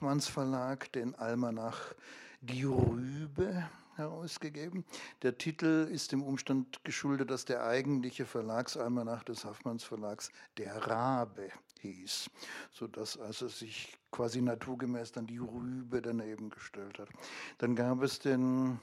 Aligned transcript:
Haffmanns 0.00 0.28
Verlag 0.28 0.90
den 0.92 1.14
Almanach 1.16 1.94
Die 2.40 2.64
Rübe 2.64 3.68
herausgegeben. 3.96 4.86
Der 5.20 5.36
Titel 5.36 5.88
ist 5.92 6.12
dem 6.12 6.22
Umstand 6.22 6.82
geschuldet, 6.84 7.30
dass 7.30 7.44
der 7.44 7.66
eigentliche 7.66 8.24
Verlagsalmanach 8.24 9.24
des 9.24 9.44
Haffmanns 9.44 9.84
Verlags 9.84 10.30
der 10.56 10.74
Rabe 10.86 11.50
hieß, 11.80 12.30
sodass 12.70 13.18
also 13.18 13.48
sich 13.48 13.98
quasi 14.10 14.40
naturgemäß 14.40 15.12
dann 15.12 15.26
die 15.26 15.36
Rübe 15.36 16.00
daneben 16.00 16.48
gestellt 16.48 16.98
hat. 16.98 17.10
Dann 17.58 17.76
gab 17.76 18.02
es 18.02 18.20
den 18.20 18.80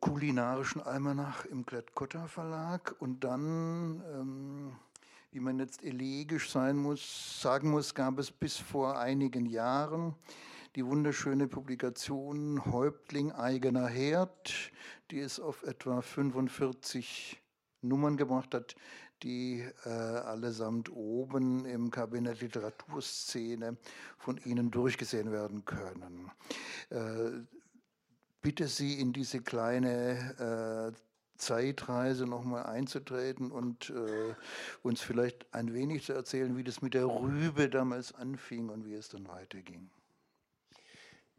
kulinarischen 0.00 0.82
Almanach 0.82 1.46
im 1.46 1.64
Klett-Cotta 1.64 2.26
Verlag 2.26 2.94
und 2.98 3.24
dann, 3.24 4.02
ähm, 4.12 4.76
wie 5.36 5.40
man 5.40 5.58
jetzt 5.58 5.84
elegisch 5.84 6.48
sein 6.48 6.78
muss, 6.78 7.42
sagen 7.42 7.70
muss, 7.70 7.94
gab 7.94 8.18
es 8.18 8.30
bis 8.30 8.56
vor 8.56 8.98
einigen 8.98 9.44
Jahren 9.44 10.14
die 10.76 10.86
wunderschöne 10.86 11.46
Publikation 11.46 12.64
Häuptling 12.64 13.32
eigener 13.32 13.86
Herd, 13.86 14.72
die 15.10 15.20
es 15.20 15.38
auf 15.38 15.62
etwa 15.64 16.00
45 16.00 17.38
Nummern 17.82 18.16
gebracht 18.16 18.54
hat, 18.54 18.76
die 19.22 19.62
äh, 19.84 19.90
allesamt 19.90 20.90
oben 20.90 21.66
im 21.66 21.90
Kabinett 21.90 22.40
Literaturszene 22.40 23.76
von 24.16 24.38
Ihnen 24.38 24.70
durchgesehen 24.70 25.32
werden 25.32 25.66
können. 25.66 26.30
Äh, 26.88 27.44
bitte 28.40 28.68
Sie 28.68 28.98
in 28.98 29.12
diese 29.12 29.42
kleine 29.42 30.94
äh, 30.94 31.05
Zeitreise 31.36 32.26
nochmal 32.26 32.66
einzutreten 32.66 33.50
und 33.50 33.90
äh, 33.90 34.34
uns 34.82 35.02
vielleicht 35.02 35.46
ein 35.52 35.74
wenig 35.74 36.04
zu 36.04 36.12
erzählen, 36.12 36.56
wie 36.56 36.64
das 36.64 36.82
mit 36.82 36.94
der 36.94 37.06
Rübe 37.06 37.68
damals 37.68 38.14
anfing 38.14 38.68
und 38.68 38.86
wie 38.86 38.94
es 38.94 39.08
dann 39.08 39.28
weiterging. 39.28 39.90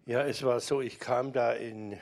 Ja, 0.05 0.25
es 0.25 0.43
war 0.43 0.59
so, 0.59 0.81
ich 0.81 0.99
kam 0.99 1.33
da 1.33 1.51
in 1.51 1.99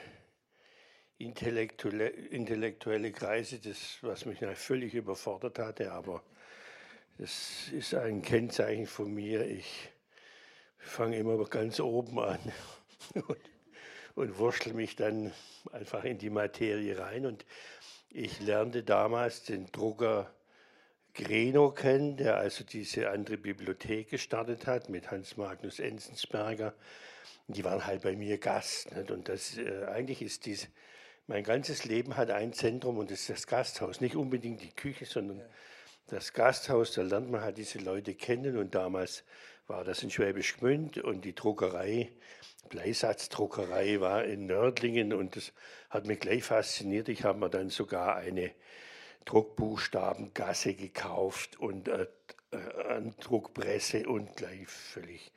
intellektuelle, 1.17 2.09
intellektuelle 2.09 3.11
Kreise, 3.11 3.59
das, 3.59 3.97
was 4.01 4.25
mich 4.25 4.39
völlig 4.55 4.93
überfordert 4.93 5.59
hatte, 5.59 5.91
aber 5.91 6.21
das 7.17 7.69
ist 7.71 7.93
ein 7.95 8.21
Kennzeichen 8.21 8.87
von 8.87 9.13
mir. 9.13 9.45
Ich 9.45 9.89
fange 10.77 11.17
immer 11.17 11.43
ganz 11.45 11.79
oben 11.79 12.19
an 12.19 12.39
und, 13.13 13.39
und 14.15 14.37
wurschtel 14.37 14.73
mich 14.73 14.95
dann 14.95 15.31
einfach 15.71 16.03
in 16.03 16.17
die 16.17 16.29
Materie 16.29 16.99
rein. 16.99 17.25
Und 17.25 17.45
ich 18.15 18.39
lernte 18.39 18.83
damals 18.83 19.43
den 19.43 19.67
Drucker 19.71 20.31
Greno 21.13 21.71
kennen, 21.71 22.17
der 22.17 22.37
also 22.37 22.63
diese 22.63 23.09
andere 23.09 23.37
Bibliothek 23.37 24.09
gestartet 24.09 24.67
hat 24.67 24.89
mit 24.89 25.11
Hans 25.11 25.37
Magnus 25.37 25.79
Enzensberger 25.79 26.73
die 27.47 27.63
waren 27.63 27.85
halt 27.85 28.01
bei 28.01 28.15
mir 28.15 28.37
Gast. 28.37 28.95
Nicht? 28.95 29.11
Und 29.11 29.29
das, 29.29 29.57
äh, 29.57 29.85
eigentlich 29.85 30.21
ist 30.21 30.45
dies, 30.45 30.67
mein 31.27 31.43
ganzes 31.43 31.85
Leben 31.85 32.17
hat 32.17 32.31
ein 32.31 32.53
Zentrum 32.53 32.97
und 32.97 33.11
das 33.11 33.21
ist 33.21 33.29
das 33.29 33.47
Gasthaus. 33.47 34.01
Nicht 34.01 34.15
unbedingt 34.15 34.61
die 34.61 34.71
Küche, 34.71 35.05
sondern 35.05 35.39
ja. 35.39 35.45
das 36.07 36.33
Gasthaus. 36.33 36.93
Da 36.93 37.01
lernt 37.01 37.29
man 37.29 37.41
halt 37.41 37.57
diese 37.57 37.79
Leute 37.79 38.13
kennen. 38.15 38.57
Und 38.57 38.75
damals 38.75 39.23
war 39.67 39.83
das 39.83 40.03
in 40.03 40.11
Schwäbisch 40.11 40.57
Gmünd 40.57 40.97
und 40.99 41.25
die 41.25 41.33
Druckerei, 41.33 42.11
Bleisatzdruckerei 42.69 43.99
war 43.99 44.23
in 44.23 44.45
Nördlingen 44.45 45.13
und 45.13 45.35
das 45.35 45.53
hat 45.89 46.05
mich 46.05 46.19
gleich 46.19 46.43
fasziniert. 46.43 47.09
Ich 47.09 47.23
habe 47.23 47.39
mir 47.39 47.49
dann 47.49 47.69
sogar 47.69 48.15
eine 48.15 48.51
Druckbuchstabengasse 49.25 50.73
gekauft 50.73 51.59
und 51.59 51.87
äh, 51.87 52.07
äh, 52.51 53.01
Druckpresse 53.21 54.07
und 54.07 54.35
gleich 54.35 54.67
völlig 54.67 55.31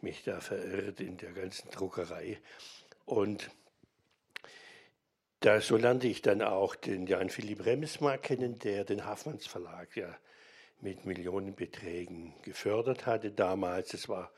mich 0.00 0.24
da 0.24 0.40
verirrt 0.40 1.00
in 1.00 1.16
der 1.16 1.32
ganzen 1.32 1.70
Druckerei. 1.70 2.38
Und 3.04 3.50
da, 5.40 5.60
so 5.60 5.76
lernte 5.76 6.06
ich 6.06 6.22
dann 6.22 6.42
auch 6.42 6.74
den 6.74 7.06
Jan 7.06 7.30
Philipp 7.30 7.64
Remsmar 7.64 8.18
kennen, 8.18 8.58
der 8.58 8.84
den 8.84 9.04
Hafmanns 9.04 9.46
Verlag 9.46 9.96
ja 9.96 10.16
mit 10.80 11.04
Millionenbeträgen 11.04 12.34
gefördert 12.42 13.06
hatte 13.06 13.30
damals. 13.30 13.94
Es 13.94 14.08
war 14.08 14.32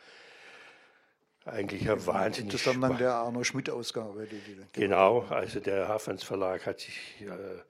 eigentlich 1.44 1.90
ein 1.90 2.06
wahnsinnig. 2.06 2.52
Das 2.52 2.66
ist 2.66 2.82
dann 2.82 2.96
der 2.96 3.14
Arno 3.14 3.44
Schmidt-Ausgabe. 3.44 4.26
Die, 4.26 4.38
die 4.38 4.56
genau, 4.72 5.22
also 5.28 5.60
der 5.60 5.88
Hafmanns 5.88 6.24
Verlag 6.24 6.66
hat 6.66 6.80
sich. 6.80 7.20
Äh, 7.20 7.62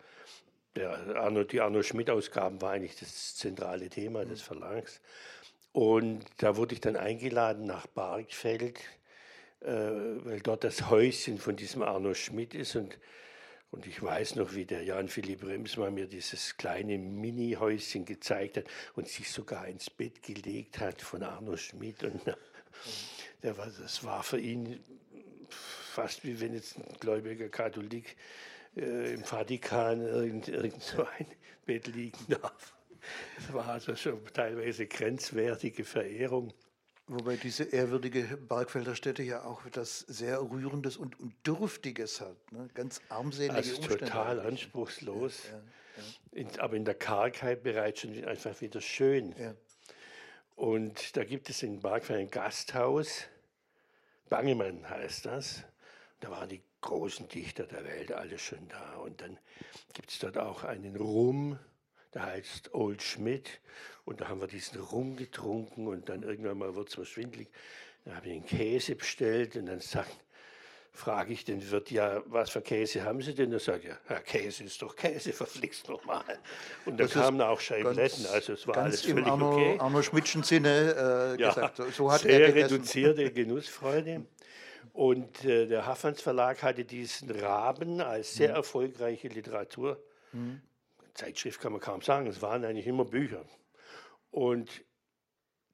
der 0.77 1.17
Arno, 1.17 1.45
die 1.45 1.61
Arno 1.61 1.83
Schmidt-Ausgaben 1.83 2.61
war 2.61 2.73
eigentlich 2.73 2.97
das 2.99 3.37
zentrale 3.37 3.89
Thema 3.89 4.25
des 4.25 4.43
Verlags. 4.43 5.01
Und 5.73 6.25
da 6.39 6.57
wurde 6.57 6.75
ich 6.75 6.81
dann 6.81 6.97
eingeladen 6.97 7.67
nach 7.67 7.87
Bargfeld, 7.87 8.81
äh, 9.61 9.67
weil 9.69 10.41
dort 10.41 10.65
das 10.65 10.91
Häuschen 10.91 11.39
von 11.39 11.57
diesem 11.57 11.83
Arno 11.83 12.15
Schmidt 12.15 12.55
ist. 12.55 12.75
Und, 12.75 12.99
und 13.71 13.87
ich 13.87 14.03
weiß 14.03 14.37
noch, 14.37 14.55
wie 14.55 14.65
der 14.65 14.83
Jan 14.83 15.09
Philipp 15.09 15.45
Remsmann 15.45 15.95
mir 15.95 16.07
dieses 16.07 16.57
kleine 16.57 16.99
Mini-Häuschen 16.99 18.05
gezeigt 18.05 18.57
hat 18.57 18.65
und 18.95 19.09
sich 19.09 19.31
sogar 19.31 19.69
ins 19.69 19.91
Bett 19.91 20.23
gelegt 20.23 20.81
hat 20.81 21.03
von 21.03 21.23
Arno 21.23 21.57
Schmidt. 21.57 22.03
Und 22.03 22.21
der 23.43 23.57
war, 23.57 23.67
das 23.67 24.05
war 24.05 24.23
für 24.23 24.39
ihn 24.39 24.83
fast 25.49 26.25
wie 26.25 26.41
wenn 26.41 26.55
jetzt 26.55 26.77
ein 26.77 26.85
gläubiger 26.99 27.49
Katholik 27.49 28.17
äh, 28.77 29.15
im 29.15 29.23
Vatikan 29.23 30.01
irgend, 30.01 30.49
irgend 30.49 30.83
so 30.83 31.05
ein 31.05 31.27
Bett 31.67 31.87
liegen 31.87 32.19
darf. 32.29 32.75
Das 33.37 33.53
war 33.53 33.69
also 33.69 33.95
schon 33.97 34.21
teilweise 34.33 34.87
grenzwertige 34.87 35.85
Verehrung. 35.85 36.53
Wobei 37.07 37.37
diese 37.37 37.65
ehrwürdige 37.65 38.23
Bergfelder 38.39 38.95
Stätte 38.95 39.23
ja 39.23 39.45
auch 39.45 39.67
etwas 39.67 40.01
sehr 40.01 40.41
Rührendes 40.41 40.97
und, 40.97 41.21
und 41.21 41.35
Dürftiges 41.47 42.23
hat. 42.23 42.51
Ne? 42.51 42.69
Ganz 42.73 43.03
armselige 43.11 43.53
also 43.53 43.77
Umstände. 43.77 44.07
total 44.07 44.41
anspruchslos. 44.41 45.43
Ja, 45.45 45.51
ja, 45.53 45.63
ja. 45.97 46.41
In, 46.41 46.61
aber 46.61 46.77
in 46.77 46.87
der 46.87 46.95
Kargheit 46.95 47.63
bereits 47.63 48.01
schon 48.01 48.25
einfach 48.25 48.59
wieder 48.63 48.81
schön. 48.81 49.35
Und 50.55 51.17
da 51.17 51.25
gibt 51.25 51.51
es 51.51 51.63
in 51.63 51.81
Bergfeld 51.81 52.21
ein 52.21 52.31
Gasthaus, 52.31 53.27
Bangemann 54.29 54.89
heißt 54.89 55.27
das. 55.27 55.65
Da 56.21 56.31
waren 56.31 56.49
die 56.49 56.63
großen 56.81 57.29
Dichter 57.29 57.67
der 57.67 57.85
Welt 57.85 58.13
alle 58.13 58.39
schon 58.39 58.67
da. 58.69 58.97
Und 58.97 59.21
dann 59.21 59.39
gibt 59.93 60.11
es 60.11 60.19
dort 60.19 60.39
auch 60.39 60.65
einen 60.65 60.97
Rum, 60.97 61.59
der 62.15 62.27
heißt 62.27 62.75
Old 62.75 63.03
Schmidt. 63.03 63.61
Und 64.05 64.21
da 64.21 64.29
haben 64.29 64.41
wir 64.41 64.49
diesen 64.49 64.81
Rum 64.81 65.17
getrunken 65.17 65.87
und 65.87 66.09
dann 66.09 66.23
irgendwann 66.23 66.59
mal 66.59 66.75
wird 66.75 66.89
es 66.89 66.97
mir 66.97 67.05
schwindlig. 67.05 67.49
Da 68.05 68.17
habe 68.17 68.29
ich 68.29 68.33
einen 68.33 68.47
Käse 68.47 68.97
bestellt 68.97 69.57
und 69.57 69.67
dann 69.67 69.81
sagt, 69.81 70.17
frage 70.95 71.33
ich 71.33 71.45
den 71.45 71.71
Wirt, 71.71 71.91
ja, 71.91 72.23
was 72.27 72.51
für 72.51 72.63
Käse 72.63 73.05
haben 73.05 73.21
Sie 73.21 73.35
denn? 73.35 73.53
Er 73.53 73.59
sagt, 73.59 73.85
ja, 73.85 73.99
ja 74.09 74.21
Käse 74.21 74.65
ist 74.65 74.81
doch 74.81 74.95
Käse, 74.95 75.33
verflixt 75.35 75.89
nochmal. 75.89 76.25
Und 76.87 76.99
da 76.99 77.07
kamen 77.07 77.41
auch 77.41 77.61
Scheibletten, 77.61 78.27
also 78.27 78.55
es 78.55 78.67
war 78.67 78.77
alles 78.79 79.03
völlig 79.03 79.27
Arno, 79.27 79.53
okay. 79.53 79.77
Arno 79.79 80.03
Schmidtschen 80.03 80.45
Sinne 80.45 81.35
äh, 81.37 81.43
ja, 81.43 81.49
gesagt, 81.49 81.83
so 81.93 82.11
hat 82.11 82.23
sehr 82.23 82.49
er 82.49 82.55
reduzierte 82.55 83.31
Genussfreude. 83.33 84.25
Und 84.93 85.45
äh, 85.45 85.67
der 85.67 85.87
Hafans 85.87 86.23
Verlag 86.23 86.63
hatte 86.63 86.85
diesen 86.85 87.31
Raben 87.31 88.01
als 88.01 88.35
sehr 88.35 88.51
mhm. 88.51 88.57
erfolgreiche 88.57 89.27
Literatur 89.27 90.01
mhm. 90.33 90.61
Zeitschrift 91.15 91.61
kann 91.61 91.73
man 91.73 91.81
kaum 91.81 92.03
sagen, 92.03 92.27
es 92.27 92.43
waren 92.43 92.65
eigentlich 92.65 92.87
immer 92.87 93.05
Bücher. 93.05 93.45
Und 94.31 94.85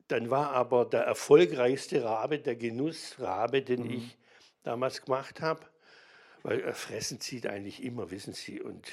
dann 0.09 0.31
war 0.31 0.53
aber 0.53 0.85
der 0.85 1.03
erfolgreichste 1.03 2.05
Rabe 2.05 2.39
der 2.39 2.57
Genussrabe, 2.57 3.63
den 3.63 3.85
mhm. 3.85 3.91
ich 3.91 4.19
damals 4.63 5.03
gemacht 5.03 5.41
habe, 5.41 5.67
weil 6.43 6.73
Fressen 6.73 7.21
zieht 7.21 7.47
eigentlich 7.47 7.83
immer, 7.83 8.11
wissen 8.11 8.33
Sie. 8.33 8.61
Und, 8.61 8.89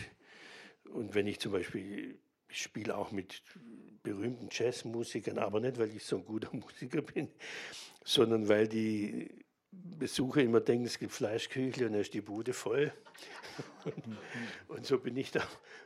und 0.92 1.16
wenn 1.16 1.28
ich 1.28 1.40
zum 1.40 1.52
Beispiel, 1.52 2.18
ich 2.50 2.62
spiele 2.62 2.96
auch 2.96 3.12
mit 3.12 3.42
berühmten 4.04 4.50
Jazzmusikern, 4.52 5.38
aber 5.38 5.60
nicht, 5.60 5.78
weil 5.78 5.96
ich 5.96 6.06
so 6.06 6.18
ein 6.18 6.26
guter 6.26 6.50
Musiker 6.54 7.02
bin, 7.02 7.30
sondern 8.04 8.48
weil 8.48 8.68
die 8.68 9.30
Besucher 9.72 10.42
immer 10.42 10.62
denken, 10.62 10.86
es 10.86 10.98
gibt 10.98 11.12
Fleischküchle 11.12 11.88
und 11.88 11.94
dann 11.94 12.02
ist 12.02 12.14
die 12.14 12.22
Bude 12.22 12.54
voll. 12.54 12.92
und, 14.68 14.86
so 14.86 15.00
bin 15.00 15.18
ich 15.18 15.32
da 15.32 15.44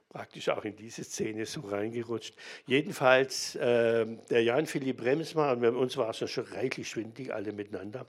praktisch 0.10 0.50
auch 0.50 0.66
in 0.66 0.76
diese 0.76 1.04
Szene 1.04 1.46
so 1.46 1.62
reingerutscht. 1.62 2.36
Jedenfalls, 2.66 3.56
äh, 3.56 4.06
der 4.30 4.44
Jan 4.44 4.66
Philipp 4.66 4.98
Bremsmann, 4.98 5.64
und 5.66 5.76
uns 5.76 5.98
war 5.98 6.10
es 6.10 6.20
ja 6.20 6.28
schon 6.28 6.46
reichlich 6.46 6.90
schwindig, 6.90 7.34
alle 7.34 7.54
miteinander. 7.54 8.06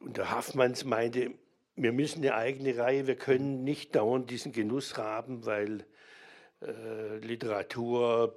Und 0.00 0.16
der 0.16 0.30
Haffmanns 0.30 0.84
meinte, 0.84 1.32
wir 1.76 1.92
müssen 1.92 2.18
eine 2.18 2.34
eigene 2.34 2.76
Reihe, 2.76 3.06
wir 3.06 3.16
können 3.16 3.64
nicht 3.64 3.94
dauernd 3.94 4.30
diesen 4.30 4.52
Genuss 4.52 4.96
haben, 4.96 5.46
weil 5.46 5.84
äh, 6.60 7.18
Literatur 7.18 8.34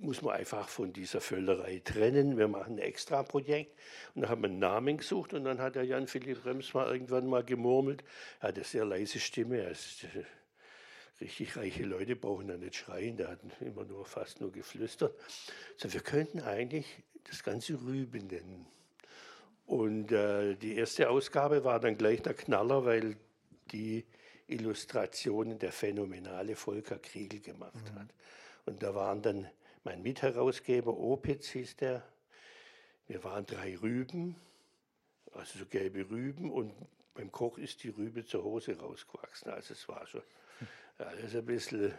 muss 0.00 0.22
man 0.22 0.36
einfach 0.36 0.68
von 0.68 0.92
dieser 0.94 1.20
Völlerei 1.20 1.82
trennen. 1.84 2.38
Wir 2.38 2.48
machen 2.48 2.76
ein 2.76 2.78
Extra-Projekt. 2.78 3.78
Und 4.14 4.22
dann 4.22 4.30
haben 4.30 4.42
wir 4.42 4.48
einen 4.48 4.58
Namen 4.58 4.96
gesucht 4.96 5.34
und 5.34 5.44
dann 5.44 5.60
hat 5.60 5.74
der 5.74 5.84
Jan-Philipp 5.84 6.46
Rems 6.46 6.72
mal 6.72 6.90
irgendwann 6.90 7.26
mal 7.26 7.44
gemurmelt. 7.44 8.02
Er 8.40 8.48
hat 8.48 8.54
eine 8.54 8.64
sehr 8.64 8.86
leise 8.86 9.18
Stimme. 9.18 9.60
Ist, 9.64 10.04
äh, 10.04 10.24
richtig 11.20 11.56
reiche 11.56 11.84
Leute 11.84 12.16
brauchen 12.16 12.48
da 12.48 12.56
nicht 12.56 12.76
schreien, 12.76 13.16
der 13.16 13.28
hat 13.28 13.40
immer 13.60 13.84
nur 13.84 14.06
fast 14.06 14.40
nur 14.40 14.50
geflüstert. 14.50 15.14
So, 15.76 15.92
wir 15.92 16.00
könnten 16.00 16.40
eigentlich 16.40 16.86
das 17.24 17.42
ganze 17.42 17.74
Rüben 17.74 18.26
nennen. 18.26 18.66
Und 19.70 20.10
äh, 20.10 20.56
die 20.56 20.74
erste 20.74 21.08
Ausgabe 21.08 21.62
war 21.62 21.78
dann 21.78 21.96
gleich 21.96 22.20
der 22.22 22.34
Knaller, 22.34 22.84
weil 22.84 23.16
die 23.70 24.04
Illustrationen 24.48 25.60
der 25.60 25.70
phänomenale 25.70 26.56
Volker 26.56 26.98
Kriegel 26.98 27.38
gemacht 27.38 27.76
mhm. 27.94 28.00
hat. 28.00 28.08
Und 28.66 28.82
da 28.82 28.96
waren 28.96 29.22
dann 29.22 29.48
mein 29.84 30.02
Mitherausgeber 30.02 30.98
Opitz 30.98 31.50
hieß 31.50 31.76
der. 31.76 32.02
Wir 33.06 33.22
waren 33.22 33.46
drei 33.46 33.76
Rüben, 33.76 34.34
also 35.34 35.60
so 35.60 35.66
gelbe 35.66 36.10
Rüben 36.10 36.50
und 36.50 36.72
beim 37.14 37.30
Koch 37.30 37.56
ist 37.56 37.84
die 37.84 37.90
Rübe 37.90 38.26
zur 38.26 38.42
Hose 38.42 38.76
rausgewachsen. 38.76 39.52
Also 39.52 39.74
es 39.74 39.88
war 39.88 40.04
schon 40.08 40.22
alles 40.98 41.36
ein 41.36 41.46
bisschen 41.46 41.94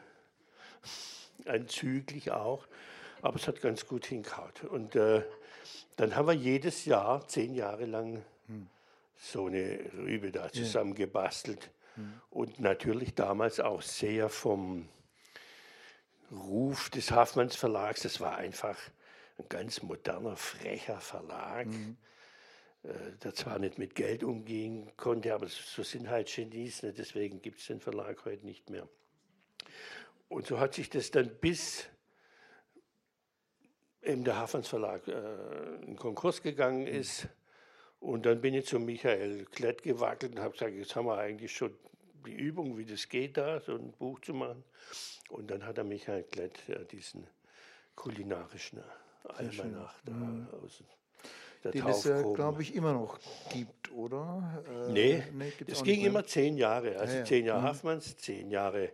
anzüglich 1.46 2.32
auch, 2.32 2.68
aber 3.22 3.38
es 3.38 3.48
hat 3.48 3.62
ganz 3.62 3.88
gut 3.88 4.08
hingehauen. 4.08 4.52
Und 4.70 4.98
äh, 4.98 5.24
dann 6.02 6.16
haben 6.16 6.28
wir 6.28 6.34
jedes 6.34 6.86
Jahr, 6.86 7.28
zehn 7.28 7.54
Jahre 7.54 7.86
lang, 7.86 8.26
hm. 8.48 8.68
so 9.18 9.46
eine 9.46 9.80
Rübe 9.94 10.32
da 10.32 10.52
zusammengebastelt. 10.52 11.70
Hm. 11.94 12.14
Und 12.32 12.60
natürlich 12.60 13.14
damals 13.14 13.60
auch 13.60 13.84
sehr 13.84 14.28
vom 14.30 14.90
Ruf 16.32 16.90
des 16.90 17.12
Hafmanns 17.12 17.56
Verlags. 17.56 18.02
Das 18.02 18.20
war 18.20 18.36
einfach 18.38 18.80
ein 19.38 19.46
ganz 19.48 19.84
moderner, 19.84 20.36
frecher 20.38 21.00
Verlag. 21.00 21.68
Mhm. 21.68 21.98
Der 23.24 23.36
zwar 23.36 23.60
nicht 23.60 23.78
mit 23.78 23.94
Geld 23.94 24.24
umgehen 24.24 24.92
konnte, 24.98 25.36
aber 25.36 25.48
so 25.50 25.84
sind 25.84 26.10
halt 26.10 26.34
Genies, 26.34 26.82
ne? 26.82 26.92
deswegen 26.92 27.40
gibt 27.40 27.60
es 27.60 27.68
den 27.68 27.80
Verlag 27.80 28.26
heute 28.26 28.44
nicht 28.44 28.72
mehr. 28.72 28.90
Und 30.30 30.48
so 30.48 30.60
hat 30.60 30.74
sich 30.74 30.90
das 30.90 31.12
dann 31.12 31.30
bis 31.30 31.86
eben 34.04 34.24
der 34.24 34.38
Hafens 34.38 34.68
Verlag 34.68 35.08
äh, 35.08 35.86
in 35.86 35.96
Konkurs 35.96 36.42
gegangen 36.42 36.82
mhm. 36.82 36.88
ist. 36.88 37.28
Und 38.00 38.26
dann 38.26 38.42
bin 38.42 38.54
ich 38.56 38.66
zu 38.66 38.80
Michael 38.80 39.46
Klett 39.46 39.84
gewackelt 39.84 40.34
und 40.34 40.40
habe 40.40 40.54
gesagt, 40.54 40.74
jetzt 40.74 40.96
haben 40.96 41.06
wir 41.06 41.18
eigentlich 41.18 41.56
schon 41.56 41.72
die 42.26 42.34
Übung, 42.34 42.78
wie 42.78 42.86
das 42.86 43.08
geht, 43.10 43.38
da 43.38 43.60
so 43.60 43.76
ein 43.76 43.92
Buch 43.94 44.20
zu 44.22 44.34
machen. 44.34 44.64
Und 45.30 45.52
dann 45.52 45.66
hat 45.66 45.78
er 45.78 45.84
Michael 45.84 46.24
Klett 46.24 46.68
äh, 46.70 46.86
diesen 46.86 47.28
kulinarischen 47.96 48.82
Almanach 49.24 50.00
da 50.04 50.14
mhm. 50.14 50.48
aus 50.64 50.84
der 51.64 51.72
Den 51.72 51.88
es 51.88 52.04
ja, 52.06 52.22
glaube 52.22 52.64
ich, 52.64 52.74
immer 52.74 52.94
noch 52.94 53.20
gibt, 53.52 53.92
oder? 53.92 54.64
Äh, 54.68 54.92
nee, 54.92 55.24
nee 55.34 55.54
es 55.68 55.84
ging 55.84 56.02
immer 56.02 56.26
zehn 56.26 56.58
Jahre. 56.58 56.98
Also 56.98 57.14
ja, 57.14 57.20
ja. 57.20 57.26
zehn 57.26 57.46
Jahre 57.46 57.62
mhm. 57.62 57.66
Haffmanns, 57.66 58.18
zehn 58.18 58.50
Jahre 58.50 58.92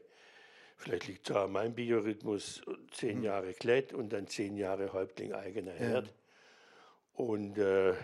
Vielleicht 0.77 1.07
liegt 1.07 1.29
es 1.29 1.35
an 1.35 1.51
meinem 1.51 1.73
Biorhythmus, 1.73 2.61
zehn 2.91 3.17
mhm. 3.17 3.23
Jahre 3.23 3.53
Klett 3.53 3.93
und 3.93 4.13
dann 4.13 4.27
zehn 4.27 4.55
Jahre 4.55 4.93
Häuptling 4.93 5.33
eigener 5.33 5.73
Herd. 5.73 6.05
Ja. 6.07 6.13
Und 7.13 7.57
äh, 7.57 7.95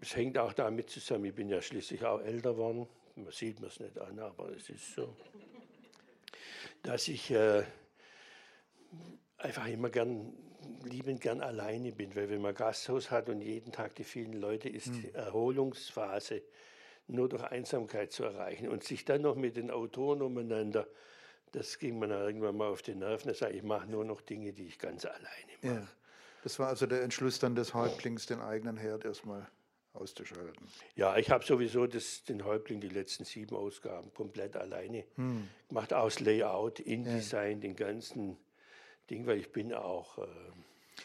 es 0.00 0.16
hängt 0.16 0.36
auch 0.38 0.52
damit 0.52 0.90
zusammen, 0.90 1.26
ich 1.26 1.34
bin 1.34 1.48
ja 1.48 1.62
schließlich 1.62 2.04
auch 2.04 2.20
älter 2.20 2.52
geworden, 2.52 2.88
man 3.14 3.32
sieht 3.32 3.60
mir 3.60 3.68
es 3.68 3.80
nicht 3.80 3.98
an, 3.98 4.18
aber 4.18 4.50
es 4.50 4.68
ist 4.68 4.94
so, 4.94 5.16
dass 6.82 7.08
ich 7.08 7.30
äh, 7.30 7.62
einfach 9.38 9.66
immer 9.68 9.88
gern, 9.88 10.34
liebend 10.84 11.20
gern 11.20 11.40
alleine 11.40 11.92
bin, 11.92 12.14
weil 12.16 12.28
wenn 12.28 12.42
man 12.42 12.54
Gasthaus 12.54 13.10
hat 13.10 13.28
und 13.28 13.40
jeden 13.40 13.72
Tag 13.72 13.94
die 13.94 14.04
vielen 14.04 14.34
Leute, 14.34 14.68
ist 14.68 14.88
mhm. 14.88 15.00
die 15.00 15.14
Erholungsphase 15.14 16.42
nur 17.08 17.28
durch 17.28 17.42
Einsamkeit 17.44 18.12
zu 18.12 18.24
erreichen. 18.24 18.68
Und 18.68 18.84
sich 18.84 19.04
dann 19.04 19.22
noch 19.22 19.36
mit 19.36 19.56
den 19.56 19.70
Autoren 19.70 20.22
umeinander, 20.22 20.86
das 21.52 21.78
ging 21.78 21.98
mir 21.98 22.08
irgendwann 22.08 22.56
mal 22.56 22.68
auf 22.68 22.82
die 22.82 22.94
Nerven. 22.94 23.30
Ich 23.30 23.38
sage, 23.38 23.54
ich 23.54 23.62
mache 23.62 23.86
nur 23.88 24.04
noch 24.04 24.20
Dinge, 24.20 24.52
die 24.52 24.66
ich 24.66 24.78
ganz 24.78 25.04
alleine 25.04 25.52
mache. 25.62 25.74
Ja. 25.74 25.88
Das 26.42 26.58
war 26.58 26.68
also 26.68 26.86
der 26.86 27.02
Entschluss 27.02 27.38
dann 27.38 27.54
des 27.54 27.74
Häuptlings, 27.74 28.26
den 28.26 28.40
eigenen 28.40 28.76
Herd 28.76 29.04
erstmal 29.04 29.48
auszuschalten. 29.94 30.68
Ja, 30.94 31.16
ich 31.16 31.30
habe 31.30 31.44
sowieso 31.44 31.86
das, 31.86 32.24
den 32.24 32.44
Häuptling 32.44 32.80
die 32.80 32.88
letzten 32.88 33.24
sieben 33.24 33.56
Ausgaben 33.56 34.12
komplett 34.12 34.54
alleine 34.56 35.04
hm. 35.16 35.48
gemacht, 35.68 35.92
aus 35.92 36.20
Layout, 36.20 36.80
InDesign, 36.80 37.56
ja. 37.56 37.60
den 37.62 37.76
ganzen 37.76 38.36
Ding, 39.10 39.26
weil 39.26 39.38
ich 39.38 39.52
bin 39.52 39.72
auch... 39.72 40.18
Äh, 40.18 40.26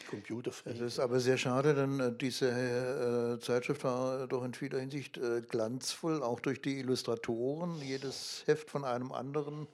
Computerfreak. 0.08 0.74
Es 0.76 0.80
ist 0.80 0.98
aber 0.98 1.20
sehr 1.20 1.38
schade, 1.38 1.74
denn 1.74 2.00
äh, 2.00 2.12
diese 2.12 2.48
äh, 2.48 3.40
Zeitschrift 3.40 3.84
war 3.84 4.26
doch 4.26 4.44
in 4.44 4.54
vieler 4.54 4.78
Hinsicht 4.78 5.18
äh, 5.18 5.42
glanzvoll, 5.42 6.22
auch 6.22 6.40
durch 6.40 6.60
die 6.62 6.78
Illustratoren. 6.78 7.80
Jedes 7.80 8.42
Heft 8.46 8.70
von 8.70 8.84
einem 8.84 9.12
anderen 9.12 9.68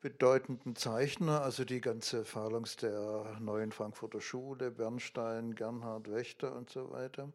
bedeutenden 0.00 0.76
Zeichner, 0.76 1.42
also 1.42 1.64
die 1.64 1.80
ganze 1.80 2.24
Phalanx 2.24 2.76
der 2.76 3.36
neuen 3.40 3.70
Frankfurter 3.72 4.20
Schule, 4.20 4.70
Bernstein, 4.70 5.54
Gernhard 5.54 6.10
Wächter 6.10 6.54
und 6.56 6.70
so 6.70 6.90
weiter. 6.90 7.30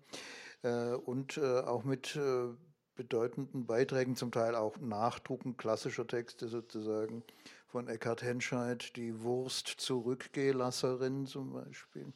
Äh, 0.63 0.93
und 0.93 1.37
äh, 1.37 1.59
auch 1.59 1.83
mit 1.83 2.15
äh, 2.15 2.47
bedeutenden 2.95 3.65
Beiträgen, 3.65 4.15
zum 4.15 4.31
Teil 4.31 4.55
auch 4.55 4.77
Nachdrucken 4.79 5.57
klassischer 5.57 6.07
Texte 6.07 6.47
sozusagen 6.47 7.23
von 7.67 7.87
Eckhard 7.87 8.21
Henscheid, 8.21 8.95
die 8.95 9.21
Wurst 9.21 9.67
zurückgelasserin 9.67 11.25
zum 11.25 11.53
Beispiel. 11.53 12.13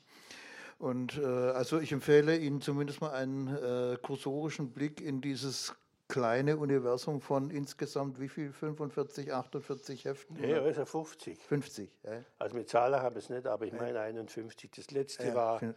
Und 0.77 1.17
äh, 1.17 1.25
also 1.25 1.79
ich 1.79 1.91
empfehle 1.91 2.37
Ihnen 2.37 2.61
zumindest 2.61 3.01
mal 3.01 3.11
einen 3.11 3.47
äh, 3.47 3.97
kursorischen 4.01 4.71
Blick 4.71 5.01
in 5.01 5.19
dieses 5.19 5.75
kleine 6.09 6.57
Universum 6.57 7.21
von 7.21 7.51
insgesamt 7.51 8.19
wie 8.19 8.27
viel? 8.29 8.51
45, 8.51 9.31
48 9.31 10.05
Heften? 10.05 10.43
Ja, 10.43 10.61
also 10.61 10.85
50. 10.85 11.37
50, 11.37 11.89
ja. 12.03 12.23
Also 12.39 12.55
mit 12.55 12.67
Zahlen 12.67 12.99
habe 13.01 13.19
ich 13.19 13.25
es 13.25 13.29
nicht, 13.29 13.45
aber 13.45 13.65
ich 13.65 13.73
meine 13.73 13.99
51. 13.99 14.71
Das 14.75 14.91
letzte 14.91 15.27
ja, 15.27 15.35
war, 15.35 15.61
äh, 15.61 15.73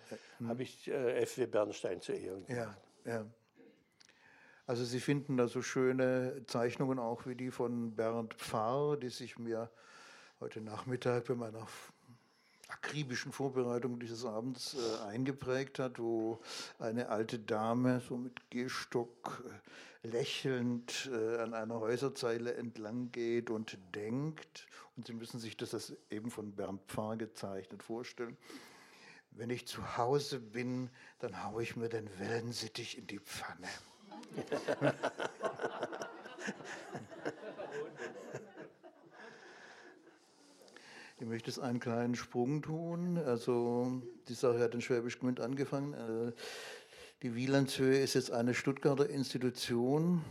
habe 0.47 0.63
ich 0.63 0.89
äh, 0.89 1.23
F.W. 1.23 1.47
Bernstein 1.47 2.01
zu 2.01 2.13
Ehren 2.13 2.47
gemacht. 2.47 2.79
Ja, 3.05 3.13
ja. 3.13 3.27
Also 4.67 4.85
Sie 4.85 5.01
finden 5.01 5.37
da 5.37 5.49
so 5.49 5.61
schöne 5.61 6.45
Zeichnungen 6.47 6.99
auch 6.99 7.27
wie 7.27 7.35
die 7.35 7.51
von 7.51 7.97
Bernd 7.97 8.35
Pfarr, 8.35 8.97
die 8.97 9.11
sich 9.11 9.39
mir 9.39 9.71
heute 10.41 10.61
Nachmittag 10.61 11.27
bei 11.27 11.35
meiner 11.35 11.67
akribischen 12.69 13.33
Vorbereitung 13.33 13.99
dieses 13.99 14.25
Abends 14.25 14.75
äh, 14.75 15.05
eingeprägt 15.05 15.79
hat, 15.79 15.99
wo 15.99 16.41
eine 16.79 17.09
alte 17.09 17.39
Dame 17.39 18.01
so 18.09 18.17
mit 18.17 18.51
Gehstock 18.51 19.45
äh, 20.05 20.09
lächelnd 20.09 21.11
äh, 21.13 21.39
an 21.39 21.55
einer 21.55 21.81
Häuserzeile 21.81 22.55
entlang 22.55 23.13
geht 23.13 23.51
und 23.51 23.79
denkt. 23.95 24.67
Und 24.97 25.07
Sie 25.07 25.13
müssen 25.13 25.39
sich 25.39 25.57
das, 25.57 25.71
das 25.71 25.95
eben 26.11 26.31
von 26.31 26.53
Bernd 26.53 26.81
Pfarr 26.87 27.17
gezeichnet 27.17 27.83
vorstellen. 27.83 28.37
Wenn 29.33 29.51
ich 29.51 29.67
zu 29.67 29.97
Hause 29.97 30.39
bin, 30.39 30.91
dann 31.19 31.43
haue 31.45 31.63
ich 31.63 31.77
mir 31.77 31.89
den 31.89 32.09
Wellensittich 32.19 32.99
in 32.99 33.07
die 33.07 33.21
Pfanne. 33.21 33.69
Ich 41.23 41.29
möchte 41.29 41.51
jetzt 41.51 41.61
einen 41.61 41.79
kleinen 41.79 42.17
Sprung 42.17 42.63
tun. 42.63 43.17
Also 43.17 44.03
die 44.29 44.35
Sache 44.35 44.59
hat 44.59 44.75
in 44.75 44.81
Schwäbisch 44.81 45.21
Gmünd 45.21 45.39
angefangen. 45.39 45.95
Äh, 45.95 46.33
die 47.23 47.37
Wielandshöhe 47.37 48.01
ist 48.01 48.15
jetzt 48.15 48.33
eine 48.33 48.55
Stuttgarter 48.55 49.09
Institution. 49.09 50.25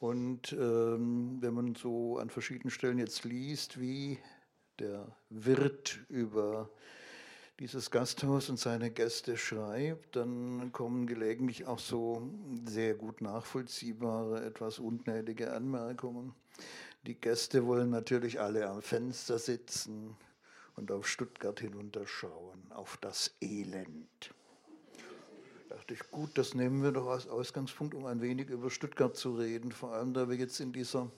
Und 0.00 0.52
ähm, 0.54 1.38
wenn 1.40 1.54
man 1.54 1.76
so 1.76 2.18
an 2.18 2.30
verschiedenen 2.30 2.70
Stellen 2.70 2.98
jetzt 2.98 3.24
liest, 3.24 3.80
wie 3.80 4.18
der 4.80 5.06
Wirt 5.30 6.00
über 6.08 6.68
dieses 7.58 7.90
Gasthaus 7.90 8.48
und 8.50 8.58
seine 8.58 8.90
Gäste 8.90 9.36
schreibt, 9.36 10.14
dann 10.14 10.70
kommen 10.72 11.06
gelegentlich 11.06 11.66
auch 11.66 11.80
so 11.80 12.30
sehr 12.66 12.94
gut 12.94 13.20
nachvollziehbare, 13.20 14.44
etwas 14.44 14.78
ungnädige 14.78 15.52
Anmerkungen. 15.52 16.34
Die 17.06 17.14
Gäste 17.14 17.66
wollen 17.66 17.90
natürlich 17.90 18.40
alle 18.40 18.68
am 18.68 18.80
Fenster 18.80 19.38
sitzen 19.38 20.16
und 20.76 20.92
auf 20.92 21.08
Stuttgart 21.08 21.58
hinunterschauen, 21.58 22.70
auf 22.70 22.96
das 22.98 23.34
Elend. 23.40 24.34
Da 25.68 25.74
dachte 25.74 25.94
ich, 25.94 26.10
gut, 26.10 26.30
das 26.38 26.54
nehmen 26.54 26.82
wir 26.82 26.92
doch 26.92 27.08
als 27.08 27.28
Ausgangspunkt, 27.28 27.94
um 27.94 28.06
ein 28.06 28.20
wenig 28.20 28.50
über 28.50 28.70
Stuttgart 28.70 29.16
zu 29.16 29.34
reden, 29.34 29.72
vor 29.72 29.92
allem 29.92 30.14
da 30.14 30.28
wir 30.28 30.36
jetzt 30.36 30.60
in 30.60 30.72
dieser 30.72 31.10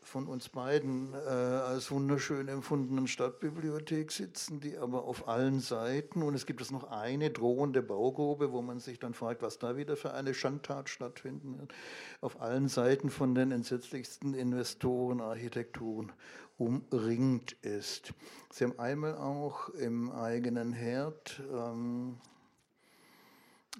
von 0.00 0.26
uns 0.26 0.48
beiden 0.48 1.12
äh, 1.12 1.16
als 1.16 1.90
wunderschön 1.90 2.46
empfundenen 2.48 3.08
Stadtbibliothek 3.08 4.12
sitzen, 4.12 4.60
die 4.60 4.76
aber 4.76 5.04
auf 5.04 5.26
allen 5.26 5.58
Seiten, 5.58 6.22
und 6.22 6.34
es 6.34 6.46
gibt 6.46 6.60
es 6.60 6.70
noch 6.70 6.84
eine 6.90 7.30
drohende 7.30 7.82
Baugrube, 7.82 8.52
wo 8.52 8.62
man 8.62 8.78
sich 8.78 9.00
dann 9.00 9.14
fragt, 9.14 9.42
was 9.42 9.58
da 9.58 9.76
wieder 9.76 9.96
für 9.96 10.14
eine 10.14 10.34
Schandtat 10.34 10.88
stattfinden 10.88 11.58
wird, 11.58 11.72
auf 12.20 12.40
allen 12.40 12.68
Seiten 12.68 13.10
von 13.10 13.34
den 13.34 13.50
entsetzlichsten 13.50 14.34
Investoren, 14.34 15.20
Architekturen 15.20 16.12
umringt 16.58 17.52
ist. 17.62 18.12
Sie 18.52 18.64
haben 18.64 18.78
einmal 18.78 19.16
auch 19.16 19.68
im 19.70 20.12
eigenen 20.12 20.72
Herd 20.72 21.42
ähm, 21.52 22.18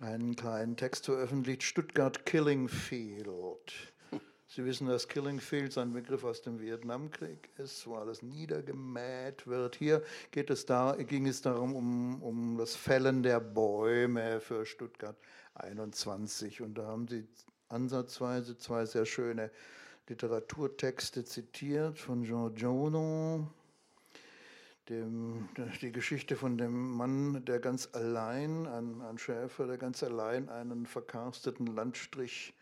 einen 0.01 0.35
kleinen 0.35 0.77
Text 0.77 1.05
veröffentlicht, 1.05 1.63
Stuttgart 1.63 2.27
Killing 2.27 2.69
Field 2.69 3.92
Sie 4.55 4.67
wissen, 4.67 4.87
dass 4.87 5.09
Killing 5.09 5.41
Fields 5.41 5.79
ein 5.79 5.95
Begriff 5.95 6.25
aus 6.25 6.43
dem 6.43 6.61
Vietnamkrieg 6.61 7.49
ist, 7.57 7.87
wo 7.87 7.95
alles 7.95 8.21
niedergemäht 8.21 9.47
wird. 9.47 9.77
Hier 9.77 10.03
es 10.35 10.67
da, 10.67 10.93
ging 10.93 11.27
es 11.27 11.41
darum, 11.41 11.75
um, 11.75 12.23
um 12.23 12.59
das 12.59 12.77
Fällen 12.77 13.23
der 13.23 13.41
Bäume 13.41 14.41
für 14.41 14.67
Stuttgart 14.67 15.17
21. 15.55 16.61
Und 16.61 16.75
da 16.75 16.87
haben 16.87 17.09
Sie 17.09 17.27
ansatzweise 17.71 18.59
zwei 18.59 18.85
sehr 18.85 19.07
schöne 19.07 19.51
Literaturtexte 20.07 21.25
zitiert 21.25 21.99
von 21.99 22.23
Jean 22.23 22.55
Jonon, 22.55 23.49
dem, 24.91 25.49
die 25.81 25.93
Geschichte 25.93 26.37
von 26.37 26.59
dem 26.59 26.91
Mann, 26.91 27.43
der 27.47 27.59
ganz 27.59 27.89
allein, 27.95 28.67
ein, 28.67 29.01
ein 29.01 29.17
Schäfer, 29.17 29.67
der 29.67 29.79
ganz 29.79 30.03
allein 30.03 30.51
einen 30.51 30.85
verkarsteten 30.85 31.69
Landstrich 31.69 32.53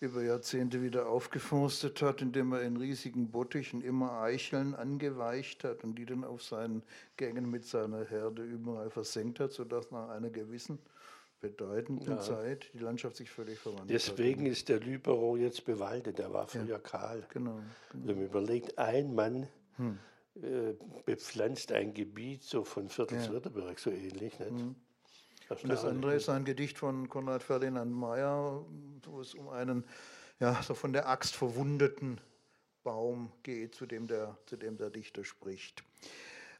über 0.00 0.22
Jahrzehnte 0.22 0.82
wieder 0.82 1.08
aufgeforstet 1.08 2.00
hat, 2.00 2.22
indem 2.22 2.52
er 2.52 2.62
in 2.62 2.78
riesigen 2.78 3.30
Bottichen 3.30 3.82
immer 3.82 4.22
Eicheln 4.22 4.74
angeweicht 4.74 5.62
hat 5.62 5.84
und 5.84 5.94
die 5.96 6.06
dann 6.06 6.24
auf 6.24 6.42
seinen 6.42 6.82
Gängen 7.18 7.50
mit 7.50 7.66
seiner 7.66 8.06
Herde 8.06 8.42
überall 8.42 8.90
versenkt 8.90 9.40
hat, 9.40 9.52
sodass 9.52 9.90
nach 9.90 10.08
einer 10.08 10.30
gewissen 10.30 10.78
bedeutenden 11.40 12.16
ja. 12.16 12.20
Zeit 12.20 12.70
die 12.72 12.78
Landschaft 12.78 13.16
sich 13.16 13.30
völlig 13.30 13.58
verwandelt 13.58 13.90
Deswegen 13.90 14.44
hat. 14.44 14.52
ist 14.52 14.68
der 14.70 14.80
Lüberow 14.80 15.38
jetzt 15.38 15.64
bewaldet, 15.64 16.18
der 16.18 16.32
war 16.32 16.46
früher 16.46 16.64
ja. 16.64 16.78
kahl. 16.78 17.26
Genau, 17.30 17.60
genau. 17.90 18.06
Wenn 18.06 18.16
man 18.16 18.24
überlegt, 18.24 18.78
ein 18.78 19.14
Mann 19.14 19.48
hm. 19.76 19.98
äh, 20.36 20.74
bepflanzt 21.04 21.72
ein 21.72 21.92
Gebiet 21.92 22.42
so 22.42 22.64
von 22.64 22.88
Viertel-Württemberg, 22.88 23.72
ja. 23.72 23.78
so 23.78 23.90
ähnlich. 23.90 24.38
Nicht? 24.38 24.50
Hm. 24.50 24.76
Und 25.50 25.68
das 25.68 25.84
andere 25.84 26.14
ist 26.14 26.28
ein 26.28 26.44
Gedicht 26.44 26.78
von 26.78 27.08
Konrad 27.08 27.42
Ferdinand 27.42 27.92
Mayer, 27.92 28.64
wo 29.04 29.20
es 29.20 29.34
um 29.34 29.48
einen 29.48 29.84
ja, 30.38 30.62
so 30.62 30.74
von 30.74 30.92
der 30.92 31.08
Axt 31.08 31.34
verwundeten 31.34 32.20
Baum 32.84 33.32
geht, 33.42 33.74
zu 33.74 33.84
dem 33.84 34.06
der, 34.06 34.38
zu 34.46 34.56
dem 34.56 34.78
der 34.78 34.90
Dichter 34.90 35.24
spricht. 35.24 35.82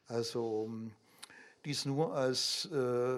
Also 0.07 0.69
dies 1.65 1.85
nur 1.85 2.15
als 2.15 2.69
äh, 2.73 3.17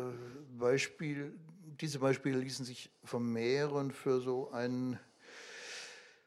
Beispiel, 0.58 1.32
diese 1.80 1.98
Beispiele 2.00 2.38
ließen 2.38 2.66
sich 2.66 2.90
vermehren 3.02 3.90
für 3.92 4.20
so 4.20 4.50
ein 4.50 4.98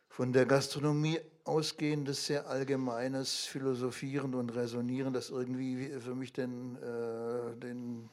von 0.10 0.32
der 0.32 0.46
Gastronomie 0.46 1.20
ausgehendes, 1.44 2.26
sehr 2.26 2.48
allgemeines 2.48 3.46
Philosophieren 3.46 4.34
und 4.34 4.56
Resonieren, 4.56 5.14
das 5.14 5.30
irgendwie 5.30 5.90
für 6.00 6.16
mich 6.16 6.32
den, 6.32 6.78
äh, 6.78 7.56
den 7.58 8.10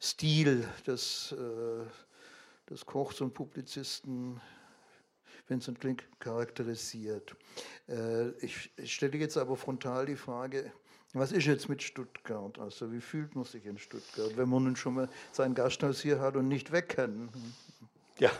Stil 0.00 0.66
des, 0.86 1.32
äh, 1.32 2.70
des 2.70 2.84
Kochs 2.84 3.20
und 3.20 3.34
Publizisten 3.34 4.40
Vincent 5.48 5.80
Klink 5.80 6.04
charakterisiert. 6.18 7.36
Äh, 7.88 8.30
ich, 8.44 8.70
ich 8.76 8.94
stelle 8.94 9.16
jetzt 9.16 9.36
aber 9.36 9.56
frontal 9.56 10.06
die 10.06 10.16
Frage, 10.16 10.72
was 11.12 11.32
ist 11.32 11.46
jetzt 11.46 11.68
mit 11.68 11.82
Stuttgart? 11.82 12.58
Also 12.58 12.92
wie 12.92 13.00
fühlt 13.00 13.34
man 13.36 13.44
sich 13.44 13.64
in 13.64 13.78
Stuttgart, 13.78 14.36
wenn 14.36 14.48
man 14.48 14.64
nun 14.64 14.76
schon 14.76 14.94
mal 14.94 15.08
sein 15.32 15.54
Gasthaus 15.54 16.00
hier 16.00 16.20
hat 16.20 16.36
und 16.36 16.48
nicht 16.48 16.72
weg 16.72 16.90
kann? 16.90 17.30
Ja, 18.18 18.30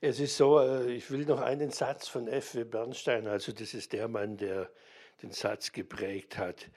es 0.00 0.20
ist 0.20 0.36
so, 0.36 0.58
äh, 0.60 0.92
ich 0.92 1.10
will 1.10 1.24
noch 1.24 1.40
einen 1.40 1.70
Satz 1.70 2.08
von 2.08 2.28
F.W. 2.28 2.64
Bernstein, 2.64 3.26
also 3.26 3.52
das 3.52 3.74
ist 3.74 3.92
der 3.92 4.08
Mann, 4.08 4.36
der 4.36 4.70
den 5.22 5.32
Satz 5.32 5.72
geprägt 5.72 6.36
hat. 6.36 6.68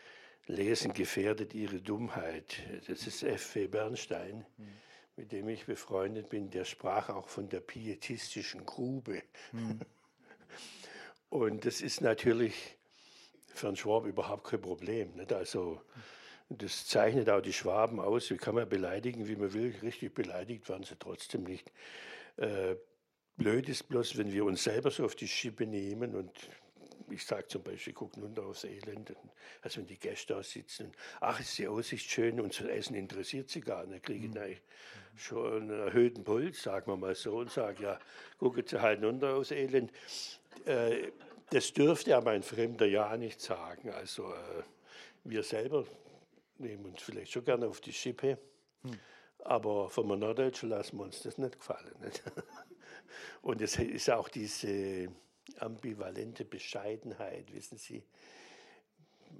Lesen 0.47 0.93
gefährdet 0.93 1.53
ihre 1.53 1.81
Dummheit. 1.81 2.57
Das 2.87 3.07
ist 3.07 3.23
F.W. 3.23 3.67
Bernstein, 3.67 4.45
mhm. 4.57 4.67
mit 5.15 5.31
dem 5.31 5.49
ich 5.49 5.65
befreundet 5.65 6.29
bin. 6.29 6.51
Der 6.51 6.65
sprach 6.65 7.09
auch 7.09 7.29
von 7.29 7.49
der 7.49 7.61
pietistischen 7.61 8.65
Grube. 8.65 9.23
Mhm. 9.51 9.79
Und 11.29 11.65
das 11.65 11.81
ist 11.81 12.01
natürlich 12.01 12.77
für 13.47 13.67
einen 13.67 13.75
Schwab 13.75 14.05
überhaupt 14.05 14.45
kein 14.45 14.61
Problem. 14.61 15.15
Nicht? 15.15 15.33
Also, 15.33 15.81
das 16.49 16.85
zeichnet 16.85 17.29
auch 17.29 17.41
die 17.41 17.53
Schwaben 17.53 17.99
aus. 17.99 18.29
Wie 18.29 18.37
kann 18.37 18.55
man 18.55 18.69
beleidigen, 18.69 19.27
wie 19.27 19.35
man 19.35 19.53
will? 19.53 19.75
Richtig 19.81 20.13
beleidigt 20.13 20.69
werden 20.69 20.83
sie 20.83 20.95
trotzdem 20.97 21.43
nicht. 21.43 21.71
Äh, 22.37 22.75
blöd 23.35 23.67
ist 23.67 23.87
bloß, 23.89 24.17
wenn 24.17 24.31
wir 24.31 24.45
uns 24.45 24.63
selber 24.63 24.91
so 24.91 25.05
auf 25.05 25.15
die 25.15 25.27
Schippe 25.27 25.65
nehmen 25.65 26.15
und 26.15 26.31
ich 27.09 27.25
sage 27.25 27.47
zum 27.47 27.63
Beispiel, 27.63 27.93
gucken 27.93 28.23
runter 28.23 28.45
aufs 28.45 28.63
Elend, 28.63 29.13
also 29.61 29.79
wenn 29.79 29.87
die 29.87 29.97
Gäste 29.97 30.33
da 30.33 30.43
sitzen, 30.43 30.91
ach, 31.21 31.39
ist 31.39 31.57
die 31.57 31.67
Aussicht 31.67 32.09
schön 32.09 32.39
und 32.39 32.59
das 32.59 32.67
Essen 32.67 32.95
interessiert 32.95 33.49
sie 33.49 33.61
gar 33.61 33.85
nicht, 33.85 34.03
kriege 34.03 34.27
ich 34.27 34.33
mhm. 34.33 35.17
schon 35.17 35.61
einen 35.63 35.79
erhöhten 35.87 36.23
Puls, 36.23 36.61
sagen 36.61 36.91
wir 36.91 36.97
mal 36.97 37.15
so, 37.15 37.37
und 37.37 37.51
sage, 37.51 37.83
ja, 37.83 37.99
gucken 38.37 38.63
Sie 38.65 38.81
halt 38.81 39.03
runter 39.03 39.35
aufs 39.35 39.51
Elend. 39.51 39.91
Äh, 40.65 41.11
das 41.49 41.73
dürfte 41.73 42.15
aber 42.15 42.31
ein 42.31 42.43
Fremder 42.43 42.85
ja 42.85 43.15
nicht 43.17 43.39
sagen. 43.39 43.91
Also 43.91 44.33
äh, 44.33 44.63
wir 45.23 45.43
selber 45.43 45.85
nehmen 46.57 46.85
uns 46.85 47.01
vielleicht 47.01 47.31
schon 47.31 47.45
gerne 47.45 47.67
auf 47.67 47.81
die 47.81 47.93
Schippe, 47.93 48.37
hm. 48.83 48.99
aber 49.39 49.89
von 49.89 50.11
einem 50.11 50.21
Norddeutschen 50.21 50.69
lassen 50.69 50.97
wir 50.97 51.03
uns 51.03 51.21
das 51.21 51.37
nicht 51.37 51.59
gefallen. 51.59 51.93
Nicht? 52.01 52.23
Und 53.41 53.61
es 53.61 53.77
ist 53.77 54.09
auch 54.09 54.27
diese 54.27 55.09
ambivalente 55.59 56.45
Bescheidenheit, 56.45 57.53
wissen 57.53 57.77
Sie. 57.77 58.03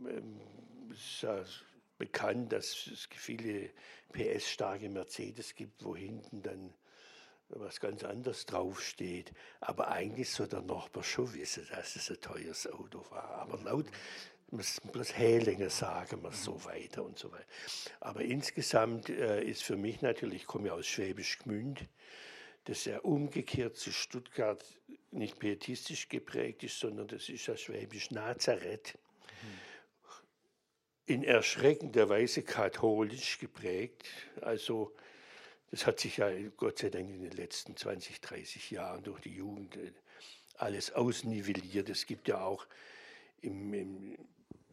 Ähm, 0.08 0.40
es 0.92 0.98
ist 0.98 1.22
ja 1.22 1.44
bekannt, 1.98 2.52
dass 2.52 2.88
es 2.88 3.08
viele 3.12 3.70
PS-starke 4.12 4.90
Mercedes 4.90 5.56
gibt, 5.56 5.84
wo 5.84 5.96
hinten 5.96 6.42
dann 6.42 6.74
was 7.50 7.80
ganz 7.80 8.04
anderes 8.04 8.46
draufsteht. 8.46 9.32
Aber 9.60 9.90
eigentlich 9.90 10.32
soll 10.32 10.48
der 10.48 10.62
Nachbar 10.62 11.04
schon 11.04 11.34
wissen, 11.34 11.68
dass 11.72 11.96
es 11.96 12.10
ein 12.10 12.20
teures 12.20 12.68
Auto 12.72 13.06
war. 13.12 13.30
Aber 13.36 13.58
laut, 13.62 13.86
muss 14.52 14.80
bloß 14.92 15.18
Hählinge 15.18 15.70
sagen 15.70 16.24
wir 16.24 16.32
so 16.32 16.64
weiter 16.66 17.04
und 17.04 17.18
so 17.18 17.32
weiter. 17.32 17.46
Aber 18.00 18.22
insgesamt 18.22 19.10
äh, 19.10 19.44
ist 19.44 19.64
für 19.64 19.76
mich 19.76 20.02
natürlich, 20.02 20.42
ich 20.42 20.48
komme 20.48 20.68
ja 20.68 20.74
aus 20.74 20.88
Schwäbisch 20.88 21.40
Gmünd, 21.40 21.88
das 22.66 22.86
ja 22.86 23.00
umgekehrt 23.00 23.76
zu 23.76 23.92
Stuttgart 23.92 24.64
nicht 25.16 25.40
pietistisch 25.40 26.10
geprägt 26.10 26.64
ist, 26.64 26.80
sondern 26.80 27.08
das 27.08 27.30
ist 27.30 27.48
ja 27.48 27.58
Schwäbisch 27.58 28.12
Nazareth. 28.12 28.98
In 31.08 31.24
erschreckender 31.24 32.10
Weise 32.10 32.42
katholisch 32.42 33.40
geprägt. 33.40 34.06
Also 34.42 34.96
das 35.72 35.86
hat 35.86 36.00
sich 36.00 36.18
ja 36.18 36.30
Gott 36.58 36.80
sei 36.80 36.90
Dank 36.90 37.10
in 37.10 37.22
den 37.22 37.32
letzten 37.32 37.76
20, 37.76 38.22
30 38.22 38.72
Jahren 38.72 39.04
durch 39.04 39.20
die 39.22 39.36
Jugend 39.36 39.76
äh, 39.78 39.92
alles 40.58 40.94
ausnivelliert. 40.94 41.90
Es 41.90 42.06
gibt 42.06 42.28
ja 42.28 42.42
auch 42.42 42.66
im, 43.42 43.74
im, 43.74 44.18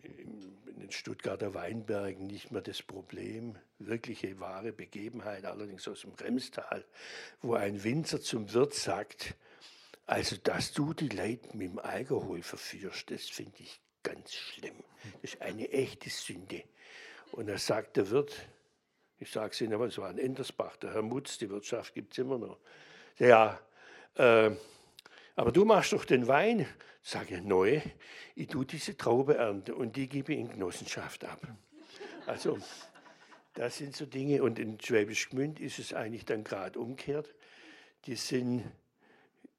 in 0.03 0.81
den 0.81 0.91
Stuttgarter 0.91 1.55
Weinbergen 1.55 2.27
nicht 2.27 2.51
mehr 2.51 2.63
das 2.63 2.83
Problem, 2.83 3.57
wirkliche 3.79 4.39
wahre 4.41 4.73
Begebenheit, 4.73 5.45
allerdings 5.45 5.87
aus 5.89 6.03
dem 6.03 6.13
Remstal, 6.13 6.85
wo 7.41 7.55
ein 7.55 7.83
Winzer 7.85 8.21
zum 8.21 8.53
Wirt 8.53 8.75
sagt, 8.75 9.35
also 10.07 10.37
dass 10.37 10.73
du 10.73 10.95
die 10.95 11.09
Leute 11.09 11.57
mit 11.57 11.71
dem 11.71 11.79
Alkohol 11.79 12.43
verführst, 12.43 13.11
das 13.11 13.29
finde 13.29 13.59
ich 13.59 13.81
ganz 14.03 14.35
schlimm. 14.35 14.77
Das 15.21 15.35
ist 15.35 15.43
eine 15.43 15.71
echte 15.71 16.11
Sünde. 16.11 16.65
Und 17.33 17.47
da 17.47 17.57
sagt 17.59 17.97
der 17.97 18.11
Wirt, 18.11 18.35
ich 19.19 19.31
sage 19.31 19.53
es 19.53 19.61
Ihnen, 19.61 19.75
aber 19.75 19.87
es 19.87 19.99
war 19.99 20.09
ein 20.09 20.19
Endersbach, 20.19 20.77
der 20.77 20.95
Herr 20.95 21.03
Mutz, 21.03 21.39
die 21.39 21.49
Wirtschaft 21.49 21.95
gibt 21.95 22.13
es 22.13 22.19
immer 22.19 22.39
noch. 22.39 22.59
Ja, 23.19 23.61
äh, 24.17 24.51
aber 25.37 25.53
du 25.53 25.65
machst 25.65 25.93
doch 25.93 26.05
den 26.05 26.27
Wein. 26.27 26.67
Sage 27.05 27.37
ich, 27.37 27.43
neu, 27.43 27.81
ich 28.37 28.47
tue 28.47 28.65
diese 28.65 28.97
Traube 28.97 29.37
ernten 29.37 29.73
und 29.73 29.97
die 29.97 30.09
gebe 30.09 30.33
ich 30.33 30.39
in 30.39 30.49
Genossenschaft 30.49 31.25
ab. 31.25 31.41
Also, 32.27 32.59
das 33.55 33.79
sind 33.79 33.97
so 33.97 34.07
Dinge. 34.07 34.43
Und 34.43 34.59
in 34.59 34.81
Schwäbisch 34.81 35.31
Gmünd 35.31 35.59
ist 35.59 35.79
es 35.79 35.93
eigentlich 35.95 36.25
dann 36.25 36.45
gerade 36.45 36.79
umgekehrt. 36.79 37.35
Die 38.07 38.15
sind 38.15 38.65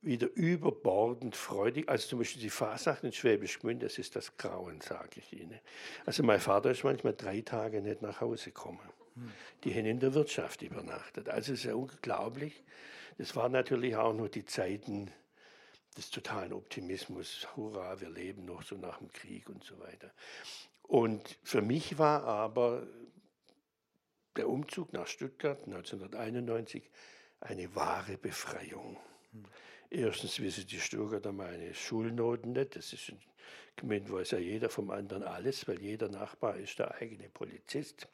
wieder 0.04 0.28
überbordend 0.36 1.36
freudig. 1.36 1.90
Also 1.90 2.10
zum 2.10 2.20
Beispiel 2.20 2.42
die 2.42 2.50
Fasnacht 2.50 3.04
in 3.04 3.14
Schwäbisch 3.14 3.60
Gmünd, 3.60 3.84
das 3.84 3.98
ist 3.98 4.16
das 4.16 4.38
Grauen, 4.38 4.82
sage 4.82 5.20
ich 5.20 5.34
Ihnen. 5.34 5.60
Also 6.06 6.24
mein 6.24 6.40
Vater 6.40 6.72
ist 6.72 6.84
manchmal 6.84 7.14
drei 7.14 7.42
Tage 7.42 7.82
nicht 7.82 8.02
nach 8.02 8.22
Hause 8.22 8.52
gekommen. 8.52 8.80
Die 9.64 9.74
haben 9.74 9.86
in 9.86 10.00
der 10.00 10.14
Wirtschaft 10.14 10.62
übernachtet. 10.62 11.30
Also 11.30 11.54
es 11.54 11.60
ist 11.60 11.66
ja 11.66 11.76
unglaublich. 11.76 12.64
Das 13.18 13.36
waren 13.36 13.52
natürlich 13.52 13.96
auch 13.96 14.14
nur 14.14 14.30
die 14.30 14.46
Zeiten 14.46 15.12
des 15.96 16.10
totalen 16.10 16.54
Optimismus. 16.54 17.48
Hurra, 17.56 18.02
wir 18.02 18.10
leben 18.10 18.46
noch 18.46 18.64
so 18.64 18.76
nach 18.76 18.98
dem 18.98 19.12
Krieg 19.12 19.50
und 19.50 19.64
so 19.64 19.80
weiter. 19.80 20.12
Und 20.84 21.38
für 21.44 21.62
mich 21.62 21.98
war 21.98 22.24
aber 22.24 22.88
der 24.36 24.50
Umzug 24.50 24.94
nach 24.94 25.08
Stuttgart 25.08 25.64
1991 25.66 26.90
eine 27.40 27.76
wahre 27.76 28.18
Befreiung. 28.18 28.98
Erstens 29.94 30.40
wissen 30.40 30.66
die 30.66 30.80
Stuttgarter 30.80 31.32
meine 31.32 31.72
Schulnoten 31.76 32.54
nicht. 32.54 32.76
Das 32.76 32.94
ist 32.94 33.10
ein 33.10 33.22
Gemeinde, 33.76 34.12
weiß 34.12 34.32
ja 34.32 34.40
jeder 34.40 34.68
vom 34.68 34.90
anderen 34.90 35.22
alles, 35.22 35.68
weil 35.68 35.80
jeder 35.80 36.10
Nachbar 36.10 36.58
ist 36.58 36.80
der 36.80 36.96
eigene 36.96 37.30
Polizist. 37.30 38.08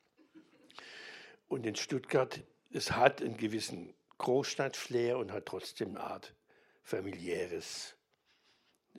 Und 1.47 1.65
in 1.65 1.77
Stuttgart, 1.77 2.41
es 2.69 2.91
hat 2.91 3.21
einen 3.21 3.37
gewissen 3.37 3.93
Großstadtflair 4.17 5.17
und 5.17 5.31
hat 5.31 5.45
trotzdem 5.45 5.95
eine 5.95 6.01
Art 6.01 6.35
familiäres 6.83 7.95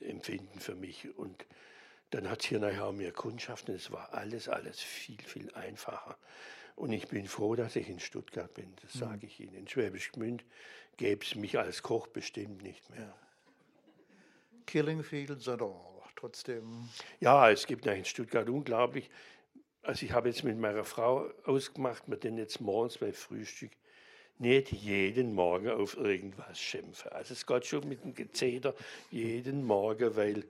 empfinden 0.01 0.59
für 0.59 0.73
mich. 0.73 1.15
Und 1.15 1.45
dann 2.09 2.27
hat 2.31 2.41
es 2.41 2.47
hier 2.47 2.59
nachher 2.59 2.85
auch 2.85 2.93
mehr 2.93 3.11
Kundschaft 3.11 3.69
und 3.69 3.75
es 3.75 3.91
war 3.91 4.11
alles, 4.15 4.49
alles 4.49 4.79
viel, 4.79 5.21
viel 5.21 5.53
einfacher. 5.53 6.17
Und 6.75 6.93
ich 6.93 7.07
bin 7.07 7.27
froh, 7.27 7.55
dass 7.55 7.75
ich 7.75 7.89
in 7.89 7.99
Stuttgart 7.99 8.51
bin, 8.55 8.75
das 8.81 8.95
mhm. 8.95 8.99
sage 8.99 9.27
ich 9.27 9.39
Ihnen. 9.39 9.53
In 9.53 9.67
Schwäbisch 9.67 10.11
Gmünd 10.13 10.43
gäbe 11.01 11.25
es 11.25 11.33
mich 11.33 11.57
als 11.57 11.81
Koch 11.81 12.05
bestimmt 12.05 12.61
nicht 12.61 12.87
mehr. 12.91 13.01
Ja. 13.01 13.15
Killing 14.67 15.01
Fields 15.01 15.47
oder 15.47 15.73
trotzdem? 16.15 16.89
Ja, 17.19 17.49
es 17.49 17.65
gibt 17.65 17.87
in 17.87 18.05
Stuttgart 18.05 18.47
unglaublich. 18.47 19.09
Also 19.81 20.05
ich 20.05 20.11
habe 20.11 20.29
jetzt 20.29 20.43
mit 20.43 20.59
meiner 20.59 20.83
Frau 20.83 21.27
ausgemacht, 21.43 22.03
wir 22.05 22.17
denn 22.17 22.37
jetzt 22.37 22.61
morgens 22.61 22.99
beim 22.99 23.13
Frühstück 23.13 23.71
nicht 24.37 24.71
jeden 24.71 25.33
Morgen 25.33 25.69
auf 25.69 25.97
irgendwas 25.97 26.59
schimpfen. 26.59 27.11
Also 27.11 27.33
es 27.33 27.47
geht 27.47 27.65
schon 27.65 27.89
mit 27.89 28.03
dem 28.03 28.13
Gezeder 28.13 28.75
jeden 29.09 29.63
Morgen, 29.63 30.15
weil 30.15 30.45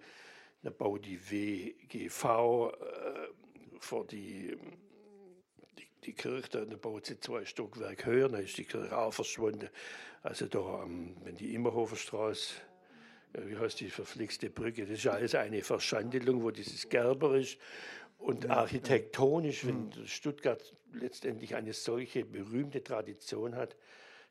dann 0.63 0.75
baut 0.75 1.05
die 1.05 1.31
WGV 1.31 2.25
äh, 2.25 3.27
vor 3.79 4.05
die, 4.05 4.57
die, 6.05 6.13
Kirche, 6.13 6.49
dann 6.49 6.79
baut 6.79 7.05
sie 7.05 7.19
zwei 7.19 7.45
Stockwerke 7.45 8.05
höher, 8.05 8.29
dann 8.29 8.43
ist 8.43 8.57
die 8.57 8.65
Kirche 8.65 8.97
auch 8.97 9.13
verschwunden. 9.13 9.69
Also 10.23 10.47
da, 10.47 10.85
wenn 11.23 11.35
die 11.35 11.53
Immerhoferstraße 11.53 12.55
wie 13.33 13.57
heißt 13.57 13.79
die 13.79 13.89
verflixte 13.89 14.49
Brücke, 14.49 14.85
das 14.85 14.99
ist 14.99 15.07
alles 15.07 15.35
eine 15.35 15.63
Verschandelung, 15.63 16.43
wo 16.43 16.51
dieses 16.51 16.89
Gerber 16.89 17.37
ist. 17.37 17.57
Und 18.17 18.43
ja, 18.43 18.51
architektonisch, 18.51 19.63
ja. 19.63 19.69
wenn 19.69 19.85
mhm. 19.85 20.07
Stuttgart 20.07 20.75
letztendlich 20.93 21.55
eine 21.55 21.73
solche 21.73 22.25
berühmte 22.25 22.83
Tradition 22.83 23.55
hat, 23.55 23.75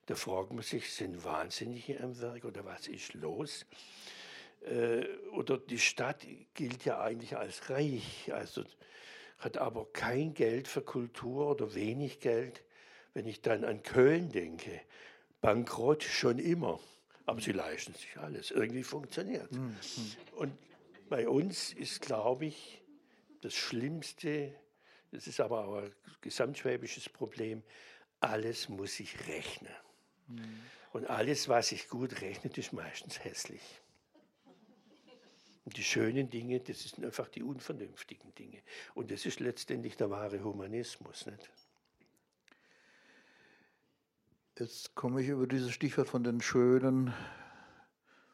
da 0.06 0.14
fragt 0.14 0.52
man 0.52 0.62
sich, 0.62 0.92
sind 0.92 1.24
Wahnsinnige 1.24 2.00
am 2.00 2.20
Werk 2.20 2.44
oder 2.44 2.64
was 2.64 2.88
ist 2.88 3.14
los? 3.14 3.66
Äh, 4.62 5.06
oder 5.32 5.58
die 5.58 5.78
Stadt 5.78 6.26
gilt 6.54 6.84
ja 6.84 7.00
eigentlich 7.00 7.36
als 7.36 7.70
reich, 7.70 8.30
also 8.32 8.64
hat 9.40 9.56
aber 9.56 9.87
kein 9.92 10.35
Geld 10.35 10.68
für 10.68 10.82
Kultur 10.82 11.50
oder 11.50 11.75
wenig 11.75 12.20
Geld. 12.20 12.62
Wenn 13.14 13.26
ich 13.26 13.40
dann 13.40 13.64
an 13.64 13.82
Köln 13.82 14.30
denke, 14.30 14.80
bankrott 15.40 16.04
schon 16.04 16.38
immer, 16.38 16.78
aber 17.26 17.40
sie 17.40 17.52
leisten 17.52 17.94
sich 17.94 18.16
alles. 18.18 18.50
Irgendwie 18.50 18.85
funktioniert. 18.85 19.50
Mhm. 19.50 19.76
Und 20.37 20.52
bei 21.09 21.28
uns 21.28 21.73
ist, 21.73 22.02
glaube 22.02 22.47
ich, 22.47 22.82
das 23.40 23.54
Schlimmste, 23.54 24.54
das 25.11 25.26
ist 25.26 25.40
aber 25.40 25.66
auch 25.66 25.76
ein 25.78 25.92
gesamtschwäbisches 26.20 27.09
Problem, 27.09 27.62
alles 28.20 28.68
muss 28.68 28.97
sich 28.97 29.26
rechnen. 29.26 29.73
Mhm. 30.28 30.61
Und 30.92 31.06
alles, 31.09 31.49
was 31.49 31.68
sich 31.68 31.88
gut 31.88 32.20
rechnet, 32.20 32.59
ist 32.59 32.73
meistens 32.73 33.25
hässlich. 33.25 33.62
Und 35.70 35.76
die 35.76 35.84
schönen 35.84 36.28
Dinge, 36.28 36.58
das 36.58 36.82
sind 36.82 37.04
einfach 37.04 37.28
die 37.28 37.44
unvernünftigen 37.44 38.34
Dinge. 38.34 38.58
Und 38.94 39.12
das 39.12 39.24
ist 39.24 39.38
letztendlich 39.38 39.96
der 39.96 40.10
wahre 40.10 40.42
Humanismus. 40.42 41.26
Nicht? 41.26 41.48
Jetzt 44.58 44.96
komme 44.96 45.22
ich 45.22 45.28
über 45.28 45.46
dieses 45.46 45.70
Stichwort 45.70 46.08
von 46.08 46.24
den 46.24 46.40
schönen 46.40 47.14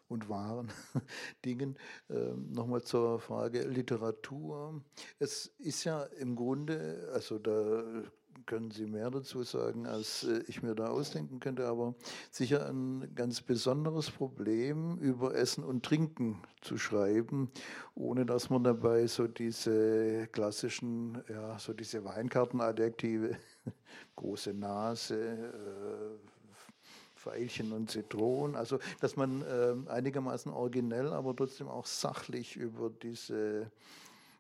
und 0.09 0.31
wahren 0.31 0.73
Dingen. 1.45 1.79
Ähm, 2.09 2.53
Nochmal 2.53 2.81
zur 2.85 3.21
Frage 3.21 3.65
Literatur. 3.69 4.83
Es 5.19 5.53
ist 5.59 5.85
ja 5.85 6.05
im 6.05 6.37
Grunde, 6.37 7.11
also 7.13 7.39
da 7.39 8.03
können 8.47 8.71
Sie 8.71 8.87
mehr 8.87 9.11
dazu 9.11 9.43
sagen, 9.43 9.87
als 9.87 10.25
äh, 10.25 10.43
ich 10.47 10.63
mir 10.63 10.75
da 10.75 10.89
ausdenken 10.89 11.41
könnte, 11.41 11.67
aber 11.67 11.95
sicher 12.31 12.69
ein 12.69 13.13
ganz 13.15 13.41
besonderes 13.41 14.11
Problem, 14.11 14.99
über 14.99 15.35
Essen 15.35 15.65
und 15.65 15.85
Trinken 15.85 16.43
zu 16.61 16.79
schreiben, 16.79 17.51
ohne 17.95 18.25
dass 18.25 18.49
man 18.49 18.65
dabei 18.65 19.07
so 19.07 19.27
diese 19.27 20.29
klassischen, 20.29 21.23
ja, 21.29 21.59
so 21.59 21.73
diese 21.73 22.05
Weinkartenadjektive, 22.05 23.37
große 24.17 24.55
Nase, 24.55 25.17
äh, 25.17 26.37
Veilchen 27.17 27.73
und 27.73 27.91
Zitronen. 27.91 28.55
Also, 28.55 28.79
dass 29.01 29.17
man 29.17 29.43
äh, 29.43 29.91
einigermaßen 29.91 30.53
originell, 30.53 31.13
aber 31.13 31.35
trotzdem 31.35 31.69
auch 31.69 31.87
sachlich 31.87 32.57
über 32.57 32.91
diese 32.91 33.71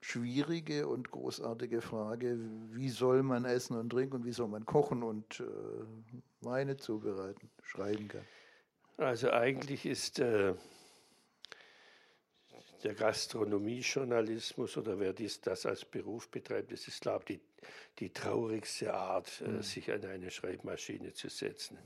schwierige 0.06 0.86
und 0.86 1.10
großartige 1.10 1.80
Frage, 1.80 2.38
wie 2.70 2.90
soll 2.90 3.24
man 3.24 3.44
essen 3.44 3.76
und 3.76 3.90
trinken 3.90 4.16
und 4.16 4.24
wie 4.24 4.32
soll 4.32 4.46
man 4.46 4.64
kochen 4.64 5.02
und 5.02 5.40
äh, 5.40 5.44
Weine 6.42 6.76
zubereiten, 6.76 7.50
schreiben 7.62 8.06
kann. 8.06 8.24
Also 8.98 9.32
eigentlich 9.32 9.84
ist 9.84 10.20
äh, 10.20 10.54
der 12.84 12.94
Gastronomiejournalismus 12.94 14.76
oder 14.76 15.00
wer 15.00 15.12
dies, 15.12 15.40
das 15.40 15.66
als 15.66 15.84
Beruf 15.84 16.30
betreibt, 16.30 16.70
das 16.70 16.86
ist, 16.86 17.00
glaube 17.00 17.24
ich, 17.26 17.38
die, 17.38 17.40
die 17.98 18.12
traurigste 18.12 18.94
Art, 18.94 19.42
äh, 19.44 19.48
mhm. 19.48 19.62
sich 19.62 19.90
an 19.90 20.04
eine 20.04 20.30
Schreibmaschine 20.30 21.14
zu 21.14 21.28
setzen. 21.28 21.78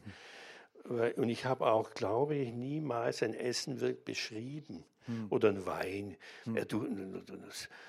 Mhm. 0.85 1.13
Und 1.17 1.29
ich 1.31 1.47
habe 1.47 1.67
auch, 1.67 1.95
glaube 1.95 2.35
ich, 2.35 2.53
niemals 2.53 3.23
ein 3.23 3.33
Essen 3.33 3.81
wird 3.81 4.05
beschrieben 4.05 4.85
hm. 5.07 5.27
oder 5.31 5.49
ein 5.51 5.67
Wein. 5.67 6.17
Hm. 6.45 6.57
Er 6.57 6.69
tut 6.69 6.87
eine, 6.87 7.23
eine 7.29 7.49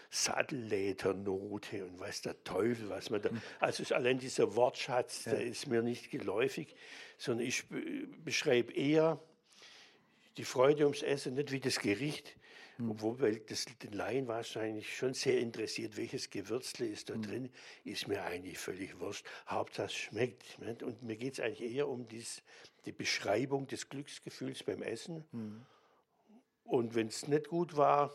Sattellädernote 0.10 1.86
und 1.86 2.00
weiß 2.00 2.22
der 2.22 2.44
Teufel, 2.44 2.90
was 2.90 3.10
man 3.10 3.22
da. 3.22 3.30
Hm. 3.30 3.42
Also 3.60 3.96
allein 3.96 4.20
dieser 4.20 4.56
Wortschatz, 4.56 5.26
ja. 5.26 5.34
der 5.34 5.44
ist 5.46 5.68
mir 5.68 5.82
nicht 5.82 6.12
geläufig, 6.12 6.76
sondern 7.18 7.48
ich 7.48 7.66
beschreibe 8.24 8.74
eher 8.74 9.20
die 10.38 10.46
Freude 10.46 10.84
ums 10.84 11.02
Essen, 11.04 11.36
nicht 11.36 11.52
wie 11.52 11.60
das 11.60 11.80
Gericht. 11.80 12.36
Mhm. 12.78 12.92
Obwohl 12.92 13.40
das 13.48 13.66
den 13.66 13.94
Laien 13.94 14.28
wahrscheinlich 14.28 14.96
schon 14.96 15.14
sehr 15.14 15.40
interessiert, 15.40 15.98
welches 15.98 16.30
Gewürzle 16.30 16.88
ist 16.88 17.10
da 17.10 17.16
mhm. 17.16 17.22
drin, 17.22 17.50
ist 17.84 18.08
mir 18.08 18.24
eigentlich 18.24 18.58
völlig 18.58 19.00
wurscht. 19.00 19.26
Hauptsache 19.48 19.88
es 19.88 19.94
schmeckt. 19.94 20.60
Nicht? 20.60 20.84
Und 20.84 21.04
mir 21.04 21.16
geht 21.16 21.34
es 21.34 21.40
eigentlich 21.40 21.74
eher 21.74 21.88
um 21.88 22.08
dies, 22.08 22.42
die 22.86 22.92
Beschreibung 22.92 23.68
des 23.68 23.90
Glücksgefühls 23.90 24.64
beim 24.64 24.82
Essen. 24.82 25.24
Und 26.64 26.96
wenn 26.96 27.08
es 27.08 27.28
nicht 27.28 27.48
gut 27.48 27.76
war, 27.76 28.14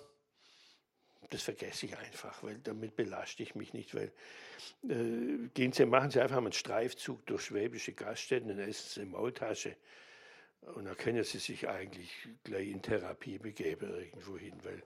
das 1.30 1.42
vergesse 1.42 1.86
ich 1.86 1.96
einfach, 1.96 2.42
weil 2.42 2.58
damit 2.58 2.94
belaste 2.94 3.42
ich 3.42 3.54
mich 3.54 3.72
nicht, 3.72 3.94
weil 3.94 4.12
äh, 4.88 5.48
gehen 5.54 5.72
Sie, 5.72 5.84
machen 5.84 6.10
Sie 6.10 6.20
einfach 6.20 6.36
mal 6.36 6.46
einen 6.46 6.52
Streifzug 6.52 7.26
durch 7.26 7.42
schwäbische 7.42 7.92
Gaststätten 7.92 8.50
und 8.50 8.58
essen 8.58 9.02
Sie 9.02 9.06
Maultasche. 9.06 9.76
Und 10.74 10.84
da 10.84 10.94
können 10.94 11.22
Sie 11.24 11.38
sich 11.38 11.68
eigentlich 11.68 12.10
gleich 12.44 12.68
in 12.68 12.82
Therapie 12.82 13.38
begeben 13.38 13.90
irgendwo 13.90 14.36
hin, 14.36 14.54
weil 14.62 14.82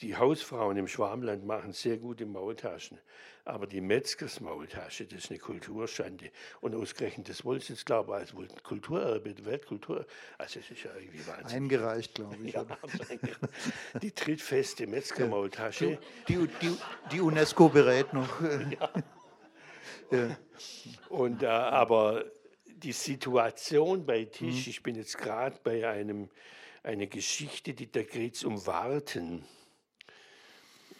die 0.00 0.16
Hausfrauen 0.16 0.76
im 0.76 0.88
Schwarmland 0.88 1.44
machen 1.44 1.72
sehr 1.72 1.96
gute 1.98 2.26
Maultaschen. 2.26 2.98
Aber 3.46 3.66
die 3.66 3.82
Metzgersmaultasche, 3.82 5.04
das 5.04 5.24
ist 5.24 5.30
eine 5.30 5.38
Kulturschande. 5.38 6.30
Und 6.62 6.74
ausgerechnet, 6.74 7.28
das 7.28 7.38
Sie 7.38 7.72
jetzt, 7.74 7.84
glaube 7.84 8.12
ich, 8.12 8.34
als 8.34 8.62
Kulturerbe, 8.62 9.34
Weltkultur. 9.44 10.06
Also, 10.38 10.60
es 10.60 10.70
ist 10.70 10.84
ja 10.84 10.90
irgendwie 10.98 11.26
Wahnsinn. 11.26 11.64
Eingereicht, 11.64 12.14
glaube 12.14 12.36
ich. 12.42 12.54
Ja, 12.54 12.64
die 14.02 14.12
trittfeste 14.12 14.86
Metzgermaultasche. 14.86 15.98
Die, 16.26 16.48
die, 16.62 16.76
die, 17.12 17.20
UNESCO 17.20 17.68
berät 17.68 18.12
noch. 18.12 18.40
Ja. 18.80 18.90
ja. 20.10 20.36
Und, 21.08 21.42
äh, 21.42 21.46
aber 21.46 22.24
die 22.66 22.92
Situation 22.92 24.06
bei 24.06 24.24
Tisch, 24.24 24.66
mhm. 24.66 24.70
ich 24.70 24.82
bin 24.82 24.94
jetzt 24.96 25.18
gerade 25.18 25.58
bei 25.62 25.88
einem 25.88 26.30
eine 26.84 27.06
Geschichte, 27.06 27.74
die 27.74 27.90
da 27.90 28.02
geht 28.02 28.36
es 28.36 28.44
um 28.44 28.64
Warten. 28.66 29.44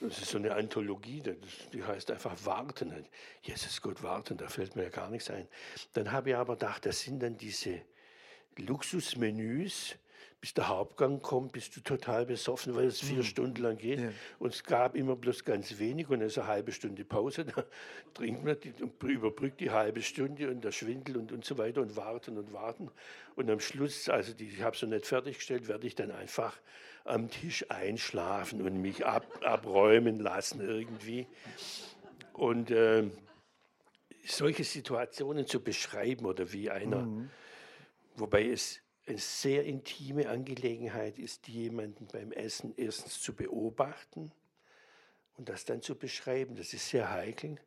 Das 0.00 0.18
ist 0.18 0.30
so 0.30 0.38
eine 0.38 0.54
Anthologie, 0.54 1.22
die 1.72 1.84
heißt 1.84 2.10
einfach 2.10 2.34
Warten. 2.44 3.06
Jesus 3.42 3.80
Gott, 3.80 4.02
Warten, 4.02 4.36
da 4.36 4.48
fällt 4.48 4.76
mir 4.76 4.84
ja 4.84 4.88
gar 4.88 5.08
nichts 5.08 5.30
ein. 5.30 5.46
Dann 5.92 6.10
habe 6.10 6.30
ich 6.30 6.36
aber 6.36 6.54
gedacht, 6.54 6.84
das 6.84 7.02
sind 7.02 7.22
dann 7.22 7.36
diese 7.36 7.82
Luxusmenüs, 8.56 9.96
bis 10.44 10.52
der 10.52 10.68
Hauptgang 10.68 11.22
kommt, 11.22 11.52
bist 11.52 11.74
du 11.74 11.80
total 11.80 12.26
besoffen, 12.26 12.74
weil 12.74 12.84
es 12.84 13.00
vier 13.00 13.16
mhm. 13.16 13.22
Stunden 13.22 13.62
lang 13.62 13.78
geht. 13.78 13.98
Ja. 13.98 14.10
Und 14.38 14.52
es 14.52 14.62
gab 14.62 14.94
immer 14.94 15.16
bloß 15.16 15.42
ganz 15.42 15.78
wenig 15.78 16.10
und 16.10 16.18
dann 16.18 16.28
ist 16.28 16.36
eine 16.36 16.48
halbe 16.48 16.70
Stunde 16.70 17.02
Pause. 17.02 17.46
Da 17.54 17.64
trinkt 18.12 18.44
man, 18.44 18.54
die, 18.60 18.74
überbrückt 19.10 19.58
die 19.60 19.70
halbe 19.70 20.02
Stunde 20.02 20.50
und 20.50 20.62
der 20.62 20.70
Schwindel 20.70 21.16
und, 21.16 21.32
und 21.32 21.46
so 21.46 21.56
weiter 21.56 21.80
und 21.80 21.96
warten 21.96 22.36
und 22.36 22.52
warten. 22.52 22.90
Und 23.36 23.50
am 23.50 23.58
Schluss, 23.58 24.10
also 24.10 24.34
die, 24.34 24.48
ich 24.48 24.60
habe 24.60 24.76
es 24.76 24.82
noch 24.82 24.90
nicht 24.90 25.06
fertiggestellt, 25.06 25.66
werde 25.66 25.86
ich 25.86 25.94
dann 25.94 26.10
einfach 26.10 26.54
am 27.04 27.30
Tisch 27.30 27.64
einschlafen 27.70 28.60
und 28.60 28.82
mich 28.82 29.06
ab, 29.06 29.26
abräumen 29.42 30.20
lassen 30.20 30.60
irgendwie. 30.60 31.26
Und 32.34 32.70
äh, 32.70 33.04
solche 34.26 34.64
Situationen 34.64 35.46
zu 35.46 35.62
beschreiben 35.62 36.26
oder 36.26 36.52
wie 36.52 36.70
einer, 36.70 37.00
mhm. 37.00 37.30
wobei 38.16 38.50
es 38.50 38.83
eine 39.06 39.18
sehr 39.18 39.64
intime 39.64 40.28
Angelegenheit 40.28 41.18
ist, 41.18 41.48
jemanden 41.48 42.06
beim 42.06 42.32
Essen 42.32 42.72
erstens 42.76 43.20
zu 43.20 43.34
beobachten 43.34 44.32
und 45.36 45.48
das 45.48 45.64
dann 45.64 45.82
zu 45.82 45.94
beschreiben. 45.96 46.56
Das 46.56 46.72
ist 46.72 46.88
sehr 46.88 47.10
heikel. 47.10 47.58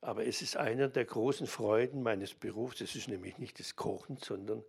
Aber 0.00 0.26
es 0.26 0.42
ist 0.42 0.56
einer 0.56 0.88
der 0.88 1.04
großen 1.04 1.46
Freuden 1.46 2.02
meines 2.02 2.34
Berufs. 2.34 2.80
Es 2.80 2.94
ist 2.94 3.08
nämlich 3.08 3.38
nicht 3.38 3.58
das 3.58 3.76
Kochen, 3.76 4.18
sondern 4.18 4.62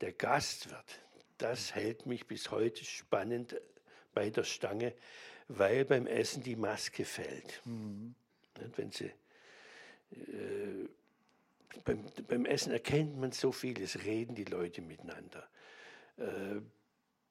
der 0.00 0.12
Gastwirt. 0.12 1.00
das 1.38 1.74
hält 1.74 2.06
mich 2.06 2.26
bis 2.26 2.50
heute 2.52 2.84
spannend 2.84 3.60
bei 4.14 4.30
der 4.30 4.44
Stange, 4.44 4.94
weil 5.48 5.84
beim 5.84 6.06
Essen 6.06 6.42
die 6.42 6.54
Maske 6.54 7.04
fällt. 7.04 7.60
Mhm. 7.64 8.14
Wenn 8.76 8.92
sie, 8.92 9.10
äh, 10.12 10.88
beim, 11.84 12.04
beim, 12.28 12.44
Essen 12.44 12.72
erkennt 12.72 13.18
man 13.18 13.32
so 13.32 13.52
viel, 13.52 13.80
es 13.80 14.04
reden 14.04 14.34
die 14.34 14.44
Leute 14.44 14.82
miteinander. 14.82 15.48
Äh, 16.16 16.60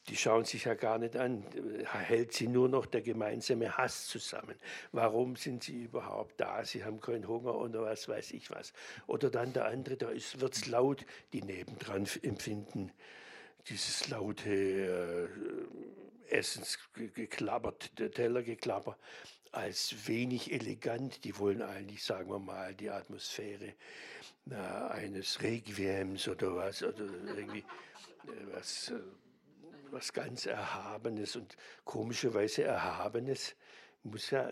die 0.10 0.18
schauen 0.18 0.46
sich 0.46 0.66
ja 0.66 0.74
gar 0.74 0.98
nicht 0.98 1.16
an. 1.16 1.46
Hält 1.86 2.34
sie 2.34 2.48
nur 2.48 2.68
noch 2.68 2.88
der 2.88 3.02
gemeinsame 3.02 3.78
Hass 3.78 4.08
zusammen? 4.08 4.56
Warum 4.92 5.36
sind 5.36 5.64
sie 5.64 5.84
überhaupt 5.84 6.42
da? 6.42 6.66
Sie 6.66 6.84
haben 6.84 7.00
keinen 7.00 7.28
Hunger 7.28 7.54
oder 7.54 7.84
was 7.84 8.08
weiß 8.08 8.32
ich 8.32 8.50
was. 8.50 8.74
Oder 9.06 9.30
dann 9.30 9.54
der 9.54 9.66
andere, 9.66 9.98
da 9.98 10.10
wird 10.10 10.56
es 10.56 10.66
laut, 10.66 11.06
die 11.34 11.44
nebendran 11.44 12.08
empfinden 12.24 12.92
dieses 13.68 14.10
laute 14.10 15.30
äh, 16.30 16.36
Essensgeklappert, 16.36 17.92
Tellergeklapper, 17.96 18.98
als 19.52 20.08
wenig 20.08 20.52
elegant. 20.52 21.24
Die 21.26 21.38
wollen 21.38 21.62
eigentlich, 21.62 22.04
sagen 22.04 22.30
wir 22.30 22.40
mal, 22.40 22.74
die 22.74 22.90
Atmosphäre 22.90 23.74
na, 24.46 24.88
eines 24.90 25.42
Requiems 25.42 26.28
oder 26.28 26.56
was, 26.56 26.84
oder 26.84 27.06
irgendwie 27.36 27.60
äh, 27.60 28.54
was, 28.54 28.90
äh, 28.90 29.00
was 29.92 30.14
ganz 30.14 30.46
Erhabenes 30.46 31.36
und 31.36 31.56
komischerweise 31.84 32.64
Erhabenes 32.64 33.56
muss 34.04 34.32
ja 34.32 34.52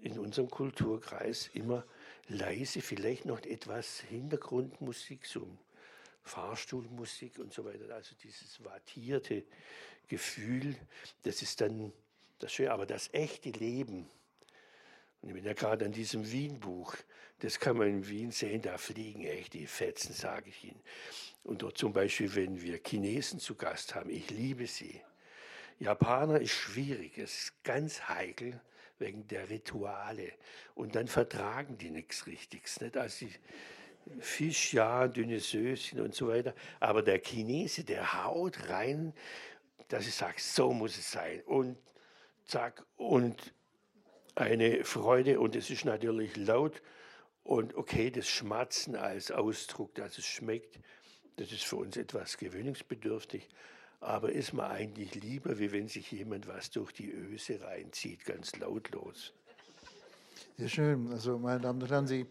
in 0.00 0.18
unserem 0.18 0.50
Kulturkreis 0.50 1.50
immer 1.54 1.84
leise, 2.28 2.80
vielleicht 2.80 3.24
noch 3.24 3.40
etwas 3.40 4.00
Hintergrundmusik, 4.00 5.26
so 5.26 5.48
Fahrstuhlmusik 6.22 7.38
und 7.38 7.52
so 7.52 7.64
weiter. 7.64 7.92
Also 7.94 8.14
dieses 8.22 8.62
wattierte 8.64 9.44
Gefühl, 10.06 10.76
das 11.22 11.42
ist 11.42 11.60
dann 11.60 11.92
das 12.38 12.52
Schöne. 12.52 12.72
Aber 12.72 12.86
das 12.86 13.12
echte 13.12 13.50
Leben, 13.50 14.08
und 15.20 15.28
ich 15.28 15.34
bin 15.34 15.44
ja 15.44 15.52
gerade 15.52 15.84
an 15.84 15.92
diesem 15.92 16.30
Wien-Buch, 16.30 16.94
das 17.40 17.60
kann 17.60 17.76
man 17.76 17.88
in 17.88 18.08
Wien 18.08 18.30
sehen, 18.30 18.62
da 18.62 18.78
fliegen 18.78 19.24
echt 19.24 19.54
die 19.54 19.66
Fetzen, 19.66 20.12
sage 20.12 20.48
ich 20.48 20.64
Ihnen. 20.64 20.80
Und 21.44 21.62
dort 21.62 21.78
zum 21.78 21.92
Beispiel, 21.92 22.34
wenn 22.34 22.60
wir 22.60 22.80
Chinesen 22.84 23.38
zu 23.38 23.54
Gast 23.54 23.94
haben, 23.94 24.10
ich 24.10 24.30
liebe 24.30 24.66
sie. 24.66 25.00
Japaner 25.78 26.40
ist 26.40 26.50
schwierig, 26.50 27.16
es 27.18 27.42
ist 27.42 27.64
ganz 27.64 28.08
heikel 28.08 28.60
wegen 28.98 29.26
der 29.28 29.48
Rituale. 29.48 30.32
Und 30.74 30.96
dann 30.96 31.06
vertragen 31.06 31.78
die 31.78 31.90
nichts 31.90 32.26
Richtiges. 32.26 32.80
Nicht? 32.80 32.96
Also 32.96 33.26
Fisch, 34.20 34.74
ja, 34.74 35.06
dünne 35.06 35.38
Söschen 35.38 36.00
und 36.00 36.14
so 36.14 36.28
weiter. 36.28 36.54
Aber 36.80 37.02
der 37.02 37.20
Chinese, 37.20 37.84
der 37.84 38.24
haut 38.24 38.68
rein, 38.68 39.12
dass 39.88 40.06
ich 40.06 40.14
sage, 40.14 40.40
so 40.40 40.72
muss 40.72 40.98
es 40.98 41.10
sein. 41.10 41.40
Und 41.42 41.78
zack, 42.44 42.84
und 42.96 43.54
eine 44.38 44.84
Freude. 44.84 45.40
Und 45.40 45.56
es 45.56 45.70
ist 45.70 45.84
natürlich 45.84 46.36
laut. 46.36 46.82
Und 47.44 47.74
okay, 47.76 48.10
das 48.10 48.28
Schmatzen 48.28 48.94
als 48.94 49.30
Ausdruck, 49.30 49.94
dass 49.94 50.18
es 50.18 50.26
schmeckt, 50.26 50.78
das 51.36 51.52
ist 51.52 51.64
für 51.64 51.76
uns 51.76 51.96
etwas 51.96 52.36
gewöhnungsbedürftig. 52.36 53.48
Aber 54.00 54.30
ist 54.30 54.52
mir 54.52 54.68
eigentlich 54.68 55.14
lieber, 55.14 55.58
wie 55.58 55.72
wenn 55.72 55.88
sich 55.88 56.12
jemand 56.12 56.46
was 56.46 56.70
durch 56.70 56.92
die 56.92 57.10
Öse 57.10 57.60
reinzieht, 57.60 58.24
ganz 58.24 58.56
lautlos. 58.56 59.32
Sehr 60.56 60.68
schön. 60.68 61.10
Also, 61.12 61.38
meine 61.38 61.60
Damen 61.60 61.82
und 61.82 61.90
Herren, 61.90 62.06
Sie 62.06 62.26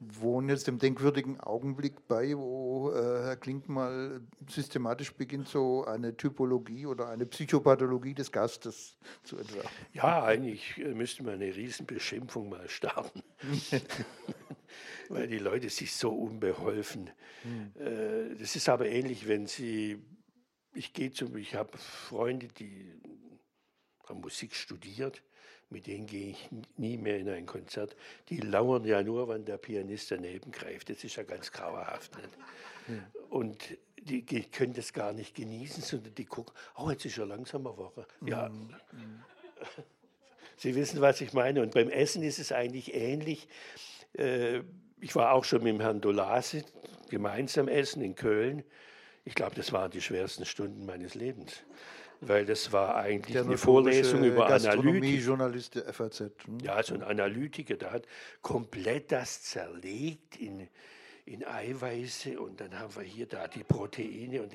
wohnen 0.00 0.48
jetzt 0.48 0.66
dem 0.66 0.78
denkwürdigen 0.78 1.40
Augenblick 1.40 2.06
bei, 2.06 2.36
wo 2.36 2.90
äh, 2.90 2.94
Herr 2.94 3.36
Klink 3.36 3.68
mal 3.68 4.20
systematisch 4.48 5.12
beginnt, 5.12 5.48
so 5.48 5.84
eine 5.84 6.16
Typologie 6.16 6.86
oder 6.86 7.08
eine 7.08 7.26
Psychopathologie 7.26 8.14
des 8.14 8.30
Gastes 8.30 8.96
zu 9.24 9.38
entwerfen. 9.38 9.70
Ja, 9.92 10.22
eigentlich 10.24 10.78
äh, 10.78 10.94
müsste 10.94 11.24
man 11.24 11.34
eine 11.34 11.54
Riesenbeschimpfung 11.54 12.48
mal 12.48 12.68
starten, 12.68 13.22
weil 15.08 15.26
die 15.26 15.38
Leute 15.38 15.68
sich 15.68 15.92
so 15.94 16.10
unbeholfen. 16.10 17.10
Hm. 17.42 17.72
Äh, 17.82 18.36
das 18.36 18.54
ist 18.54 18.68
aber 18.68 18.86
ähnlich, 18.86 19.26
wenn 19.26 19.46
Sie, 19.46 20.02
ich 20.74 20.92
gehe 20.92 21.10
zum, 21.10 21.36
ich 21.36 21.56
habe 21.56 21.76
Freunde, 21.76 22.48
die 22.48 22.92
haben 24.08 24.20
Musik 24.20 24.54
studiert 24.54 25.22
mit 25.70 25.86
denen 25.86 26.06
gehe 26.06 26.30
ich 26.30 26.48
nie 26.76 26.96
mehr 26.96 27.18
in 27.18 27.28
ein 27.28 27.46
Konzert. 27.46 27.94
Die 28.30 28.38
lauern 28.38 28.84
ja 28.84 29.02
nur, 29.02 29.28
wenn 29.28 29.44
der 29.44 29.58
Pianist 29.58 30.10
daneben 30.10 30.50
greift. 30.50 30.88
Das 30.88 31.04
ist 31.04 31.16
ja 31.16 31.22
ganz 31.24 31.52
grauerhaft. 31.52 32.16
Nicht? 32.16 33.02
Und 33.28 33.76
die, 34.00 34.22
die, 34.22 34.44
können 34.44 34.72
das 34.72 34.92
gar 34.92 35.12
nicht 35.12 35.34
genießen, 35.34 35.82
sondern 35.82 36.14
die 36.14 36.24
gucken, 36.24 36.54
oh, 36.76 36.90
jetzt 36.90 37.04
ist 37.04 37.16
ja 37.16 37.24
langsamer 37.24 37.76
Woche. 37.76 38.06
Ja. 38.24 38.48
Mhm. 38.48 38.74
Sie 40.56 40.74
wissen, 40.74 41.00
was 41.00 41.20
ich 41.20 41.32
meine. 41.34 41.62
Und 41.62 41.74
beim 41.74 41.90
Essen 41.90 42.22
ist 42.22 42.38
es 42.38 42.50
eigentlich 42.50 42.94
ähnlich. 42.94 43.48
Äh, 44.14 44.62
ich 45.00 45.14
war 45.14 45.32
auch 45.32 45.44
schon 45.44 45.62
mit 45.62 45.74
dem 45.74 45.80
Herrn 45.80 46.00
Dolase 46.00 46.64
gemeinsam 47.10 47.68
essen 47.68 48.02
in 48.02 48.14
Köln. 48.14 48.64
Ich 49.24 49.34
glaube, 49.34 49.54
das 49.54 49.72
waren 49.72 49.90
die 49.90 50.00
schwersten 50.00 50.46
Stunden 50.46 50.86
meines 50.86 51.14
Lebens 51.14 51.62
weil 52.20 52.44
das 52.44 52.72
war 52.72 52.96
eigentlich 52.96 53.38
eine 53.38 53.58
Vorlesung 53.58 54.24
über 54.24 54.46
Analytik. 54.48 55.24
Journalist 55.24 55.74
der 55.76 55.92
FAZ. 55.92 56.20
Hm? 56.20 56.58
Ja, 56.62 56.82
so 56.82 56.94
ein 56.94 57.02
Analytiker, 57.02 57.76
der 57.76 57.92
hat 57.92 58.06
komplett 58.42 59.12
das 59.12 59.42
zerlegt 59.42 60.36
in, 60.36 60.68
in 61.26 61.44
Eiweiße 61.44 62.40
und 62.40 62.60
dann 62.60 62.78
haben 62.78 62.94
wir 62.96 63.02
hier 63.02 63.26
da 63.26 63.46
die 63.46 63.64
Proteine 63.64 64.42
und 64.42 64.52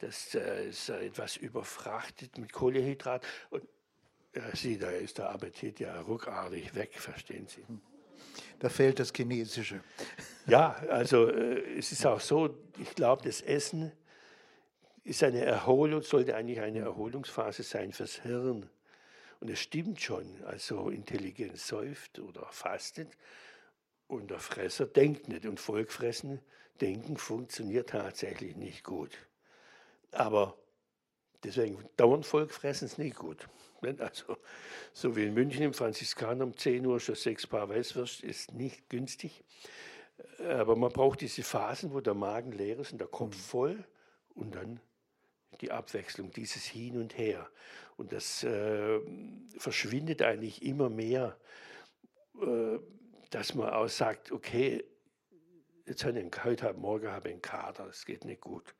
das 0.00 0.34
äh, 0.34 0.68
ist 0.68 0.88
etwas 0.88 1.36
überfrachtet 1.36 2.36
mit 2.38 2.52
Kohlehydrat. 2.52 3.24
Und 3.50 3.62
ja, 4.34 4.42
Sie, 4.54 4.78
da 4.78 4.90
ist 4.90 5.18
der 5.18 5.30
Appetit 5.30 5.80
ja 5.80 5.98
ruckartig 6.00 6.74
weg, 6.74 6.92
verstehen 6.94 7.46
Sie. 7.46 7.62
Hm. 7.66 7.80
Da 8.58 8.68
fehlt 8.68 8.98
das 8.98 9.12
Chinesische. 9.14 9.80
Ja, 10.46 10.76
also 10.90 11.28
äh, 11.28 11.78
es 11.78 11.92
ist 11.92 12.04
auch 12.04 12.20
so, 12.20 12.54
ich 12.78 12.94
glaube, 12.94 13.22
das 13.24 13.40
Essen 13.40 13.92
ist 15.06 15.22
eine 15.22 15.44
Erholung, 15.44 16.02
sollte 16.02 16.34
eigentlich 16.34 16.60
eine 16.60 16.80
Erholungsphase 16.80 17.62
sein 17.62 17.92
fürs 17.92 18.22
Hirn. 18.22 18.68
Und 19.38 19.50
es 19.50 19.60
stimmt 19.60 20.00
schon, 20.00 20.26
also 20.44 20.90
Intelligenz 20.90 21.68
säuft 21.68 22.18
oder 22.18 22.46
fastet 22.50 23.08
und 24.08 24.30
der 24.30 24.40
Fresser 24.40 24.86
denkt 24.86 25.28
nicht. 25.28 25.46
Und 25.46 25.60
Volkfressen, 25.60 26.40
denken 26.80 27.16
funktioniert 27.16 27.90
tatsächlich 27.90 28.56
nicht 28.56 28.82
gut. 28.82 29.16
Aber 30.10 30.56
deswegen 31.44 31.78
dauernd 31.96 32.26
Volkfressen 32.26 32.86
ist 32.86 32.98
nicht 32.98 33.16
gut. 33.16 33.48
Also, 33.98 34.36
so 34.92 35.14
wie 35.14 35.24
in 35.24 35.34
München 35.34 35.62
im 35.62 35.74
Franziskaner 35.74 36.44
um 36.44 36.56
10 36.56 36.84
Uhr 36.84 36.98
schon 36.98 37.14
sechs 37.14 37.46
Paar 37.46 37.68
Weißwürst 37.68 38.24
ist 38.24 38.52
nicht 38.54 38.88
günstig. 38.88 39.44
Aber 40.48 40.74
man 40.74 40.90
braucht 40.90 41.20
diese 41.20 41.44
Phasen, 41.44 41.92
wo 41.92 42.00
der 42.00 42.14
Magen 42.14 42.50
leer 42.50 42.80
ist 42.80 42.90
und 42.92 42.98
der 42.98 43.06
Kopf 43.06 43.36
mhm. 43.36 43.40
voll 43.40 43.84
und 44.34 44.54
dann 44.56 44.80
die 45.60 45.70
Abwechslung, 45.70 46.30
dieses 46.30 46.64
Hin 46.64 46.98
und 47.00 47.16
Her. 47.16 47.48
Und 47.96 48.12
das 48.12 48.44
äh, 48.44 49.00
verschwindet 49.58 50.22
eigentlich 50.22 50.62
immer 50.62 50.90
mehr, 50.90 51.36
äh, 52.40 52.78
dass 53.30 53.54
man 53.54 53.70
auch 53.70 53.88
sagt, 53.88 54.32
okay, 54.32 54.84
jetzt 55.86 56.04
habe 56.04 56.18
ich 56.18 56.24
einen, 56.24 56.44
heute, 56.44 56.72
morgen 56.74 57.08
habe 57.08 57.28
ich 57.28 57.34
einen 57.34 57.42
Kater, 57.42 57.86
das 57.86 58.04
geht 58.04 58.24
nicht 58.24 58.40
gut. 58.40 58.74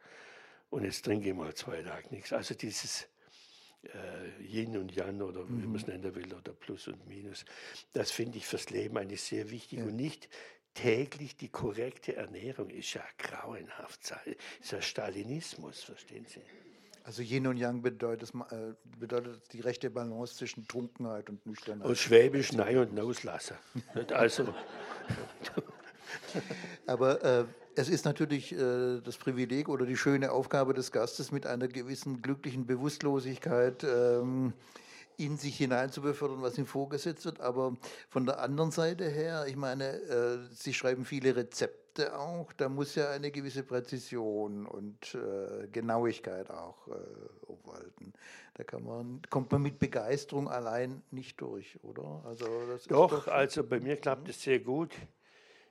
Und 0.70 0.84
jetzt 0.84 1.04
trinke 1.04 1.28
ich 1.28 1.34
mal 1.34 1.54
zwei 1.54 1.82
Tage 1.82 2.08
nichts. 2.10 2.32
Also 2.32 2.54
dieses 2.54 3.08
äh, 3.82 4.42
Yin 4.42 4.76
und 4.76 4.94
Yang 4.94 5.22
oder 5.22 5.44
mhm. 5.44 5.62
wie 5.62 5.66
man 5.66 5.76
es 5.76 5.86
nennen 5.86 6.14
will, 6.14 6.34
oder 6.34 6.52
Plus 6.52 6.88
und 6.88 7.06
Minus, 7.06 7.44
das 7.92 8.10
finde 8.10 8.38
ich 8.38 8.46
fürs 8.46 8.70
Leben 8.70 8.96
eigentlich 8.98 9.22
sehr 9.22 9.50
wichtig. 9.50 9.78
Ja. 9.78 9.84
Und 9.84 9.96
nicht 9.96 10.28
täglich 10.74 11.36
die 11.36 11.48
korrekte 11.48 12.16
Ernährung 12.16 12.70
ist 12.70 12.92
ja 12.94 13.04
grauenhaft. 13.18 14.12
Ist 14.60 14.72
ja 14.72 14.82
Stalinismus, 14.82 15.82
verstehen 15.82 16.26
Sie? 16.26 16.40
Also 17.06 17.22
Yin 17.22 17.46
und 17.46 17.56
Yang 17.56 17.82
bedeutet, 17.82 18.32
äh, 18.50 18.74
bedeutet 18.98 19.40
die 19.52 19.60
rechte 19.60 19.90
Balance 19.90 20.34
zwischen 20.34 20.66
Trunkenheit 20.66 21.30
und 21.30 21.46
Nüchternheit. 21.46 21.86
Und 21.86 21.96
Schwäbisch 21.96 22.52
Nein 22.52 22.78
und 22.78 22.98
Auslassen. 22.98 23.56
also. 24.12 24.52
Aber 26.86 27.22
äh, 27.22 27.44
es 27.76 27.88
ist 27.88 28.06
natürlich 28.06 28.52
äh, 28.52 29.00
das 29.02 29.18
Privileg 29.18 29.68
oder 29.68 29.86
die 29.86 29.96
schöne 29.96 30.32
Aufgabe 30.32 30.74
des 30.74 30.90
Gastes 30.90 31.30
mit 31.30 31.46
einer 31.46 31.68
gewissen 31.68 32.22
glücklichen 32.22 32.66
Bewusstlosigkeit. 32.66 33.84
Ähm, 33.84 34.52
in 35.18 35.38
sich 35.38 35.56
hinein 35.56 35.90
zu 35.90 36.02
befördern, 36.02 36.42
was 36.42 36.58
ihm 36.58 36.66
vorgesetzt 36.66 37.24
wird. 37.24 37.40
Aber 37.40 37.74
von 38.10 38.26
der 38.26 38.40
anderen 38.40 38.70
Seite 38.70 39.08
her, 39.08 39.46
ich 39.48 39.56
meine, 39.56 39.94
äh, 40.02 40.38
Sie 40.52 40.74
schreiben 40.74 41.06
viele 41.06 41.34
Rezepte 41.34 41.85
auch, 42.00 42.52
da 42.52 42.68
muss 42.68 42.94
ja 42.94 43.10
eine 43.10 43.30
gewisse 43.30 43.62
Präzision 43.62 44.66
und 44.66 45.14
äh, 45.14 45.68
Genauigkeit 45.68 46.50
auch 46.50 46.88
äh, 46.88 46.92
obwalten. 47.46 48.12
Da 48.54 48.64
kann 48.64 48.84
man, 48.84 49.22
kommt 49.30 49.52
man 49.52 49.62
mit 49.62 49.78
Begeisterung 49.78 50.48
allein 50.48 51.02
nicht 51.10 51.40
durch, 51.40 51.82
oder? 51.82 52.22
Also 52.24 52.46
doch, 52.88 53.10
doch, 53.10 53.28
also 53.28 53.64
bei 53.64 53.80
mir 53.80 53.96
klappt 53.96 54.28
es 54.28 54.42
sehr 54.42 54.60
gut. 54.60 54.94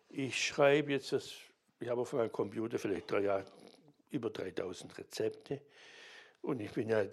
Ich 0.10 0.46
schreibe 0.46 0.92
jetzt, 0.92 1.12
das, 1.12 1.32
ich 1.80 1.90
habe 1.90 2.02
auf 2.02 2.14
meinem 2.14 2.32
Computer 2.32 2.80
vielleicht 2.80 3.12
drei 3.12 3.22
Jahre, 3.22 3.46
über 4.12 4.30
3000 4.30 4.98
Rezepte. 4.98 5.62
Und 6.42 6.62
ich 6.62 6.72
bin 6.72 6.90
ja 6.90 7.06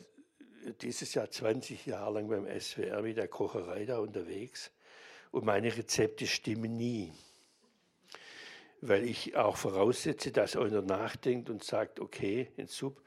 dieses 0.80 1.14
Jahr 1.14 1.30
20 1.30 1.86
Jahre 1.86 2.14
lang 2.14 2.28
beim 2.28 2.46
SWR 2.60 3.02
mit 3.02 3.16
der 3.16 3.28
Kocherei 3.28 3.84
da 3.84 3.98
unterwegs 3.98 4.70
und 5.30 5.44
meine 5.44 5.76
Rezepte 5.76 6.26
stimmen 6.26 6.76
nie. 6.76 7.12
Weil 8.84 9.04
ich 9.04 9.36
auch 9.36 9.56
voraussetze, 9.56 10.32
dass 10.32 10.56
einer 10.56 10.82
nachdenkt 10.82 11.48
und 11.48 11.62
sagt, 11.62 12.00
okay, 12.00 12.50
in 12.56 12.66
Sub, 12.66 13.00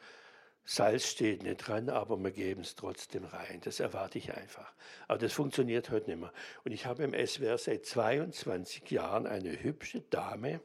Salz 0.63 1.05
steht 1.05 1.43
nicht 1.43 1.67
dran, 1.67 1.89
aber 1.89 2.17
wir 2.17 2.31
geben 2.31 2.61
es 2.61 2.75
trotzdem 2.75 3.25
rein. 3.25 3.59
Das 3.61 3.81
erwarte 3.81 4.17
ich 4.17 4.33
einfach. 4.33 4.73
Aber 5.09 5.19
das 5.19 5.33
funktioniert 5.33 5.91
heute 5.91 6.09
nicht 6.09 6.19
mehr. 6.19 6.31
Und 6.63 6.71
ich 6.71 6.85
habe 6.85 7.03
im 7.03 7.13
SWR 7.13 7.57
seit 7.57 7.85
22 7.85 8.89
Jahren 8.89 9.27
eine 9.27 9.61
hübsche 9.61 10.01
Dame. 10.09 10.61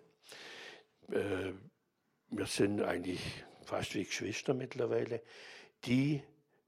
Äh, 1.10 1.52
wir 2.30 2.46
sind 2.46 2.80
eigentlich 2.80 3.20
fast 3.64 3.94
wie 3.94 4.04
Geschwister 4.04 4.54
mittlerweile. 4.54 5.20
Die 5.84 6.22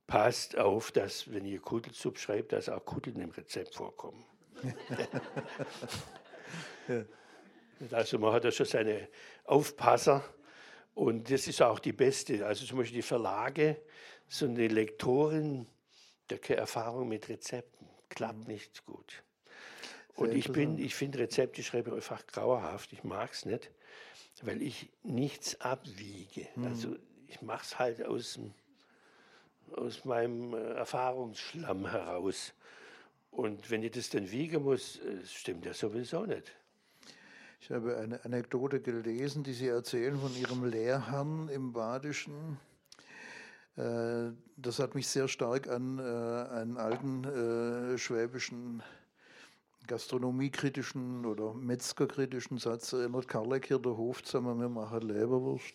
passt 0.08 0.58
auf, 0.58 0.90
dass, 0.90 1.32
wenn 1.32 1.46
ihr 1.46 1.60
Kuddelsuppe 1.60 2.18
schreibt, 2.18 2.52
dass 2.52 2.68
auch 2.68 2.84
Kuddeln 2.84 3.20
im 3.20 3.30
Rezept 3.30 3.76
vorkommen. 3.76 4.26
ja. 6.88 7.04
Also 7.90 8.18
man 8.18 8.32
hat 8.32 8.44
ja 8.44 8.50
schon 8.50 8.66
seine 8.66 9.08
Aufpasser 9.44 10.24
und 10.94 11.30
das 11.30 11.46
ist 11.46 11.62
auch 11.62 11.78
die 11.78 11.92
beste. 11.92 12.46
Also 12.46 12.64
zum 12.66 12.78
Beispiel 12.78 12.96
die 12.96 13.02
Verlage, 13.02 13.80
so 14.28 14.46
eine 14.46 14.68
Lektorin, 14.68 15.66
der 16.30 16.38
keine 16.38 16.60
Erfahrung 16.60 17.08
mit 17.08 17.28
Rezepten, 17.28 17.88
klappt 18.08 18.46
mhm. 18.46 18.54
nicht 18.54 18.84
gut. 18.86 19.22
Und 20.14 20.34
ich 20.34 20.52
bin, 20.52 20.78
ich 20.78 20.94
finde 20.94 21.20
Rezepte 21.20 21.62
schreiben 21.62 21.94
einfach 21.94 22.26
grauerhaft. 22.26 22.92
Ich 22.92 23.02
mag 23.02 23.32
es 23.32 23.46
nicht, 23.46 23.70
weil 24.42 24.60
ich 24.60 24.90
nichts 25.02 25.60
abwiege. 25.60 26.48
Mhm. 26.54 26.64
Also 26.66 26.96
ich 27.28 27.40
mache 27.40 27.62
es 27.64 27.78
halt 27.78 28.04
aus, 28.04 28.38
aus 29.74 30.04
meinem 30.04 30.54
äh, 30.54 30.74
Erfahrungsschlamm 30.74 31.90
heraus. 31.90 32.52
Und 33.30 33.70
wenn 33.70 33.82
ich 33.82 33.92
das 33.92 34.10
dann 34.10 34.30
wiegen 34.30 34.62
muss, 34.62 34.98
äh, 35.00 35.26
stimmt 35.26 35.64
ja 35.64 35.72
sowieso 35.72 36.26
nicht. 36.26 36.52
Ich 37.62 37.70
habe 37.70 37.96
eine 37.96 38.24
Anekdote 38.24 38.80
gelesen, 38.80 39.44
die 39.44 39.52
Sie 39.52 39.68
erzählen 39.68 40.18
von 40.18 40.34
Ihrem 40.34 40.64
Lehrherrn 40.64 41.48
im 41.48 41.72
Badischen. 41.72 42.58
Äh, 43.76 44.32
das 44.56 44.80
hat 44.80 44.96
mich 44.96 45.06
sehr 45.06 45.28
stark 45.28 45.68
an 45.68 46.00
äh, 46.00 46.02
einen 46.02 46.76
alten 46.76 47.22
äh, 47.22 47.98
schwäbischen 47.98 48.82
gastronomiekritischen 49.86 51.24
oder 51.24 51.54
metzgerkritischen 51.54 52.58
Satz 52.58 52.92
erinnert. 52.94 53.28
Karlek 53.28 53.66
hier 53.66 53.78
der 53.78 53.96
Hof 53.96 54.22
wir 54.32 54.68
machen 54.68 55.02
Leberwurst. 55.02 55.74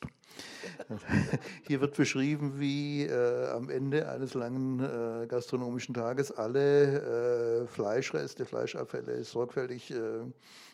Hier 1.67 1.79
wird 1.79 1.95
beschrieben, 1.95 2.59
wie 2.59 3.03
äh, 3.05 3.47
am 3.47 3.69
Ende 3.69 4.09
eines 4.09 4.33
langen 4.33 4.79
äh, 4.81 5.25
gastronomischen 5.27 5.95
Tages 5.95 6.31
alle 6.31 7.63
äh, 7.63 7.67
Fleischreste, 7.67 8.45
Fleischabfälle 8.45 9.23
sorgfältig 9.23 9.91
äh, 9.91 10.25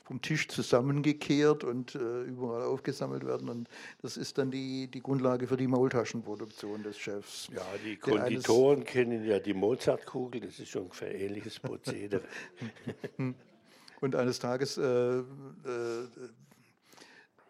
vom 0.03 0.21
Tisch 0.21 0.47
zusammengekehrt 0.49 1.63
und 1.63 1.95
äh, 1.95 2.23
überall 2.23 2.63
aufgesammelt 2.63 3.25
werden. 3.25 3.49
Und 3.49 3.69
das 4.01 4.17
ist 4.17 4.37
dann 4.37 4.51
die, 4.51 4.87
die 4.87 5.01
Grundlage 5.01 5.47
für 5.47 5.57
die 5.57 5.67
Maultaschenproduktion 5.67 6.83
des 6.83 6.97
Chefs. 6.97 7.49
Ja, 7.53 7.61
die 7.83 7.95
Konditoren 7.95 8.83
kennen 8.83 9.25
ja 9.25 9.39
die 9.39 9.53
Mozartkugel, 9.53 10.41
das 10.41 10.59
ist 10.59 10.69
schon 10.69 10.89
ein 11.01 11.15
ähnliches 11.15 11.59
Prozedere. 11.59 12.23
und 14.01 14.15
eines 14.15 14.39
Tages 14.39 14.77
äh, 14.77 14.83
äh, 14.83 15.23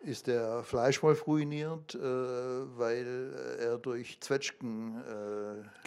ist 0.03 0.27
der 0.27 0.63
Fleischwolf 0.63 1.25
ruiniert, 1.27 1.95
äh, 1.95 1.99
weil 1.99 3.33
er 3.59 3.77
durch 3.77 4.19
Zwetschgenkerne, 4.19 5.03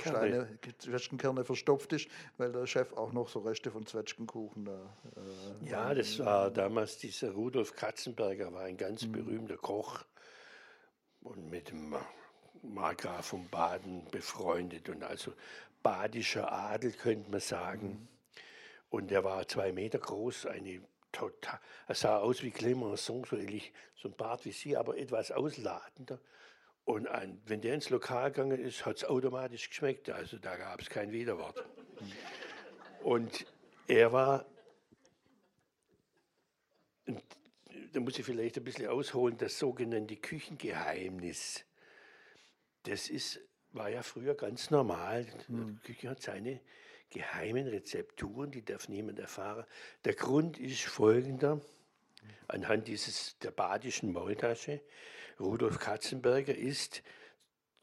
äh, 0.04 0.72
Zwetschgenkerne 0.78 1.44
verstopft 1.44 1.92
ist, 1.92 2.08
weil 2.38 2.50
der 2.52 2.66
Chef 2.66 2.92
auch 2.94 3.12
noch 3.12 3.28
so 3.28 3.40
Reste 3.40 3.70
von 3.70 3.86
Zwetschgenkuchen 3.86 4.64
da. 4.64 4.96
Äh, 5.62 5.70
ja, 5.70 5.94
das 5.94 6.18
war 6.18 6.50
damals 6.50 6.98
dieser 6.98 7.32
Rudolf 7.32 7.76
Katzenberger, 7.76 8.52
war 8.52 8.62
ein 8.62 8.76
ganz 8.76 9.06
mhm. 9.06 9.12
berühmter 9.12 9.56
Koch 9.56 10.04
und 11.20 11.50
mit 11.50 11.70
dem 11.70 11.94
Markgraf 12.62 13.26
von 13.26 13.48
Baden 13.48 14.06
befreundet 14.10 14.88
und 14.88 15.04
also 15.04 15.32
badischer 15.82 16.50
Adel 16.50 16.92
könnte 16.92 17.30
man 17.30 17.40
sagen. 17.40 17.88
Mhm. 17.88 18.08
Und 18.88 19.12
er 19.12 19.24
war 19.24 19.46
zwei 19.46 19.72
Meter 19.72 19.98
groß, 19.98 20.46
eine 20.46 20.80
total, 21.16 21.58
er 21.86 21.94
sah 21.94 22.18
aus 22.18 22.42
wie 22.42 22.50
Clemenceau, 22.50 23.24
so 23.24 23.36
ähnlich, 23.36 23.72
so 23.94 24.08
ein 24.08 24.16
Bart 24.16 24.44
wie 24.44 24.52
sie, 24.52 24.76
aber 24.76 24.98
etwas 24.98 25.30
ausladender. 25.32 26.20
Und 26.84 27.08
ein, 27.08 27.40
wenn 27.46 27.60
der 27.60 27.74
ins 27.74 27.90
Lokal 27.90 28.30
gegangen 28.30 28.60
ist, 28.60 28.86
hat 28.86 28.98
es 28.98 29.04
automatisch 29.04 29.68
geschmeckt. 29.68 30.10
Also 30.10 30.38
da 30.38 30.56
gab 30.56 30.80
es 30.80 30.88
kein 30.88 31.10
Widerwort. 31.10 31.64
Und 33.02 33.46
er 33.88 34.12
war, 34.12 34.46
da 37.92 38.00
muss 38.00 38.18
ich 38.18 38.24
vielleicht 38.24 38.58
ein 38.58 38.64
bisschen 38.64 38.88
ausholen, 38.88 39.36
das 39.38 39.58
sogenannte 39.58 40.16
Küchengeheimnis. 40.16 41.64
Das 42.84 43.08
ist, 43.08 43.40
war 43.72 43.88
ja 43.88 44.02
früher 44.02 44.34
ganz 44.34 44.70
normal. 44.70 45.26
Die 45.48 45.78
Küche 45.78 46.10
hat 46.10 46.22
seine 46.22 46.60
geheimen 47.10 47.66
Rezepturen, 47.66 48.50
die 48.50 48.64
darf 48.64 48.88
niemand 48.88 49.18
erfahren. 49.18 49.64
Der 50.04 50.14
Grund 50.14 50.58
ist 50.58 50.82
folgender, 50.82 51.60
anhand 52.48 52.88
dieses, 52.88 53.38
der 53.38 53.50
badischen 53.50 54.12
Maultasche. 54.12 54.80
Rudolf 55.38 55.78
Katzenberger 55.78 56.54
ist 56.54 57.02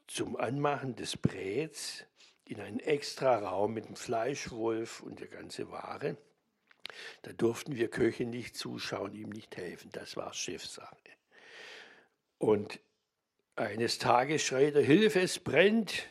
zum 0.06 0.36
Anmachen 0.36 0.96
des 0.96 1.16
Bräts 1.16 2.04
in 2.44 2.60
einen 2.60 2.80
extra 2.80 3.38
Raum 3.38 3.74
mit 3.74 3.86
dem 3.86 3.96
Fleischwolf 3.96 5.00
und 5.00 5.20
der 5.20 5.28
ganze 5.28 5.70
Ware. 5.70 6.16
Da 7.22 7.32
durften 7.32 7.76
wir 7.76 7.88
Köche 7.88 8.26
nicht 8.26 8.56
zuschauen, 8.56 9.14
ihm 9.14 9.30
nicht 9.30 9.56
helfen. 9.56 9.90
Das 9.92 10.16
war 10.16 10.32
Chefsache. 10.34 10.96
Und 12.38 12.80
eines 13.56 13.98
Tages 13.98 14.42
schreit 14.42 14.74
er, 14.74 14.82
Hilfe, 14.82 15.20
es 15.20 15.38
brennt. 15.38 16.08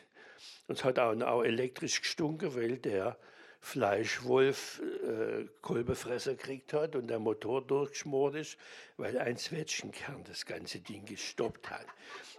Und 0.66 0.78
es 0.78 0.84
hat 0.84 0.98
auch, 0.98 1.18
auch 1.20 1.42
elektrisch 1.42 2.00
gestunken, 2.00 2.54
weil 2.54 2.78
der 2.78 3.16
Fleischwolf 3.64 4.82
äh, 5.02 5.46
Kolbefresser 5.62 6.34
gekriegt 6.34 6.74
hat 6.74 6.96
und 6.96 7.06
der 7.06 7.18
Motor 7.18 7.66
durchgeschmort 7.66 8.34
ist, 8.34 8.58
weil 8.98 9.18
ein 9.18 9.38
Zwetschgenkern 9.38 10.22
das 10.24 10.44
ganze 10.44 10.80
Ding 10.80 11.06
gestoppt 11.06 11.70
hat. 11.70 11.86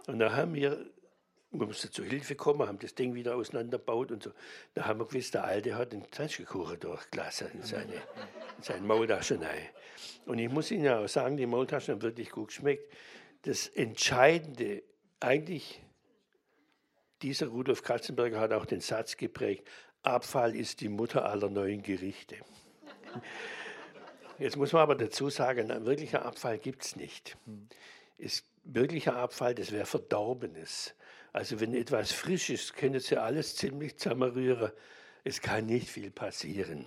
Und 0.06 0.20
da 0.20 0.36
haben 0.36 0.54
wir, 0.54 0.86
wir 1.50 1.66
mussten 1.66 1.90
zur 1.90 2.04
Hilfe 2.04 2.36
kommen, 2.36 2.68
haben 2.68 2.78
das 2.78 2.94
Ding 2.94 3.14
wieder 3.14 3.34
auseinandergebaut 3.34 4.12
und 4.12 4.22
so. 4.22 4.30
Da 4.74 4.86
haben 4.86 5.00
wir 5.00 5.06
gewusst, 5.06 5.34
der 5.34 5.42
Alte 5.42 5.74
hat 5.74 5.92
den 5.92 6.04
Zwetschgenkuchen 6.12 6.78
durchgelassen 6.78 7.48
in 7.54 7.62
seine, 7.62 7.94
in 7.94 8.62
seine 8.62 8.86
Maultaschen 8.86 9.40
Und 10.26 10.38
ich 10.38 10.48
muss 10.48 10.70
Ihnen 10.70 10.88
auch 10.88 11.08
sagen, 11.08 11.36
die 11.36 11.46
Maultaschen 11.46 11.94
haben 11.94 12.02
wirklich 12.02 12.30
gut 12.30 12.48
geschmeckt. 12.48 12.88
Das 13.42 13.66
Entscheidende, 13.66 14.84
eigentlich 15.18 15.82
dieser 17.22 17.48
Rudolf 17.48 17.82
Katzenberger 17.82 18.40
hat 18.40 18.52
auch 18.52 18.66
den 18.66 18.80
Satz 18.80 19.16
geprägt, 19.16 19.66
Abfall 20.02 20.54
ist 20.54 20.80
die 20.80 20.88
Mutter 20.88 21.24
aller 21.24 21.50
neuen 21.50 21.82
Gerichte. 21.82 22.36
Jetzt 24.38 24.56
muss 24.56 24.72
man 24.72 24.82
aber 24.82 24.94
dazu 24.94 25.30
sagen, 25.30 25.70
ein 25.70 25.86
wirklicher 25.86 26.24
Abfall 26.24 26.58
gibt 26.58 26.84
es 26.84 26.96
nicht. 26.96 27.36
Ist 28.18 28.44
wirklicher 28.64 29.16
Abfall, 29.16 29.54
das 29.54 29.72
wäre 29.72 29.86
Verdorbenes. 29.86 30.94
Also 31.32 31.60
wenn 31.60 31.74
etwas 31.74 32.12
frisch 32.12 32.50
ist, 32.50 32.76
können 32.76 33.00
Sie 33.00 33.16
alles 33.16 33.56
ziemlich 33.56 33.96
zusammenrühren. 33.98 34.72
Es 35.24 35.40
kann 35.40 35.66
nicht 35.66 35.88
viel 35.88 36.10
passieren. 36.10 36.86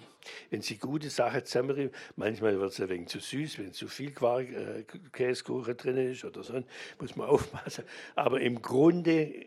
Wenn 0.50 0.62
Sie 0.62 0.78
gute 0.78 1.10
Sachen 1.10 1.44
zusammenrühren, 1.44 1.92
manchmal 2.16 2.60
wird 2.60 2.72
es 2.72 2.80
ein 2.80 2.90
wenig 2.90 3.10
zu 3.10 3.20
süß, 3.20 3.60
wenn 3.60 3.74
zu 3.74 3.88
viel 3.88 4.12
Quark, 4.12 4.50
äh, 4.50 4.86
Käsekuchen 5.12 5.76
drin 5.76 5.98
ist 5.98 6.24
oder 6.24 6.44
so, 6.44 6.64
muss 7.00 7.16
man 7.16 7.28
aufpassen. 7.28 7.84
Aber 8.16 8.40
im 8.40 8.62
Grunde 8.62 9.46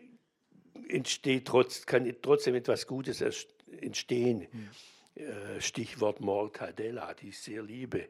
entsteht 0.87 1.47
trotz, 1.47 1.85
kann 1.85 2.11
trotzdem 2.21 2.55
etwas 2.55 2.87
Gutes 2.87 3.23
entstehen. 3.81 4.47
Mhm. 4.51 4.69
Stichwort 5.59 6.21
Mortadella, 6.21 7.13
die 7.13 7.29
ich 7.29 7.39
sehr 7.39 7.61
liebe. 7.61 8.07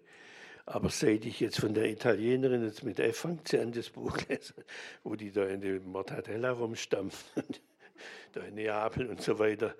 Aber 0.65 0.89
seit 0.89 1.25
ich 1.25 1.41
jetzt 1.41 1.59
von 1.59 1.73
der 1.73 1.89
Italienerin 1.89 2.63
jetzt 2.63 2.83
mit 2.83 2.99
F 2.99 3.17
fängt 3.17 3.49
sie 3.49 3.59
an 3.59 3.73
das 3.73 3.89
Buch 3.89 4.17
lese, 4.29 4.53
wo 5.03 5.15
die 5.15 5.31
da 5.31 5.45
in 5.45 5.59
der 5.59 5.81
Mortadella 5.81 6.51
rumstampfen, 6.51 7.43
da 8.31 8.41
in 8.41 8.55
Neapel 8.55 9.07
und 9.07 9.21
so 9.21 9.39
weiter, 9.39 9.75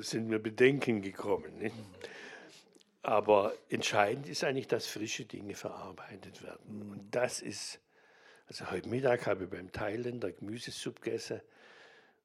sind 0.00 0.28
mir 0.28 0.38
Bedenken 0.38 1.00
gekommen. 1.00 1.58
Nicht? 1.58 1.74
Aber 3.02 3.54
entscheidend 3.68 4.28
ist 4.28 4.44
eigentlich, 4.44 4.66
dass 4.66 4.86
frische 4.86 5.24
Dinge 5.24 5.54
verarbeitet 5.54 6.42
werden. 6.42 6.90
Und 6.90 7.14
das 7.14 7.40
ist, 7.40 7.80
also 8.48 8.70
heute 8.70 8.88
Mittag 8.88 9.26
habe 9.26 9.44
ich 9.44 9.50
beim 9.50 9.72
Thailänder 9.72 10.32
Gemüsesuppe 10.32 11.00
gegessen 11.00 11.40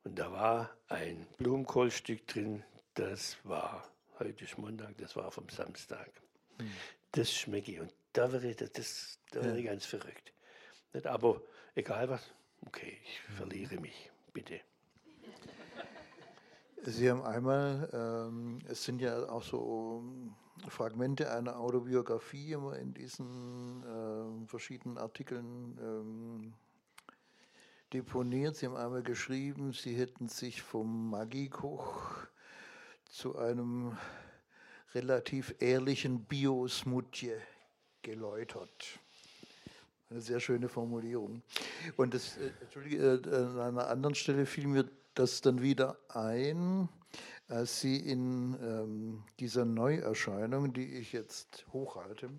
und 0.04 0.18
da 0.18 0.32
war 0.32 0.70
ein 0.88 1.28
Blumenkohlstück 1.38 2.28
drin, 2.28 2.64
das 2.94 3.38
war, 3.44 3.88
heute 4.20 4.44
ist 4.44 4.58
Montag, 4.58 4.98
das 4.98 5.16
war 5.16 5.32
vom 5.32 5.50
Samstag. 5.50 6.12
Hm. 6.60 6.72
Das 7.12 7.32
schmecke 7.32 7.72
ich. 7.72 7.80
Und 7.80 7.94
da 8.14 8.32
wäre 8.32 8.50
ich, 8.50 8.58
das, 8.58 9.20
da 9.32 9.44
wäre 9.44 9.60
ich 9.60 9.66
ganz 9.66 9.86
verrückt. 9.86 10.34
Nicht, 10.94 11.08
aber 11.08 11.42
egal 11.76 12.10
was, 12.10 12.22
okay, 12.66 12.98
ich 13.04 13.22
verliere 13.36 13.80
mich, 13.80 14.12
bitte. 14.34 14.62
Sie 16.84 17.10
haben 17.10 17.22
einmal, 17.24 17.90
ähm, 17.94 18.60
es 18.68 18.84
sind 18.84 19.02
ja 19.02 19.30
auch 19.30 19.44
so 19.44 20.04
Fragmente 20.68 21.32
einer 21.32 21.60
Autobiografie 21.60 22.54
immer 22.54 22.78
in 22.78 22.94
diesen 22.94 23.84
äh, 23.84 24.48
verschiedenen 24.48 24.98
Artikeln 24.98 25.78
ähm, 25.82 26.54
deponiert. 27.94 28.56
Sie 28.56 28.68
haben 28.68 28.76
einmal 28.76 29.04
geschrieben, 29.04 29.74
Sie 29.74 29.96
hätten 29.96 30.28
sich 30.30 30.62
vom 30.62 31.10
Magikoch 31.10 32.28
zu 33.10 33.38
einem 33.38 33.98
relativ 34.94 35.56
ehrlichen 35.60 36.26
Biosmutje 36.26 37.42
geläutert. 38.02 39.00
Eine 40.10 40.22
sehr 40.22 40.40
schöne 40.40 40.68
Formulierung. 40.68 41.42
Und 41.96 42.14
das, 42.14 42.38
äh, 42.38 42.96
äh, 42.96 43.36
an 43.36 43.60
einer 43.60 43.88
anderen 43.88 44.16
Stelle 44.16 44.46
fiel 44.46 44.68
mir 44.68 44.90
das 45.14 45.42
dann 45.42 45.62
wieder 45.62 45.98
ein, 46.10 46.90
als 47.52 47.82
Sie 47.82 47.98
in 47.98 48.58
ähm, 48.62 49.24
dieser 49.40 49.66
Neuerscheinung, 49.66 50.74
die 50.74 50.96
ich 50.96 51.12
jetzt 51.12 51.66
hochhalte, 51.74 52.30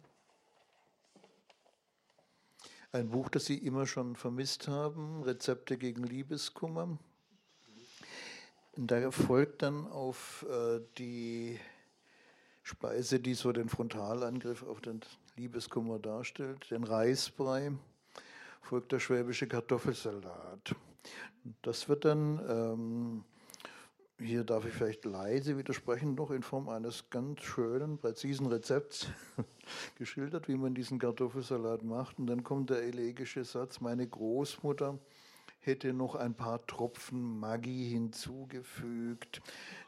ein 2.93 3.11
Buch, 3.11 3.29
das 3.29 3.45
Sie 3.45 3.59
immer 3.59 3.87
schon 3.87 4.17
vermisst 4.17 4.69
haben, 4.69 5.23
Rezepte 5.23 5.77
gegen 5.77 6.03
Liebeskummer. 6.03 6.99
Da 8.77 9.11
folgt 9.11 9.63
dann 9.63 9.87
auf 9.87 10.47
äh, 10.49 10.81
die 10.99 11.61
Speise, 12.63 13.21
die 13.21 13.35
so 13.35 13.53
den 13.53 13.69
Frontalangriff 13.69 14.63
auf 14.63 14.81
den 14.81 15.01
Liebeskummer 15.37 15.99
darstellt, 15.99 16.71
den 16.71 16.85
Reisbrei, 16.85 17.73
folgt 18.63 18.93
der 18.93 19.01
schwäbische 19.01 19.47
Kartoffelsalat. 19.47 20.75
Das 21.63 21.89
wird 21.89 22.05
dann, 22.05 22.41
ähm, 22.49 23.25
hier 24.23 24.45
darf 24.45 24.65
ich 24.65 24.73
vielleicht 24.73 25.05
leise 25.05 25.57
widersprechen, 25.59 26.15
noch 26.15 26.31
in 26.31 26.43
Form 26.43 26.69
eines 26.69 27.11
ganz 27.11 27.43
schönen, 27.43 27.99
präzisen 27.99 28.47
Rezepts 28.47 29.09
geschildert, 29.97 30.49
wie 30.49 30.57
man 30.57 30.75
diesen 30.75 30.99
Kartoffelsalat 30.99 31.83
macht. 31.83 32.19
Und 32.19 32.27
dann 32.27 32.43
kommt 32.43 32.71
der 32.71 32.83
elegische 32.83 33.45
Satz, 33.45 33.81
meine 33.81 34.07
Großmutter 34.07 34.99
hätte 35.61 35.93
noch 35.93 36.17
ein 36.17 36.35
paar 36.35 36.67
Tropfen 36.67 37.39
Maggi 37.39 37.91
hinzugefügt. 37.91 39.41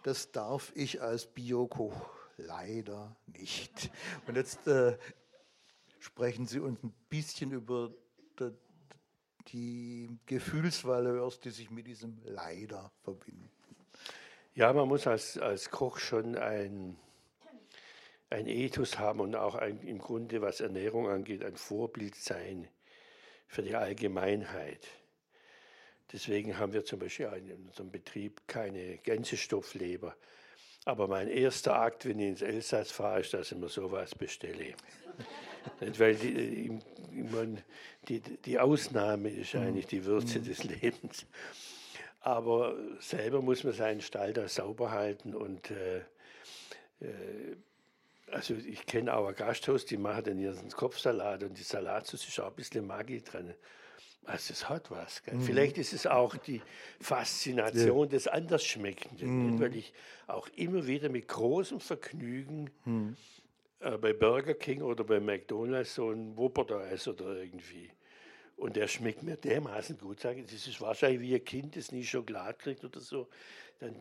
Das 0.05 0.31
darf 0.31 0.73
ich 0.75 1.03
als 1.03 1.27
Biokoch 1.27 2.11
leider 2.37 3.17
nicht. 3.27 3.91
Und 4.27 4.37
jetzt 4.37 4.67
äh, 4.67 4.97
sprechen 5.99 6.47
Sie 6.47 6.61
uns 6.61 6.83
ein 6.83 6.95
bisschen 7.09 7.51
über 7.53 7.91
die 9.49 10.09
Gefühlsvaleurs, 10.27 11.41
die 11.41 11.51
sich 11.51 11.71
mit 11.71 11.87
diesem 11.87 12.19
leider 12.25 12.91
verbinden. 13.03 13.51
Ja, 14.57 14.73
man 14.73 14.87
muss 14.87 15.09
als, 15.09 15.37
als 15.37 15.71
Koch 15.71 15.99
schon 15.99 16.37
ein, 16.37 16.97
ein 18.31 18.47
Ethos 18.47 19.01
haben 19.01 19.19
und 19.19 19.35
auch 19.35 19.57
ein, 19.57 19.81
im 19.81 19.99
Grunde, 19.99 20.43
was 20.43 20.61
Ernährung 20.61 21.09
angeht, 21.09 21.45
ein 21.45 21.57
Vorbild 21.57 22.15
sein 22.15 22.69
für 23.49 23.63
die 23.63 23.75
Allgemeinheit. 23.75 24.87
Deswegen 26.13 26.57
haben 26.57 26.73
wir 26.73 26.85
zum 26.85 27.01
Beispiel 27.01 27.27
in 27.27 27.67
unserem 27.67 27.91
Betrieb 27.91 28.43
keine 28.47 28.99
Gänsestoffleber. 28.99 30.15
Aber 30.85 31.09
mein 31.09 31.27
erster 31.27 31.75
Akt, 31.81 32.07
wenn 32.07 32.21
ich 32.21 32.29
ins 32.29 32.43
Elsass 32.43 32.93
fahre, 32.93 33.23
ist, 33.23 33.35
dass 33.35 33.51
ich 33.51 33.59
mir 33.59 33.69
sowas 33.69 34.15
bestelle. 34.15 34.75
Weil 35.99 36.15
die, 36.15 36.79
die, 38.09 38.21
die 38.21 38.59
Ausnahme 38.61 39.31
ist 39.31 39.55
mhm. 39.55 39.63
eigentlich 39.63 39.87
die 39.87 40.05
Würze 40.05 40.39
des 40.41 40.63
Lebens. 40.63 41.27
Aber 42.25 42.75
selber 43.01 43.43
muss 43.43 43.65
man 43.65 43.75
seinen 43.75 44.01
Stall 44.01 44.33
da 44.33 44.49
sauber 44.49 44.91
halten 44.93 45.35
und 45.35 45.71
äh, 45.71 45.99
äh, 47.01 47.57
also 48.33 48.55
ich 48.55 48.87
kenne 48.87 49.15
auch 49.15 49.29
ein 49.29 49.35
Gasthaus, 49.35 49.85
die 49.85 49.99
machen 49.99 50.25
dann 50.25 50.39
ihren 50.39 50.71
Kopfsalat 50.71 51.43
und 51.43 51.59
die 51.59 51.63
Salatsauce 51.63 52.27
ist 52.27 52.41
auch 52.41 52.49
ein 52.49 52.55
bisschen 52.55 52.87
Magie 52.87 53.21
drin. 53.21 53.53
Also 54.25 54.55
es 54.55 54.71
hat 54.71 54.91
was. 54.91 55.23
Mhm. 55.31 55.43
Vielleicht 55.43 55.77
ist 55.77 55.93
es 55.93 56.07
auch 56.07 56.35
die 56.39 56.63
Faszination 56.99 58.07
ja. 58.07 58.13
des 58.13 58.27
Andersschmeckenden, 58.27 59.57
mhm. 59.57 59.61
weil 59.61 59.77
ich 59.77 59.93
auch 60.27 60.49
immer 60.57 60.87
wieder 60.87 61.11
mit 61.11 61.29
großem 61.29 61.79
Vergnügen 61.79 62.71
mhm 62.87 63.19
äh, 63.81 63.99
bei 63.99 64.15
Burger 64.15 64.55
King 64.55 64.81
oder 64.81 65.05
bei 65.05 65.21
McDonalds 65.21 65.95
so 65.97 66.11
ein 66.11 66.35
Wuppertal 66.39 66.97
oder 67.07 67.37
irgendwie. 67.37 67.91
Und 68.57 68.77
der 68.77 68.87
schmeckt 68.87 69.23
mir 69.23 69.37
dermaßen 69.37 69.99
gut. 69.99 70.21
Sage 70.21 70.43
das 70.43 70.53
ist 70.53 70.81
wahrscheinlich 70.81 71.21
wie 71.21 71.35
ein 71.35 71.45
Kind, 71.45 71.77
das 71.77 71.93
nie 71.93 72.05
Schokolade 72.05 72.57
kriegt 72.59 72.85
oder 72.85 73.01
so. 73.01 73.29
Dann 73.81 73.95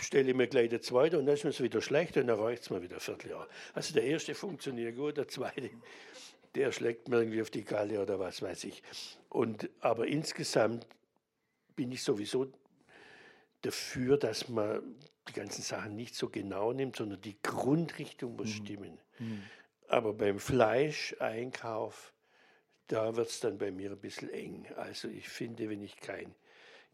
stelle 0.00 0.30
ich 0.30 0.36
mir 0.36 0.46
gleich 0.46 0.70
der 0.70 0.80
zweite 0.80 1.18
und 1.18 1.26
dann 1.26 1.34
ist 1.34 1.44
es 1.44 1.60
wieder 1.62 1.80
schlecht 1.80 2.16
und 2.16 2.26
dann 2.26 2.38
reicht 2.38 2.62
es 2.62 2.70
mir 2.70 2.82
wieder 2.82 2.96
ein 2.96 3.00
Vierteljahr. 3.00 3.48
Also 3.74 3.94
der 3.94 4.04
erste 4.04 4.34
funktioniert 4.34 4.96
gut, 4.96 5.16
der 5.16 5.28
zweite, 5.28 5.70
der 6.54 6.72
schlägt 6.72 7.08
mir 7.08 7.18
irgendwie 7.18 7.42
auf 7.42 7.50
die 7.50 7.64
Galle 7.64 8.00
oder 8.00 8.18
was 8.18 8.40
weiß 8.40 8.64
ich. 8.64 8.82
Und, 9.28 9.68
aber 9.80 10.06
insgesamt 10.06 10.86
bin 11.76 11.92
ich 11.92 12.02
sowieso 12.02 12.50
dafür, 13.62 14.16
dass 14.16 14.48
man 14.48 14.82
die 15.28 15.32
ganzen 15.32 15.62
Sachen 15.62 15.94
nicht 15.94 16.14
so 16.14 16.28
genau 16.28 16.72
nimmt, 16.72 16.96
sondern 16.96 17.20
die 17.20 17.36
Grundrichtung 17.42 18.36
muss 18.36 18.48
mhm. 18.48 18.64
stimmen. 18.64 18.98
Mhm. 19.18 19.42
Aber 19.88 20.12
beim 20.12 20.38
Fleischeinkauf, 20.38 22.12
da 22.88 23.16
wird 23.16 23.28
es 23.28 23.40
dann 23.40 23.58
bei 23.58 23.70
mir 23.70 23.92
ein 23.92 24.00
bisschen 24.00 24.30
eng. 24.30 24.66
Also 24.76 25.08
ich 25.08 25.28
finde, 25.28 25.68
wenn 25.68 25.82
ich 25.82 25.96
kein 25.96 26.34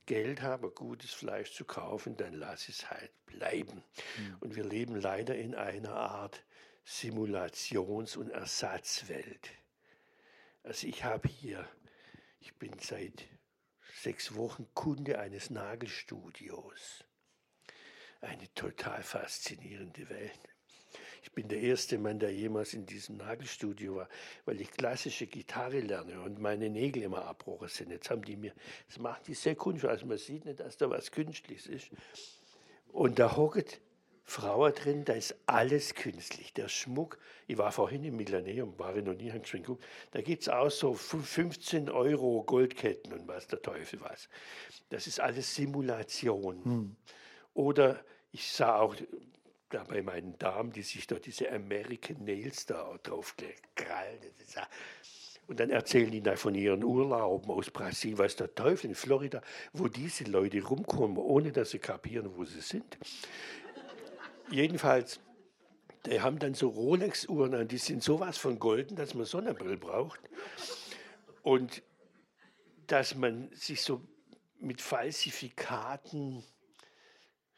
Geld 0.07 0.43
habe, 0.43 0.71
gutes 0.71 1.13
Fleisch 1.13 1.53
zu 1.53 1.65
kaufen, 1.65 2.17
dann 2.17 2.35
lasse 2.35 2.71
ich 2.71 2.79
es 2.81 2.91
halt 2.91 3.11
bleiben. 3.27 3.83
Mhm. 4.19 4.37
Und 4.41 4.57
wir 4.57 4.65
leben 4.65 4.97
leider 4.97 5.35
in 5.37 5.55
einer 5.55 5.95
Art 5.95 6.45
Simulations- 6.87 8.17
und 8.17 8.31
Ersatzwelt. 8.31 9.51
Also 10.63 10.87
ich 10.87 11.05
habe 11.05 11.29
hier, 11.29 11.67
ich 12.41 12.55
bin 12.57 12.79
seit 12.79 13.25
sechs 14.03 14.35
Wochen 14.35 14.67
Kunde 14.75 15.19
eines 15.19 15.51
Nagelstudios. 15.51 17.05
Eine 18.21 18.53
total 18.55 19.03
faszinierende 19.03 20.09
Welt. 20.09 20.54
Ich 21.25 21.33
bin 21.33 21.49
der 21.49 21.59
erste 21.59 21.97
Mann, 21.97 22.19
der 22.19 22.35
jemals 22.35 22.75
in 22.75 22.85
diesem 22.85 23.17
Nagelstudio 23.17 23.97
war, 23.97 24.09
weil 24.45 24.61
ich 24.61 24.71
klassische 24.71 25.27
Gitarre 25.27 25.81
lerne 25.81 26.21
und 26.21 26.39
meine 26.39 26.69
Nägel 26.69 27.03
immer 27.03 27.25
abbrochen 27.25 27.69
sind. 27.69 27.91
Jetzt 27.91 28.11
haben 28.11 28.23
die 28.23 28.37
mir, 28.37 28.53
das 28.89 28.99
macht 28.99 29.27
die 29.27 29.33
sehr 29.33 29.55
kunstvoll, 29.55 29.89
also 29.89 30.05
man 30.05 30.19
sieht 30.19 30.45
nicht, 30.45 30.61
dass 30.61 30.77
da 30.77 30.91
was 30.91 31.11
Künstliches 31.11 31.67
ist. 31.67 31.89
Und 32.93 33.19
da 33.19 33.37
hockt 33.39 33.81
Frau 34.23 34.71
drin, 34.71 35.07
da 35.07 35.15
ist 35.15 35.35
alles 35.47 35.95
künstlich. 35.95 36.53
Der 36.53 36.69
Schmuck, 36.69 37.19
ich 37.47 37.57
war 37.57 37.73
vorhin 37.73 38.05
im 38.05 38.17
Milaneum, 38.17 38.79
war 38.79 38.95
ich 38.95 39.03
noch 39.03 39.15
nie, 39.15 39.33
habe 39.33 39.47
schon 39.47 39.79
da 40.11 40.21
gibt 40.21 40.43
es 40.43 40.51
auch 40.51 40.71
so 40.71 40.93
15 40.93 41.89
Euro 41.89 42.43
Goldketten 42.43 43.15
und 43.15 43.27
was 43.27 43.47
der 43.47 43.63
Teufel 43.63 44.03
was. 44.03 44.29
Das 44.91 45.07
ist 45.07 45.21
alles 45.21 45.55
Simulation. 45.55 46.63
Hm. 46.65 46.97
Oder 47.55 48.05
ich 48.31 48.51
sah 48.51 48.79
auch 48.79 48.95
da 49.75 49.85
bei 49.85 50.03
meinen 50.03 50.39
Damen, 50.39 50.73
die 50.73 50.83
sich 50.83 51.07
da 51.07 51.17
diese 51.17 51.51
American 51.51 52.25
Nails 52.25 52.67
da 52.67 52.97
drauf 53.03 53.35
krallen. 53.75 54.21
Und 55.47 55.61
dann 55.61 55.71
erzählen 55.71 56.11
die 56.11 56.23
da 56.23 56.37
von 56.37 56.55
ihren 56.55 56.85
Urlauben 56.85 57.51
aus 57.51 57.71
Brasilien, 57.71 58.19
was 58.19 58.37
der 58.37 58.55
Teufel 58.55 58.91
in 58.91 58.95
Florida, 58.95 59.43
wo 59.73 59.89
diese 59.89 60.25
Leute 60.25 60.63
rumkommen, 60.63 61.19
ohne 61.19 61.53
dass 61.53 61.71
sie 61.71 61.81
kapieren, 61.81 62.31
wo 62.37 62.45
sie 62.45 62.61
sind. 62.61 62.97
Jedenfalls, 64.51 65.21
die 66.07 66.21
haben 66.21 66.39
dann 66.39 66.55
so 66.55 66.69
Rolex-Uhren 66.69 67.55
an, 67.55 67.69
die 67.69 67.79
sind 67.79 68.03
sowas 68.03 68.39
von 68.39 68.59
golden, 68.59 68.97
dass 68.97 69.15
man 69.15 69.27
Sonnenbrille 69.27 69.77
braucht. 69.77 70.21
Und 71.43 71.83
dass 72.87 73.15
man 73.15 73.51
sich 73.53 73.83
so 73.83 74.01
mit 74.61 74.81
Falsifikaten 74.81 76.43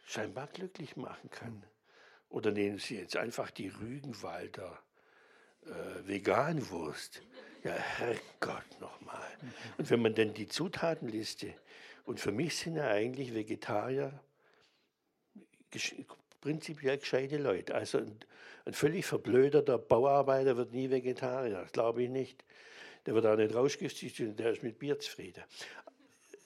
scheinbar 0.07 0.47
glücklich 0.49 0.97
machen 0.97 1.31
kann. 1.31 1.65
Oder 2.29 2.51
nehmen 2.51 2.79
Sie 2.79 2.97
jetzt 2.97 3.17
einfach 3.17 3.51
die 3.51 3.69
Rügenwalder 3.69 4.79
äh, 5.65 6.09
Veganwurst. 6.09 7.23
Ja, 7.65 7.73
Herrgott 7.73 8.81
nochmal. 8.81 9.27
Und 9.79 9.91
wenn 9.91 10.03
man 10.03 10.15
dann 10.15 10.35
die 10.35 10.49
Zutatenliste, 10.49 11.55
und 12.05 12.21
für 12.21 12.33
mich 12.33 12.57
sind 12.57 12.77
ja 12.77 12.89
eigentlich 12.89 13.35
Vegetarier 13.35 14.21
prinzipiell 16.41 16.99
gescheite 16.99 17.39
Leute. 17.39 17.75
Also 17.75 17.99
ein, 17.99 18.17
ein 18.65 18.73
völlig 18.73 19.05
verblöderter 19.05 19.79
Bauarbeiter 19.79 20.57
wird 20.57 20.73
nie 20.73 20.91
Vegetarier, 20.91 21.63
das 21.63 21.73
glaube 21.73 22.05
ich 22.05 22.09
nicht. 22.09 22.45
Der 23.05 23.15
wird 23.15 23.27
auch 23.27 23.37
nicht 23.37 23.55
rausgesticht, 23.55 24.39
der 24.39 24.53
ist 24.53 24.63
mit 24.63 24.79
Bier 24.79 24.99
zufrieden. 24.99 25.43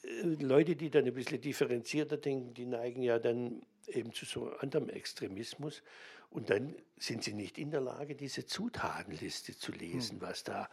Äh, 0.02 0.42
Leute, 0.42 0.76
die 0.76 0.90
dann 0.90 1.04
ein 1.04 1.14
bisschen 1.14 1.40
differenzierter 1.40 2.16
denken, 2.16 2.54
die 2.54 2.66
neigen 2.66 3.02
ja 3.02 3.18
dann 3.18 3.62
eben 3.94 4.12
zu 4.12 4.24
so 4.24 4.50
anderem 4.58 4.88
Extremismus. 4.88 5.82
Und 6.30 6.50
dann 6.50 6.76
sind 6.96 7.24
sie 7.24 7.32
nicht 7.32 7.58
in 7.58 7.70
der 7.70 7.80
Lage, 7.80 8.14
diese 8.14 8.46
Zutatenliste 8.46 9.56
zu 9.56 9.72
lesen, 9.72 10.20
hm. 10.20 10.22
was 10.22 10.44
da 10.44 10.68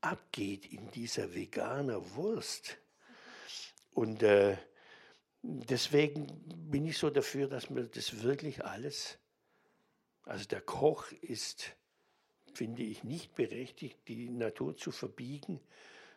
abgeht 0.00 0.66
in 0.66 0.90
dieser 0.90 1.34
veganer 1.34 2.14
Wurst. 2.14 2.78
Und 3.92 4.22
äh, 4.22 4.56
deswegen 5.42 6.26
bin 6.70 6.86
ich 6.86 6.98
so 6.98 7.10
dafür, 7.10 7.48
dass 7.48 7.70
man 7.70 7.90
das 7.92 8.22
wirklich 8.22 8.64
alles, 8.64 9.18
also 10.24 10.46
der 10.46 10.60
Koch 10.60 11.10
ist, 11.20 11.76
finde 12.54 12.82
ich, 12.82 13.04
nicht 13.04 13.34
berechtigt, 13.34 13.98
die 14.08 14.30
Natur 14.30 14.76
zu 14.76 14.92
verbiegen, 14.92 15.60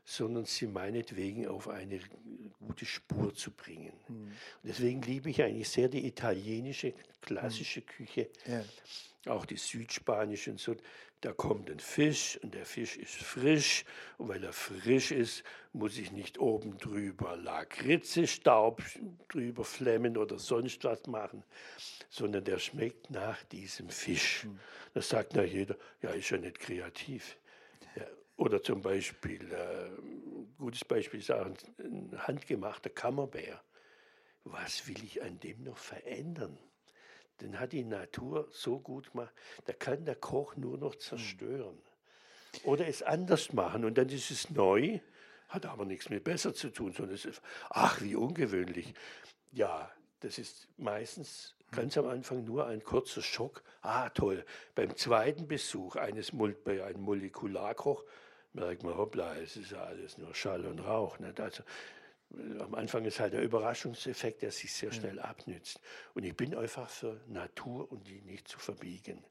sondern 0.05 0.45
sie 0.45 0.67
meinetwegen 0.67 1.47
auf 1.47 1.67
eine 1.67 1.99
gute 2.59 2.85
Spur 2.85 3.33
zu 3.33 3.51
bringen. 3.51 3.93
Mhm. 4.07 4.31
deswegen 4.63 5.01
liebe 5.01 5.29
ich 5.29 5.41
eigentlich 5.41 5.69
sehr 5.69 5.89
die 5.89 6.05
italienische 6.05 6.93
klassische 7.21 7.81
mhm. 7.81 7.85
Küche, 7.85 8.29
ja. 8.45 8.63
auch 9.33 9.45
die 9.45 9.57
südspanische 9.57 10.51
und 10.51 10.59
so. 10.59 10.75
Da 11.21 11.33
kommt 11.33 11.71
ein 11.71 11.79
Fisch 11.79 12.37
und 12.43 12.53
der 12.53 12.67
Fisch 12.67 12.97
ist 12.97 13.15
frisch 13.15 13.83
und 14.19 14.27
weil 14.27 14.43
er 14.43 14.53
frisch 14.53 15.11
ist, 15.11 15.43
muss 15.73 15.97
ich 15.97 16.11
nicht 16.11 16.37
oben 16.37 16.77
drüber 16.77 17.35
Lakritze-Staub 17.35 18.83
drüber 19.29 19.63
flemmen 19.63 20.17
oder 20.17 20.37
sonst 20.37 20.83
was 20.83 21.07
machen, 21.07 21.43
sondern 22.09 22.43
der 22.43 22.59
schmeckt 22.59 23.09
nach 23.09 23.43
diesem 23.45 23.89
Fisch. 23.89 24.43
Mhm. 24.43 24.59
Das 24.93 25.09
sagt 25.09 25.33
na 25.33 25.43
jeder, 25.43 25.75
ja, 26.03 26.11
ist 26.11 26.29
ja 26.29 26.37
nicht 26.37 26.59
kreativ. 26.59 27.37
Oder 28.37 28.61
zum 28.61 28.81
Beispiel, 28.81 29.51
äh, 29.51 29.89
gutes 30.57 30.83
Beispiel 30.83 31.19
ist 31.19 31.31
auch 31.31 31.45
ein, 31.45 31.55
ein 31.79 32.27
handgemachter 32.27 32.89
Kammerbär. 32.89 33.61
Was 34.43 34.87
will 34.87 35.03
ich 35.03 35.23
an 35.23 35.39
dem 35.39 35.63
noch 35.63 35.77
verändern? 35.77 36.57
Den 37.41 37.59
hat 37.59 37.71
die 37.73 37.83
Natur 37.83 38.47
so 38.51 38.79
gut 38.79 39.11
gemacht, 39.11 39.33
da 39.65 39.73
kann 39.73 40.05
der 40.05 40.15
Koch 40.15 40.55
nur 40.55 40.77
noch 40.77 40.95
zerstören. 40.95 41.77
Oder 42.63 42.87
es 42.87 43.01
anders 43.01 43.51
machen 43.53 43.83
und 43.83 43.97
dann 43.97 44.09
ist 44.09 44.31
es 44.31 44.49
neu, 44.49 44.99
hat 45.49 45.65
aber 45.65 45.85
nichts 45.85 46.09
mit 46.09 46.23
besser 46.23 46.53
zu 46.53 46.69
tun, 46.69 46.93
sondern 46.93 47.15
es 47.15 47.25
ist, 47.25 47.41
ach, 47.69 48.01
wie 48.01 48.15
ungewöhnlich. 48.15 48.93
Ja, 49.51 49.91
das 50.21 50.37
ist 50.37 50.67
meistens 50.77 51.55
ganz 51.71 51.97
am 51.97 52.07
Anfang 52.07 52.45
nur 52.45 52.67
ein 52.67 52.83
kurzer 52.83 53.21
Schock. 53.21 53.63
Ah, 53.81 54.09
toll. 54.09 54.45
Beim 54.73 54.95
zweiten 54.95 55.47
Besuch 55.47 55.97
eines 55.97 56.31
bei 56.63 56.83
einem 56.83 57.01
Molekularkoch 57.01 58.05
merkt 58.55 58.83
man, 58.83 58.97
hoppla, 58.97 59.35
es 59.35 59.57
ist 59.57 59.71
ja 59.71 59.83
alles 59.83 60.17
nur 60.17 60.33
Schall 60.33 60.65
und 60.65 60.79
Rauch. 60.79 61.19
Nicht? 61.19 61.39
Also, 61.39 61.63
am 62.59 62.73
Anfang 62.75 63.05
ist 63.05 63.19
halt 63.19 63.33
der 63.33 63.43
Überraschungseffekt, 63.43 64.41
der 64.41 64.51
sich 64.51 64.73
sehr 64.73 64.91
schnell 64.91 65.19
abnützt. 65.19 65.79
Und 66.13 66.23
ich 66.23 66.35
bin 66.35 66.55
einfach 66.55 66.89
für 66.89 67.21
Natur 67.27 67.91
und 67.91 68.07
die 68.07 68.21
nicht 68.21 68.47
zu 68.47 68.59
verbiegen. 68.59 69.23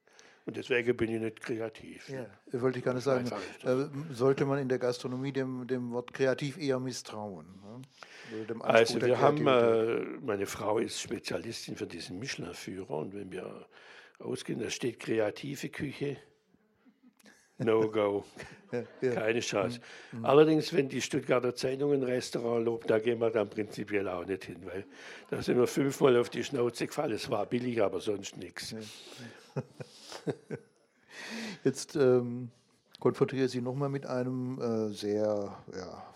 Und 0.46 0.58
deswegen 0.58 0.94
bin 0.96 1.10
ich 1.10 1.20
nicht 1.20 1.40
kreativ. 1.40 2.08
Ja, 2.08 2.26
wollte 2.52 2.78
ich 2.78 2.84
gar 2.84 2.92
nicht 2.92 3.04
sagen. 3.04 3.30
Äh, 3.62 4.14
sollte 4.14 4.44
man 4.44 4.58
in 4.58 4.68
der 4.68 4.78
Gastronomie 4.78 5.32
dem, 5.32 5.66
dem 5.66 5.90
Wort 5.92 6.12
kreativ 6.12 6.58
eher 6.58 6.78
misstrauen? 6.78 7.46
Ne? 7.62 8.60
Also 8.60 9.00
wir 9.00 9.20
haben, 9.20 9.46
äh, 9.46 10.00
meine 10.20 10.46
Frau 10.46 10.78
ist 10.78 11.00
Spezialistin 11.00 11.76
für 11.76 11.86
diesen 11.86 12.18
Michelin-Führer 12.18 12.98
und 12.98 13.14
wenn 13.14 13.32
wir 13.32 13.66
ausgehen, 14.18 14.60
da 14.60 14.68
steht 14.68 15.00
kreative 15.00 15.70
Küche, 15.70 16.18
No-Go. 17.58 18.24
Ja, 19.00 19.12
Keine 19.12 19.40
Chance. 19.40 19.80
Mhm. 20.10 20.18
mhm. 20.18 20.24
Allerdings, 20.24 20.72
wenn 20.72 20.88
die 20.88 21.00
Stuttgarter 21.00 21.54
Zeitung 21.54 21.92
ein 21.92 22.02
Restaurant 22.02 22.64
lobt, 22.64 22.90
da 22.90 22.98
gehen 22.98 23.20
wir 23.20 23.30
dann 23.30 23.48
prinzipiell 23.48 24.08
auch 24.08 24.24
nicht 24.24 24.44
hin, 24.44 24.58
weil 24.64 24.84
da 25.30 25.40
sind 25.40 25.58
wir 25.58 25.66
fünfmal 25.66 26.16
auf 26.16 26.30
die 26.30 26.42
Schnauze 26.42 26.86
gefallen. 26.86 27.12
Es 27.12 27.30
war 27.30 27.46
billig, 27.46 27.80
aber 27.80 28.00
sonst 28.00 28.36
nichts. 28.36 28.74
Jetzt 31.64 31.94
ähm, 31.94 32.50
konfrontiere 32.98 33.44
ich 33.44 33.52
Sie 33.52 33.60
nochmal 33.60 33.88
mit 33.88 34.06
einem 34.06 34.60
äh, 34.60 34.92
sehr, 34.92 35.56
ja, 35.76 36.14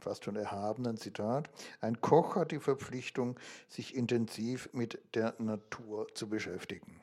fast 0.00 0.24
schon 0.24 0.36
erhabenen 0.36 0.98
Zitat. 0.98 1.48
Ein 1.80 2.00
Koch 2.00 2.36
hat 2.36 2.52
die 2.52 2.60
Verpflichtung, 2.60 3.38
sich 3.68 3.94
intensiv 3.94 4.68
mit 4.72 5.00
der 5.14 5.34
Natur 5.38 6.08
zu 6.14 6.28
beschäftigen. 6.28 7.00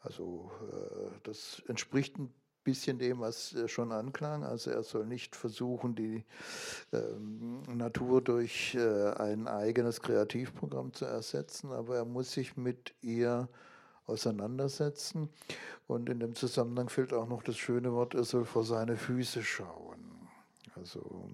Also 0.00 0.50
äh, 0.72 1.20
das 1.22 1.62
entspricht 1.68 2.18
ein 2.18 2.34
bisschen 2.64 2.98
dem, 2.98 3.20
was 3.20 3.54
äh, 3.54 3.68
schon 3.68 3.92
anklang. 3.92 4.44
Also 4.44 4.70
er 4.70 4.82
soll 4.82 5.06
nicht 5.06 5.36
versuchen, 5.36 5.94
die 5.94 6.24
ähm, 6.92 7.62
Natur 7.72 8.22
durch 8.22 8.74
äh, 8.74 9.10
ein 9.12 9.46
eigenes 9.46 10.00
Kreativprogramm 10.00 10.92
zu 10.92 11.04
ersetzen, 11.04 11.70
aber 11.70 11.96
er 11.96 12.04
muss 12.04 12.32
sich 12.32 12.56
mit 12.56 12.94
ihr 13.02 13.48
auseinandersetzen. 14.06 15.28
Und 15.86 16.08
in 16.08 16.20
dem 16.20 16.34
Zusammenhang 16.34 16.88
fehlt 16.88 17.12
auch 17.12 17.28
noch 17.28 17.42
das 17.42 17.56
schöne 17.56 17.92
Wort, 17.92 18.14
er 18.14 18.24
soll 18.24 18.44
vor 18.44 18.64
seine 18.64 18.96
Füße 18.96 19.42
schauen. 19.42 20.28
Also 20.76 21.28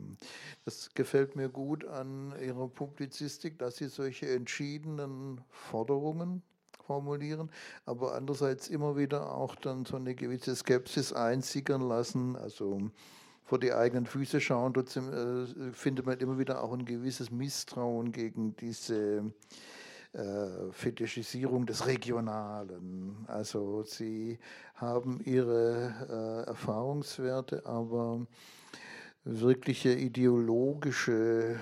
das 0.65 0.93
gefällt 0.95 1.35
mir 1.35 1.49
gut 1.49 1.87
an 1.87 2.35
Ihrer 2.45 2.69
Publizistik, 2.69 3.59
dass 3.59 3.77
Sie 3.77 3.89
solche 3.89 4.29
entschiedenen 4.29 5.41
Forderungen 5.51 6.43
formulieren, 6.91 7.51
aber 7.87 8.17
andererseits 8.17 8.67
immer 8.67 8.97
wieder 8.97 9.33
auch 9.33 9.55
dann 9.55 9.85
so 9.85 9.95
eine 9.95 10.17
gewisse 10.17 10.57
Skepsis 10.57 11.13
einsickern 11.13 11.83
lassen, 11.83 12.35
also 12.35 12.91
vor 13.45 13.61
die 13.61 13.73
eigenen 13.73 14.07
Füße 14.07 14.41
schauen, 14.41 14.75
trotzdem 14.75 15.13
äh, 15.13 15.73
findet 15.73 16.07
man 16.07 16.19
immer 16.19 16.37
wieder 16.41 16.65
auch 16.65 16.73
ein 16.73 16.85
gewisses 16.85 17.31
Misstrauen 17.31 18.11
gegen 18.11 18.57
diese 18.57 19.23
äh, 20.15 20.73
Fetischisierung 20.73 21.65
des 21.65 21.87
Regionalen. 21.87 23.25
Also 23.29 23.85
sie 23.85 24.41
haben 24.75 25.21
ihre 25.25 26.45
äh, 26.45 26.49
Erfahrungswerte, 26.49 27.65
aber 27.67 28.27
wirkliche 29.25 29.93
ideologische 29.93 31.59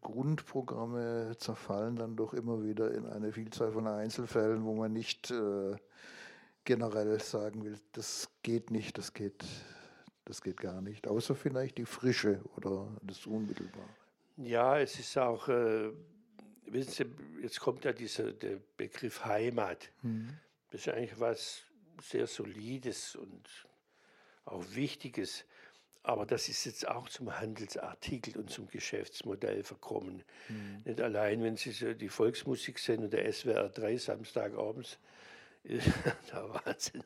Grundprogramme 0.00 1.36
zerfallen 1.38 1.96
dann 1.96 2.16
doch 2.16 2.34
immer 2.34 2.62
wieder 2.62 2.92
in 2.94 3.06
eine 3.06 3.32
Vielzahl 3.32 3.72
von 3.72 3.86
Einzelfällen, 3.86 4.64
wo 4.64 4.74
man 4.74 4.92
nicht 4.92 5.30
äh, 5.30 5.76
generell 6.64 7.20
sagen 7.20 7.64
will, 7.64 7.78
das 7.92 8.30
geht 8.42 8.70
nicht, 8.70 8.96
das 8.98 9.12
geht, 9.12 9.44
das 10.24 10.40
geht 10.40 10.58
gar 10.58 10.80
nicht, 10.80 11.08
außer 11.08 11.34
vielleicht 11.34 11.78
die 11.78 11.84
Frische 11.84 12.40
oder 12.56 12.86
das 13.02 13.26
Unmittelbare. 13.26 13.88
Ja, 14.36 14.78
es 14.78 14.98
ist 14.98 15.18
auch, 15.18 15.48
äh, 15.48 15.90
wissen 16.66 16.90
Sie, 16.90 17.42
jetzt 17.42 17.60
kommt 17.60 17.84
ja 17.84 17.92
dieser 17.92 18.32
der 18.32 18.60
Begriff 18.76 19.24
Heimat. 19.24 19.90
Mhm. 20.02 20.38
Das 20.70 20.82
ist 20.82 20.88
eigentlich 20.88 21.18
was 21.18 21.62
sehr 22.00 22.26
Solides 22.26 23.16
und 23.16 23.66
auch 24.44 24.64
Wichtiges. 24.72 25.44
Aber 26.02 26.24
das 26.24 26.48
ist 26.48 26.64
jetzt 26.64 26.88
auch 26.88 27.08
zum 27.08 27.38
Handelsartikel 27.38 28.36
und 28.38 28.50
zum 28.50 28.68
Geschäftsmodell 28.68 29.62
verkommen. 29.62 30.22
Mhm. 30.48 30.82
Nicht 30.84 31.00
allein, 31.00 31.42
wenn 31.42 31.56
Sie 31.56 31.72
so 31.72 31.92
die 31.92 32.08
Volksmusik 32.08 32.78
sehen 32.78 33.04
und 33.04 33.12
der 33.12 33.30
SWR 33.30 33.68
3 33.68 33.96
Samstagabends, 33.98 34.98
der 35.64 35.84
Wahnsinn. 36.32 37.04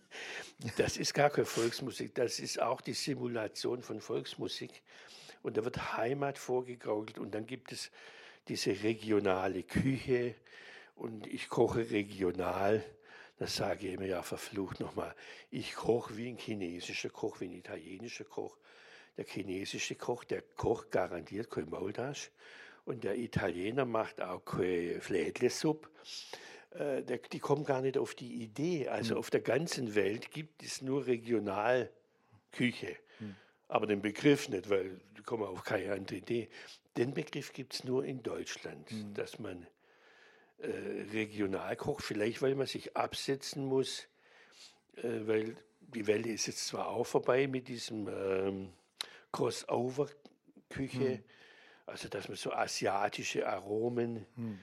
Das 0.76 0.96
ist 0.96 1.12
gar 1.12 1.30
keine 1.30 1.44
Volksmusik, 1.44 2.14
das 2.14 2.38
ist 2.38 2.62
auch 2.62 2.80
die 2.80 2.92
Simulation 2.92 3.82
von 3.82 4.00
Volksmusik. 4.00 4.82
Und 5.42 5.56
da 5.56 5.64
wird 5.64 5.96
Heimat 5.96 6.38
vorgegaukelt 6.38 7.18
und 7.18 7.34
dann 7.34 7.46
gibt 7.46 7.72
es 7.72 7.90
diese 8.46 8.70
regionale 8.82 9.64
Küche 9.64 10.36
und 10.94 11.26
ich 11.26 11.48
koche 11.48 11.90
regional. 11.90 12.84
Das 13.38 13.56
sage 13.56 13.88
ich 13.88 13.94
immer 13.94 14.06
ja 14.06 14.22
verflucht 14.22 14.78
nochmal. 14.78 15.12
Ich 15.50 15.74
koche 15.74 16.16
wie 16.16 16.28
ein 16.28 16.38
chinesischer 16.38 17.10
Koch, 17.10 17.40
wie 17.40 17.46
ein 17.46 17.52
italienischer 17.52 18.24
Koch 18.24 18.56
der 19.16 19.24
chinesische 19.24 19.94
Koch, 19.94 20.24
der 20.24 20.42
kocht 20.42 20.90
garantiert 20.90 21.50
kein 21.50 21.68
Maultasch 21.68 22.30
und 22.84 23.04
der 23.04 23.16
Italiener 23.16 23.84
macht 23.84 24.20
auch 24.20 24.44
keine 24.44 25.00
Flädlesuppe. 25.00 25.88
Äh, 26.70 27.02
die 27.32 27.38
kommen 27.38 27.64
gar 27.64 27.80
nicht 27.80 27.96
auf 27.96 28.14
die 28.14 28.42
Idee. 28.42 28.88
Also 28.88 29.14
mhm. 29.14 29.20
auf 29.20 29.30
der 29.30 29.40
ganzen 29.40 29.94
Welt 29.94 30.30
gibt 30.30 30.62
es 30.62 30.82
nur 30.82 31.06
Regionalküche. 31.06 32.96
Mhm. 33.20 33.36
Aber 33.68 33.86
den 33.86 34.02
Begriff 34.02 34.48
nicht, 34.48 34.68
weil 34.68 35.00
die 35.16 35.22
kommen 35.22 35.44
auf 35.44 35.62
keine 35.64 35.92
andere 35.92 36.16
Idee. 36.16 36.48
Den 36.96 37.14
Begriff 37.14 37.52
gibt 37.52 37.74
es 37.74 37.84
nur 37.84 38.04
in 38.04 38.22
Deutschland, 38.22 38.90
mhm. 38.90 39.14
dass 39.14 39.38
man 39.38 39.66
äh, 40.58 40.68
regional 41.12 41.76
kocht, 41.76 42.04
vielleicht 42.04 42.42
weil 42.42 42.54
man 42.54 42.66
sich 42.66 42.96
absetzen 42.96 43.64
muss, 43.64 44.06
äh, 44.96 45.26
weil 45.26 45.56
die 45.80 46.06
Welle 46.06 46.30
ist 46.30 46.46
jetzt 46.46 46.66
zwar 46.66 46.88
auch 46.88 47.04
vorbei 47.04 47.46
mit 47.46 47.68
diesem 47.68 48.08
ähm, 48.08 48.72
Crossover-Küche, 49.34 51.14
hm. 51.14 51.24
also 51.86 52.08
dass 52.08 52.28
man 52.28 52.36
so 52.36 52.52
asiatische 52.52 53.48
Aromen 53.48 54.26
hm. 54.36 54.60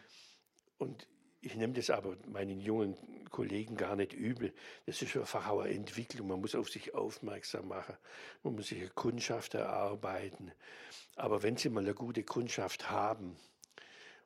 und 0.77 1.07
ich 1.41 1.55
nehme 1.55 1.73
das 1.73 1.89
aber 1.89 2.15
meinen 2.27 2.61
jungen 2.61 2.95
Kollegen 3.31 3.75
gar 3.75 3.95
nicht 3.95 4.13
übel. 4.13 4.53
Das 4.85 5.01
ist 5.01 5.17
einfach 5.17 5.47
auch 5.47 5.61
eine 5.61 5.73
Entwicklung. 5.73 6.27
Man 6.27 6.39
muss 6.39 6.53
auf 6.53 6.69
sich 6.69 6.93
aufmerksam 6.93 7.67
machen. 7.67 7.97
Man 8.43 8.53
muss 8.53 8.67
sich 8.67 8.79
eine 8.79 8.89
Kundschaft 8.89 9.55
erarbeiten. 9.55 10.51
Aber 11.15 11.41
wenn 11.41 11.57
Sie 11.57 11.69
mal 11.69 11.81
eine 11.81 11.95
gute 11.95 12.23
Kundschaft 12.23 12.91
haben, 12.91 13.37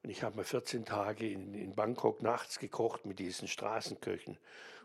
und 0.04 0.10
ich 0.10 0.24
habe 0.24 0.36
mal 0.36 0.44
14 0.44 0.84
Tage 0.84 1.32
in, 1.32 1.54
in 1.54 1.74
Bangkok 1.74 2.22
nachts 2.22 2.60
gekocht 2.60 3.06
mit 3.06 3.18
diesen 3.20 3.48
Straßenköchen, 3.48 4.38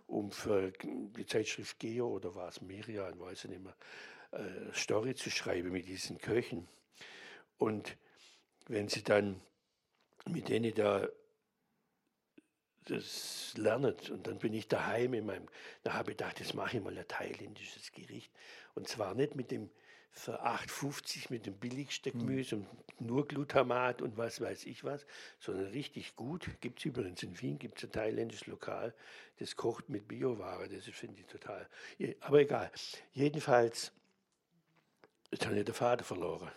um 0.07 0.31
für 0.31 0.73
die 0.83 1.27
Zeitschrift 1.27 1.81
Geo 1.81 2.09
oder 2.09 2.35
war 2.37 2.49
es 2.49 2.61
Miriam, 2.61 3.19
weiß 3.19 3.45
ich 3.45 3.51
nicht 3.51 3.63
mehr, 3.63 3.77
äh, 4.33 4.73
Story 4.75 5.15
zu 5.15 5.31
schreiben 5.31 5.73
mit 5.73 5.87
diesen 5.87 6.19
Köchen. 6.19 6.69
Und 7.59 7.97
wenn 8.67 8.89
sie 8.89 9.03
dann 9.03 9.41
mit 10.27 10.49
denen 10.49 10.75
da 10.75 11.09
das 12.85 13.55
lernen. 13.57 13.95
Und 14.11 14.27
dann 14.27 14.39
bin 14.39 14.55
ich 14.55 14.69
daheim 14.69 15.15
in 15.15 15.27
meinem, 15.27 15.47
da 15.83 15.95
habe 15.95 16.11
ich 16.11 16.17
gedacht, 16.17 16.41
jetzt 16.41 16.55
mache 16.55 16.77
ich 16.77 16.83
mal 16.83 16.97
ein 16.97 17.07
thailändisches 17.07 17.93
Gericht. 17.93 18.31
Und 18.75 18.89
zwar 18.89 19.15
nicht 19.15 19.35
mit 19.35 19.51
dem 19.51 19.71
für 20.13 20.45
8,50 20.45 21.27
mit 21.31 21.47
dem 21.47 21.55
billigsten. 21.55 22.13
Gemüse 22.13 22.57
und 22.57 22.67
nur 23.01 23.29
Glutamat 23.29 24.03
und 24.03 24.17
was 24.17 24.41
weiß 24.41 24.67
ich 24.67 24.83
was, 24.83 25.07
sondern 25.39 25.67
richtig 25.67 26.17
gut. 26.17 26.51
Gibt 26.61 26.81
es 26.81 26.85
übrigens 26.85 27.23
in 27.23 27.41
Wien, 27.41 27.59
gibt 27.59 27.79
es 27.79 27.85
ein 27.85 27.93
thailändisches 27.93 28.49
Lokal, 28.49 28.93
das 29.39 29.55
kocht 29.55 29.89
mit 29.89 30.09
Bioware. 30.09 30.69
Das 30.69 30.85
finde 30.87 31.21
ich 31.21 31.27
total. 31.27 31.69
Aber 32.21 32.41
egal. 32.41 32.73
Jedenfalls, 33.13 33.93
jetzt 35.31 35.47
habe 35.47 35.59
ich 35.59 35.65
den 35.65 35.75
Vater 35.75 36.05
verloren. 36.05 36.51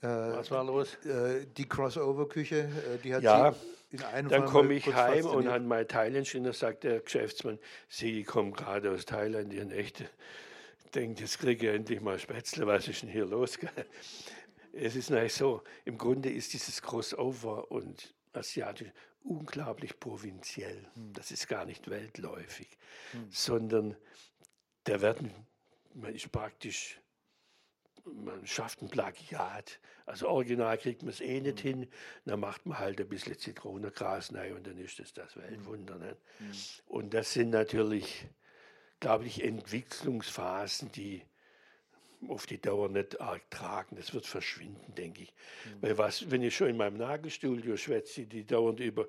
Äh, 0.00 0.06
was 0.06 0.50
war 0.50 0.64
los? 0.64 0.94
Äh, 1.04 1.46
die 1.46 1.68
Crossover-Küche, 1.68 2.60
äh, 2.60 2.98
die 3.02 3.14
hat 3.14 3.22
ja, 3.22 3.52
sie 3.52 3.96
in 3.96 4.02
einem 4.04 4.28
Dann 4.28 4.46
komme 4.46 4.74
ich 4.74 4.92
heim 4.92 5.26
und 5.26 5.48
an 5.48 5.66
mein 5.66 5.86
Thailändisch 5.86 6.34
und 6.34 6.44
da 6.44 6.52
sagt 6.52 6.84
der 6.84 7.00
Geschäftsmann, 7.00 7.58
Sie 7.88 8.24
kommen 8.24 8.52
gerade 8.52 8.90
aus 8.90 9.04
Thailand, 9.04 9.52
Ihren 9.52 9.70
echte 9.70 10.08
denkt, 10.94 11.20
jetzt 11.20 11.38
kriege 11.38 11.68
ich 11.68 11.74
endlich 11.74 12.00
mal 12.00 12.18
Spätzle, 12.18 12.66
was 12.66 12.88
ist 12.88 13.02
denn 13.02 13.08
hier 13.08 13.24
los? 13.24 13.58
Es 14.74 14.96
ist 14.96 15.10
natürlich 15.10 15.34
so, 15.34 15.62
im 15.84 15.98
Grunde 15.98 16.30
ist 16.30 16.54
dieses 16.54 16.80
Crossover 16.80 17.70
und 17.70 18.14
asiatisch 18.32 18.88
unglaublich 19.22 20.00
provinziell. 20.00 20.86
Hm. 20.94 21.12
Das 21.12 21.30
ist 21.30 21.46
gar 21.46 21.66
nicht 21.66 21.90
weltläufig, 21.90 22.68
hm. 23.12 23.28
sondern 23.30 23.96
da 24.84 25.00
werden, 25.00 25.30
man 25.94 26.14
ist 26.14 26.32
praktisch, 26.32 26.98
man 28.04 28.46
schafft 28.46 28.82
ein 28.82 28.88
Plagiat. 28.88 29.80
Also 30.06 30.28
original 30.28 30.76
kriegt 30.78 31.02
man 31.02 31.10
es 31.10 31.20
eh 31.20 31.40
nicht 31.40 31.60
hm. 31.60 31.70
hin, 31.70 31.88
dann 32.24 32.40
macht 32.40 32.66
man 32.66 32.78
halt 32.78 33.00
ein 33.00 33.08
bisschen 33.08 33.38
Zitronengras 33.38 34.34
rein 34.34 34.54
und 34.54 34.66
dann 34.66 34.78
ist 34.78 34.98
das 34.98 35.12
das 35.12 35.36
Weltwunder. 35.36 35.98
Ne? 35.98 36.16
Hm. 36.38 36.52
Und 36.86 37.14
das 37.14 37.32
sind 37.32 37.50
natürlich 37.50 38.26
glaube 39.02 39.26
ich, 39.26 39.42
Entwicklungsphasen, 39.42 40.92
die 40.92 41.22
auf 42.28 42.46
die 42.46 42.60
Dauer 42.60 42.88
nicht 42.88 43.20
arg 43.20 43.50
tragen. 43.50 43.96
Das 43.96 44.14
wird 44.14 44.26
verschwinden, 44.26 44.94
denke 44.94 45.24
ich. 45.24 45.32
Mhm. 45.64 45.82
Weil 45.82 45.98
was, 45.98 46.30
wenn 46.30 46.42
ich 46.42 46.56
schon 46.56 46.68
in 46.68 46.76
meinem 46.76 46.96
Nagelstudio 46.96 47.76
schwätze, 47.76 48.26
die 48.26 48.44
dauernd 48.44 48.80
über 48.80 49.08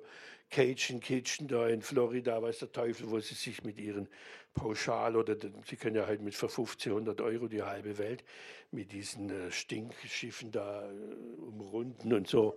Cajun 0.50 1.00
Kitchen 1.00 1.48
da 1.48 1.68
in 1.68 1.82
Florida, 1.82 2.40
weiß 2.40 2.60
der 2.60 2.72
Teufel, 2.72 3.10
wo 3.10 3.18
sie 3.20 3.34
sich 3.34 3.64
mit 3.64 3.78
ihren 3.78 4.08
Pauschal 4.54 5.16
oder 5.16 5.36
sie 5.66 5.76
können 5.76 5.96
ja 5.96 6.06
halt 6.06 6.22
mit 6.22 6.34
für 6.34 6.46
1500 6.46 7.20
Euro 7.20 7.48
die 7.48 7.62
halbe 7.62 7.98
Welt 7.98 8.24
mit 8.70 8.92
diesen 8.92 9.30
äh, 9.30 9.50
Stinkschiffen 9.50 10.52
da 10.52 10.88
äh, 10.88 10.94
umrunden 11.40 12.12
und 12.12 12.28
so. 12.28 12.56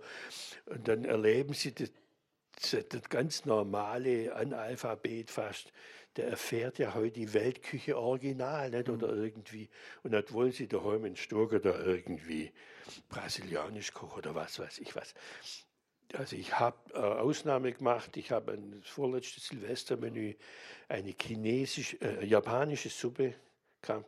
Und 0.66 0.86
dann 0.86 1.04
erleben 1.04 1.54
sie 1.54 1.74
das, 1.74 1.90
das 2.88 3.08
ganz 3.08 3.44
normale 3.44 4.34
Analphabet 4.34 5.30
fast 5.30 5.72
der 6.18 6.28
erfährt 6.28 6.78
ja 6.78 6.94
heute 6.94 7.12
die 7.12 7.32
Weltküche 7.32 7.96
original, 7.96 8.70
nicht? 8.70 8.88
oder 8.88 9.12
mhm. 9.12 9.22
irgendwie. 9.22 9.70
Und 10.02 10.10
dann 10.10 10.24
wollen 10.30 10.50
sie 10.50 10.66
daheim 10.66 11.04
in 11.04 11.16
Sturger 11.16 11.60
da 11.60 11.78
irgendwie 11.80 12.52
brasilianisch 13.08 13.92
kochen 13.92 14.18
oder 14.18 14.34
was 14.34 14.58
weiß 14.58 14.80
ich 14.80 14.96
was. 14.96 15.14
Also 16.14 16.36
ich 16.36 16.58
habe 16.58 16.76
äh, 16.92 16.98
Ausnahme 16.98 17.72
gemacht, 17.72 18.16
ich 18.16 18.32
habe 18.32 18.52
ein 18.52 18.82
vorletztes 18.82 19.46
Silvestermenü 19.46 20.34
eine 20.88 21.14
chinesische, 21.20 22.00
äh, 22.00 22.24
japanische 22.24 22.88
Suppe 22.88 23.34
kam. 23.80 24.04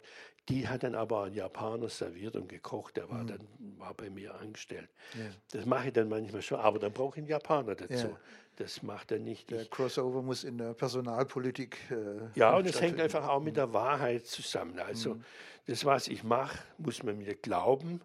Die 0.48 0.66
hat 0.66 0.82
dann 0.82 0.96
aber 0.96 1.24
ein 1.24 1.34
Japaner 1.34 1.90
serviert 1.90 2.34
und 2.34 2.48
gekocht, 2.48 2.96
der 2.96 3.08
war 3.08 3.22
mhm. 3.22 3.26
dann 3.28 3.48
war 3.78 3.94
bei 3.94 4.10
mir 4.10 4.34
angestellt. 4.34 4.88
Ja. 5.14 5.26
Das 5.52 5.64
mache 5.64 5.88
ich 5.88 5.92
dann 5.92 6.08
manchmal 6.08 6.42
schon, 6.42 6.58
aber 6.58 6.80
dann 6.80 6.92
brauche 6.92 7.16
ich 7.16 7.18
einen 7.18 7.28
Japaner 7.28 7.76
dazu. 7.76 8.08
Ja. 8.08 8.20
Das 8.60 8.82
macht 8.82 9.10
er 9.10 9.18
nicht. 9.18 9.50
Der 9.50 9.64
Crossover 9.64 10.20
muss 10.20 10.44
in 10.44 10.58
der 10.58 10.74
Personalpolitik. 10.74 11.78
Äh, 11.90 12.38
ja, 12.38 12.54
und 12.54 12.66
es 12.66 12.78
hängt 12.78 13.00
einfach 13.00 13.26
auch 13.26 13.40
mit 13.40 13.56
der 13.56 13.72
Wahrheit 13.72 14.26
zusammen. 14.26 14.78
Also 14.78 15.14
mhm. 15.14 15.24
das, 15.64 15.86
was 15.86 16.08
ich 16.08 16.24
mache, 16.24 16.58
muss 16.76 17.02
man 17.02 17.16
mir 17.16 17.34
glauben. 17.36 18.02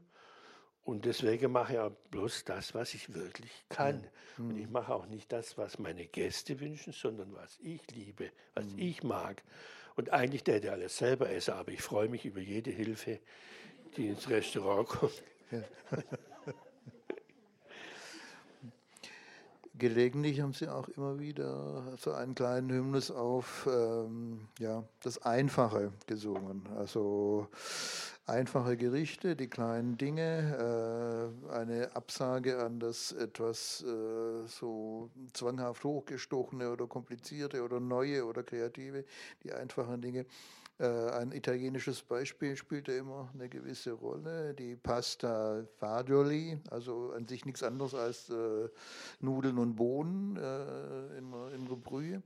Und 0.85 1.03
deswegen 1.03 1.51
mache 1.51 1.73
ich 1.73 1.79
auch 1.79 1.91
bloß 2.09 2.45
das, 2.45 2.73
was 2.73 2.93
ich 2.93 3.13
wirklich 3.13 3.51
kann. 3.67 4.07
Mhm. 4.37 4.49
Und 4.49 4.57
ich 4.57 4.69
mache 4.69 4.95
auch 4.95 5.07
nicht 5.07 5.29
das, 5.33 5.57
was 5.57 5.77
meine 5.77 6.05
Gäste 6.05 6.57
wünschen, 6.61 6.93
sondern 6.93 7.35
was 7.35 7.59
ich 7.61 7.81
liebe, 7.91 8.31
was 8.53 8.65
mhm. 8.65 8.79
ich 8.79 9.03
mag. 9.03 9.43
Und 9.97 10.13
eigentlich 10.13 10.45
der, 10.45 10.61
der 10.61 10.71
alles 10.71 10.95
selber 10.95 11.29
esse, 11.29 11.53
aber 11.53 11.73
ich 11.73 11.81
freue 11.81 12.07
mich 12.07 12.23
über 12.23 12.39
jede 12.39 12.71
Hilfe, 12.71 13.19
die 13.97 14.07
ins 14.07 14.29
Restaurant 14.29 14.87
kommt. 14.87 15.21
Ja. 15.51 15.63
Gelegentlich 19.77 20.39
haben 20.39 20.53
sie 20.53 20.69
auch 20.69 20.87
immer 20.89 21.19
wieder 21.19 21.97
so 21.97 22.13
einen 22.13 22.33
kleinen 22.33 22.69
Hymnus 22.69 23.11
auf 23.11 23.67
ähm, 23.69 24.47
ja, 24.57 24.83
das 25.01 25.21
Einfache 25.21 25.91
gesungen. 26.07 26.63
Also 26.77 27.49
einfache 28.25 28.77
Gerichte, 28.77 29.35
die 29.35 29.47
kleinen 29.47 29.97
Dinge, 29.97 31.41
äh, 31.49 31.51
eine 31.51 31.95
Absage 31.95 32.63
an 32.63 32.79
das 32.79 33.11
etwas 33.11 33.83
äh, 33.83 34.47
so 34.47 35.09
zwanghaft 35.33 35.83
hochgestochene 35.83 36.71
oder 36.71 36.87
komplizierte 36.87 37.61
oder 37.61 37.79
neue 37.79 38.25
oder 38.25 38.43
kreative, 38.43 39.03
die 39.43 39.51
einfachen 39.51 40.01
Dinge. 40.01 40.25
Äh, 40.77 41.09
ein 41.11 41.31
italienisches 41.31 42.01
Beispiel 42.01 42.57
spielt 42.57 42.87
ja 42.89 42.97
immer 42.97 43.29
eine 43.33 43.47
gewisse 43.47 43.93
Rolle. 43.93 44.53
Die 44.53 44.75
Pasta 44.75 45.63
Fagioli, 45.77 46.59
also 46.69 47.11
an 47.11 47.27
sich 47.27 47.45
nichts 47.45 47.63
anderes 47.63 47.95
als 47.95 48.29
äh, 48.29 48.67
Nudeln 49.21 49.57
und 49.57 49.75
Bohnen 49.75 50.35
äh, 50.35 51.17
in, 51.17 51.33
in 51.53 51.65
der 51.65 51.75
Brühe. 51.75 52.21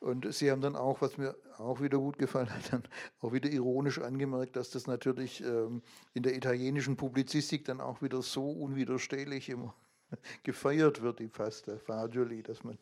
Und 0.00 0.34
Sie 0.34 0.50
haben 0.50 0.60
dann 0.60 0.74
auch, 0.74 1.00
was 1.00 1.16
mir 1.16 1.36
auch 1.58 1.80
wieder 1.80 1.98
gut 1.98 2.18
gefallen 2.18 2.52
hat, 2.52 2.72
dann 2.72 2.82
auch 3.20 3.32
wieder 3.32 3.50
ironisch 3.50 4.00
angemerkt, 4.00 4.56
dass 4.56 4.70
das 4.70 4.86
natürlich 4.88 5.44
ähm, 5.44 5.80
in 6.12 6.24
der 6.24 6.34
italienischen 6.34 6.96
Publizistik 6.96 7.64
dann 7.66 7.80
auch 7.80 8.02
wieder 8.02 8.20
so 8.20 8.50
unwiderstehlich 8.50 9.48
immer 9.48 9.74
gefeiert 10.42 11.02
wird, 11.02 11.20
die 11.20 11.28
Pasta 11.28 11.78
Fagioli, 11.78 12.42
dass 12.42 12.64
man 12.64 12.78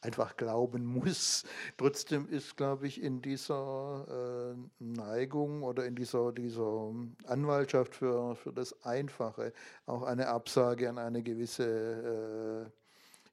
einfach 0.00 0.36
glauben 0.36 0.84
muss. 0.84 1.44
Trotzdem 1.76 2.28
ist, 2.28 2.56
glaube 2.56 2.86
ich, 2.86 3.02
in 3.02 3.22
dieser 3.22 4.54
äh, 4.54 4.82
Neigung 4.82 5.62
oder 5.62 5.84
in 5.86 5.94
dieser, 5.94 6.32
dieser 6.32 6.92
Anwaltschaft 7.26 7.94
für, 7.94 8.36
für 8.36 8.52
das 8.52 8.84
Einfache 8.84 9.52
auch 9.86 10.02
eine 10.02 10.28
Absage 10.28 10.88
an 10.88 10.98
eine 10.98 11.22
gewisse 11.22 12.66
äh, 12.66 12.70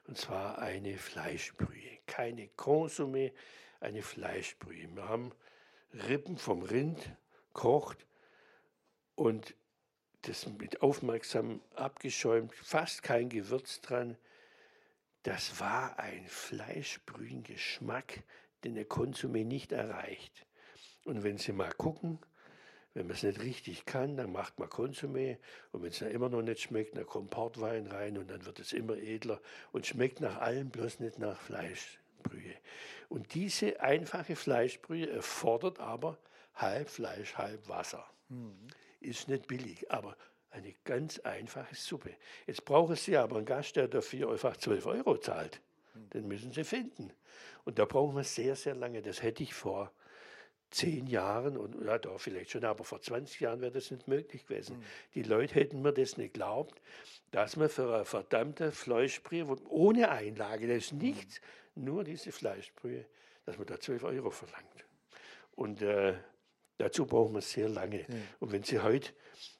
Und 0.06 0.16
zwar 0.16 0.58
eine 0.58 0.96
Fleischbrühe. 0.96 1.98
Keine 2.06 2.46
Konsumé, 2.56 3.32
eine 3.80 4.02
Fleischbrühe. 4.02 4.94
Wir 4.94 5.08
haben 5.08 5.32
Rippen 5.92 6.38
vom 6.38 6.62
Rind 6.62 7.10
kocht 7.52 8.06
und 9.16 9.56
das 10.22 10.46
mit 10.46 10.82
aufmerksam 10.82 11.60
abgeschäumt, 11.74 12.54
fast 12.54 13.02
kein 13.02 13.28
Gewürz 13.28 13.80
dran. 13.80 14.16
Das 15.22 15.60
war 15.60 15.98
ein 15.98 16.26
Fleischbrühen-Geschmack, 16.26 18.22
den 18.64 18.74
der 18.74 18.88
Konsumé 18.88 19.44
nicht 19.44 19.72
erreicht. 19.72 20.46
Und 21.04 21.22
wenn 21.24 21.38
Sie 21.38 21.52
mal 21.52 21.72
gucken, 21.72 22.18
Wenn 22.94 23.06
man 23.06 23.14
es 23.14 23.22
nicht 23.22 23.40
richtig 23.40 23.84
kann, 23.84 24.16
dann 24.16 24.32
macht 24.32 24.58
man 24.58 24.68
Konsumé. 24.68 25.38
Und 25.72 25.82
wenn 25.82 25.90
es 25.90 25.98
dann 26.00 26.10
immer 26.10 26.28
noch 26.28 26.42
nicht 26.42 26.60
schmeckt, 26.62 26.96
dann 26.96 27.06
kommt 27.06 27.30
Portwein 27.30 27.86
rein 27.86 28.18
und 28.18 28.28
dann 28.28 28.44
wird 28.44 28.58
es 28.58 28.72
immer 28.72 28.96
edler 28.96 29.40
und 29.72 29.86
schmeckt 29.86 30.20
nach 30.20 30.40
allem, 30.40 30.70
bloß 30.70 31.00
nicht 31.00 31.18
nach 31.18 31.38
Fleischbrühe. 31.38 32.54
Und 33.08 33.34
diese 33.34 33.80
einfache 33.80 34.36
Fleischbrühe 34.36 35.08
erfordert 35.10 35.78
aber 35.78 36.18
halb 36.54 36.88
Fleisch, 36.88 37.36
halb 37.36 37.68
Wasser. 37.68 38.04
Mhm. 38.28 38.66
Ist 39.00 39.28
nicht 39.28 39.46
billig, 39.46 39.90
aber 39.90 40.16
eine 40.50 40.74
ganz 40.84 41.18
einfache 41.20 41.74
Suppe. 41.74 42.14
Jetzt 42.46 42.64
brauchen 42.64 42.96
Sie 42.96 43.16
aber 43.16 43.36
einen 43.36 43.46
Gast, 43.46 43.76
der 43.76 43.88
dafür 43.88 44.30
einfach 44.30 44.56
12 44.56 44.86
Euro 44.86 45.18
zahlt. 45.18 45.60
Mhm. 45.94 46.10
Den 46.10 46.28
müssen 46.28 46.52
Sie 46.52 46.64
finden. 46.64 47.12
Und 47.64 47.78
da 47.78 47.84
brauchen 47.84 48.16
wir 48.16 48.24
sehr, 48.24 48.56
sehr 48.56 48.74
lange. 48.74 49.02
Das 49.02 49.22
hätte 49.22 49.42
ich 49.42 49.54
vor 49.54 49.92
zehn 50.70 51.06
Jahren 51.06 51.56
und 51.56 51.82
ja, 51.84 51.98
da 51.98 52.18
vielleicht 52.18 52.50
schon, 52.50 52.64
aber 52.64 52.84
vor 52.84 53.00
20 53.00 53.40
Jahren 53.40 53.60
wäre 53.60 53.72
das 53.72 53.90
nicht 53.90 54.06
möglich 54.06 54.46
gewesen. 54.46 54.78
Mhm. 54.78 54.84
Die 55.14 55.22
Leute 55.22 55.54
hätten 55.54 55.82
mir 55.82 55.92
das 55.92 56.16
nicht 56.16 56.34
geglaubt, 56.34 56.80
dass 57.30 57.56
man 57.56 57.68
für 57.68 57.94
eine 57.94 58.04
verdammte 58.04 58.72
Fleischbrühe 58.72 59.46
ohne 59.68 60.10
Einlage, 60.10 60.66
das 60.66 60.86
ist 60.86 60.92
nichts, 60.94 61.40
nur 61.74 62.04
diese 62.04 62.32
Fleischbrühe, 62.32 63.06
dass 63.46 63.56
man 63.56 63.66
da 63.66 63.80
12 63.80 64.04
Euro 64.04 64.30
verlangt. 64.30 64.84
Und 65.52 65.80
äh, 65.82 66.14
dazu 66.78 67.06
brauchen 67.06 67.34
wir 67.34 67.42
sehr 67.42 67.68
lange. 67.68 68.00
Ja. 68.00 68.06
Und 68.40 68.52
wenn 68.52 68.62
Sie 68.62 68.80
heute, 68.80 69.12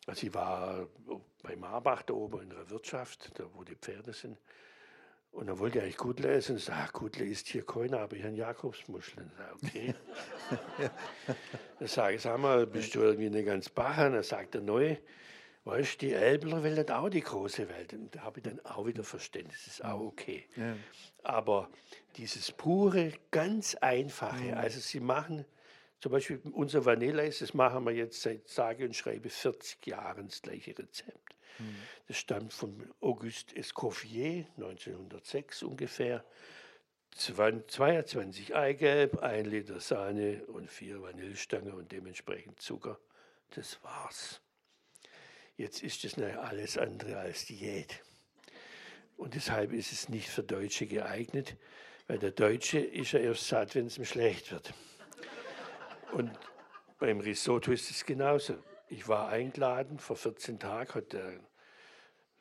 also 0.07 0.27
ich 0.27 0.35
war 0.35 0.89
bei 1.43 1.57
Marbach 1.57 2.03
da 2.03 2.15
oben 2.15 2.43
in 2.43 2.51
der 2.51 2.71
Wirtschaft, 2.71 3.31
da 3.35 3.45
wo 3.55 3.65
die 3.65 3.77
Pferde 3.77 4.13
sind, 4.13 4.39
und 5.31 5.47
dann 5.47 5.59
wollte 5.59 5.79
ich 5.79 5.85
eigentlich 5.85 5.97
Gudle 5.99 6.33
essen 6.33 6.53
und 6.53 6.59
sagte, 6.59 6.83
ach, 6.85 6.93
Gudle 6.93 7.27
ist 7.27 7.47
hier 7.49 7.65
keiner, 7.65 8.01
aber 8.01 8.17
ich 8.17 8.25
habe 8.25 8.35
Jakobsmuscheln. 8.35 9.31
Okay. 9.63 9.95
dann 11.79 11.89
sage 11.89 12.17
ich, 12.17 12.23
sag 12.23 12.41
mal, 12.41 12.67
bist 12.67 12.95
du 12.95 13.01
irgendwie 13.01 13.27
eine 13.27 13.45
ganz 13.45 13.69
Bacher? 13.69 14.11
Dann 14.11 14.23
sagt 14.23 14.55
der 14.55 14.63
Neue, 14.63 14.99
weißt 15.65 16.03
du, 16.03 16.07
die 16.07 16.13
Elbler 16.15 16.65
wollen 16.65 16.91
auch 16.91 17.09
die 17.11 17.21
große 17.21 17.69
Welt. 17.69 17.93
Und 17.93 18.15
da 18.15 18.23
habe 18.23 18.41
ich 18.41 18.45
dann 18.45 18.59
auch 18.65 18.87
wieder 18.87 19.05
Verständnis, 19.05 19.65
das 19.65 19.75
ist 19.75 19.85
auch 19.85 20.01
okay. 20.01 20.47
Ja. 20.57 20.75
Aber 21.23 21.69
dieses 22.17 22.51
pure, 22.51 23.13
ganz 23.31 23.75
einfache, 23.77 24.57
also 24.57 24.81
sie 24.81 25.01
machen, 25.01 25.45
zum 26.01 26.13
Beispiel 26.13 26.41
unser 26.53 26.85
Vanilleis, 26.85 27.41
das 27.41 27.55
machen 27.55 27.85
wir 27.85 27.93
jetzt 27.93 28.23
seit 28.23 28.49
sage 28.49 28.85
und 28.85 28.95
schreibe 28.95 29.31
40 29.31 29.87
Jahren 29.87 30.29
das 30.29 30.43
gleiche 30.43 30.79
Rezept. 30.79 31.35
Mhm. 31.59 31.77
Das 32.07 32.17
stammt 32.17 32.53
von 32.53 32.89
Auguste 33.01 33.57
Escoffier, 33.57 34.47
1906 34.57 35.63
ungefähr. 35.65 36.25
22 37.17 38.55
Eigelb, 38.55 39.19
ein 39.19 39.47
Liter 39.47 39.81
Sahne 39.81 40.45
und 40.47 40.71
vier 40.71 41.03
Vanillestangen 41.03 41.73
und 41.73 41.91
dementsprechend 41.91 42.61
Zucker. 42.61 42.99
Das 43.55 43.83
war's. 43.83 44.41
Jetzt 45.57 45.83
ist 45.83 46.05
es 46.05 46.17
alles 46.19 46.79
andere 46.79 47.19
als 47.19 47.47
Diät. 47.47 48.05
Und 49.17 49.35
deshalb 49.35 49.73
ist 49.73 49.93
es 49.93 50.09
nicht 50.09 50.29
für 50.29 50.45
Deutsche 50.45 50.87
geeignet, 50.87 51.57
weil 52.07 52.21
der 52.21 52.31
Deutsche 52.31 52.79
ist 52.79 53.13
ja 53.13 53.19
erst 53.19 53.49
satt, 53.49 53.75
wenn 53.75 53.87
es 53.87 53.99
ihm 53.99 54.05
schlecht 54.05 54.53
wird. 54.53 54.73
Und 56.13 56.31
beim 56.99 57.21
Risotto 57.21 57.71
ist 57.73 57.91
es 57.91 58.05
genauso. 58.05 58.55
Ich 58.89 59.07
war 59.09 59.29
eingeladen, 59.29 59.99
vor 59.99 60.17
14 60.17 60.59
Tagen 60.59 60.95
hat 60.95 61.13
der 61.13 61.41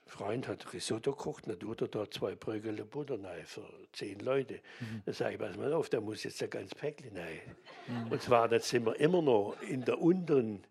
Freund 0.08 0.48
hat 0.48 0.74
Risotto 0.74 1.12
gekocht, 1.12 1.48
dann 1.48 1.60
tut 1.60 1.82
er 1.82 1.90
da 1.90 2.10
zwei 2.10 2.34
Bröckele 2.36 2.86
Butter 2.86 3.22
rein 3.22 3.46
für 3.46 3.68
zehn 3.92 4.20
Leute. 4.20 4.62
Mhm. 4.80 5.02
Da 5.06 5.14
sage 5.14 5.34
ich, 5.34 5.40
pass 5.40 5.58
mal 5.58 5.74
auf, 5.74 5.90
da 5.90 6.00
muss 6.00 6.24
jetzt 6.24 6.42
ein 6.42 6.50
ganz 6.50 6.74
Päckchen 6.74 7.18
rein. 7.18 7.42
Mhm. 7.88 8.12
Und 8.12 8.22
zwar, 8.22 8.48
da 8.48 8.60
sind 8.60 8.86
wir 8.86 8.98
immer 9.00 9.22
noch 9.22 9.58
in 9.62 9.84
der 9.84 10.00
unteren 10.00 10.66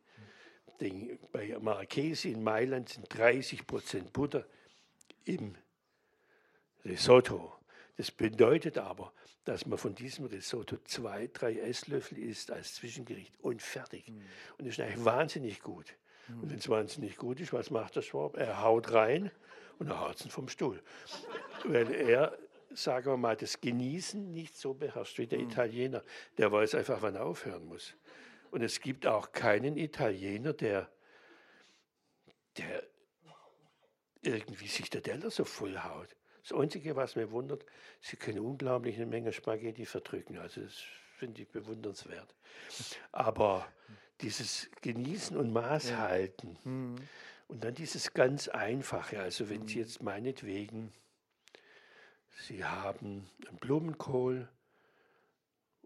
Ding. 0.81 1.19
Bei 1.33 1.57
Marchesi 1.61 2.33
in 2.33 2.43
Mailand 2.43 2.89
sind 2.89 3.07
30 3.11 3.67
Prozent 3.67 4.13
Butter 4.13 4.47
im 5.25 5.55
Risotto. 6.85 7.56
Das 7.97 8.11
bedeutet 8.11 8.79
aber, 8.79 9.13
dass 9.45 9.65
man 9.65 9.79
von 9.79 9.95
diesem 9.95 10.27
Risotto 10.27 10.77
zwei, 10.85 11.29
drei 11.33 11.59
Esslöffel 11.59 12.19
isst 12.19 12.51
als 12.51 12.75
Zwischengericht 12.75 13.33
und 13.41 13.63
fertig. 13.63 14.09
Mhm. 14.09 14.23
Und 14.59 14.67
das 14.67 14.79
ist 14.79 14.81
eigentlich 14.81 15.05
wahnsinnig 15.05 15.63
gut. 15.63 15.95
Mhm. 16.29 16.41
Und 16.41 16.51
wenn 16.51 16.59
es 16.59 16.69
wahnsinnig 16.69 17.17
gut 17.17 17.41
ist, 17.41 17.53
was 17.53 17.71
macht 17.71 17.97
der 17.97 18.03
Schwab? 18.03 18.37
Er 18.37 18.63
haut 18.63 18.93
rein 18.93 19.31
und 19.79 19.89
er 19.89 20.01
haut 20.01 20.21
es 20.21 20.27
vom 20.27 20.49
Stuhl. 20.49 20.83
Weil 21.65 21.91
er, 21.93 22.37
sagen 22.75 23.07
wir 23.07 23.17
mal, 23.17 23.37
das 23.37 23.61
Genießen 23.61 24.31
nicht 24.33 24.57
so 24.57 24.75
beherrscht 24.75 25.19
wie 25.19 25.27
der 25.27 25.39
mhm. 25.39 25.51
Italiener. 25.51 26.03
Der 26.37 26.53
weiß 26.53 26.75
einfach, 26.75 27.01
wann 27.01 27.15
er 27.15 27.25
aufhören 27.25 27.67
muss. 27.67 27.95
Und 28.51 28.63
es 28.63 28.81
gibt 28.81 29.07
auch 29.07 29.33
keinen 29.33 29.77
Italiener, 29.77 30.53
der, 30.53 30.91
der 32.59 32.83
irgendwie 34.23 34.67
sich 34.67 34.91
der 34.91 35.03
Teller 35.03 35.31
so 35.31 35.45
voll 35.45 35.79
haut. 35.79 36.17
Das 36.49 36.57
Einzige, 36.57 36.95
was 36.95 37.17
mir 37.17 37.33
wundert, 37.33 37.65
sie 38.01 38.17
können 38.17 38.39
unglaublich 38.39 38.95
eine 38.97 39.07
Menge 39.07 39.33
Spaghetti 39.33 39.85
verdrücken. 39.85 40.39
Also 40.39 40.61
das 40.61 40.75
finde 41.17 41.43
ich 41.43 41.49
bewundernswert. 41.49 42.35
Aber 43.11 43.67
dieses 44.21 44.71
Genießen 44.81 45.37
und 45.37 45.53
Maß 45.53 45.91
ja. 45.91 45.99
halten 45.99 46.57
mhm. 46.63 46.97
und 47.49 47.65
dann 47.65 47.75
dieses 47.75 48.15
ganz 48.15 48.47
Einfache, 48.47 49.21
also 49.21 49.51
wenn 49.51 49.63
mhm. 49.63 49.69
Sie 49.69 49.81
jetzt 49.81 50.03
meinetwegen, 50.03 50.93
Sie 52.43 52.65
haben 52.65 53.29
einen 53.49 53.59
Blumenkohl 53.59 54.49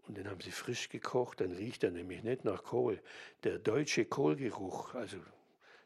und 0.03 0.17
den 0.17 0.29
haben 0.29 0.41
Sie 0.41 0.51
frisch 0.51 0.89
gekocht, 0.89 1.41
dann 1.41 1.53
riecht 1.53 1.83
er 1.83 1.91
nämlich 1.91 2.23
nicht 2.23 2.45
nach 2.45 2.63
Kohl. 2.63 3.01
Der 3.43 3.57
deutsche 3.57 4.05
Kohlgeruch, 4.05 4.93
also 4.93 5.17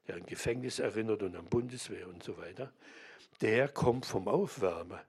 der 0.08 0.16
an 0.16 0.26
Gefängnis 0.26 0.80
erinnert 0.80 1.24
und 1.24 1.36
an 1.36 1.46
Bundeswehr 1.46 2.10
und 2.10 2.24
so 2.24 2.38
weiter, 2.38 2.74
der 3.42 3.68
kommt 3.68 4.06
vom 4.06 4.28
Aufwärmen. 4.28 5.00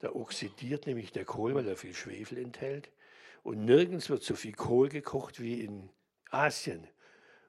Da 0.00 0.10
oxidiert 0.12 0.86
nämlich 0.86 1.12
der 1.12 1.24
Kohl, 1.24 1.54
weil 1.54 1.68
er 1.68 1.76
viel 1.76 1.94
Schwefel 1.94 2.38
enthält. 2.38 2.90
Und 3.42 3.64
nirgends 3.64 4.10
wird 4.10 4.22
so 4.22 4.34
viel 4.34 4.52
Kohl 4.52 4.88
gekocht 4.88 5.40
wie 5.40 5.62
in 5.62 5.90
Asien. 6.30 6.86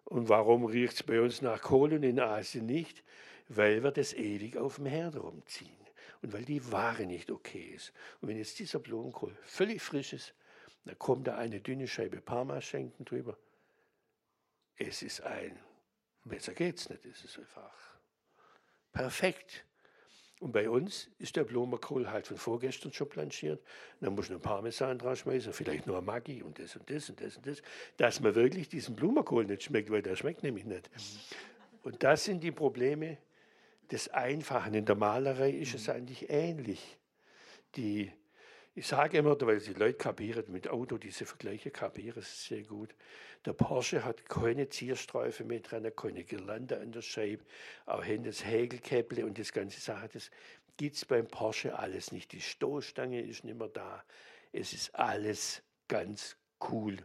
Und 0.06 0.30
warum 0.30 0.66
riecht 0.66 0.94
es 0.94 1.04
bei 1.04 1.22
uns 1.22 1.42
nach 1.42 1.62
Kohl 1.62 1.94
und 1.94 2.04
in 2.04 2.20
Asien 2.20 2.66
nicht? 2.66 3.04
Weil 3.48 3.84
wir 3.84 3.92
das 3.92 4.14
ewig 4.14 4.58
auf 4.58 4.76
dem 4.76 4.86
Herd 4.86 5.16
rumziehen. 5.16 5.72
Und 6.22 6.34
weil 6.34 6.46
die 6.46 6.72
Ware 6.72 7.06
nicht 7.06 7.32
okay 7.32 7.74
ist. 7.76 7.94
Und 8.20 8.30
wenn 8.30 8.38
jetzt 8.38 8.60
dieser 8.60 8.80
Blumenkohl 8.80 9.36
völlig 9.44 9.82
frisch 9.82 10.14
ist, 10.14 10.34
dann 10.86 10.98
kommt 10.98 11.28
da 11.28 11.38
eine 11.38 11.62
dünne 11.62 11.88
Scheibe 11.88 12.22
Parmaschenken 12.22 13.06
drüber. 13.06 13.38
Es 14.76 15.02
ist 15.02 15.22
ein, 15.22 15.60
besser 16.26 16.54
geht's 16.54 16.90
nicht, 16.90 17.06
es 17.06 17.24
ist 17.24 17.38
einfach 17.38 18.00
perfekt. 18.92 19.64
Und 20.42 20.54
bei 20.54 20.68
uns 20.68 21.08
ist 21.20 21.36
der 21.36 21.44
Blumenkohl 21.44 22.10
halt 22.10 22.26
von 22.26 22.36
vorgestern 22.36 22.92
schon 22.92 23.08
blanchiert. 23.08 23.62
Dann 24.00 24.16
muss 24.16 24.32
man 24.32 24.42
Parmesan 24.42 24.98
draufschmeißen, 24.98 25.54
vielleicht 25.54 25.86
nur 25.86 26.02
Maggi 26.02 26.42
und 26.42 26.58
das 26.58 26.76
und 26.76 26.90
das 26.90 27.12
und 27.12 27.22
das 27.22 27.38
und 27.38 27.46
das, 27.46 27.62
dass 27.98 28.20
man 28.22 28.34
wirklich 28.34 28.68
diesen 28.68 28.96
Blumenkohl 28.96 29.46
nicht 29.46 29.62
schmeckt, 29.62 29.92
weil 29.92 30.02
der 30.02 30.16
schmeckt 30.16 30.42
nämlich 30.42 30.66
nicht. 30.66 30.90
Und 31.84 32.02
das 32.02 32.24
sind 32.24 32.42
die 32.44 32.52
Probleme 32.52 33.20
des 33.92 34.10
Einfachen. 34.10 34.74
In 34.74 34.86
der 34.86 34.96
Malerei 34.96 35.52
ist 35.52 35.76
es 35.76 35.88
eigentlich 35.90 36.32
ähnlich. 36.32 36.98
Die 37.76 38.12
ich 38.74 38.88
sage 38.88 39.18
immer, 39.18 39.40
weil 39.42 39.60
die 39.60 39.74
Leute 39.74 39.98
kapieren 39.98 40.46
mit 40.48 40.70
Auto, 40.70 40.98
diese 40.98 41.26
Vergleiche 41.26 41.72
kapieren 41.72 42.20
es 42.20 42.46
sehr 42.46 42.64
gut. 42.64 42.96
Der 43.46 43.54
Porsche 43.54 44.06
hat 44.06 44.30
keine 44.30 44.70
Zierstreifen 44.70 45.48
mehr 45.48 45.60
dran, 45.60 45.92
keine 45.96 46.24
Girlande 46.24 46.80
an 46.80 46.92
der 46.92 47.02
Scheibe, 47.02 47.44
auch 47.86 48.04
hin 48.04 48.24
das 48.24 48.46
Häkelkäpple 48.46 49.26
und 49.26 49.38
das 49.38 49.52
ganze 49.52 49.82
Sache. 49.82 50.10
Das 50.14 50.32
gibt 50.78 50.96
es 50.96 51.06
beim 51.06 51.28
Porsche 51.28 51.78
alles 51.78 52.12
nicht. 52.12 52.32
Die 52.32 52.42
Stoßstange 52.42 53.22
ist 53.22 53.44
nicht 53.44 53.58
mehr 53.58 53.68
da. 53.68 54.04
Es 54.54 54.74
ist 54.74 54.96
alles 54.96 55.64
ganz 55.88 56.38
cool. 56.70 56.98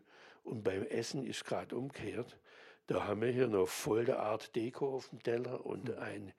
Und 0.45 0.63
beim 0.63 0.85
Essen 0.85 1.27
ist 1.27 1.45
gerade 1.45 1.77
umgekehrt. 1.77 2.39
Da 2.87 3.05
haben 3.05 3.23
wir 3.23 3.31
hier 3.31 3.49
noch 3.49 3.67
voll 3.67 4.05
der 4.05 4.21
Art 4.21 4.55
Deko 4.55 4.95
auf 4.95 5.09
dem 5.09 5.21
Teller 5.21 5.67
und 5.67 5.89
hm. 5.89 5.99
ein 5.99 6.33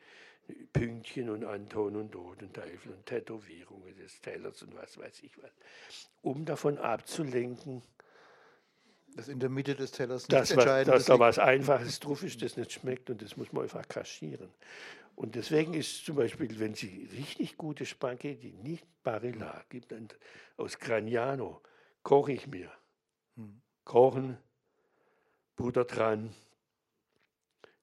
Pünktchen 0.74 1.30
und 1.30 1.44
Anton 1.44 1.96
und 1.96 2.12
Totenteufel 2.12 2.94
und 2.94 3.06
Tätowierungen 3.06 3.96
des 3.98 4.22
Tellers 4.22 4.62
und 4.64 4.76
was 4.76 4.98
weiß 4.98 5.24
ich 5.24 5.38
was, 5.42 5.52
um 6.22 6.46
davon 6.46 6.78
abzulenken, 6.78 7.82
dass 9.16 9.28
in 9.28 9.40
der 9.40 9.50
Mitte 9.50 9.76
des 9.76 9.92
Tellers 9.92 10.28
nichts 10.28 10.52
Entscheidendes 10.52 11.06
Dass 11.06 11.18
da 11.18 11.20
was 11.20 11.40
Einfaches 11.40 12.00
drauf 12.00 12.24
ist, 12.24 12.42
das 12.42 12.56
nicht 12.56 12.72
schmeckt 12.72 13.10
und 13.10 13.22
das 13.22 13.36
muss 13.36 13.52
man 13.52 13.64
einfach 13.64 13.88
kaschieren. 13.88 14.50
Und 15.16 15.34
deswegen 15.34 15.74
ist 15.74 16.06
zum 16.06 16.16
Beispiel, 16.16 16.60
wenn 16.60 16.76
Sie 16.76 17.10
richtig 17.12 17.58
gute 17.58 17.88
Spaghetti, 17.88 18.54
nicht 18.62 18.86
Barilla, 19.02 19.64
gibt 19.70 19.94
aus 20.58 20.78
Graniano, 20.78 21.62
koche 22.04 22.34
ich 22.34 22.46
mir. 22.46 22.72
Hm. 23.36 23.60
Kochen, 23.84 24.38
Butter 25.56 25.86
dran, 25.86 26.36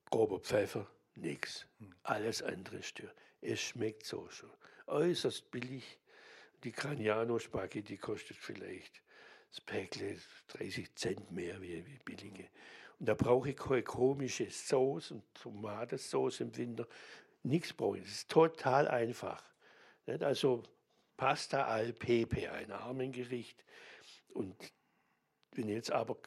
grober 0.09 0.39
Pfeffer, 0.39 0.87
nichts. 1.17 1.65
Alles 2.03 2.41
andere 2.41 2.83
stört. 2.83 3.15
Es 3.41 3.61
schmeckt 3.61 4.05
so 4.05 4.29
schon. 4.29 4.51
Äußerst 4.87 5.51
billig. 5.51 5.99
Die 6.63 6.71
Craniano-Spaghetti 6.71 7.97
kostet 7.97 8.37
vielleicht 8.37 9.01
das 9.49 9.61
Päckle 9.61 10.17
30 10.49 10.95
Cent 10.95 11.31
mehr 11.31 11.61
wie, 11.61 11.85
wie 11.85 11.99
billige. 12.03 12.49
Und 12.99 13.07
da 13.07 13.13
brauche 13.13 13.49
ich 13.49 13.57
keine 13.57 13.83
komische 13.83 14.49
Sauce 14.49 15.11
und 15.11 15.23
Tomatensauce 15.35 16.41
im 16.41 16.55
Winter. 16.55 16.87
Nichts 17.43 17.73
brauche 17.73 17.97
ich. 17.97 18.05
Es 18.05 18.11
ist 18.11 18.31
total 18.31 18.87
einfach. 18.87 19.43
Nicht? 20.05 20.23
Also 20.23 20.63
Pasta 21.17 21.65
al 21.65 21.93
Pepe, 21.93 22.51
ein 22.51 22.71
Armengericht. 22.71 23.63
Und 24.33 24.55
wenn 25.51 25.69
jetzt 25.69 25.91
aber 25.91 26.17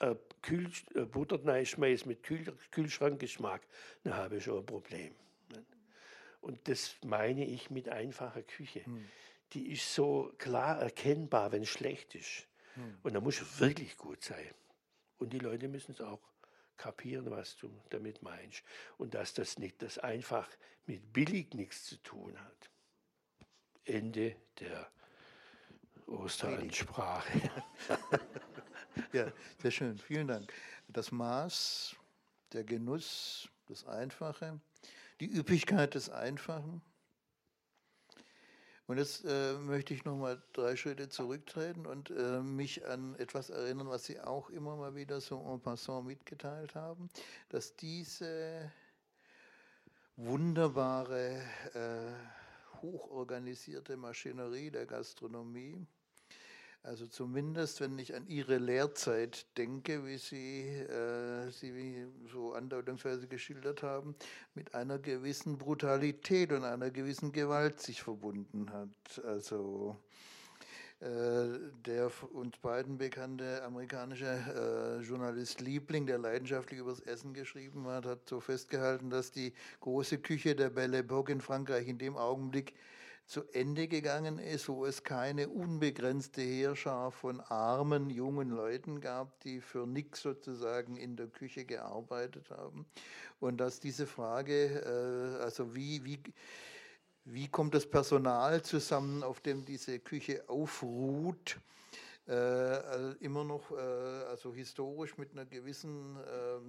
äh, 0.00 0.16
Kühl, 0.42 0.70
äh, 0.94 1.02
Butter 1.02 1.44
reinschmeiße 1.44 2.08
mit 2.08 2.22
Kühl, 2.22 2.44
Kühlschrankgeschmack, 2.70 3.62
dann 4.02 4.14
habe 4.16 4.36
ich 4.36 4.44
schon 4.44 4.58
ein 4.58 4.66
Problem. 4.66 5.14
Und 6.40 6.68
das 6.68 6.96
meine 7.04 7.44
ich 7.44 7.70
mit 7.70 7.88
einfacher 7.88 8.42
Küche. 8.42 8.84
Hm. 8.84 9.06
Die 9.52 9.70
ist 9.72 9.94
so 9.94 10.32
klar 10.38 10.80
erkennbar, 10.80 11.52
wenn 11.52 11.62
es 11.62 11.68
schlecht 11.68 12.14
ist. 12.14 12.46
Hm. 12.74 12.98
Und 13.02 13.14
da 13.14 13.20
muss 13.20 13.40
es 13.40 13.60
wirklich 13.60 13.96
gut 13.96 14.24
sein. 14.24 14.54
Und 15.18 15.32
die 15.32 15.38
Leute 15.38 15.68
müssen 15.68 15.92
es 15.92 16.00
auch 16.00 16.20
kapieren, 16.78 17.30
was 17.30 17.56
du 17.56 17.70
damit 17.90 18.22
meinst. 18.22 18.62
Und 18.96 19.14
dass 19.14 19.34
das 19.34 19.58
nicht 19.58 19.82
das 19.82 19.98
einfach 19.98 20.48
mit 20.86 21.12
billig 21.12 21.52
nichts 21.52 21.84
zu 21.84 21.96
tun 22.02 22.40
hat. 22.40 22.70
Ende 23.84 24.36
der 24.60 24.90
Osteransprache. 26.06 27.50
ja, 29.12 29.32
sehr 29.58 29.70
schön. 29.70 29.98
Vielen 29.98 30.28
Dank. 30.28 30.52
Das 30.88 31.12
Maß, 31.12 31.96
der 32.52 32.64
Genuss, 32.64 33.48
das 33.66 33.86
Einfache, 33.86 34.60
die 35.20 35.32
Üppigkeit 35.32 35.94
des 35.94 36.10
Einfachen. 36.10 36.82
Und 38.86 38.98
jetzt 38.98 39.24
äh, 39.24 39.52
möchte 39.52 39.94
ich 39.94 40.04
noch 40.04 40.16
mal 40.16 40.42
drei 40.52 40.74
Schritte 40.74 41.08
zurücktreten 41.08 41.86
und 41.86 42.10
äh, 42.10 42.40
mich 42.40 42.84
an 42.86 43.14
etwas 43.20 43.48
erinnern, 43.48 43.88
was 43.88 44.04
Sie 44.04 44.18
auch 44.18 44.50
immer 44.50 44.74
mal 44.74 44.96
wieder 44.96 45.20
so 45.20 45.40
en 45.40 45.60
passant 45.60 46.06
mitgeteilt 46.06 46.74
haben, 46.74 47.08
dass 47.50 47.76
diese 47.76 48.72
wunderbare, 50.16 51.40
äh, 51.74 52.80
hochorganisierte 52.82 53.96
Maschinerie 53.96 54.72
der 54.72 54.86
Gastronomie, 54.86 55.86
also 56.82 57.06
zumindest, 57.06 57.80
wenn 57.80 57.98
ich 57.98 58.14
an 58.14 58.26
Ihre 58.26 58.56
Lehrzeit 58.56 59.46
denke, 59.58 60.06
wie 60.06 60.16
Sie 60.16 60.68
äh, 60.68 61.50
sie 61.50 62.06
so 62.32 62.54
andeutungsweise 62.54 63.26
geschildert 63.26 63.82
haben, 63.82 64.14
mit 64.54 64.74
einer 64.74 64.98
gewissen 64.98 65.58
Brutalität 65.58 66.52
und 66.52 66.64
einer 66.64 66.90
gewissen 66.90 67.32
Gewalt 67.32 67.80
sich 67.80 68.02
verbunden 68.02 68.72
hat. 68.72 69.24
Also 69.24 69.96
äh, 71.00 71.58
der 71.86 72.10
uns 72.32 72.58
beiden 72.58 72.98
bekannte 72.98 73.62
amerikanische 73.62 74.26
äh, 74.26 75.02
Journalist 75.02 75.62
Liebling, 75.62 76.06
der 76.06 76.18
leidenschaftlich 76.18 76.80
über 76.80 76.90
das 76.90 77.00
Essen 77.00 77.32
geschrieben 77.32 77.86
hat, 77.86 78.04
hat 78.04 78.28
so 78.28 78.38
festgehalten, 78.38 79.08
dass 79.08 79.30
die 79.30 79.54
große 79.80 80.18
Küche 80.18 80.54
der 80.54 80.68
Belle 80.68 81.00
Époque 81.00 81.30
in 81.30 81.40
Frankreich 81.40 81.88
in 81.88 81.96
dem 81.96 82.18
Augenblick 82.18 82.74
zu 83.30 83.44
Ende 83.52 83.86
gegangen 83.86 84.40
ist, 84.40 84.68
wo 84.68 84.84
es 84.84 85.04
keine 85.04 85.48
unbegrenzte 85.48 86.42
Heerschar 86.42 87.12
von 87.12 87.40
armen 87.40 88.10
jungen 88.10 88.50
Leuten 88.50 89.00
gab, 89.00 89.38
die 89.42 89.60
für 89.60 89.86
nichts 89.86 90.22
sozusagen 90.22 90.96
in 90.96 91.14
der 91.14 91.28
Küche 91.28 91.64
gearbeitet 91.64 92.50
haben. 92.50 92.86
Und 93.38 93.58
dass 93.58 93.78
diese 93.78 94.08
Frage, 94.08 94.82
äh, 95.38 95.42
also 95.44 95.76
wie, 95.76 96.04
wie, 96.04 96.18
wie 97.24 97.46
kommt 97.46 97.74
das 97.74 97.86
Personal 97.88 98.62
zusammen, 98.62 99.22
auf 99.22 99.38
dem 99.38 99.64
diese 99.64 100.00
Küche 100.00 100.48
aufruht, 100.48 101.60
äh 102.26 103.14
immer 103.20 103.44
noch, 103.44 103.70
äh, 103.70 103.76
also 104.28 104.52
historisch 104.52 105.16
mit 105.18 105.30
einer 105.32 105.46
gewissen 105.46 106.16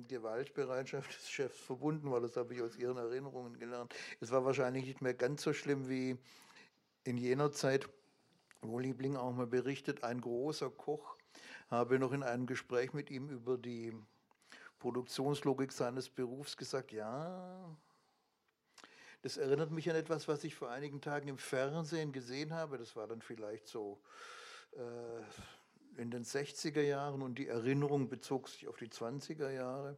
Gewaltbereitschaft 0.07 1.09
des 1.09 1.27
Chefs 1.27 1.59
verbunden 1.59 2.11
war. 2.11 2.21
Das 2.21 2.37
habe 2.37 2.53
ich 2.53 2.61
aus 2.61 2.77
Ihren 2.77 2.97
Erinnerungen 2.97 3.57
gelernt. 3.57 3.95
Es 4.19 4.29
war 4.29 4.45
wahrscheinlich 4.45 4.85
nicht 4.85 5.01
mehr 5.01 5.15
ganz 5.15 5.41
so 5.41 5.53
schlimm 5.53 5.89
wie 5.89 6.17
in 7.03 7.17
jener 7.17 7.51
Zeit, 7.51 7.89
wo 8.61 8.79
Liebling 8.79 9.15
auch 9.15 9.31
mal 9.33 9.47
berichtet, 9.47 10.03
ein 10.03 10.21
großer 10.21 10.69
Koch 10.69 11.17
habe 11.69 11.99
noch 11.99 12.11
in 12.11 12.21
einem 12.21 12.45
Gespräch 12.45 12.93
mit 12.93 13.09
ihm 13.09 13.29
über 13.29 13.57
die 13.57 13.93
Produktionslogik 14.79 15.71
seines 15.71 16.09
Berufs 16.09 16.57
gesagt, 16.57 16.91
ja, 16.91 17.77
das 19.21 19.37
erinnert 19.37 19.71
mich 19.71 19.89
an 19.89 19.95
etwas, 19.95 20.27
was 20.27 20.43
ich 20.43 20.55
vor 20.55 20.69
einigen 20.69 20.99
Tagen 20.99 21.27
im 21.27 21.37
Fernsehen 21.37 22.11
gesehen 22.11 22.53
habe. 22.53 22.77
Das 22.77 22.95
war 22.95 23.07
dann 23.07 23.21
vielleicht 23.21 23.67
so 23.67 24.01
äh, 24.73 26.01
in 26.01 26.09
den 26.09 26.23
60er 26.23 26.81
Jahren 26.81 27.21
und 27.21 27.35
die 27.35 27.47
Erinnerung 27.47 28.09
bezog 28.09 28.49
sich 28.49 28.67
auf 28.67 28.77
die 28.77 28.89
20er 28.89 29.51
Jahre. 29.51 29.97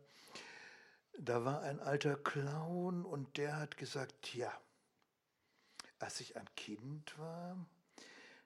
Da 1.18 1.46
war 1.46 1.62
ein 1.62 1.80
alter 1.80 2.18
Clown 2.18 3.06
und 3.06 3.38
der 3.38 3.58
hat 3.58 3.78
gesagt, 3.78 4.36
ja, 4.36 4.52
als 6.04 6.20
ich 6.20 6.36
ein 6.36 6.50
Kind 6.56 7.18
war, 7.18 7.58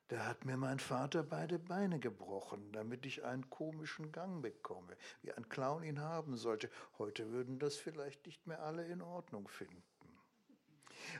da 0.10 0.26
hat 0.26 0.45
mir 0.45 0.58
mein 0.58 0.80
Vater 0.80 1.24
beide 1.24 1.58
Beine 1.60 1.99
gebrochen, 1.99 2.72
damit 2.72 3.05
ich 3.05 3.26
einen 3.26 3.49
komischen 3.49 4.12
Gang 4.12 4.41
bekomme, 4.41 4.95
wie 5.24 5.34
ein 5.34 5.49
Clown 5.49 5.84
ihn 5.84 5.99
haben 5.99 6.38
sollte. 6.38 6.70
Heute 6.99 7.32
würden 7.32 7.60
das 7.60 7.76
vielleicht 7.76 8.26
nicht 8.26 8.45
mehr 8.47 8.62
alle 8.62 8.86
in 8.86 9.01
Ordnung 9.01 9.47
finden. 9.47 9.84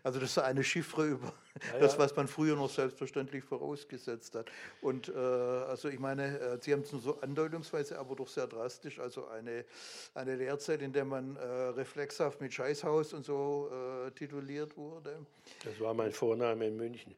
Also 0.04 0.20
das 0.20 0.32
ist 0.32 0.38
eine 0.40 0.64
Chiffre 0.64 1.08
über 1.08 1.34
ja, 1.74 1.80
das, 1.80 1.98
was 1.98 2.16
man 2.16 2.28
früher 2.28 2.56
noch 2.56 2.70
selbstverständlich 2.70 3.44
vorausgesetzt 3.44 4.36
hat. 4.36 4.50
Und 4.82 5.10
äh, 5.10 5.14
also 5.14 5.90
ich 5.90 6.00
meine, 6.00 6.40
äh, 6.40 6.58
Sie 6.62 6.74
haben 6.74 6.82
es 6.82 6.92
nur 6.92 7.02
so 7.02 7.20
andeutungsweise, 7.22 7.98
aber 7.98 8.16
doch 8.16 8.28
sehr 8.28 8.48
drastisch, 8.48 9.00
also 9.00 9.28
eine, 9.28 9.66
eine 10.14 10.36
Lehrzeit, 10.36 10.82
in 10.82 10.94
der 10.94 11.06
man 11.06 11.36
äh, 11.36 11.42
reflexhaft 11.42 12.42
mit 12.42 12.54
Scheißhaus 12.54 13.14
und 13.14 13.26
so 13.26 13.70
äh, 13.72 14.12
tituliert 14.12 14.78
wurde. 14.78 15.26
Das 15.64 15.80
war 15.80 15.94
mein 15.94 16.12
Vorname 16.12 16.68
in 16.68 16.78
München, 16.78 17.16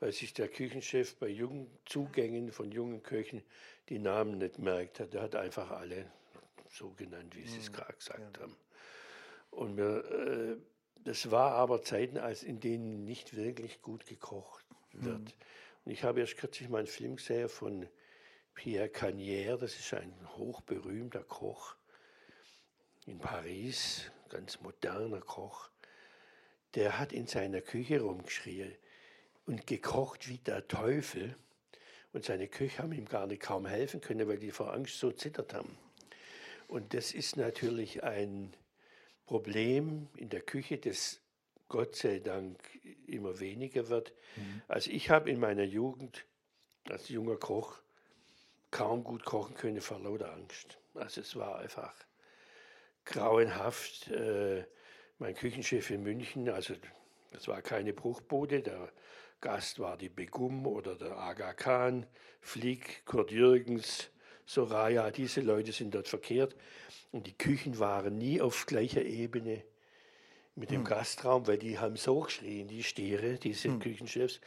weil 0.00 0.12
sich 0.12 0.34
der 0.34 0.48
Küchenchef 0.48 1.16
bei 1.16 1.28
jungen 1.28 1.70
Zugängen 1.86 2.52
von 2.52 2.70
jungen 2.72 3.02
Köchen 3.02 3.42
die 3.88 3.98
Namen 3.98 4.38
nicht 4.38 4.58
merkt 4.58 5.00
hat. 5.00 5.14
Er 5.14 5.22
hat 5.22 5.34
einfach 5.34 5.70
alle 5.70 6.06
so 6.70 6.90
genannt, 6.90 7.36
wie 7.36 7.46
Sie 7.46 7.58
es 7.58 7.66
hm, 7.66 7.72
gerade 7.74 7.92
gesagt 7.94 8.36
ja. 8.36 8.42
haben. 8.42 8.56
Und 9.50 9.76
wir 9.76 10.04
äh, 10.10 10.56
das 11.04 11.30
war 11.30 11.52
aber 11.52 11.82
Zeiten, 11.82 12.18
als 12.18 12.42
in 12.42 12.60
denen 12.60 13.04
nicht 13.04 13.36
wirklich 13.36 13.82
gut 13.82 14.06
gekocht 14.06 14.64
wird. 14.92 15.20
Mhm. 15.20 15.32
Und 15.84 15.92
ich 15.92 16.04
habe 16.04 16.20
erst 16.20 16.36
kürzlich 16.36 16.68
mal 16.68 16.78
einen 16.78 16.86
Film 16.86 17.16
gesehen 17.16 17.48
von 17.48 17.88
Pierre 18.54 18.88
Cagnier, 18.88 19.56
das 19.56 19.78
ist 19.78 19.94
ein 19.94 20.12
hochberühmter 20.36 21.24
Koch 21.24 21.76
in 23.06 23.18
Paris, 23.18 24.10
ganz 24.28 24.60
moderner 24.60 25.20
Koch. 25.20 25.70
Der 26.74 26.98
hat 26.98 27.12
in 27.12 27.26
seiner 27.26 27.60
Küche 27.60 28.00
rumgeschrien 28.00 28.72
und 29.46 29.66
gekocht 29.66 30.28
wie 30.28 30.38
der 30.38 30.68
Teufel. 30.68 31.34
Und 32.12 32.24
seine 32.24 32.48
Köche 32.48 32.82
haben 32.82 32.92
ihm 32.92 33.06
gar 33.06 33.26
nicht 33.26 33.42
kaum 33.42 33.66
helfen 33.66 34.00
können, 34.00 34.28
weil 34.28 34.38
die 34.38 34.50
vor 34.50 34.72
Angst 34.72 34.98
so 34.98 35.10
zittert 35.10 35.54
haben. 35.54 35.76
Und 36.68 36.94
das 36.94 37.12
ist 37.12 37.36
natürlich 37.36 38.04
ein 38.04 38.54
Problem 39.30 40.08
in 40.16 40.28
der 40.28 40.40
Küche, 40.40 40.76
das 40.76 41.20
Gott 41.68 41.94
sei 41.94 42.18
Dank 42.18 42.58
immer 43.06 43.38
weniger 43.38 43.88
wird. 43.88 44.12
Mhm. 44.34 44.62
Also 44.66 44.90
ich 44.90 45.08
habe 45.08 45.30
in 45.30 45.38
meiner 45.38 45.62
Jugend 45.62 46.24
als 46.88 47.08
junger 47.10 47.36
Koch 47.36 47.76
kaum 48.72 49.04
gut 49.04 49.24
kochen 49.24 49.54
können 49.54 49.80
vor 49.80 50.00
lauter 50.00 50.32
Angst. 50.32 50.78
Also 50.94 51.20
es 51.20 51.36
war 51.36 51.60
einfach 51.60 51.94
grauenhaft. 53.04 54.08
Äh, 54.08 54.64
mein 55.20 55.36
Küchenchef 55.36 55.90
in 55.90 56.02
München, 56.02 56.48
also 56.48 56.74
das 57.30 57.46
war 57.46 57.62
keine 57.62 57.92
Bruchbude, 57.92 58.62
der 58.62 58.90
Gast 59.40 59.78
war 59.78 59.96
die 59.96 60.08
Begum 60.08 60.66
oder 60.66 60.96
der 60.96 61.16
Aga 61.16 61.52
Khan, 61.52 62.04
Flick, 62.40 63.06
Kurt 63.06 63.30
Jürgens, 63.30 64.10
Soraya, 64.50 65.12
diese 65.12 65.42
Leute 65.42 65.70
sind 65.70 65.94
dort 65.94 66.08
verkehrt. 66.08 66.56
Und 67.12 67.28
die 67.28 67.38
Küchen 67.38 67.78
waren 67.78 68.18
nie 68.18 68.40
auf 68.40 68.66
gleicher 68.66 69.04
Ebene 69.04 69.62
mit 70.56 70.72
dem 70.72 70.78
hm. 70.78 70.86
Gastraum, 70.86 71.46
weil 71.46 71.58
die 71.58 71.78
haben 71.78 71.94
so 71.94 72.18
geschrien, 72.18 72.66
die 72.66 72.82
Stiere, 72.82 73.34
diese 73.34 73.68
hm. 73.68 73.78
Küchenchefs, 73.78 74.40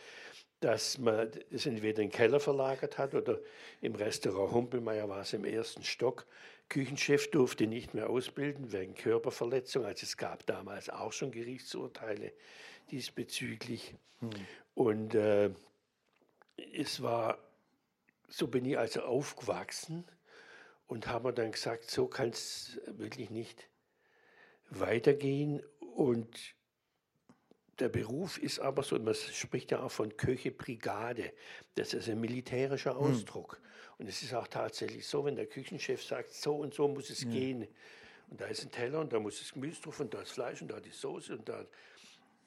dass 0.60 0.98
man 0.98 1.32
es 1.52 1.66
entweder 1.66 2.02
in 2.02 2.10
den 2.10 2.12
Keller 2.12 2.42
verlagert 2.42 2.98
hat 2.98 3.16
oder 3.16 3.40
im 3.80 3.96
Restaurant 3.96 4.54
Humpelmeier 4.54 5.08
war 5.08 5.22
es 5.22 5.32
im 5.32 5.46
ersten 5.46 5.84
Stock. 5.86 6.26
Küchenchef 6.68 7.32
durfte 7.32 7.66
nicht 7.66 7.94
mehr 7.94 8.10
ausbilden 8.10 8.74
wegen 8.74 8.96
Körperverletzung. 8.96 9.86
Also 9.86 10.04
es 10.04 10.18
gab 10.18 10.46
damals 10.46 10.90
auch 10.90 11.14
schon 11.14 11.32
Gerichtsurteile 11.32 12.34
diesbezüglich. 12.92 13.96
Hm. 14.20 14.32
Und 14.76 15.16
äh, 15.16 15.52
es 16.74 17.02
war, 17.02 17.38
so 18.36 18.48
bin 18.48 18.66
ich 18.66 18.80
also 18.80 19.02
aufgewachsen 19.04 20.06
und 20.88 21.06
haben 21.06 21.36
dann 21.36 21.52
gesagt, 21.52 21.92
so 21.92 22.08
kann 22.08 22.30
es 22.30 22.80
wirklich 22.88 23.30
nicht 23.30 23.70
weitergehen. 24.72 25.62
Und 25.96 26.56
der 27.78 27.90
Beruf 27.90 28.40
ist 28.40 28.60
aber 28.60 28.82
so, 28.82 28.98
man 28.98 29.14
spricht 29.14 29.70
ja 29.70 29.84
auch 29.84 29.92
von 29.92 30.18
Köche-Brigade. 30.18 31.32
Das 31.76 31.94
ist 31.94 32.10
ein 32.10 32.20
militärischer 32.20 32.98
hm. 32.98 33.06
Ausdruck. 33.06 33.58
Hm. 33.58 33.64
Und 34.00 34.08
es 34.08 34.24
ist 34.24 34.34
auch 34.34 34.48
tatsächlich 34.48 35.06
so, 35.06 35.24
wenn 35.26 35.36
der 35.36 35.46
Küchenchef 35.46 36.04
sagt, 36.04 36.34
so 36.34 36.56
und 36.56 36.74
so 36.74 36.88
muss 36.88 37.12
es 37.12 37.22
ja. 37.22 37.30
gehen. 37.30 37.68
Und 38.32 38.42
da 38.42 38.46
ist 38.46 38.64
ein 38.64 38.72
Teller 38.72 39.00
und 39.00 39.14
da 39.14 39.20
muss 39.20 39.38
das 39.38 39.54
Gemüse 39.54 39.80
drauf 39.80 40.00
und 40.00 40.12
da 40.12 40.24
ist 40.24 40.32
Fleisch 40.32 40.60
und 40.60 40.72
da 40.72 40.80
die 40.80 40.90
Soße 40.90 41.34
und 41.34 41.48
da 41.48 41.64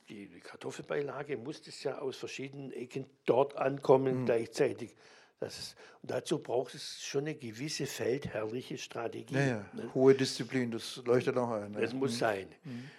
die, 0.09 0.27
Kartoffelbeilage, 0.41 1.37
muss 1.37 1.63
das 1.63 1.81
ja 1.85 1.99
aus 1.99 2.17
verschiedenen 2.17 2.73
Ecken 2.73 3.07
dort 3.25 3.57
ankommen 3.57 4.15
hm. 4.15 4.25
gleichzeitig. 4.27 4.97
Ist, 5.41 5.77
dazu 6.03 6.39
braucht 6.39 6.75
es 6.75 7.03
schon 7.03 7.23
eine 7.23 7.35
gewisse 7.35 7.87
feldherrliche 7.87 8.79
Strategie. 8.79 9.35
Ja, 9.35 9.47
ja. 9.47 9.67
Ne? 9.75 9.95
Hohe 9.95 10.15
Disziplin, 10.15 10.71
das 10.71 10.97
leuchtet 11.05 11.37
auch 11.37 11.51
ein. 11.51 11.73
Ne? 11.73 11.81
Das 11.83 11.93
muss 11.93 12.13
mhm. 12.13 12.17
sein. 12.17 12.49
Mhm. 12.65 12.91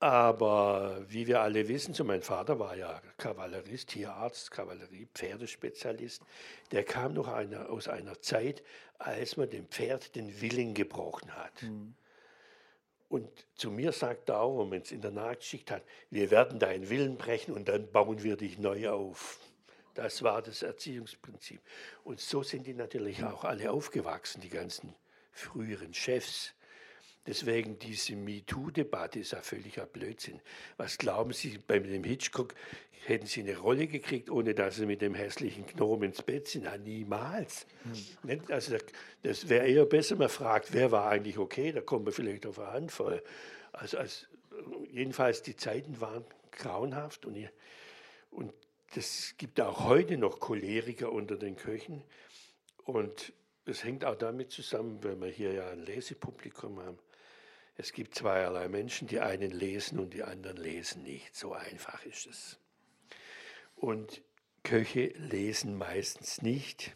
Aber 0.00 1.04
wie 1.06 1.28
wir 1.28 1.40
alle 1.40 1.68
wissen, 1.68 1.94
so 1.94 2.02
mein 2.02 2.22
Vater 2.22 2.58
war 2.58 2.76
ja 2.76 3.00
Kavallerist, 3.18 3.90
Tierarzt, 3.90 4.50
Kavallerie, 4.50 5.06
Pferdespezialist. 5.14 6.22
Der 6.72 6.82
kam 6.82 7.14
noch 7.14 7.28
einer, 7.28 7.70
aus 7.70 7.86
einer 7.86 8.20
Zeit, 8.20 8.64
als 8.98 9.36
man 9.36 9.48
dem 9.48 9.68
Pferd 9.68 10.16
den 10.16 10.40
Willen 10.40 10.74
gebrochen 10.74 11.30
hat. 11.36 11.62
Mhm. 11.62 11.94
Und 13.08 13.28
zu 13.54 13.70
mir 13.70 13.92
sagt 13.92 14.30
er 14.30 14.40
auch, 14.40 14.58
wenn 14.58 14.70
man 14.70 14.80
es 14.80 14.90
in 14.90 15.02
der 15.02 15.12
Nachtschicht 15.12 15.70
hat, 15.70 15.84
wir 16.10 16.32
werden 16.32 16.58
deinen 16.58 16.90
Willen 16.90 17.16
brechen 17.16 17.54
und 17.54 17.68
dann 17.68 17.88
bauen 17.92 18.24
wir 18.24 18.36
dich 18.36 18.58
neu 18.58 18.88
auf. 18.88 19.38
Das 19.94 20.22
war 20.22 20.42
das 20.42 20.62
Erziehungsprinzip. 20.62 21.60
Und 22.04 22.20
so 22.20 22.42
sind 22.42 22.66
die 22.66 22.74
natürlich 22.74 23.24
auch 23.24 23.44
alle 23.44 23.70
aufgewachsen, 23.70 24.40
die 24.40 24.48
ganzen 24.48 24.94
früheren 25.32 25.94
Chefs. 25.94 26.54
Deswegen 27.26 27.78
diese 27.78 28.16
MeToo-Debatte 28.16 29.20
ist 29.20 29.32
ja 29.32 29.40
völliger 29.42 29.86
Blödsinn. 29.86 30.40
Was 30.76 30.98
glauben 30.98 31.32
Sie, 31.32 31.58
bei 31.58 31.78
dem 31.78 32.02
Hitchcock 32.02 32.54
hätten 33.06 33.26
Sie 33.26 33.40
eine 33.40 33.56
Rolle 33.58 33.86
gekriegt, 33.86 34.28
ohne 34.28 34.54
dass 34.54 34.76
Sie 34.76 34.86
mit 34.86 35.02
dem 35.02 35.14
hässlichen 35.14 35.66
Gnom 35.66 36.02
ins 36.02 36.22
Bett 36.22 36.48
sind? 36.48 36.64
Ja, 36.64 36.76
niemals. 36.76 37.66
Hm. 38.22 38.40
Also 38.48 38.76
das 39.22 39.48
wäre 39.48 39.66
eher 39.66 39.84
besser, 39.84 40.16
man 40.16 40.28
fragt, 40.28 40.72
wer 40.72 40.90
war 40.90 41.10
eigentlich 41.10 41.38
okay, 41.38 41.70
da 41.70 41.80
kommen 41.80 42.06
wir 42.06 42.12
vielleicht 42.12 42.44
auf 42.46 42.58
eine 42.58 42.72
Handvoll. 42.72 43.22
Also, 43.72 43.98
also 43.98 44.26
jedenfalls, 44.90 45.42
die 45.42 45.56
Zeiten 45.56 46.00
waren 46.00 46.24
grauenhaft 46.50 47.24
und, 47.24 47.38
und 48.30 48.52
das 48.94 49.34
gibt 49.38 49.60
auch 49.60 49.84
heute 49.84 50.18
noch 50.18 50.38
Choleriker 50.38 51.12
unter 51.12 51.36
den 51.36 51.56
Köchen. 51.56 52.02
Und 52.84 53.32
es 53.64 53.84
hängt 53.84 54.04
auch 54.04 54.16
damit 54.16 54.50
zusammen, 54.50 55.02
weil 55.02 55.20
wir 55.20 55.28
hier 55.28 55.52
ja 55.52 55.70
ein 55.70 55.84
Lesepublikum 55.84 56.80
haben. 56.80 56.98
Es 57.76 57.92
gibt 57.92 58.14
zweierlei 58.14 58.68
Menschen, 58.68 59.08
die 59.08 59.20
einen 59.20 59.50
lesen 59.50 59.98
und 59.98 60.12
die 60.12 60.22
anderen 60.22 60.58
lesen 60.58 61.04
nicht. 61.04 61.34
So 61.34 61.52
einfach 61.52 62.04
ist 62.04 62.26
es. 62.26 62.58
Und 63.76 64.22
Köche 64.62 65.06
lesen 65.16 65.76
meistens 65.76 66.42
nicht 66.42 66.94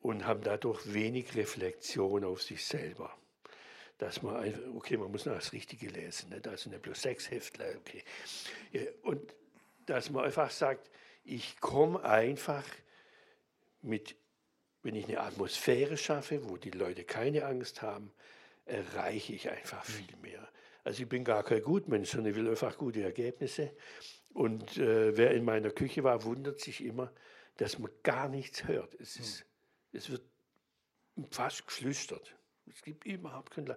und 0.00 0.26
haben 0.26 0.42
dadurch 0.42 0.92
wenig 0.92 1.34
Reflexion 1.34 2.24
auf 2.24 2.42
sich 2.42 2.64
selber. 2.64 3.16
Dass 3.96 4.22
man, 4.22 4.76
okay, 4.76 4.98
man 4.98 5.10
muss 5.10 5.24
noch 5.24 5.34
das 5.34 5.52
Richtige 5.52 5.88
lesen, 5.88 6.28
nicht? 6.30 6.46
also 6.46 6.68
nicht 6.68 6.82
bloß 6.82 7.00
sechs 7.00 7.30
Heftler, 7.30 7.66
okay. 7.76 8.02
Und 9.02 9.34
dass 9.86 10.10
man 10.10 10.24
einfach 10.24 10.50
sagt, 10.50 10.90
ich 11.24 11.60
komme 11.60 12.02
einfach 12.04 12.64
mit, 13.82 14.16
wenn 14.82 14.94
ich 14.94 15.06
eine 15.06 15.20
Atmosphäre 15.20 15.96
schaffe, 15.96 16.48
wo 16.48 16.56
die 16.56 16.70
Leute 16.70 17.04
keine 17.04 17.46
Angst 17.46 17.82
haben, 17.82 18.12
erreiche 18.66 19.32
ich 19.32 19.50
einfach 19.50 19.84
viel 19.84 20.16
mehr. 20.22 20.48
Also 20.84 21.02
ich 21.02 21.08
bin 21.08 21.24
gar 21.24 21.42
kein 21.42 21.62
Gutmensch, 21.62 22.10
sondern 22.10 22.32
ich 22.32 22.36
will 22.36 22.48
einfach 22.48 22.76
gute 22.76 23.02
Ergebnisse. 23.02 23.74
Und 24.34 24.76
äh, 24.76 25.16
wer 25.16 25.30
in 25.32 25.44
meiner 25.44 25.70
Küche 25.70 26.04
war, 26.04 26.24
wundert 26.24 26.60
sich 26.60 26.84
immer, 26.84 27.12
dass 27.56 27.78
man 27.78 27.90
gar 28.02 28.28
nichts 28.28 28.64
hört. 28.64 28.94
Es, 29.00 29.16
ist, 29.16 29.40
hm. 29.40 29.46
es 29.92 30.10
wird 30.10 30.22
fast 31.30 31.66
geflüstert. 31.66 32.34
Es 32.66 32.82
gibt 32.82 33.04
überhaupt 33.06 33.52
kein. 33.52 33.74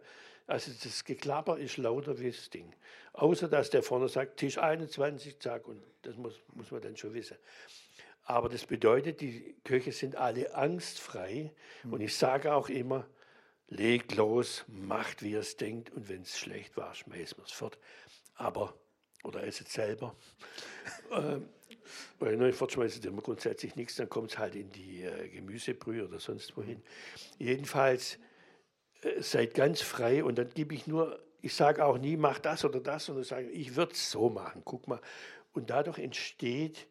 Also 0.48 0.72
das 0.82 1.04
Geklapper 1.04 1.58
ist 1.58 1.78
lauter 1.78 2.18
wie 2.20 2.32
das 2.32 2.50
Ding. 2.50 2.74
Außer 3.14 3.50
dass 3.50 3.70
der 3.70 3.84
vorne 3.84 4.08
sagt, 4.08 4.38
Tisch 4.38 4.58
21, 4.58 5.40
zack, 5.40 5.68
und 5.68 5.84
das 6.04 6.16
muss, 6.16 6.40
muss 6.54 6.72
man 6.72 6.82
dann 6.82 6.96
schon 6.96 7.14
wissen. 7.14 7.38
Aber 8.24 8.48
das 8.50 8.66
bedeutet, 8.66 9.20
die 9.22 9.56
Köche 9.64 9.92
sind 9.92 10.16
alle 10.16 10.56
angstfrei. 10.56 11.54
Mhm. 11.84 11.94
Und 11.94 12.02
ich 12.02 12.16
sage 12.16 12.54
auch 12.54 12.70
immer, 12.70 13.06
legt 13.68 14.16
los, 14.16 14.64
macht, 14.68 15.22
wie 15.22 15.32
ihr 15.32 15.40
es 15.40 15.58
denkt. 15.58 15.92
Und 15.92 16.08
wenn 16.08 16.22
es 16.22 16.38
schlecht 16.38 16.78
war, 16.78 16.96
schmeißen 16.96 17.38
wir 17.38 17.46
es 17.46 17.52
fort. 17.52 17.78
Aber, 18.36 18.74
oder 19.24 19.44
esset 19.44 19.68
selber. 19.68 20.16
ähm, 21.12 21.50
weil 22.20 22.38
neu 22.38 22.54
fortschmeißen 22.54 23.04
immer 23.04 23.22
grundsätzlich 23.22 23.76
nichts, 23.76 23.96
dann 23.96 24.10
kommt 24.10 24.32
es 24.32 24.38
halt 24.38 24.56
in 24.56 24.72
die 24.72 25.04
äh, 25.04 25.30
Gemüsebrühe 25.30 26.06
oder 26.06 26.20
sonst 26.20 26.56
wohin. 26.56 26.82
Jedenfalls 27.38 28.16
äh, 28.16 28.18
seid 29.20 29.54
ganz 29.54 29.82
frei 29.82 30.24
und 30.24 30.38
dann 30.38 30.50
gebe 30.50 30.74
ich 30.74 30.88
nur, 30.88 31.20
ich 31.42 31.54
sage 31.54 31.86
auch 31.86 31.98
nie, 31.98 32.18
mach 32.18 32.40
das 32.40 32.66
oder 32.66 32.80
das, 32.80 33.06
sondern 33.06 33.24
sage, 33.24 33.50
ich 33.50 33.76
würde 33.76 33.94
es 33.94 34.12
so 34.12 34.30
machen, 34.30 34.62
guck 34.66 34.88
mal. 34.88 35.02
Und 35.54 35.70
dadurch 35.70 36.00
entsteht 36.00 36.88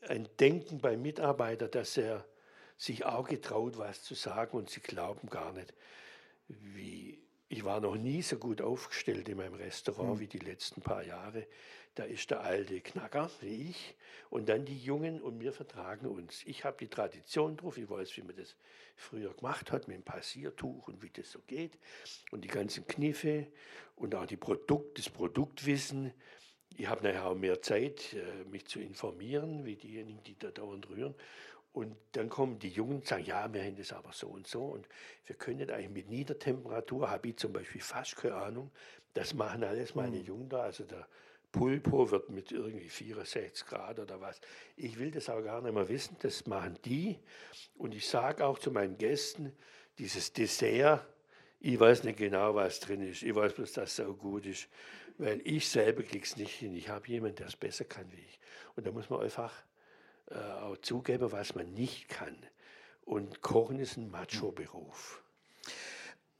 ein 0.00 0.28
Denken 0.38 0.80
beim 0.80 1.02
Mitarbeiter, 1.02 1.68
dass 1.68 1.96
er 1.96 2.24
sich 2.76 3.04
auch 3.04 3.28
getraut, 3.28 3.78
was 3.78 4.02
zu 4.02 4.14
sagen 4.14 4.56
und 4.56 4.68
sie 4.68 4.80
glauben 4.80 5.28
gar 5.28 5.52
nicht, 5.52 5.72
wie 6.48 7.24
ich 7.48 7.64
war 7.64 7.80
noch 7.80 7.94
nie 7.94 8.22
so 8.22 8.36
gut 8.36 8.60
aufgestellt 8.60 9.28
in 9.28 9.36
meinem 9.36 9.54
Restaurant 9.54 10.16
mhm. 10.16 10.20
wie 10.20 10.26
die 10.26 10.38
letzten 10.38 10.80
paar 10.80 11.04
Jahre. 11.04 11.46
Da 11.94 12.04
ist 12.04 12.30
der 12.30 12.40
alte 12.40 12.80
Knacker, 12.80 13.30
wie 13.40 13.70
ich, 13.70 13.94
und 14.28 14.48
dann 14.48 14.64
die 14.64 14.78
Jungen 14.78 15.22
und 15.22 15.38
wir 15.40 15.52
vertragen 15.52 16.06
uns. 16.06 16.42
Ich 16.44 16.64
habe 16.64 16.76
die 16.78 16.88
Tradition 16.88 17.56
drauf, 17.56 17.78
ich 17.78 17.88
weiß, 17.88 18.16
wie 18.16 18.22
man 18.22 18.34
das 18.34 18.56
früher 18.96 19.32
gemacht 19.32 19.70
hat 19.70 19.86
mit 19.86 19.96
dem 19.98 20.02
Passiertuch 20.02 20.88
und 20.88 21.02
wie 21.02 21.10
das 21.10 21.30
so 21.30 21.38
geht 21.46 21.78
und 22.32 22.42
die 22.42 22.48
ganzen 22.48 22.86
Kniffe 22.86 23.46
und 23.94 24.14
auch 24.14 24.26
die 24.26 24.36
Produkt, 24.36 24.98
das 24.98 25.08
Produktwissen. 25.08 26.12
Ich 26.76 26.88
habe 26.88 27.04
nachher 27.04 27.26
auch 27.26 27.36
mehr 27.36 27.62
Zeit, 27.62 28.14
äh, 28.14 28.44
mich 28.50 28.66
zu 28.66 28.80
informieren, 28.80 29.64
wie 29.64 29.76
diejenigen, 29.76 30.20
die 30.24 30.36
da 30.36 30.50
dauernd 30.50 30.88
rühren. 30.88 31.14
Und 31.72 31.96
dann 32.12 32.28
kommen 32.28 32.58
die 32.58 32.68
Jungen 32.68 32.96
und 32.96 33.06
sagen, 33.06 33.24
ja, 33.24 33.52
wir 33.52 33.62
haben 33.62 33.76
das 33.76 33.92
aber 33.92 34.12
so 34.12 34.28
und 34.28 34.46
so. 34.46 34.64
Und 34.64 34.88
wir 35.26 35.36
können 35.36 35.70
eigentlich 35.70 35.90
mit 35.90 36.08
Niedertemperatur, 36.08 37.10
habe 37.10 37.28
ich 37.28 37.36
zum 37.36 37.52
Beispiel 37.52 37.80
fast 37.80 38.16
keine 38.16 38.36
Ahnung, 38.36 38.70
das 39.12 39.34
machen 39.34 39.62
alles 39.62 39.94
meine 39.94 40.18
mhm. 40.18 40.24
Jungen 40.24 40.48
da. 40.48 40.62
Also 40.62 40.84
der 40.84 41.06
Pulpo 41.54 42.10
wird 42.10 42.30
mit 42.30 42.50
irgendwie 42.50 42.88
64 42.88 43.64
Grad 43.64 44.00
oder 44.00 44.20
was. 44.20 44.40
Ich 44.76 44.98
will 44.98 45.12
das 45.12 45.28
auch 45.28 45.40
gar 45.40 45.62
nicht 45.62 45.72
mehr 45.72 45.88
wissen, 45.88 46.16
das 46.20 46.46
machen 46.46 46.76
die. 46.84 47.16
Und 47.78 47.94
ich 47.94 48.08
sage 48.08 48.44
auch 48.44 48.58
zu 48.58 48.72
meinen 48.72 48.98
Gästen, 48.98 49.52
dieses 49.96 50.32
Dessert, 50.32 51.06
ich 51.60 51.78
weiß 51.78 52.02
nicht 52.02 52.18
genau, 52.18 52.56
was 52.56 52.80
drin 52.80 53.08
ist. 53.08 53.22
Ich 53.22 53.32
weiß 53.32 53.52
bloß, 53.52 53.72
dass 53.72 53.90
es 53.90 53.96
so 53.96 54.14
gut 54.14 54.46
ist. 54.46 54.68
Weil 55.16 55.40
ich 55.44 55.68
selber 55.68 56.02
krieg's 56.02 56.36
nicht 56.36 56.56
hin. 56.56 56.74
Ich 56.74 56.88
habe 56.88 57.06
jemanden, 57.06 57.36
der 57.36 57.46
es 57.46 57.56
besser 57.56 57.84
kann 57.84 58.10
wie 58.10 58.16
ich. 58.16 58.40
Und 58.74 58.84
da 58.88 58.90
muss 58.90 59.08
man 59.08 59.20
einfach 59.20 59.52
äh, 60.32 60.34
auch 60.34 60.76
zugeben, 60.78 61.30
was 61.30 61.54
man 61.54 61.72
nicht 61.72 62.08
kann. 62.08 62.36
Und 63.04 63.42
Kochen 63.42 63.78
ist 63.78 63.96
ein 63.96 64.10
Macho-Beruf. 64.10 65.22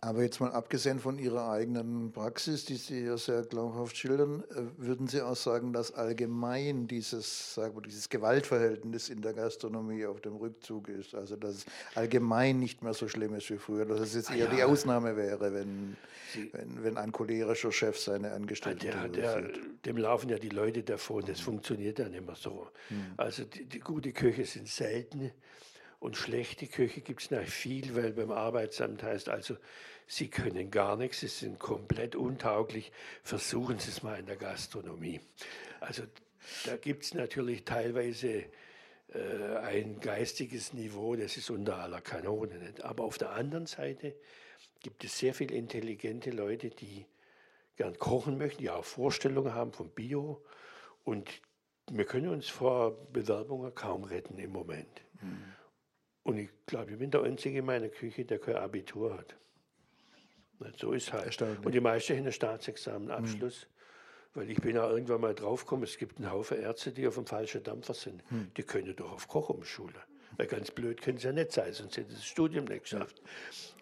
Aber 0.04 0.22
jetzt 0.22 0.38
mal 0.38 0.52
abgesehen 0.52 1.00
von 1.00 1.18
Ihrer 1.18 1.50
eigenen 1.50 2.12
Praxis, 2.12 2.66
die 2.66 2.76
Sie 2.76 3.06
ja 3.06 3.16
sehr 3.16 3.40
glaubhaft 3.42 3.96
schildern, 3.96 4.44
äh, 4.50 4.62
würden 4.76 5.08
Sie 5.08 5.22
auch 5.22 5.34
sagen, 5.34 5.72
dass 5.72 5.94
allgemein 5.94 6.86
dieses, 6.86 7.54
sagen 7.54 7.74
wir, 7.74 7.80
dieses 7.80 8.10
Gewaltverhältnis 8.10 9.08
in 9.08 9.22
der 9.22 9.32
Gastronomie 9.32 10.04
auf 10.04 10.20
dem 10.20 10.36
Rückzug 10.36 10.88
ist? 10.90 11.14
Also 11.14 11.36
dass 11.36 11.54
es 11.54 11.66
allgemein 11.94 12.58
nicht 12.60 12.82
mehr 12.82 12.92
so 12.92 13.08
schlimm 13.08 13.34
ist 13.34 13.48
wie 13.48 13.56
früher, 13.56 13.86
dass 13.86 14.00
es 14.00 14.14
jetzt 14.14 14.30
ah 14.30 14.34
eher 14.34 14.44
ja. 14.44 14.54
die 14.54 14.62
Ausnahme 14.62 15.16
wäre, 15.16 15.54
wenn, 15.54 15.96
wenn, 16.52 16.84
wenn, 16.84 16.98
ein 16.98 17.10
cholerischer 17.10 17.72
Chef 17.72 17.98
seine 17.98 18.32
Angestellten 18.32 18.80
der, 18.80 19.08
der, 19.08 19.50
Dem 19.86 19.96
laufen 19.96 20.28
ja 20.28 20.38
die 20.38 20.50
Leute 20.50 20.82
davon, 20.82 21.24
das 21.24 21.38
mhm. 21.40 21.44
funktioniert 21.44 21.98
ja 21.98 22.10
nicht 22.10 22.26
mehr 22.26 22.36
so. 22.36 22.68
Mhm. 22.90 23.14
Also 23.16 23.44
die, 23.44 23.64
die 23.64 23.80
gute 23.80 24.12
Köche 24.12 24.44
sind 24.44 24.68
selten. 24.68 25.30
Und 26.04 26.18
schlechte 26.18 26.66
Köche 26.66 27.00
gibt 27.00 27.22
es 27.22 27.30
nach 27.30 27.46
viel, 27.46 27.96
weil 27.96 28.12
beim 28.12 28.30
Arbeitsamt 28.30 29.02
heißt 29.02 29.30
also, 29.30 29.56
Sie 30.06 30.28
können 30.28 30.70
gar 30.70 30.96
nichts, 30.96 31.20
Sie 31.20 31.28
sind 31.28 31.58
komplett 31.58 32.14
untauglich, 32.14 32.92
versuchen 33.22 33.78
Sie 33.78 33.90
es 33.90 34.02
mal 34.02 34.18
in 34.18 34.26
der 34.26 34.36
Gastronomie. 34.36 35.20
Also 35.80 36.02
da 36.66 36.76
gibt 36.76 37.04
es 37.04 37.14
natürlich 37.14 37.64
teilweise 37.64 38.44
äh, 39.12 39.56
ein 39.62 40.00
geistiges 40.00 40.72
Niveau, 40.72 41.16
das 41.16 41.36
ist 41.36 41.50
unter 41.50 41.78
aller 41.78 42.00
Kanone. 42.00 42.58
Nicht? 42.58 42.84
Aber 42.84 43.04
auf 43.04 43.18
der 43.18 43.30
anderen 43.30 43.66
Seite 43.66 44.14
gibt 44.80 45.04
es 45.04 45.18
sehr 45.18 45.34
viele 45.34 45.54
intelligente 45.54 46.30
Leute, 46.30 46.70
die 46.70 47.06
gern 47.76 47.98
kochen 47.98 48.38
möchten, 48.38 48.62
die 48.62 48.70
auch 48.70 48.84
Vorstellungen 48.84 49.54
haben 49.54 49.72
von 49.72 49.88
Bio. 49.90 50.44
Und 51.04 51.30
wir 51.90 52.04
können 52.04 52.28
uns 52.28 52.48
vor 52.48 52.96
Bewerbungen 53.12 53.74
kaum 53.74 54.04
retten 54.04 54.38
im 54.38 54.52
Moment. 54.52 55.02
Mhm. 55.20 55.44
Und 56.22 56.38
ich 56.38 56.50
glaube, 56.66 56.92
ich 56.92 56.98
bin 56.98 57.10
der 57.10 57.22
Einzige 57.22 57.58
in 57.58 57.66
meiner 57.66 57.88
Küche, 57.88 58.24
der 58.24 58.38
kein 58.38 58.56
Abitur 58.56 59.18
hat. 59.18 59.36
So 60.76 60.92
ist 60.92 61.12
halt. 61.12 61.40
Und 61.64 61.72
die 61.72 61.80
meisten 61.80 62.14
haben 62.14 62.22
einen 62.22 62.32
Staatsexamenabschluss. 62.32 63.66
Weil 64.34 64.50
ich 64.50 64.60
bin 64.60 64.74
ja 64.74 64.90
irgendwann 64.90 65.20
mal 65.20 65.34
draufgekommen, 65.34 65.84
es 65.84 65.96
gibt 65.96 66.18
einen 66.18 66.30
Haufen 66.30 66.60
Ärzte, 66.60 66.90
die 66.90 67.06
auf 67.06 67.14
dem 67.14 67.26
falschen 67.26 67.62
Dampfer 67.62 67.94
sind. 67.94 68.22
Hm. 68.30 68.50
Die 68.56 68.64
können 68.64 68.94
doch 68.96 69.12
auf 69.12 69.28
Koch 69.28 69.48
umschulen. 69.48 69.94
Weil 70.36 70.48
ganz 70.48 70.72
blöd 70.72 71.00
können 71.00 71.18
sie 71.18 71.28
ja 71.28 71.32
nicht 71.32 71.52
sein, 71.52 71.72
sonst 71.72 71.96
hätten 71.96 72.10
sie 72.10 72.16
das 72.16 72.26
Studium 72.26 72.64
nicht 72.64 72.82
geschafft. 72.82 73.22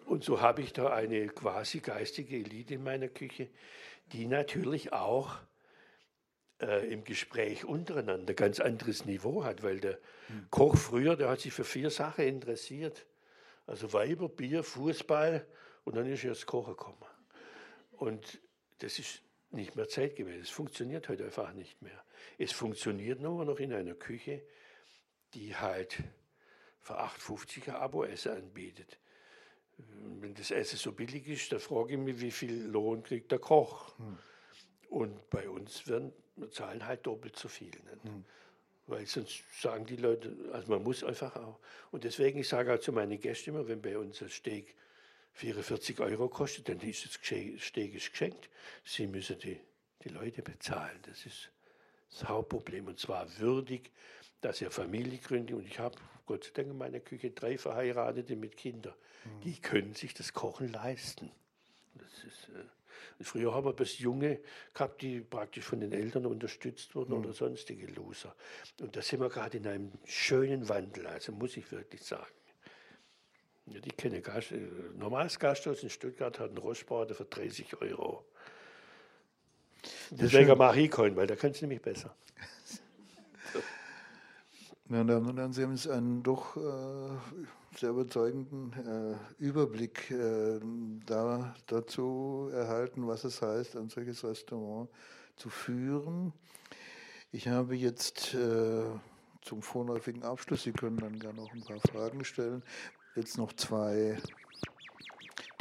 Und 0.05 0.23
so 0.23 0.41
habe 0.41 0.61
ich 0.61 0.71
da 0.71 0.93
eine 0.93 1.27
quasi 1.29 1.79
geistige 1.79 2.35
Elite 2.35 2.75
in 2.75 2.83
meiner 2.83 3.07
Küche, 3.07 3.49
die 4.11 4.27
natürlich 4.27 4.93
auch 4.93 5.37
äh, 6.61 6.87
im 6.93 7.03
Gespräch 7.03 7.65
untereinander 7.65 8.35
ganz 8.35 8.59
anderes 8.59 9.05
Niveau 9.05 9.43
hat, 9.43 9.63
weil 9.63 9.79
der 9.79 9.97
hm. 10.27 10.47
Koch 10.51 10.77
früher, 10.77 11.15
der 11.15 11.29
hat 11.29 11.39
sich 11.39 11.53
für 11.53 11.63
vier 11.63 11.89
Sachen 11.89 12.25
interessiert. 12.25 13.07
Also 13.65 13.91
Weiber, 13.91 14.29
Bier, 14.29 14.63
Fußball 14.63 15.47
und 15.83 15.95
dann 15.95 16.05
ist 16.05 16.23
er 16.23 16.29
erst 16.29 16.45
Kochen 16.45 16.75
gekommen. 16.75 17.05
Und 17.91 18.39
das 18.79 18.99
ist 18.99 19.21
nicht 19.51 19.75
mehr 19.75 19.87
zeitgemäß. 19.87 20.43
Es 20.43 20.49
funktioniert 20.49 21.09
heute 21.09 21.25
einfach 21.25 21.53
nicht 21.53 21.81
mehr. 21.81 22.03
Es 22.37 22.51
funktioniert 22.51 23.19
nur 23.19 23.45
noch 23.45 23.59
in 23.59 23.73
einer 23.73 23.93
Küche, 23.93 24.41
die 25.33 25.55
halt 25.55 26.03
für 26.81 26.99
8,50 26.99 27.69
ein 27.69 27.75
Abo-Essen 27.75 28.31
anbietet. 28.31 28.97
Wenn 30.19 30.33
das 30.33 30.51
Essen 30.51 30.77
so 30.77 30.91
billig 30.91 31.27
ist, 31.27 31.51
dann 31.51 31.59
frage 31.59 31.93
ich 31.93 31.99
mich, 31.99 32.19
wie 32.19 32.31
viel 32.31 32.63
Lohn 32.65 33.03
kriegt 33.03 33.31
der 33.31 33.39
Koch? 33.39 33.97
Hm. 33.97 34.17
Und 34.89 35.29
bei 35.29 35.49
uns 35.49 35.87
werden 35.87 36.13
wir 36.35 36.49
zahlen 36.49 36.85
halt 36.85 37.05
doppelt 37.05 37.35
so 37.35 37.47
viel. 37.47 37.71
Hm. 38.03 38.25
Weil 38.87 39.05
sonst 39.05 39.43
sagen 39.61 39.85
die 39.85 39.95
Leute, 39.95 40.35
also 40.51 40.71
man 40.71 40.83
muss 40.83 41.03
einfach 41.03 41.35
auch. 41.35 41.59
Und 41.91 42.03
deswegen, 42.03 42.39
ich 42.39 42.47
sage 42.47 42.73
auch 42.73 42.79
zu 42.79 42.91
meinen 42.91 43.19
Gästen 43.19 43.51
immer, 43.51 43.67
wenn 43.67 43.81
bei 43.81 43.97
uns 43.97 44.21
ein 44.21 44.29
Steak 44.29 44.75
44 45.33 45.99
Euro 45.99 46.29
kostet, 46.29 46.69
dann 46.69 46.79
ist 46.81 47.05
das 47.05 47.13
Steak 47.13 47.93
geschenkt. 47.93 48.49
Sie 48.85 49.07
müssen 49.07 49.39
die, 49.39 49.59
die 50.03 50.09
Leute 50.09 50.41
bezahlen. 50.41 50.99
Das 51.03 51.25
ist 51.25 51.49
das 52.11 52.29
Hauptproblem. 52.29 52.87
Und 52.87 52.99
zwar 52.99 53.27
würdig, 53.39 53.91
dass 54.41 54.61
ihr 54.61 54.71
Familie 54.71 55.17
gründet. 55.17 55.55
Und 55.55 55.67
ich 55.67 55.79
habe, 55.79 55.97
Gott 56.25 56.43
sei 56.43 56.51
Dank, 56.53 56.69
in 56.69 56.77
meiner 56.77 56.99
Küche 56.99 57.31
drei 57.31 57.57
Verheiratete 57.57 58.35
mit 58.35 58.57
Kindern. 58.57 58.93
Mhm. 59.25 59.41
Die 59.41 59.59
können 59.59 59.95
sich 59.95 60.13
das 60.13 60.33
Kochen 60.33 60.71
leisten. 60.71 61.31
Das 61.95 62.23
ist, 62.23 62.49
äh, 62.49 63.23
früher 63.23 63.53
haben 63.53 63.65
wir 63.65 63.73
bis 63.73 63.99
Junge 63.99 64.39
gehabt, 64.73 65.01
die 65.01 65.21
praktisch 65.21 65.65
von 65.65 65.79
den 65.79 65.93
Eltern 65.93 66.25
unterstützt 66.25 66.93
wurden 66.95 67.13
mhm. 67.13 67.23
oder 67.23 67.33
sonstige 67.33 67.87
Loser. 67.87 68.35
Und 68.81 68.95
da 68.95 69.01
sind 69.01 69.19
wir 69.19 69.29
gerade 69.29 69.57
in 69.57 69.67
einem 69.67 69.91
schönen 70.05 70.69
Wandel, 70.69 71.07
also 71.07 71.31
muss 71.31 71.57
ich 71.57 71.71
wirklich 71.71 72.03
sagen. 72.03 72.31
Ja, 73.65 73.79
die 73.79 73.91
kennen 73.91 74.21
Gast, 74.21 74.51
äh, 74.51 74.59
normales 74.97 75.39
Gasthaus 75.39 75.83
in 75.83 75.89
Stuttgart 75.89 76.39
hat 76.39 76.49
einen 76.49 76.57
Rostbraten 76.57 77.15
für 77.15 77.25
30 77.25 77.81
Euro. 77.81 78.25
Deswegen 80.11 80.57
mache 80.57 80.81
ich 80.81 80.91
keinen, 80.91 81.15
weil 81.15 81.27
da 81.27 81.35
kannst 81.35 81.61
du 81.61 81.65
nämlich 81.65 81.81
besser. 81.81 82.15
Meine 84.85 85.13
Damen 85.13 85.29
und 85.29 85.37
Herren, 85.37 85.53
Sie 85.53 85.63
haben 85.63 85.71
jetzt 85.71 85.87
einen 85.87 86.23
doch 86.23 86.57
äh, 86.57 87.17
sehr 87.77 87.89
überzeugenden 87.89 88.73
äh, 89.39 89.43
Überblick 89.43 90.11
äh, 90.11 90.59
da, 91.05 91.55
dazu 91.67 92.49
erhalten, 92.53 93.07
was 93.07 93.23
es 93.23 93.41
heißt, 93.41 93.77
ein 93.77 93.89
solches 93.89 94.23
Restaurant 94.23 94.89
zu 95.35 95.49
führen. 95.49 96.33
Ich 97.31 97.47
habe 97.47 97.75
jetzt 97.75 98.33
äh, 98.35 98.83
zum 99.41 99.61
vorläufigen 99.61 100.23
Abschluss, 100.23 100.63
Sie 100.63 100.73
können 100.73 100.97
dann 100.97 101.17
gerne 101.17 101.41
noch 101.41 101.51
ein 101.53 101.63
paar 101.63 101.79
Fragen 101.79 102.23
stellen, 102.23 102.61
jetzt 103.15 103.37
noch 103.37 103.53
zwei 103.53 104.17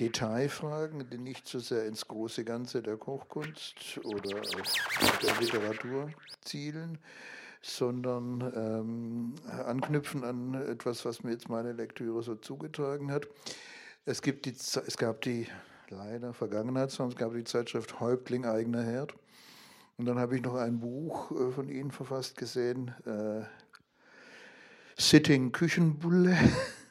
Detailfragen, 0.01 1.09
die 1.11 1.19
nicht 1.19 1.47
so 1.47 1.59
sehr 1.59 1.87
ins 1.87 2.09
große 2.09 2.45
Ganze 2.45 2.83
der 2.83 2.97
Kochkunst 2.97 4.01
oder 4.05 4.41
der 5.23 5.41
Literatur 5.41 6.11
zielen, 6.41 6.99
sondern 7.61 8.53
ähm, 8.57 9.35
anknüpfen 9.65 10.25
an 10.25 10.55
etwas, 10.55 11.05
was 11.05 11.23
mir 11.23 11.33
jetzt 11.33 11.49
meine 11.49 11.73
Lektüre 11.73 12.23
so 12.23 12.35
zugetragen 12.35 13.13
hat. 13.13 13.29
Es, 14.05 14.23
gibt 14.23 14.47
die, 14.47 14.53
es 14.53 14.97
gab 14.97 15.21
die 15.21 15.47
leider 15.89 16.33
Vergangenheitsform, 16.33 17.11
es 17.11 17.17
gab 17.17 17.35
die 17.35 17.45
Zeitschrift 17.45 18.01
Häuptling 18.01 18.45
eigener 18.45 18.83
Herd. 18.83 19.15
Und 19.99 20.07
dann 20.07 20.19
habe 20.19 20.37
ich 20.37 20.43
noch 20.43 20.57
ein 20.57 20.81
Buch 20.81 21.31
äh, 21.31 21.53
von 21.53 21.69
Ihnen 21.69 21.93
verfasst 21.93 22.37
gesehen, 22.37 22.93
äh, 23.07 23.45
Sitting 24.97 25.53
Küchenbulle. 25.53 26.37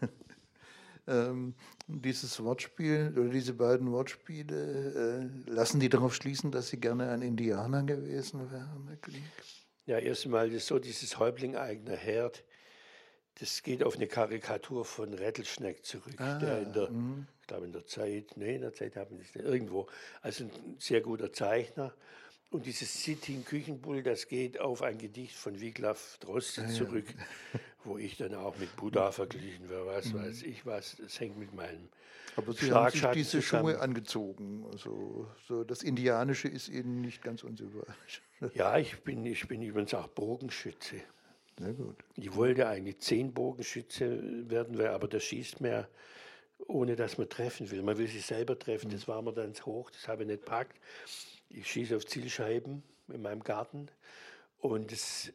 Ähm, 1.08 1.56
dieses 1.88 2.44
Wortspiel 2.44 3.14
oder 3.18 3.30
diese 3.30 3.54
beiden 3.54 3.92
Wortspiele, 3.92 5.30
äh, 5.48 5.50
lassen 5.50 5.80
die 5.80 5.90
darauf 5.90 6.14
schließen, 6.14 6.52
dass 6.52 6.70
Sie 6.70 6.80
gerne 6.80 7.10
ein 7.10 7.22
Indianer 7.22 7.84
gewesen 7.84 8.52
wären, 8.52 8.88
Herr? 8.88 8.98
Ja, 9.86 9.98
erstmal 9.98 10.52
ist 10.52 10.68
so, 10.68 10.78
dieses 10.78 11.18
Häuptling 11.18 11.56
eigener 11.56 11.96
Herd, 11.96 12.44
das 13.40 13.64
geht 13.64 13.84
auf 13.84 13.96
eine 13.96 14.08
Karikatur 14.08 14.86
von 14.86 15.14
Rettelschneck 15.14 15.84
zurück, 15.84 16.20
ah, 16.20 16.38
der 16.38 16.62
in 16.62 16.74
der, 16.74 16.92
mh. 16.92 17.26
ich 17.42 17.48
glaube 17.48 17.66
in 17.66 17.72
der 17.72 17.86
Zeit, 17.86 18.38
nee, 18.38 18.56
in 18.56 18.62
der 18.62 18.74
Zeit 18.74 18.96
haben 18.96 19.12
wir 19.12 19.18
nicht, 19.18 19.36
irgendwo, 19.36 19.88
also 20.22 20.44
ein 20.44 20.52
sehr 20.78 21.02
guter 21.02 21.34
Zeichner. 21.34 21.94
Und 22.52 22.66
dieses 22.66 23.02
Sitting 23.02 23.46
Küchenbull, 23.46 24.04
das 24.04 24.28
geht 24.28 24.60
auf 24.60 24.82
ein 24.82 24.98
Gedicht 24.98 25.36
von 25.36 25.62
Wiglaf 25.62 26.18
Droste 26.20 26.66
ah, 26.66 26.68
zurück, 26.68 27.06
ja. 27.08 27.60
wo 27.86 27.98
ich 27.98 28.18
dann 28.18 28.36
auch 28.36 28.58
mit 28.58 28.76
Buddha 28.76 29.14
verglichen 29.14 29.70
werde, 29.70 29.86
was 29.86 30.08
mhm. 30.08 30.20
weiß 30.20 30.44
ich 30.44 30.66
was. 30.66 30.98
Das 30.98 31.18
hängt 31.22 31.38
mit 31.40 31.54
meinem 31.54 31.88
Aber 32.36 32.52
Sie 32.52 32.70
haben 32.74 32.92
sich 32.92 33.06
diese 33.12 33.40
zusammen. 33.40 33.72
Schuhe 33.72 33.80
angezogen. 33.80 34.66
Also, 34.70 35.30
so 35.48 35.64
das 35.64 35.82
Indianische 35.82 36.50
ist 36.50 36.68
Ihnen 36.68 37.00
nicht 37.00 37.24
ganz 37.24 37.44
unsympathisch. 37.44 38.22
Ja, 38.56 38.76
ich 38.80 39.00
bin, 39.04 39.24
ich 39.28 39.48
bin 39.48 39.62
übrigens 39.62 39.94
auch 39.94 40.08
Bogenschütze. 40.08 40.96
Sehr 41.60 41.74
gut. 41.74 41.96
Ich 42.16 42.34
wollte 42.34 42.68
eigentlich 42.68 42.98
zehn 42.98 43.32
Bogenschütze 43.32 44.50
werden, 44.50 44.82
aber 44.82 45.08
das 45.08 45.24
schießt 45.24 45.62
mehr, 45.62 45.88
ohne 46.68 46.96
dass 46.96 47.20
man 47.20 47.30
treffen 47.30 47.70
will. 47.70 47.84
Man 47.84 48.00
will 48.00 48.08
sich 48.08 48.26
selber 48.26 48.58
treffen. 48.58 48.88
Mhm. 48.88 48.94
Das 48.94 49.08
war 49.08 49.22
mir 49.22 49.32
dann 49.32 49.54
zu 49.54 49.68
hoch, 49.68 49.92
das 49.92 50.08
habe 50.08 50.24
ich 50.24 50.30
nicht 50.30 50.44
packt. 50.44 50.76
Ich 51.54 51.72
schieße 51.72 51.96
auf 51.96 52.06
Zielscheiben 52.06 52.84
in 53.10 53.22
meinem 53.22 53.44
Garten 53.44 53.88
und, 54.60 54.92
das, 54.92 55.32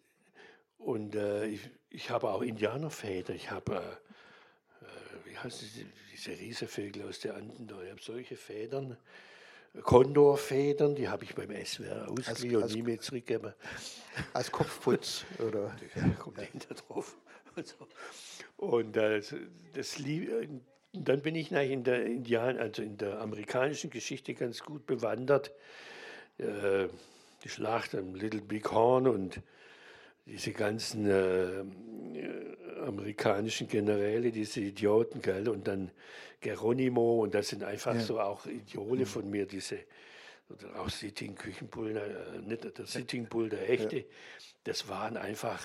und 0.79 1.15
äh, 1.15 1.47
ich, 1.47 1.61
ich, 1.91 2.11
habe 2.11 2.31
auch 2.31 2.43
Indianerväter. 2.43 3.35
Ich 3.35 3.51
habe, 3.51 3.75
äh, 3.75 4.85
äh 4.85 5.31
wie 5.31 5.37
heißt 5.37 5.63
diese, 5.63 5.87
diese 6.13 6.31
Riesenvögel 6.39 7.09
aus 7.09 7.21
der 7.21 7.35
Anden 7.35 7.67
da? 7.67 7.83
Ich 7.83 7.91
habe 7.91 8.03
solche 8.03 8.37
Federn. 8.37 8.97
Kondorfedern, 9.83 10.95
die 10.95 11.09
habe 11.09 11.25
ich 11.25 11.35
beim 11.35 11.51
SWR 11.51 12.09
ausgeliehen 12.09 12.63
und 12.63 12.75
nie 12.75 12.83
mehr 12.83 13.01
zurückgegeben. 13.01 13.53
Als 14.33 14.51
Kopfputz, 14.51 15.25
oder? 15.39 15.77
Ja, 15.95 16.09
kommt 16.19 16.39
ja. 16.39 16.45
hinter 16.45 16.75
drauf. 16.75 17.17
Und, 17.57 17.67
so. 17.67 17.89
und 18.59 18.97
äh, 18.99 19.17
das, 19.17 19.35
das 19.73 19.97
dann 20.93 21.23
bin 21.23 21.35
ich 21.35 21.51
in 21.51 21.85
der 21.85 22.05
Indian, 22.05 22.59
also 22.59 22.83
in 22.83 22.99
der 22.99 23.19
amerikanischen 23.21 23.89
Geschichte 23.89 24.35
ganz 24.35 24.63
gut 24.63 24.85
bewandert. 24.85 25.53
Äh, 26.39 26.89
die 27.45 27.49
Schlacht 27.49 27.95
am 27.95 28.15
Little 28.15 28.41
Big 28.41 28.71
Horn 28.73 29.07
und 29.07 29.41
diese 30.27 30.53
ganzen 30.53 31.09
äh, 31.09 31.63
amerikanischen 32.85 33.69
Generäle, 33.69 34.33
diese 34.33 34.61
Idioten, 34.61 35.23
gell? 35.23 35.49
und 35.49 35.69
dann 35.69 35.91
Geronimo, 36.41 37.23
und 37.23 37.35
das 37.35 37.49
sind 37.49 37.63
einfach 37.63 37.95
ja. 37.95 38.01
so 38.01 38.21
auch 38.21 38.47
Idole 38.47 39.03
mhm. 39.03 39.07
von 39.07 39.31
mir, 39.31 39.47
diese, 39.47 39.79
oder 40.49 40.81
auch 40.81 40.89
Sitting 40.89 41.35
Küchenbull, 41.35 41.97
äh, 41.97 42.39
nicht 42.41 42.79
der 42.79 42.87
Sitting 42.87 43.27
Bull, 43.27 43.49
der 43.49 43.69
echte, 43.71 43.99
ja. 43.99 44.05
das 44.65 44.89
waren 44.89 45.17
einfach 45.17 45.63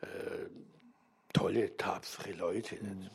äh, 0.00 0.06
tolle, 1.32 1.76
tapfere 1.76 2.32
Leute. 2.32 2.76
Mhm. 2.76 3.10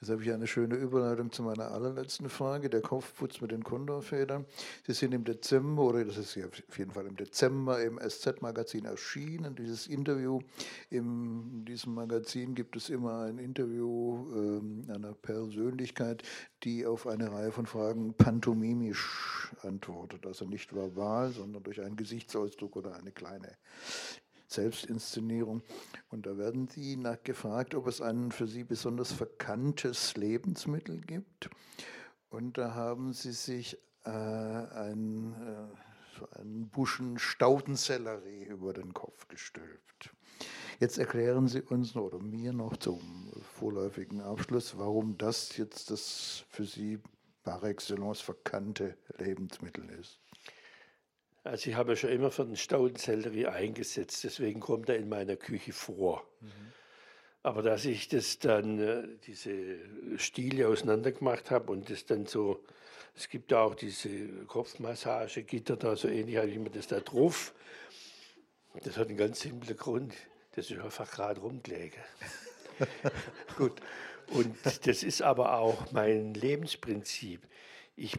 Jetzt 0.00 0.08
habe 0.08 0.22
ich 0.22 0.32
eine 0.32 0.46
schöne 0.46 0.76
Überleitung 0.76 1.30
zu 1.30 1.42
meiner 1.42 1.72
allerletzten 1.72 2.30
Frage, 2.30 2.70
der 2.70 2.80
Kopfputz 2.80 3.42
mit 3.42 3.50
den 3.50 3.62
Kondorfedern. 3.62 4.46
Sie 4.86 4.94
sind 4.94 5.12
im 5.12 5.24
Dezember, 5.24 5.82
oder 5.82 6.02
das 6.06 6.16
ist 6.16 6.36
ja 6.36 6.46
auf 6.46 6.78
jeden 6.78 6.90
Fall 6.90 7.04
im 7.06 7.16
Dezember 7.16 7.82
im 7.82 7.98
SZ-Magazin 7.98 8.86
erschienen. 8.86 9.54
Dieses 9.56 9.86
Interview, 9.88 10.40
in 10.88 11.66
diesem 11.66 11.92
Magazin 11.92 12.54
gibt 12.54 12.76
es 12.76 12.88
immer 12.88 13.24
ein 13.24 13.36
Interview 13.36 14.24
äh, 14.88 14.90
einer 14.90 15.12
Persönlichkeit, 15.12 16.22
die 16.62 16.86
auf 16.86 17.06
eine 17.06 17.30
Reihe 17.30 17.52
von 17.52 17.66
Fragen 17.66 18.14
pantomimisch 18.14 19.52
antwortet. 19.60 20.24
Also 20.24 20.46
nicht 20.46 20.74
verbal, 20.74 21.30
sondern 21.30 21.62
durch 21.62 21.82
einen 21.82 21.96
Gesichtsausdruck 21.96 22.76
oder 22.76 22.94
eine 22.94 23.12
kleine 23.12 23.54
Selbstinszenierung. 24.52 25.62
Und 26.08 26.26
da 26.26 26.36
werden 26.36 26.68
Sie 26.68 26.96
nachgefragt, 26.96 27.74
ob 27.74 27.86
es 27.86 28.00
ein 28.00 28.32
für 28.32 28.46
Sie 28.46 28.64
besonders 28.64 29.12
verkanntes 29.12 30.16
Lebensmittel 30.16 31.00
gibt. 31.00 31.50
Und 32.28 32.58
da 32.58 32.74
haben 32.74 33.12
Sie 33.12 33.32
sich 33.32 33.78
äh, 34.04 34.10
ein, 34.10 35.34
äh, 35.34 36.18
so 36.18 36.28
einen 36.38 36.68
Buschen 36.68 37.18
Staudensellerie 37.18 38.44
über 38.44 38.72
den 38.72 38.94
Kopf 38.94 39.28
gestülpt. 39.28 40.10
Jetzt 40.78 40.98
erklären 40.98 41.46
Sie 41.46 41.60
uns 41.60 41.94
oder 41.94 42.18
mir 42.18 42.52
noch 42.52 42.76
zum 42.76 43.32
vorläufigen 43.58 44.20
Abschluss, 44.20 44.78
warum 44.78 45.18
das 45.18 45.56
jetzt 45.56 45.90
das 45.90 46.44
für 46.48 46.64
Sie 46.64 46.98
par 47.42 47.62
excellence 47.64 48.20
verkannte 48.20 48.96
Lebensmittel 49.18 49.88
ist. 49.90 50.19
Also 51.42 51.70
ich 51.70 51.76
habe 51.76 51.96
schon 51.96 52.10
immer 52.10 52.30
für 52.30 52.44
den 52.44 52.56
Staudensellerie 52.56 53.46
eingesetzt, 53.46 54.24
deswegen 54.24 54.60
kommt 54.60 54.88
er 54.88 54.96
in 54.96 55.08
meiner 55.08 55.36
Küche 55.36 55.72
vor. 55.72 56.24
Mhm. 56.40 56.50
Aber 57.42 57.62
dass 57.62 57.86
ich 57.86 58.08
das 58.08 58.38
dann, 58.38 58.78
äh, 58.78 59.08
diese 59.26 59.78
Stiele 60.18 60.68
auseinander 60.68 61.12
gemacht 61.12 61.50
habe 61.50 61.72
und 61.72 61.88
das 61.88 62.04
dann 62.04 62.26
so, 62.26 62.62
es 63.16 63.28
gibt 63.30 63.50
ja 63.50 63.60
auch 63.62 63.74
diese 63.74 64.28
Kopfmassagegitter 64.46 65.76
da, 65.76 65.96
so 65.96 66.08
ähnlich 66.08 66.36
habe 66.36 66.48
ich 66.48 66.58
mir 66.58 66.70
das 66.70 66.86
da 66.86 67.00
drauf. 67.00 67.54
Das 68.84 68.98
hat 68.98 69.08
einen 69.08 69.16
ganz 69.16 69.40
simplen 69.40 69.76
Grund, 69.76 70.14
das 70.54 70.70
ist 70.70 70.80
einfach 70.80 71.10
gerade 71.10 71.40
rumgelegen. 71.40 72.00
Gut. 73.56 73.80
Und 74.28 74.54
das 74.86 75.02
ist 75.02 75.22
aber 75.22 75.58
auch 75.58 75.90
mein 75.92 76.34
Lebensprinzip. 76.34 77.42
Ich, 77.96 78.14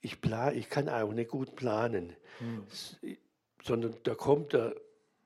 ich, 0.00 0.20
plan, 0.20 0.56
ich 0.56 0.68
kann 0.68 0.88
auch 0.88 1.12
nicht 1.12 1.30
gut 1.30 1.56
planen, 1.56 2.16
hm. 2.38 2.66
sondern 3.62 3.96
da 4.02 4.14
kommt 4.14 4.52
der 4.52 4.74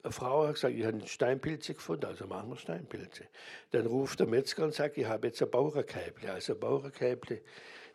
eine 0.05 0.13
Frau 0.13 0.47
hat 0.47 0.55
gesagt, 0.55 0.75
ich 0.75 0.85
habe 0.85 1.07
Steinpilze 1.07 1.75
gefunden, 1.75 2.05
also 2.05 2.27
machen 2.27 2.51
wir 2.51 2.57
Steinpilze. 2.57 3.27
Dann 3.71 3.87
ruft 3.87 4.21
der 4.21 4.27
Metzger 4.27 4.65
und 4.65 4.75
sagt, 4.75 4.99
ich 4.99 5.07
habe 5.07 5.29
jetzt 5.29 5.43
ein 5.43 5.51
Bauerkälble. 5.51 6.31
Also 6.31 6.53
ein 6.53 6.61
Bauerkälble, 6.61 7.41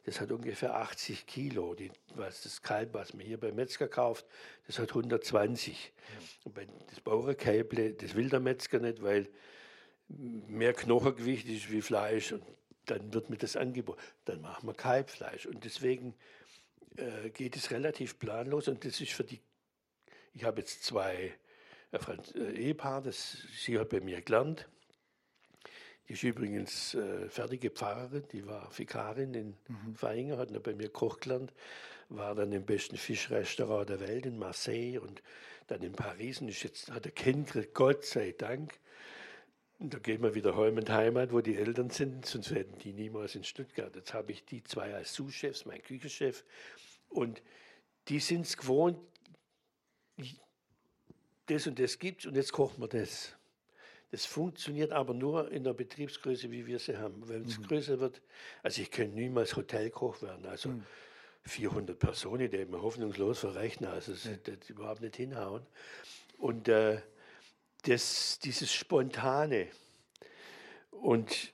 das 0.05 0.19
hat 0.19 0.31
ungefähr 0.31 0.75
80 0.75 1.27
Kilo. 1.27 1.75
Die, 1.75 1.91
was 2.15 2.41
das 2.41 2.63
Kalb, 2.63 2.95
was 2.95 3.13
man 3.13 3.27
hier 3.27 3.39
beim 3.39 3.53
Metzger 3.53 3.87
kauft, 3.87 4.25
das 4.65 4.79
hat 4.79 4.89
120. 4.89 5.93
Und 6.45 6.57
das 6.89 6.99
Bauerkälble, 6.99 7.93
das 7.93 8.15
will 8.15 8.29
der 8.29 8.39
Metzger 8.39 8.79
nicht, 8.79 9.03
weil 9.03 9.29
mehr 10.07 10.73
Knochengewicht 10.73 11.47
ist 11.47 11.71
wie 11.71 11.83
Fleisch. 11.83 12.31
Und 12.31 12.43
dann 12.87 13.13
wird 13.13 13.29
mir 13.29 13.37
das 13.37 13.55
angeboten. 13.55 14.01
Dann 14.25 14.41
machen 14.41 14.67
wir 14.67 14.73
Kalbfleisch. 14.73 15.45
Und 15.45 15.63
deswegen 15.63 16.15
äh, 16.97 17.29
geht 17.29 17.55
es 17.55 17.71
relativ 17.71 18.19
planlos. 18.19 18.67
Und 18.67 18.85
das 18.85 18.99
ist 19.01 19.13
für 19.13 19.23
die, 19.23 19.39
ich 20.33 20.43
habe 20.43 20.61
jetzt 20.61 20.83
zwei 20.83 21.33
ein 21.91 22.19
äh, 22.35 22.51
Ehepaar, 22.51 23.01
das 23.01 23.37
sie 23.57 23.79
hat 23.79 23.89
bei 23.89 23.99
mir 23.99 24.21
gelernt. 24.21 24.67
Die 26.07 26.13
ist 26.13 26.23
übrigens 26.23 26.95
äh, 26.95 27.29
fertige 27.29 27.69
Pfarrerin, 27.69 28.23
die 28.31 28.45
war 28.45 28.69
Vikarin 28.75 29.33
in 29.33 29.57
mhm. 29.67 29.95
Feinger, 29.95 30.37
hat 30.37 30.63
bei 30.63 30.73
mir 30.73 30.89
Koch 30.89 31.19
gelernt, 31.19 31.53
war 32.09 32.33
dann 32.35 32.51
im 32.51 32.65
besten 32.65 32.97
Fischrestaurant 32.97 33.89
der 33.89 33.99
Welt 33.99 34.25
in 34.25 34.37
Marseille 34.37 34.99
und 34.99 35.21
dann 35.67 35.83
in 35.83 35.93
Paris 35.93 36.41
und 36.41 36.49
ist 36.49 36.63
jetzt, 36.63 36.91
hat 36.91 37.05
er 37.05 37.11
Kind 37.11 37.51
Gott 37.73 38.05
sei 38.05 38.33
Dank. 38.37 38.79
Und 39.79 39.93
da 39.93 39.99
gehen 39.99 40.21
wir 40.21 40.35
wieder 40.35 40.57
heim 40.57 40.77
in 40.77 40.85
die 40.85 40.91
Heimat, 40.91 41.31
wo 41.31 41.39
die 41.39 41.55
Eltern 41.55 41.89
sind, 41.89 42.25
sonst 42.25 42.53
werden 42.53 42.77
die 42.79 42.91
niemals 42.91 43.35
in 43.35 43.45
Stuttgart. 43.45 43.95
Jetzt 43.95 44.13
habe 44.13 44.33
ich 44.33 44.43
die 44.43 44.61
zwei 44.63 44.93
als 44.93 45.13
Sous-Chefs, 45.13 45.65
mein 45.65 45.81
Küchenchef. 45.81 46.43
Und 47.07 47.41
die 48.09 48.19
sind 48.19 48.45
es 48.45 48.57
gewohnt, 48.57 48.97
das 51.45 51.65
und 51.65 51.79
das 51.79 51.97
gibt 51.97 52.25
und 52.25 52.35
jetzt 52.35 52.51
kochen 52.51 52.81
wir 52.81 52.89
das. 52.89 53.35
Das 54.11 54.25
funktioniert 54.25 54.91
aber 54.91 55.13
nur 55.13 55.51
in 55.51 55.63
der 55.63 55.73
Betriebsgröße, 55.73 56.51
wie 56.51 56.65
wir 56.65 56.79
sie 56.79 56.97
haben. 56.97 57.27
Wenn 57.29 57.45
es 57.45 57.57
mhm. 57.57 57.63
größer 57.63 57.99
wird, 57.99 58.21
also 58.63 58.81
ich 58.81 58.91
könnte 58.91 59.15
niemals 59.15 59.55
Hotelkoch 59.55 60.21
werden. 60.21 60.45
Also 60.45 60.69
mhm. 60.69 60.83
400 61.43 61.97
Personen, 61.97 62.49
die 62.49 62.57
eben 62.57 62.79
hoffnungslos 62.81 63.39
verrechnen, 63.39 63.89
also 63.89 64.11
das, 64.11 64.27
das 64.43 64.69
überhaupt 64.69 65.01
nicht 65.01 65.15
hinhauen. 65.15 65.65
Und 66.37 66.67
äh, 66.67 67.01
das, 67.83 68.39
dieses 68.39 68.71
Spontane 68.71 69.67
und 70.91 71.53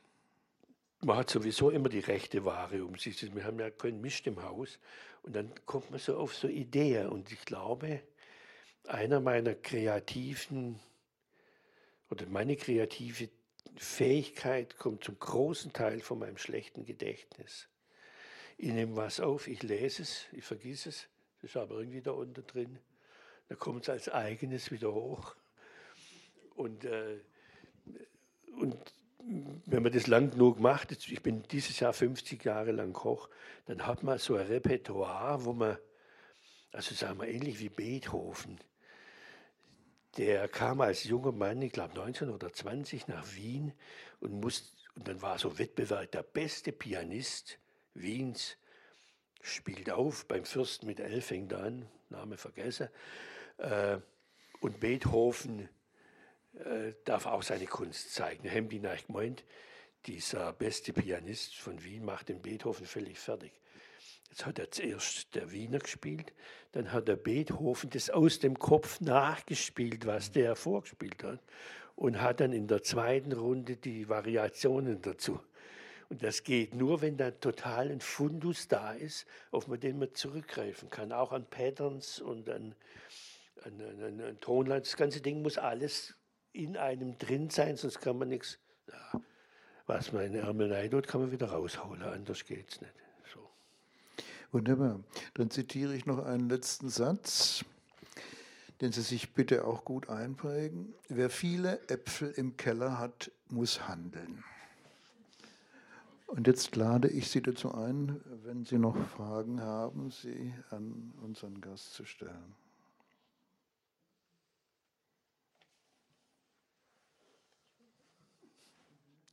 man 1.02 1.18
hat 1.18 1.30
sowieso 1.30 1.70
immer 1.70 1.90
die 1.90 2.00
rechte 2.00 2.46
Ware 2.46 2.84
um 2.84 2.98
sich. 2.98 3.36
Wir 3.36 3.44
haben 3.44 3.60
ja 3.60 3.70
keinen 3.70 4.02
Mist 4.02 4.26
im 4.26 4.42
Haus. 4.42 4.80
Und 5.22 5.36
dann 5.36 5.52
kommt 5.66 5.92
man 5.92 6.00
so 6.00 6.18
auf 6.18 6.36
so 6.36 6.48
Ideen. 6.48 7.10
Und 7.10 7.32
ich 7.32 7.46
glaube, 7.46 8.02
einer 8.88 9.20
meiner 9.20 9.54
kreativen 9.54 10.80
oder 12.10 12.26
meine 12.28 12.56
kreative 12.56 13.30
Fähigkeit 13.76 14.78
kommt 14.78 15.04
zum 15.04 15.20
großen 15.20 15.74
Teil 15.74 16.02
von 16.02 16.20
meinem 16.20 16.38
schlechten 16.38 16.86
Gedächtnis. 16.86 17.68
Ich 18.58 18.72
nehme 18.72 18.96
was 18.96 19.20
auf, 19.20 19.48
ich 19.48 19.64
lese 19.64 20.04
es, 20.04 20.26
ich 20.32 20.44
vergesse 20.44 20.90
es, 20.90 21.08
das 21.42 21.52
ist 21.52 21.58
aber 21.58 21.80
irgendwie 21.80 22.02
da 22.02 22.12
unten 22.12 22.46
drin. 22.48 22.80
Dann 23.50 23.60
kommt 23.60 23.84
es 23.84 23.90
als 23.90 24.10
eigenes 24.10 24.72
wieder 24.72 24.94
hoch. 24.94 25.36
Und, 26.56 26.86
äh, 26.86 27.20
und 28.60 28.78
wenn 29.66 29.84
man 29.84 29.92
das 29.92 30.08
lang 30.08 30.32
genug 30.32 30.60
macht, 30.60 30.92
ich 30.92 31.22
bin 31.22 31.44
dieses 31.44 31.80
Jahr 31.80 31.94
50 31.94 32.44
Jahre 32.44 32.72
lang 32.72 32.94
Koch, 32.94 33.30
dann 33.66 33.86
hat 33.86 34.04
man 34.04 34.20
so 34.20 34.36
ein 34.36 34.46
Repertoire, 34.46 35.44
wo 35.46 35.54
man, 35.54 35.78
also 36.72 36.94
sagen 36.94 37.20
wir 37.20 37.28
ähnlich 37.28 37.60
wie 37.60 37.70
Beethoven, 37.70 38.60
der 40.18 40.48
kam 40.48 40.80
als 40.80 41.04
junger 41.04 41.32
Mann, 41.32 41.62
ich 41.62 41.74
glaube 41.74 41.96
19 41.96 42.30
oder 42.30 42.54
20, 42.54 43.08
nach 43.08 43.36
Wien 43.36 43.74
und, 44.20 44.40
muss, 44.40 44.74
und 44.96 45.08
dann 45.08 45.22
war 45.22 45.38
so 45.40 45.58
Wettbewerb, 45.58 46.12
der 46.12 46.24
beste 46.24 46.72
Pianist 46.72 47.58
Wiens 47.94 48.58
spielt 49.42 49.90
auf, 49.90 50.28
beim 50.28 50.46
Fürsten 50.46 50.88
mit 50.88 51.00
L 51.00 51.22
fängt 51.22 51.54
an, 51.54 51.88
Name 52.10 52.38
vergessen. 52.38 52.90
Äh, 53.58 53.98
und 54.60 54.80
Beethoven 54.80 55.70
äh, 56.64 56.94
darf 57.04 57.26
auch 57.26 57.44
seine 57.44 57.66
Kunst 57.66 58.14
zeigen. 58.14 58.48
Hemdin 58.48 58.88
hat 58.88 59.08
gemeint, 59.08 59.44
dieser 60.06 60.54
beste 60.54 60.94
Pianist 60.94 61.56
von 61.56 61.84
Wien 61.84 62.06
macht 62.06 62.30
den 62.30 62.42
Beethoven 62.42 62.86
völlig 62.86 63.20
fertig. 63.20 63.52
Jetzt 64.30 64.46
hat 64.46 64.60
er 64.60 64.70
zuerst 64.70 65.34
der 65.36 65.52
Wiener 65.52 65.80
gespielt, 65.80 66.34
dann 66.74 66.92
hat 66.92 67.08
der 67.08 67.16
Beethoven 67.16 67.90
das 67.90 68.10
aus 68.10 68.40
dem 68.40 68.60
Kopf 68.60 69.00
nachgespielt, 69.00 70.06
was 70.06 70.32
der 70.32 70.56
vorgespielt 70.56 71.24
hat, 71.24 71.40
und 71.96 72.22
hat 72.22 72.42
dann 72.42 72.52
in 72.52 72.68
der 72.68 72.84
zweiten 72.84 73.32
Runde 73.32 73.78
die 73.78 74.10
Variationen 74.10 75.02
dazu. 75.02 75.40
Und 76.10 76.22
das 76.22 76.44
geht 76.44 76.76
nur, 76.76 77.02
wenn 77.02 77.18
da 77.18 77.32
total 77.32 77.90
ein 77.90 78.02
Fundus 78.02 78.68
da 78.68 78.94
ist, 78.94 79.26
auf 79.52 79.66
den 79.80 79.98
man 79.98 80.14
zurückgreifen 80.14 80.90
kann, 80.90 81.12
auch 81.12 81.32
an 81.32 81.46
Patterns 81.46 82.20
und 82.20 82.50
an, 82.50 82.76
an, 83.64 83.82
an, 83.82 84.22
an 84.22 84.40
Tonlein. 84.40 84.82
Das 84.82 84.98
ganze 84.98 85.22
Ding 85.22 85.42
muss 85.42 85.58
alles 85.58 86.14
in 86.56 86.78
einem 86.78 87.18
drin 87.18 87.50
sein, 87.50 87.78
sonst 87.78 88.02
kann 88.02 88.18
man 88.18 88.30
nichts. 88.30 88.60
Ja, 88.88 89.22
was 89.88 90.12
man 90.12 90.26
in 90.26 90.36
Ärmel 90.36 90.90
tut, 90.90 91.08
kann 91.08 91.22
man 91.22 91.32
wieder 91.32 91.48
rausholen, 91.48 92.02
anders 92.02 92.46
geht 92.46 92.72
es 92.72 92.82
nicht. 92.82 92.94
Wunderbar. 94.56 95.02
Dann 95.34 95.50
zitiere 95.50 95.94
ich 95.94 96.06
noch 96.06 96.24
einen 96.24 96.48
letzten 96.48 96.88
Satz, 96.88 97.66
den 98.80 98.94
Sie 98.94 99.02
sich 99.02 99.34
bitte 99.34 99.66
auch 99.66 99.84
gut 99.84 100.08
einprägen. 100.08 100.94
Wer 101.10 101.30
viele 101.30 101.82
Äpfel 101.90 102.32
im 102.32 102.56
Keller 102.56 102.98
hat, 102.98 103.32
muss 103.50 103.90
handeln. 103.90 104.46
Und 106.28 106.48
jetzt 106.48 106.78
lade 106.78 107.10
ich 107.10 107.30
Sie 107.30 107.42
dazu 107.42 107.76
ein, 107.76 108.22
wenn 108.46 108.64
Sie 108.64 108.78
noch 108.78 108.96
Fragen 109.10 109.60
haben, 109.60 110.10
sie 110.12 110.54
an 110.70 111.14
unseren 111.22 111.60
Gast 111.60 111.94
zu 111.94 112.06
stellen. 112.06 112.56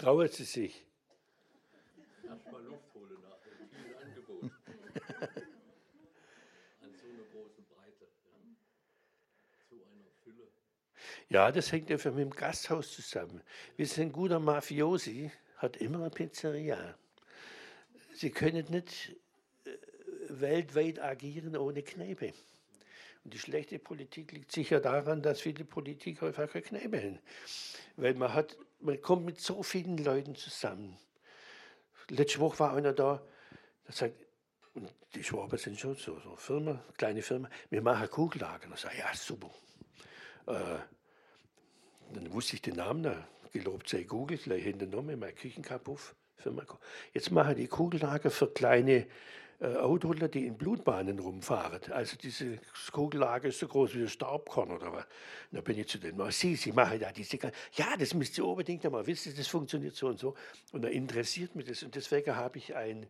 Trauen 0.03 0.27
Sie 0.27 0.43
sich. 0.43 0.85
Ja, 11.29 11.53
das 11.53 11.70
hängt 11.70 11.89
einfach 11.93 12.11
mit 12.11 12.19
dem 12.19 12.31
Gasthaus 12.31 12.93
zusammen. 12.93 13.43
Wir 13.77 13.87
sind 13.87 14.09
ein 14.09 14.12
guter 14.12 14.41
Mafiosi, 14.41 15.31
hat 15.59 15.77
immer 15.77 16.01
eine 16.01 16.11
Pizzeria. 16.11 16.99
Sie 18.12 18.31
können 18.31 18.66
nicht 18.70 19.15
äh, 19.65 19.70
weltweit 20.29 20.99
agieren 20.99 21.57
ohne 21.57 21.85
Kneipe. 21.85 22.33
Und 23.24 23.35
die 23.35 23.39
schlechte 23.39 23.78
Politik 23.78 24.32
liegt 24.32 24.53
sicher 24.53 24.81
daran, 24.81 25.23
dass 25.23 25.40
viele 25.40 25.65
Politiker 25.65 26.27
einfach 26.27 26.55
haben. 26.55 27.19
Weil 27.97 28.15
man, 28.15 28.35
hat, 28.35 28.57
man 28.81 29.01
kommt 29.01 29.24
mit 29.24 29.40
so 29.40 29.62
vielen 29.62 29.99
Leuten 29.99 30.35
zusammen. 30.35 30.99
Letzte 32.09 32.40
Woche 32.40 32.59
war 32.59 32.77
einer 32.77 32.93
da, 32.93 33.23
der 33.86 33.94
sagt, 33.94 34.27
und 34.74 34.93
die 35.15 35.23
Schwaben 35.23 35.59
sind 35.59 35.78
schon 35.78 35.94
so, 35.94 36.19
so 36.20 36.35
Firma, 36.36 36.82
kleine 36.97 37.23
Firma, 37.23 37.49
wir 37.70 37.82
machen 37.82 38.09
Kugellager. 38.09 38.69
Ich 38.74 38.81
sage, 38.81 38.99
ja, 38.99 39.15
super. 39.15 39.51
Äh, 40.47 40.78
dann 42.15 42.32
wusste 42.32 42.57
ich 42.57 42.62
den 42.62 42.77
Namen, 42.77 43.03
da 43.03 43.28
gelobt 43.53 43.89
sei 43.89 44.03
Google, 44.05 44.39
gleich 44.39 44.65
hinternommen, 44.65 45.19
mein 45.19 45.35
Küchenkapuff. 45.35 46.15
Jetzt 47.12 47.31
mache 47.31 47.53
ich 47.53 47.57
die 47.59 47.66
Kugellager 47.69 48.31
für 48.31 48.49
kleine 48.49 49.07
äh, 49.62 49.76
Autoler, 49.76 50.26
die 50.26 50.44
in 50.44 50.56
Blutbahnen 50.56 51.20
rumfahren. 51.20 51.93
Also 51.93 52.16
diese 52.16 52.59
Kugellager 52.90 53.47
ist 53.47 53.60
so 53.60 53.68
groß 53.68 53.94
wie 53.94 54.01
ein 54.02 54.09
Staubkorn 54.09 54.72
oder 54.72 54.93
was. 54.93 55.06
Da 55.52 55.60
bin 55.60 55.78
ich 55.78 55.86
zu 55.86 55.98
denen, 55.98 56.20
oh, 56.20 56.30
Sie, 56.30 56.56
Sie 56.56 56.72
machen 56.72 56.98
da 56.98 57.12
diese, 57.12 57.39
ja, 57.74 57.97
das 57.97 58.12
müsst 58.12 58.36
ihr 58.39 58.44
unbedingt 58.44 58.84
einmal 58.84 59.06
wissen, 59.06 59.32
das 59.36 59.47
funktioniert 59.47 59.94
so 59.94 60.09
und 60.09 60.18
so. 60.18 60.34
Und 60.72 60.82
da 60.82 60.89
interessiert 60.89 61.55
mich 61.55 61.66
das. 61.66 61.84
Und 61.84 61.94
deswegen 61.94 62.34
habe 62.34 62.59
ich 62.59 62.74
ein 62.74 63.06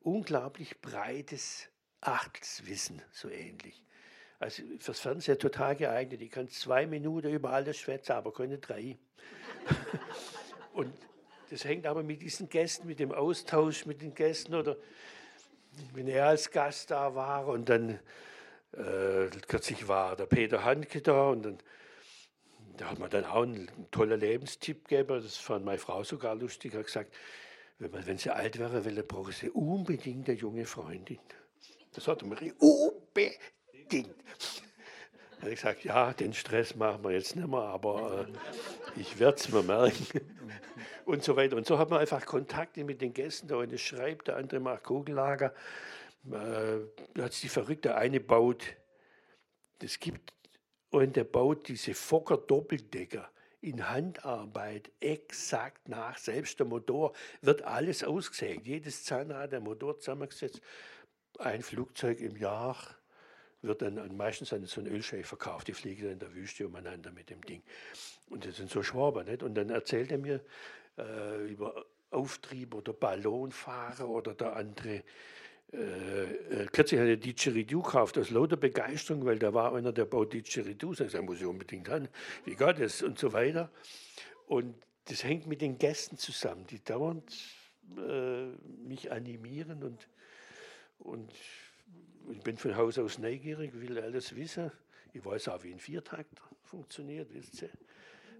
unglaublich 0.00 0.80
breites 0.80 1.68
Achtelswissen, 2.00 3.02
so 3.12 3.28
ähnlich. 3.28 3.84
Also 4.38 4.62
fürs 4.78 5.00
Fernsehen 5.00 5.38
total 5.38 5.76
geeignet. 5.76 6.22
Ich 6.22 6.30
kann 6.30 6.48
zwei 6.48 6.86
Minuten 6.86 7.28
über 7.28 7.50
alles 7.50 7.76
schwätzen, 7.76 8.12
aber 8.12 8.32
keine 8.32 8.56
drei. 8.56 8.96
und 10.72 10.94
das 11.50 11.66
hängt 11.66 11.84
aber 11.84 12.02
mit 12.02 12.22
diesen 12.22 12.48
Gästen, 12.48 12.86
mit 12.86 13.00
dem 13.00 13.12
Austausch 13.12 13.84
mit 13.84 14.00
den 14.00 14.14
Gästen 14.14 14.54
oder 14.54 14.78
wenn 15.94 16.08
er 16.08 16.26
als 16.26 16.50
Gast 16.50 16.90
da 16.90 17.14
war 17.14 17.46
und 17.46 17.68
dann 17.68 17.98
äh, 18.72 19.26
kürzlich 19.46 19.88
war 19.88 20.16
der 20.16 20.26
Peter 20.26 20.64
Handke 20.64 21.02
da 21.02 21.28
und 21.30 21.42
dann 21.42 21.58
da 22.80 22.88
hat 22.90 22.98
man 22.98 23.10
dann 23.10 23.26
auch 23.26 23.42
einen, 23.42 23.68
einen 23.68 23.90
tollen 23.90 24.18
Lebenstipp 24.18 24.88
gegeben, 24.88 25.22
das 25.22 25.36
fand 25.36 25.66
meine 25.66 25.78
Frau 25.78 26.02
sogar 26.02 26.34
lustig, 26.34 26.74
hat 26.74 26.86
gesagt, 26.86 27.14
wenn, 27.78 27.90
man, 27.90 28.06
wenn 28.06 28.16
sie 28.16 28.30
alt 28.30 28.58
wäre, 28.58 28.84
will, 28.86 29.02
brauchen 29.02 29.32
sie 29.32 29.50
unbedingt 29.50 30.28
eine 30.28 30.38
junge 30.38 30.64
Freundin. 30.64 31.18
Das 31.92 32.08
hat 32.08 32.22
Marie 32.22 32.54
unbedingt. 32.58 34.14
Habe 35.40 35.50
ich 35.50 35.56
gesagt, 35.56 35.84
ja, 35.84 36.12
den 36.12 36.32
Stress 36.32 36.74
machen 36.74 37.04
wir 37.04 37.10
jetzt 37.10 37.36
nicht 37.36 37.48
mehr, 37.48 37.60
aber 37.60 38.26
äh, 38.96 39.00
ich 39.00 39.18
werde 39.18 39.38
es 39.38 39.48
mir 39.50 39.62
merken. 39.62 40.20
Und 41.10 41.22
so 41.22 41.36
weiter. 41.36 41.56
Und 41.56 41.66
so 41.66 41.78
hat 41.78 41.90
man 41.90 42.00
einfach 42.00 42.24
Kontakte 42.24 42.84
mit 42.84 43.00
den 43.00 43.12
Gästen. 43.12 43.48
Der 43.48 43.58
eine 43.58 43.78
schreibt, 43.78 44.28
der 44.28 44.36
andere 44.36 44.60
macht 44.60 44.84
Kugellager. 44.84 45.52
Äh, 46.30 47.20
hat 47.20 47.32
sich 47.32 47.42
die 47.42 47.48
Verrückte 47.48 47.94
eine 47.96 48.20
baut. 48.20 48.64
Das 49.80 49.98
gibt, 49.98 50.32
und 50.90 51.16
der 51.16 51.24
baut 51.24 51.68
diese 51.68 51.94
Fokker 51.94 52.36
Doppeldecker 52.36 53.30
in 53.60 53.88
Handarbeit 53.88 54.90
exakt 55.00 55.88
nach. 55.88 56.16
Selbst 56.18 56.58
der 56.58 56.66
Motor 56.66 57.12
wird 57.42 57.62
alles 57.62 58.04
ausgesägt. 58.04 58.66
Jedes 58.66 59.04
Zahnrad, 59.04 59.52
der 59.52 59.60
Motor 59.60 59.98
zusammengesetzt. 59.98 60.60
Ein 61.38 61.62
Flugzeug 61.62 62.20
im 62.20 62.36
Jahr 62.36 62.76
wird 63.62 63.82
dann 63.82 64.16
meistens 64.16 64.52
an 64.52 64.64
so 64.64 64.80
ein 64.80 64.86
Ölscheich 64.86 65.26
verkauft. 65.26 65.68
Die 65.68 65.74
fliegen 65.74 66.04
dann 66.04 66.12
in 66.12 66.18
der 66.18 66.34
Wüste 66.34 66.66
umeinander 66.66 67.12
mit 67.12 67.30
dem 67.30 67.42
Ding. 67.42 67.62
Und 68.30 68.46
das 68.46 68.56
sind 68.56 68.70
so 68.70 68.82
Schwaber. 68.82 69.24
Nicht? 69.24 69.42
Und 69.42 69.54
dann 69.54 69.70
erzählt 69.70 70.10
er 70.10 70.18
mir 70.18 70.40
äh, 71.00 71.46
über 71.50 71.84
Auftrieb 72.10 72.74
oder 72.74 72.92
Ballonfahrer 72.92 74.08
oder 74.08 74.34
der 74.34 74.56
andere. 74.56 75.02
Äh, 75.72 75.76
äh, 75.76 76.66
kürzlich 76.72 77.00
hat 77.00 77.06
er 77.06 77.16
Didgeridoo 77.16 77.82
gekauft 77.82 78.18
aus 78.18 78.30
lauter 78.30 78.56
Begeisterung, 78.56 79.24
weil 79.24 79.38
da 79.38 79.54
war 79.54 79.74
einer, 79.74 79.92
der 79.92 80.04
baut 80.04 80.32
Didgeridoo. 80.32 80.94
Sag 80.94 81.14
ich, 81.14 81.20
muss 81.20 81.40
ich 81.40 81.46
unbedingt 81.46 81.88
haben. 81.88 82.08
Wie 82.44 82.56
geht 82.56 82.80
das? 82.80 83.02
Und 83.02 83.18
so 83.18 83.32
weiter. 83.32 83.70
Und 84.46 84.74
das 85.04 85.24
hängt 85.24 85.46
mit 85.46 85.60
den 85.60 85.78
Gästen 85.78 86.16
zusammen, 86.16 86.66
die 86.66 86.82
dauernd 86.82 87.32
äh, 87.96 88.46
mich 88.86 89.10
animieren 89.10 89.82
und, 89.82 90.08
und 90.98 91.32
ich 92.30 92.40
bin 92.40 92.56
von 92.56 92.76
Haus 92.76 92.98
aus 92.98 93.18
neugierig, 93.18 93.72
will 93.80 93.98
alles 93.98 94.36
wissen. 94.36 94.70
Ich 95.12 95.24
weiß 95.24 95.48
auch, 95.48 95.62
wie 95.64 95.72
ein 95.72 95.80
Viertakt 95.80 96.40
funktioniert, 96.62 97.32
wisst 97.32 97.62
ihr? 97.62 97.70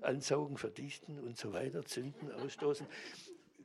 Ansaugen, 0.03 0.57
verdichten 0.57 1.19
und 1.21 1.37
so 1.37 1.53
weiter, 1.53 1.85
zünden, 1.85 2.31
ausstoßen. 2.33 2.87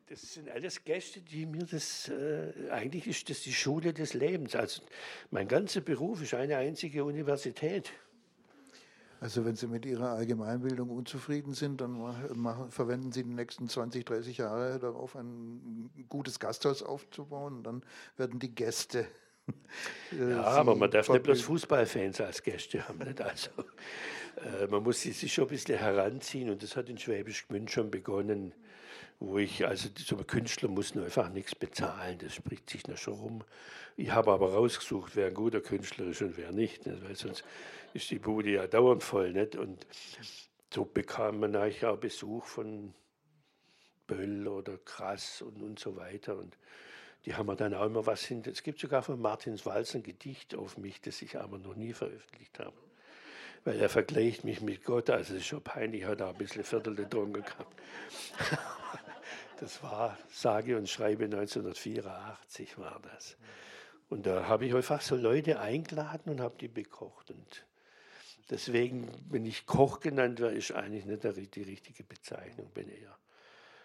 Das 0.07 0.34
sind 0.34 0.49
alles 0.49 0.84
Gäste, 0.84 1.22
die 1.22 1.45
mir 1.45 1.66
das, 1.66 2.10
äh, 2.10 2.70
eigentlich 2.70 3.07
ist 3.07 3.30
das 3.30 3.41
die 3.41 3.53
Schule 3.53 3.91
des 3.91 4.14
Lebens. 4.14 4.56
Also 4.56 4.84
mein 5.32 5.48
ganzer 5.48 5.82
Beruf 5.82 6.22
ist 6.22 6.36
eine 6.36 6.57
einzige 6.57 7.03
Universität. 7.03 7.91
Also 9.20 9.45
wenn 9.45 9.56
Sie 9.56 9.66
mit 9.66 9.86
Ihrer 9.86 10.12
Allgemeinbildung 10.12 10.90
unzufrieden 10.90 11.53
sind, 11.53 11.82
dann 11.82 11.94
machen, 12.36 12.70
verwenden 12.70 13.12
Sie 13.12 13.24
die 13.24 13.30
nächsten 13.30 13.68
20, 13.68 14.06
30 14.06 14.38
Jahre 14.38 14.78
darauf, 14.78 15.16
ein 15.16 15.90
gutes 16.10 16.40
Gasthaus 16.40 16.84
aufzubauen. 16.84 17.64
Dann 17.64 17.82
werden 18.18 18.40
die 18.40 18.53
Gäste 18.53 19.07
äh, 20.12 20.32
ja, 20.32 20.44
aber 20.44 20.76
man 20.76 20.90
darf 20.90 21.10
nicht 21.10 21.24
bloß 21.24 21.41
Fußballfans 21.41 22.22
als 22.22 22.41
Gäste 22.41 22.88
haben. 22.88 22.99
Nicht? 22.99 23.22
Also, 23.22 23.49
man 24.70 24.84
muss 24.84 25.02
sich 25.02 25.34
schon 25.34 25.45
ein 25.45 25.49
bisschen 25.49 25.78
heranziehen 25.78 26.49
und 26.49 26.62
das 26.62 26.76
hat 26.76 26.90
in 26.90 26.98
Schwäbisch 26.98 27.48
Gmünd 27.48 27.72
schon 27.72 27.90
begonnen, 27.90 28.53
wo 29.20 29.38
ich, 29.38 29.66
also 29.66 29.90
so 29.95 30.18
Künstler 30.18 30.70
muss 30.70 30.94
nur 30.94 31.06
einfach 31.06 31.30
nichts 31.30 31.56
bezahlen, 31.56 32.18
das 32.20 32.36
spricht 32.36 32.70
sich 32.70 32.88
noch 32.88 32.98
schon 32.98 33.14
rum. 33.14 33.44
Ich 33.98 34.12
habe 34.12 34.32
aber 34.32 34.52
rausgesucht, 34.52 35.16
wer 35.16 35.28
ein 35.28 35.34
guter 35.34 35.62
Künstler 35.62 36.07
ist 36.07 36.22
und 36.22 36.38
wer 36.38 36.52
nicht, 36.52 36.86
nicht? 36.86 37.03
weil 37.03 37.16
sonst 37.16 37.44
ist 37.94 38.12
die 38.12 38.20
Bude 38.20 38.52
ja 38.52 38.68
dauernd 38.68 39.03
voll. 39.03 39.32
Nicht? 39.32 39.56
Und 39.56 39.88
so 40.74 40.84
bekam 40.84 41.40
man 41.40 41.56
eigentlich 41.56 41.86
auch 41.86 41.98
Besuch 41.98 42.45
von 42.45 42.94
Böll 44.06 44.48
oder 44.48 44.78
Krass 44.78 45.41
und, 45.41 45.62
und 45.62 45.80
so 45.80 45.95
weiter. 45.95 46.38
Und 46.38 46.57
die 47.26 47.36
haben 47.36 47.48
mir 47.48 47.56
dann 47.56 47.74
auch 47.74 47.86
immer 47.86 48.06
was 48.06 48.26
hin. 48.26 48.44
Es 48.45 48.64
gibt 48.64 48.80
sogar 48.80 49.02
von 49.02 49.20
Martins 49.20 49.66
Walz 49.66 49.95
ein 49.95 50.03
Gedicht 50.03 50.56
auf 50.56 50.78
mich, 50.78 50.99
das 50.99 51.22
ich 51.22 51.40
aber 51.40 51.57
noch 51.57 51.76
nie 51.76 51.94
veröffentlicht 51.94 52.60
habe. 52.60 52.76
Weil 53.66 53.82
er 53.82 53.90
vergleicht 53.90 54.44
mich 54.44 54.62
mit 54.62 54.84
Gott, 54.84 55.10
also 55.10 55.34
es 55.34 55.42
ist 55.42 55.48
schon 55.48 55.62
peinlich, 55.62 56.06
hat 56.06 56.22
auch 56.22 56.30
ein 56.30 56.38
bisschen 56.38 56.64
Viertel 56.64 56.96
getrunken 56.96 57.44
gehabt. 57.44 57.76
Das 59.58 59.82
war 59.82 60.18
sage 60.30 60.78
und 60.78 60.90
schreibe 60.90 61.24
1984 61.24 62.78
war 62.78 63.00
das. 63.14 63.38
Und 64.10 64.26
da 64.26 64.50
habe 64.50 64.66
ich 64.66 64.76
einfach 64.76 65.00
so 65.00 65.16
Leute 65.16 65.62
eingeladen 65.62 66.30
und 66.30 66.42
habe 66.42 66.58
die 66.58 66.68
bekocht. 66.68 67.32
Und 67.32 67.66
deswegen, 68.50 69.10
wenn 69.30 69.46
ich 69.46 69.66
Koch 69.66 70.02
genannt 70.02 70.42
werde, 70.42 70.58
ist 70.58 70.74
eigentlich 70.74 71.06
nicht 71.06 71.56
die 71.56 71.64
richtige 71.64 72.04
Bezeichnung, 72.04 72.70
bin 72.72 72.90
eher 72.90 73.18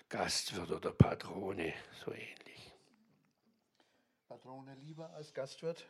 Gastwirt 0.09 0.73
oder 0.73 0.91
Patrone, 0.91 1.73
so 2.05 2.11
ähnlich. 2.11 2.73
Patrone 4.29 4.75
lieber 4.75 5.09
als 5.11 5.33
Gastwirt? 5.33 5.87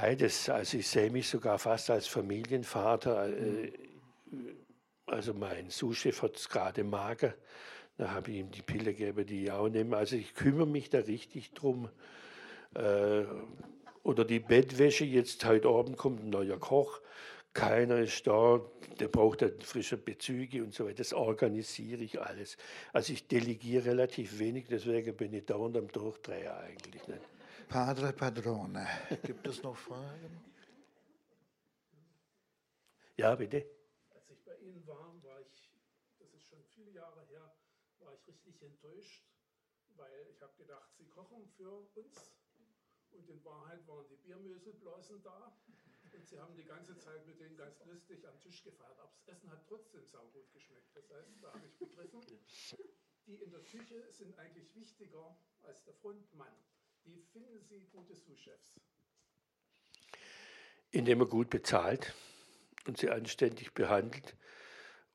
Beides. 0.00 0.48
Also 0.48 0.78
ich 0.78 0.88
sehe 0.88 1.08
mich 1.08 1.28
sogar 1.28 1.56
fast 1.56 1.88
als 1.88 2.08
Familienvater. 2.08 3.28
Äh, 3.28 3.70
also 5.06 5.32
mein 5.34 5.70
Souschef 5.70 6.20
hat 6.22 6.34
es 6.34 6.48
gerade 6.48 6.82
mager. 6.82 7.34
Da 7.96 8.10
habe 8.10 8.32
ich 8.32 8.38
ihm 8.38 8.50
die 8.50 8.62
Pille 8.62 8.92
gegeben, 8.92 9.24
die 9.24 9.44
ich 9.44 9.52
auch 9.52 9.68
nehme. 9.68 9.96
Also 9.96 10.16
ich 10.16 10.34
kümmere 10.34 10.66
mich 10.66 10.90
da 10.90 10.98
richtig 10.98 11.52
drum. 11.52 11.88
Äh, 12.74 13.22
oder 14.02 14.24
die 14.24 14.40
Bettwäsche, 14.40 15.04
jetzt 15.04 15.44
heute 15.44 15.68
Abend 15.68 15.96
kommt 15.96 16.24
ein 16.24 16.30
neuer 16.30 16.58
Koch. 16.58 17.00
Keiner 17.52 18.00
ist 18.00 18.26
da, 18.26 18.60
der 18.98 19.06
braucht 19.06 19.42
dann 19.42 19.60
frische 19.60 19.96
Bezüge 19.96 20.64
und 20.64 20.74
so 20.74 20.86
weiter. 20.86 20.96
Das 20.96 21.12
organisiere 21.12 22.02
ich 22.02 22.20
alles. 22.20 22.56
Also 22.92 23.12
ich 23.12 23.28
delegiere 23.28 23.84
relativ 23.84 24.40
wenig, 24.40 24.66
deswegen 24.68 25.14
bin 25.14 25.32
ich 25.32 25.46
dauernd 25.46 25.76
am 25.76 25.86
Durchdreher 25.86 26.56
eigentlich. 26.56 27.06
Nicht? 27.06 27.20
Padre 27.68 28.12
Padrone, 28.12 28.86
gibt 29.22 29.46
es 29.46 29.62
noch 29.62 29.76
Fragen? 29.76 30.44
Ja, 33.16 33.34
bitte. 33.34 33.66
Als 34.10 34.30
ich 34.30 34.42
bei 34.44 34.56
Ihnen 34.56 34.86
war, 34.86 35.22
war 35.22 35.40
ich, 35.40 35.70
das 36.18 36.32
ist 36.34 36.46
schon 36.46 36.62
viele 36.74 36.90
Jahre 36.90 37.24
her, 37.26 37.54
war 38.00 38.14
ich 38.14 38.26
richtig 38.26 38.60
enttäuscht, 38.62 39.24
weil 39.96 40.26
ich 40.30 40.40
habe 40.42 40.54
gedacht, 40.56 40.92
Sie 40.96 41.06
kochen 41.06 41.48
für 41.56 41.70
uns 41.94 42.32
und 43.12 43.28
in 43.28 43.44
Wahrheit 43.44 43.86
waren 43.86 44.06
die 44.08 44.16
Biermöselblasen 44.16 45.22
da 45.22 45.56
und 46.12 46.28
sie 46.28 46.38
haben 46.38 46.54
die 46.56 46.64
ganze 46.64 46.96
Zeit 46.98 47.26
mit 47.26 47.40
denen 47.40 47.56
ganz 47.56 47.84
lustig 47.84 48.26
am 48.26 48.38
Tisch 48.40 48.62
gefeiert. 48.62 48.98
Aber 48.98 49.12
das 49.26 49.36
Essen 49.36 49.50
hat 49.50 49.66
trotzdem 49.66 50.04
saugut 50.06 50.50
geschmeckt. 50.52 50.94
Das 50.96 51.10
heißt, 51.10 51.42
da 51.42 51.52
habe 51.52 51.66
ich 51.66 51.76
begriffen, 51.76 52.22
die 53.26 53.36
in 53.36 53.50
der 53.50 53.62
Küche 53.62 54.12
sind 54.12 54.38
eigentlich 54.38 54.74
wichtiger 54.74 55.36
als 55.62 55.82
der 55.84 55.94
Frontmann. 55.94 56.54
Wie 57.04 57.22
finden 57.32 57.60
Sie 57.68 57.86
gute 57.92 58.14
Sous-Chefs? 58.14 58.74
Indem 60.90 61.20
er 61.20 61.26
gut 61.26 61.50
bezahlt 61.50 62.14
und 62.86 62.98
sie 62.98 63.10
anständig 63.10 63.72
behandelt 63.72 64.36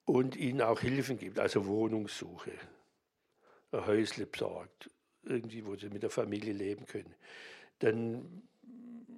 und 0.06 0.36
ihnen 0.36 0.62
auch 0.62 0.82
Hilfen 0.82 1.18
gibt, 1.18 1.40
also 1.40 1.66
Wohnungssuche, 1.66 2.52
ein 3.72 3.86
Häusle 3.86 4.26
besorgt, 4.26 4.90
irgendwie, 5.24 5.66
wo 5.66 5.76
sie 5.76 5.90
mit 5.90 6.04
der 6.04 6.10
Familie 6.10 6.54
leben 6.54 6.86
können. 6.86 7.16
Dann 7.80 8.50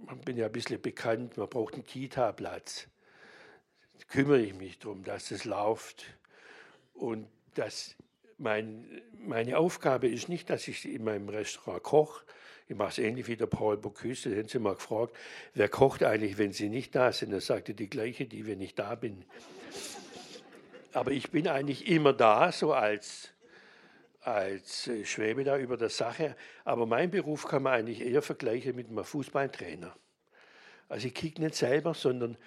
ich 0.10 0.26
bin 0.26 0.38
ja 0.38 0.48
ein 0.48 0.52
bisschen 0.52 0.82
bekannt, 0.82 1.38
man 1.38 1.50
braucht 1.50 1.76
einen 1.76 1.86
Kita-Platz. 1.86 2.88
Kümmere 4.08 4.42
ich 4.42 4.54
mich 4.54 4.80
darum, 4.80 5.04
dass 5.04 5.30
das 5.30 5.46
läuft. 5.46 6.18
Und 6.94 7.28
dass 7.56 7.96
mein, 8.38 9.02
meine 9.14 9.58
Aufgabe 9.58 10.08
ist 10.08 10.28
nicht, 10.28 10.50
dass 10.50 10.68
ich 10.68 10.86
in 10.86 11.04
meinem 11.04 11.30
Restaurant 11.30 11.84
koche. 11.84 12.26
Ich 12.72 12.78
mache 12.78 12.92
es 12.92 12.98
ähnlich 13.00 13.28
wie 13.28 13.36
der 13.36 13.48
Paul 13.48 13.76
Bocuse. 13.76 14.30
Den 14.30 14.48
sie 14.48 14.58
mal 14.58 14.76
gefragt, 14.76 15.14
wer 15.56 15.68
kocht 15.68 16.04
eigentlich, 16.04 16.38
wenn 16.38 16.54
sie 16.54 16.70
nicht 16.70 16.96
da 16.96 17.12
sind? 17.12 17.34
Er 17.34 17.42
sagte 17.42 17.74
die 17.74 17.90
gleiche, 17.90 18.26
die, 18.26 18.48
wenn 18.48 18.62
ich 18.62 18.76
da 18.76 18.96
bin. 18.96 19.26
Aber 20.94 21.12
ich 21.12 21.32
bin 21.32 21.50
eigentlich 21.50 21.90
immer 21.90 22.14
da, 22.14 22.50
so 22.54 22.72
als 22.72 23.28
als 24.22 24.88
äh, 24.88 25.04
Schwäbe 25.04 25.44
da 25.44 25.58
über 25.58 25.76
der 25.76 25.90
Sache. 25.90 26.38
Aber 26.64 26.86
mein 26.86 27.12
Beruf 27.12 27.46
kann 27.46 27.64
man 27.64 27.74
eigentlich 27.74 28.00
eher 28.06 28.22
vergleichen 28.22 28.74
mit 28.74 28.88
einem 28.88 29.04
Fußballtrainer. 29.04 29.94
Also 30.88 31.08
ich 31.08 31.14
kicke 31.14 31.42
nicht 31.42 31.56
selber, 31.56 31.94
sondern 31.94 32.38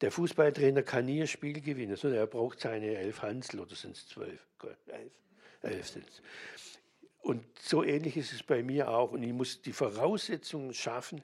der 0.00 0.10
Fußballtrainer 0.10 0.82
kann 0.82 1.04
nie 1.04 1.20
ein 1.20 1.26
Spiel 1.26 1.60
gewinnen, 1.60 1.96
sondern 1.96 2.20
er 2.20 2.26
braucht 2.26 2.60
seine 2.60 2.96
elf 2.96 3.20
Hansel 3.20 3.60
oder 3.60 3.74
sind 3.74 3.96
es 3.96 4.08
zwölf? 4.08 4.46
Elf, 4.86 5.12
elf 5.60 5.88
sind 5.88 6.08
es. 6.08 6.22
Und 7.24 7.42
so 7.58 7.82
ähnlich 7.82 8.18
ist 8.18 8.34
es 8.34 8.42
bei 8.42 8.62
mir 8.62 8.90
auch. 8.90 9.12
Und 9.12 9.22
ich 9.22 9.32
muss 9.32 9.62
die 9.62 9.72
Voraussetzungen 9.72 10.74
schaffen, 10.74 11.22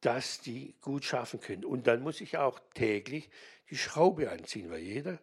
dass 0.00 0.40
die 0.40 0.74
gut 0.80 1.04
schaffen 1.04 1.40
können. 1.40 1.64
Und 1.64 1.86
dann 1.86 2.02
muss 2.02 2.20
ich 2.20 2.36
auch 2.36 2.58
täglich 2.74 3.30
die 3.70 3.76
Schraube 3.76 4.32
anziehen, 4.32 4.70
weil 4.70 4.80
jeder 4.80 5.20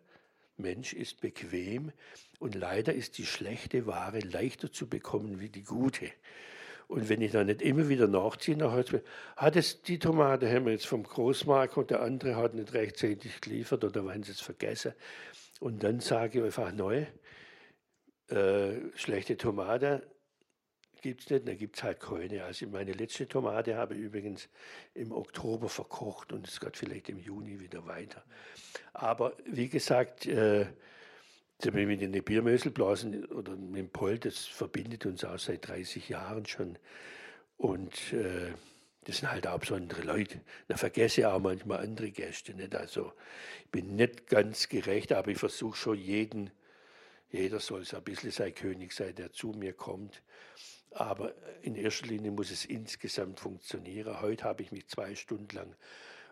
Mensch 0.56 0.94
ist 0.94 1.20
bequem 1.20 1.92
und 2.40 2.56
leider 2.56 2.94
ist 2.94 3.18
die 3.18 3.26
schlechte 3.26 3.86
Ware 3.86 4.20
leichter 4.20 4.72
zu 4.72 4.88
bekommen 4.88 5.42
wie 5.42 5.50
die 5.50 5.64
gute. 5.64 6.10
Und 6.88 7.10
wenn 7.10 7.20
ich 7.20 7.34
dann 7.34 7.48
nicht 7.48 7.62
immer 7.62 7.90
wieder 7.90 8.08
nachziehe, 8.08 8.56
nach 8.56 8.72
heute, 8.72 9.04
hat 9.36 9.58
es 9.58 9.82
die 9.82 10.00
Tomate 10.00 10.50
haben 10.50 10.68
wir 10.68 10.72
jetzt 10.72 10.88
vom 10.88 11.04
Großmarkt 11.04 11.76
und 11.76 11.90
der 11.90 12.02
andere 12.02 12.38
hat 12.38 12.54
nicht 12.54 12.74
rechtzeitig 12.74 13.42
geliefert 13.42 13.84
oder 13.84 14.06
haben 14.10 14.24
sie 14.24 14.32
es 14.32 14.40
vergessen. 14.40 14.94
Und 15.60 15.84
dann 15.84 16.00
sage 16.00 16.40
ich 16.40 16.46
einfach 16.46 16.72
neu, 16.72 17.06
äh, 18.32 18.98
schlechte 18.98 19.38
Tomate 19.38 20.08
gibt 21.02 21.22
es 21.22 21.30
nicht, 21.30 21.48
dann 21.48 21.58
gibt 21.58 21.78
es 21.78 21.84
halt 21.84 22.00
keine. 22.00 22.44
Also 22.44 22.68
meine 22.68 22.94
letzte 22.94 23.28
Tomate 23.28 23.76
habe 23.76 23.96
ich 23.96 24.02
übrigens 24.02 24.48
im 24.94 25.12
Oktober 25.12 25.68
verkocht 25.68 26.32
und 26.32 26.48
es 26.48 26.60
geht 26.60 26.78
vielleicht 26.78 27.10
im 27.10 27.20
Juni 27.20 27.60
wieder 27.60 27.86
weiter. 27.88 28.24
Aber 28.94 29.34
wie 29.46 29.68
gesagt, 29.68 30.28
äh, 30.28 30.68
mit 31.64 32.02
den 32.02 32.12
Biermöselblasen 32.24 33.26
oder 33.26 33.56
mit 33.56 33.78
dem 33.78 33.90
Poll, 33.90 34.18
das 34.18 34.46
verbindet 34.46 35.06
uns 35.06 35.24
auch 35.24 35.38
seit 35.38 35.68
30 35.68 36.10
Jahren 36.10 36.46
schon. 36.46 36.78
Und 37.58 38.14
äh, 38.14 38.52
das 39.06 39.18
sind 39.18 39.32
halt 39.32 39.48
auch 39.48 39.60
besondere 39.60 40.02
Leute. 40.02 40.42
Da 40.68 40.78
vergesse 40.78 41.22
ich 41.22 41.28
auch 41.28 41.40
manchmal 41.40 41.80
andere 41.80 42.12
Gäste. 42.12 42.54
Nicht? 42.54 42.76
Also 42.76 43.14
ich 43.66 43.72
bin 43.72 43.96
nicht 43.96 44.28
ganz 44.28 44.70
gerecht, 44.70 45.12
aber 45.12 45.30
ich 45.32 45.38
versuche 45.38 45.76
schon 45.76 45.98
jeden, 45.98 46.52
jeder 47.32 47.60
soll 47.60 47.86
so 47.86 47.98
ein 47.98 48.04
bisschen 48.04 48.32
sein 48.32 48.54
König 48.54 48.94
sein, 48.94 49.16
der 49.16 49.32
zu 49.32 49.50
mir 49.50 49.74
kommt. 49.74 50.22
Aber 50.92 51.34
in 51.62 51.76
erster 51.76 52.08
Linie 52.08 52.32
muss 52.32 52.52
es 52.52 52.66
insgesamt 52.66 53.40
funktionieren. 53.40 54.22
Heute 54.22 54.44
habe 54.44 54.64
ich 54.64 54.72
mich 54.72 54.88
zwei 54.88 55.16
Stunden 55.16 55.56
lang 55.56 55.76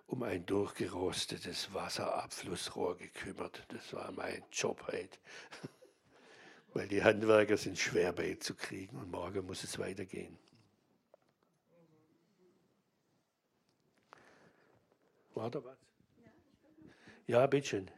um 0.08 0.24
ein 0.24 0.46
durchgerostetes 0.46 1.74
Wasserabflussrohr 1.74 2.98
gekümmert. 2.98 3.64
Das 3.70 3.94
war 3.94 4.12
mein 4.12 4.44
Job 4.52 4.84
heute. 4.88 5.18
Weil 6.74 6.88
die 6.88 7.04
Handwerker 7.04 7.58
sind 7.58 7.78
schwer 7.78 8.12
bei 8.14 8.36
zu 8.36 8.56
kriegen 8.56 8.98
und 8.98 9.12
morgen 9.12 9.46
muss 9.46 9.64
es 9.64 9.78
weitergehen. 9.80 10.38
War 15.36 15.50
da 15.50 15.64
was? 15.64 15.78
Ja, 17.28 17.46
bitteschön. 17.46 17.90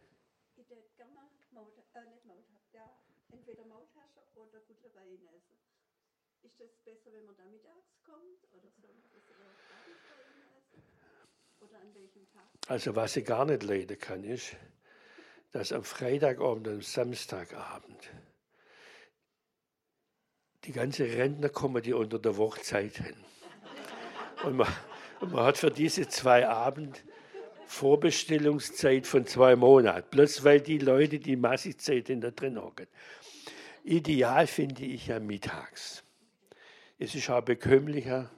Ich 0.57 0.69
würde 0.69 0.83
gerne 0.97 1.15
Maut, 1.51 1.73
äh, 1.95 2.05
nicht 2.05 2.25
Maut, 2.25 2.43
ja, 2.73 2.83
entweder 3.31 3.65
Mauttasche 3.65 4.19
oder 4.35 4.59
Kutlereien 4.59 5.25
essen. 5.27 5.57
Ist 6.43 6.59
das 6.59 6.69
besser, 6.83 7.11
wenn 7.13 7.25
man 7.25 7.37
da 7.37 7.45
mittags 7.45 7.95
kommt 8.03 8.43
oder 8.51 8.69
soll 8.81 8.93
man 8.93 9.09
das 9.09 9.23
eher 9.31 9.47
abends 9.47 10.03
bei 10.11 10.21
Ihnen 10.21 10.51
essen? 10.59 10.83
Oder 11.61 11.70
an 11.70 11.70
welchem 11.70 11.70
Tag? 11.70 11.70
Also 12.67 12.95
was 12.95 13.15
ich 13.17 13.25
gar 13.25 13.45
nicht 13.45 13.63
leiden 13.63 13.99
kann, 13.99 14.23
ist, 14.23 14.55
dass 15.51 15.71
am 15.71 15.83
Freitagabend 15.83 16.67
und 16.67 16.73
am 16.75 16.81
Samstagabend 16.81 18.09
die 20.63 20.71
ganze 20.71 21.05
Rentner 21.05 21.49
kommen, 21.49 21.81
die 21.81 21.93
unter 21.93 22.19
der 22.19 22.37
Woche 22.37 22.61
Zeit 22.61 22.99
haben. 22.99 23.25
Und 24.43 24.57
man, 24.57 24.67
und 25.19 25.33
man 25.33 25.43
hat 25.45 25.57
für 25.57 25.71
diese 25.71 26.07
zwei 26.07 26.47
Abend 26.47 27.03
Vorbestellungszeit 27.65 29.07
von 29.07 29.25
zwei 29.25 29.55
Monaten, 29.55 30.07
bloß 30.09 30.43
weil 30.43 30.59
die 30.61 30.77
Leute 30.77 31.19
die 31.19 31.35
Massigzeit 31.35 32.09
in 32.09 32.21
der 32.21 32.31
drin 32.31 32.61
hocken. 32.61 32.87
Ideal 33.83 34.45
finde 34.45 34.83
ich 34.83 35.07
ja 35.07 35.19
mittags. 35.19 36.03
Es 36.99 37.15
ist 37.15 37.29
auch 37.29 37.41
bekömmlicher. 37.41 38.29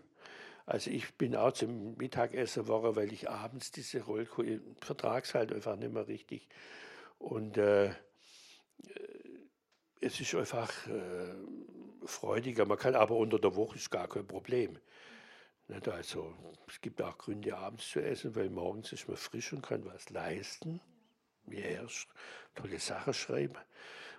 Also 0.66 0.90
ich 0.92 1.14
bin 1.16 1.36
auch 1.36 1.52
zum 1.52 1.96
Mittagessen 1.98 2.68
Woche, 2.68 2.96
weil 2.96 3.12
ich 3.12 3.30
abends 3.30 3.72
diese 3.72 4.02
Rollkohl, 4.02 4.62
vertrag's 4.82 5.34
halt 5.34 5.52
einfach 5.52 5.76
nicht 5.76 5.92
mehr 5.92 6.08
richtig. 6.08 6.48
Und 7.20 7.58
äh, 7.58 7.94
es 10.00 10.20
ist 10.20 10.36
einfach 10.36 10.72
äh, 10.88 11.34
freudiger. 12.06 12.66
Man 12.66 12.78
kann 12.78 12.96
aber 12.96 13.16
unter 13.16 13.40
der 13.40 13.56
Woche 13.56 13.76
ist 13.76 13.92
gar 13.92 14.08
kein 14.08 14.28
Problem. 14.28 14.80
Nicht? 15.68 15.88
Also 15.88 16.34
es 16.68 16.80
gibt 16.82 17.02
auch 17.02 17.18
Gründe, 17.18 17.58
abends 17.58 17.90
zu 17.90 18.02
essen, 18.02 18.36
weil 18.36 18.50
morgens 18.50 18.92
ist 18.92 19.08
man 19.08 19.18
frisch 19.18 19.54
und 19.54 19.62
kann 19.62 19.86
was 19.86 20.10
leisten. 20.10 20.82
Wie 21.46 21.60
erst 21.60 22.08
tolle 22.56 22.80
Sachen 22.80 23.14
schreiben. 23.14 23.58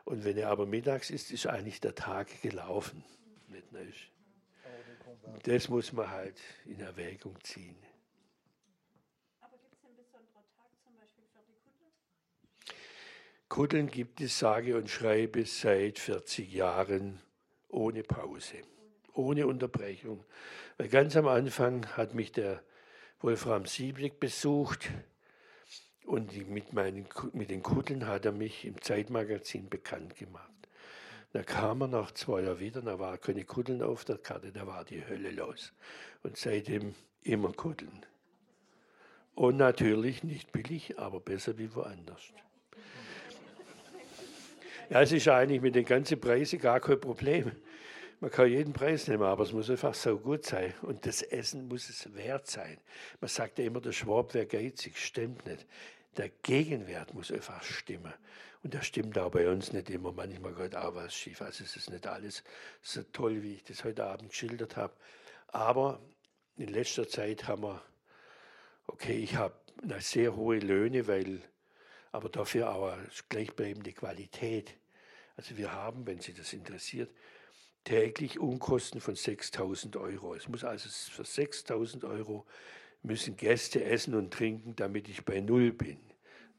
Und 0.04 0.24
wenn 0.24 0.36
er 0.36 0.50
aber 0.50 0.66
mittags 0.66 1.08
ist, 1.08 1.30
ist 1.30 1.46
eigentlich 1.46 1.80
der 1.80 1.94
Tag 1.94 2.42
gelaufen. 2.42 3.02
Nicht, 3.48 3.72
nicht? 3.72 4.13
Das 5.44 5.68
muss 5.68 5.92
man 5.92 6.10
halt 6.10 6.40
in 6.64 6.80
Erwägung 6.80 7.36
ziehen. 7.42 7.76
Aber 9.40 9.56
gibt 9.58 9.74
es 9.74 9.84
einen 9.84 9.96
besonderen 9.96 10.44
Tag 10.56 10.70
zum 10.82 10.94
Beispiel 10.96 11.24
für 11.32 11.42
die 11.46 11.58
Kutte? 11.62 12.74
Kuddeln 13.48 13.86
gibt 13.88 14.20
es 14.20 14.38
sage 14.38 14.76
und 14.76 14.88
schreibe 14.88 15.44
seit 15.44 15.98
40 15.98 16.52
Jahren 16.52 17.20
ohne 17.68 18.02
Pause, 18.02 18.62
ohne 19.12 19.46
Unterbrechung. 19.46 20.24
Weil 20.78 20.88
ganz 20.88 21.16
am 21.16 21.28
Anfang 21.28 21.86
hat 21.96 22.14
mich 22.14 22.32
der 22.32 22.62
Wolfram 23.20 23.66
Sieblig 23.66 24.20
besucht 24.20 24.90
und 26.06 26.48
mit, 26.48 26.72
meinen, 26.72 27.06
mit 27.32 27.50
den 27.50 27.62
Kuddeln 27.62 28.06
hat 28.06 28.24
er 28.24 28.32
mich 28.32 28.64
im 28.64 28.80
Zeitmagazin 28.80 29.68
bekannt 29.68 30.16
gemacht. 30.16 30.53
Da 31.34 31.42
kam 31.42 31.80
er 31.80 31.88
nach 31.88 32.12
zwei 32.12 32.42
Jahren 32.42 32.60
wieder, 32.60 32.80
da 32.80 33.00
war 33.00 33.18
keine 33.18 33.42
Kuddeln 33.42 33.82
auf 33.82 34.04
der 34.04 34.18
Karte, 34.18 34.52
da 34.52 34.68
war 34.68 34.84
die 34.84 35.04
Hölle 35.04 35.32
los. 35.32 35.72
Und 36.22 36.36
seitdem 36.36 36.94
immer 37.22 37.52
Kuddeln. 37.52 38.06
Und 39.34 39.56
natürlich 39.56 40.22
nicht 40.22 40.52
billig, 40.52 40.96
aber 40.96 41.18
besser 41.18 41.58
wie 41.58 41.74
woanders. 41.74 42.22
Ja, 44.90 45.02
es 45.02 45.10
ist 45.10 45.26
eigentlich 45.26 45.60
mit 45.60 45.74
den 45.74 45.84
ganzen 45.84 46.20
Preisen 46.20 46.60
gar 46.60 46.78
kein 46.78 47.00
Problem. 47.00 47.50
Man 48.20 48.30
kann 48.30 48.48
jeden 48.48 48.72
Preis 48.72 49.08
nehmen, 49.08 49.24
aber 49.24 49.42
es 49.42 49.52
muss 49.52 49.68
einfach 49.68 49.94
so 49.94 50.16
gut 50.16 50.44
sein. 50.44 50.72
Und 50.82 51.04
das 51.04 51.20
Essen 51.20 51.66
muss 51.66 51.88
es 51.88 52.14
wert 52.14 52.46
sein. 52.46 52.78
Man 53.20 53.26
sagt 53.26 53.58
ja 53.58 53.64
immer, 53.64 53.80
der 53.80 53.90
Schwab 53.90 54.34
wäre 54.34 54.46
geizig. 54.46 54.96
Stimmt 55.04 55.44
nicht. 55.46 55.66
Der 56.16 56.28
Gegenwert 56.44 57.12
muss 57.12 57.32
einfach 57.32 57.60
stimmen. 57.64 58.14
Und 58.64 58.72
das 58.72 58.86
stimmt 58.86 59.18
auch 59.18 59.30
bei 59.30 59.48
uns 59.50 59.74
nicht 59.74 59.90
immer. 59.90 60.10
Manchmal 60.10 60.54
geht 60.54 60.74
auch 60.74 60.94
was 60.94 61.14
schief. 61.14 61.42
Also 61.42 61.64
es 61.64 61.76
ist 61.76 61.90
nicht 61.90 62.06
alles 62.06 62.42
so 62.80 63.02
toll, 63.02 63.42
wie 63.42 63.56
ich 63.56 63.64
das 63.64 63.84
heute 63.84 64.04
Abend 64.04 64.30
geschildert 64.30 64.76
habe. 64.76 64.94
Aber 65.48 66.00
in 66.56 66.68
letzter 66.68 67.06
Zeit 67.06 67.46
haben 67.46 67.62
wir, 67.62 67.82
okay, 68.86 69.18
ich 69.18 69.36
habe 69.36 69.54
sehr 69.98 70.34
hohe 70.34 70.60
Löhne, 70.60 71.06
weil, 71.06 71.42
aber 72.10 72.30
dafür 72.30 72.74
auch 72.74 72.92
eine 72.92 73.06
gleichbleibende 73.28 73.92
Qualität. 73.92 74.74
Also 75.36 75.58
wir 75.58 75.72
haben, 75.72 76.06
wenn 76.06 76.20
Sie 76.20 76.32
das 76.32 76.54
interessiert, 76.54 77.10
täglich 77.84 78.40
Unkosten 78.40 79.02
von 79.02 79.14
6000 79.14 79.96
Euro. 79.96 80.34
Es 80.34 80.48
muss 80.48 80.64
also 80.64 80.88
für 80.88 81.26
6000 81.26 82.04
Euro 82.04 82.46
müssen 83.02 83.36
Gäste 83.36 83.84
essen 83.84 84.14
und 84.14 84.32
trinken, 84.32 84.74
damit 84.74 85.10
ich 85.10 85.22
bei 85.22 85.40
Null 85.40 85.70
bin. 85.70 85.98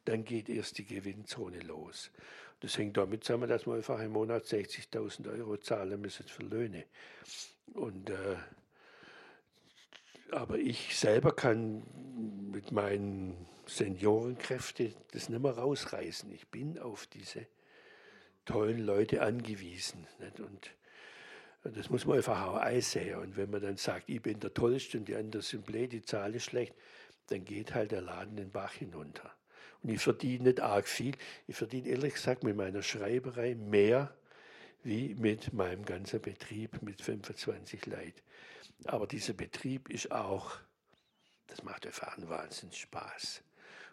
Dann 0.06 0.24
geht 0.24 0.50
erst 0.50 0.78
die 0.78 0.86
Gewinnzone 0.86 1.60
los. 1.60 2.12
Das 2.60 2.78
hängt 2.78 2.98
damit 2.98 3.24
zusammen, 3.24 3.50
dass 3.50 3.68
wir 3.68 3.74
einfach 3.74 4.00
im 4.00 4.12
Monat 4.12 4.46
60.000 4.46 5.32
Euro 5.38 5.58
zahlen 5.58 6.00
müssen 6.00 6.28
für 6.28 6.44
Löhne. 6.44 6.86
Und, 7.74 8.10
äh, 8.10 8.38
aber 10.32 10.58
ich 10.58 10.98
selber 10.98 11.36
kann 11.36 11.84
mit 12.52 12.72
meinen 12.72 13.48
Seniorenkräften 13.68 14.94
das 15.12 15.30
nicht 15.30 15.42
mehr 15.42 15.52
rausreißen. 15.52 16.32
Ich 16.32 16.48
bin 16.48 16.80
auf 16.80 17.08
diese 17.08 17.48
tollen 18.46 18.80
Leute 18.80 19.22
angewiesen. 19.22 20.08
Nicht? 20.20 20.40
Und 20.40 20.72
das 21.64 21.90
muss 21.90 22.06
man 22.06 22.18
einfach 22.18 22.46
auch 22.46 22.58
einsehen. 22.58 23.18
Und 23.20 23.38
wenn 23.38 23.50
man 23.50 23.62
dann 23.62 23.78
sagt, 23.78 24.08
ich 24.08 24.22
bin 24.22 24.40
der 24.40 24.54
Tollste 24.54 25.00
und 25.00 25.08
die 25.08 25.16
anderen 25.16 25.42
sind 25.42 25.66
blöd, 25.66 25.92
die 25.92 26.04
Zahl 26.04 26.36
ist 26.36 26.46
schlecht, 26.46 26.76
dann 27.28 27.44
geht 27.44 27.74
halt 27.74 27.92
der 27.92 28.02
Laden 28.02 28.36
den 28.36 28.52
Bach 28.52 28.74
hinunter. 28.74 29.34
Und 29.86 29.94
ich 29.94 30.02
verdiene 30.02 30.46
nicht 30.46 30.60
arg 30.60 30.88
viel. 30.88 31.16
Ich 31.48 31.56
verdiene 31.56 31.90
ehrlich 31.90 32.16
gesagt 32.16 32.44
mit 32.44 32.56
meiner 32.56 32.82
Schreiberei 32.82 33.56
mehr 33.56 34.14
wie 34.84 35.16
mit 35.16 35.54
meinem 35.54 35.86
ganzen 35.86 36.22
Betrieb 36.22 36.82
mit 36.82 37.02
25 37.02 37.86
Leuten. 37.86 38.22
Aber 38.86 39.08
dieser 39.08 39.34
Betrieb 39.34 39.90
ist 39.90 40.12
auch, 40.12 40.52
das 41.48 41.64
macht 41.64 41.88
einfach 41.88 42.18
einen 42.18 42.30
Wahnsinns 42.30 42.78
Spaß. 42.78 43.42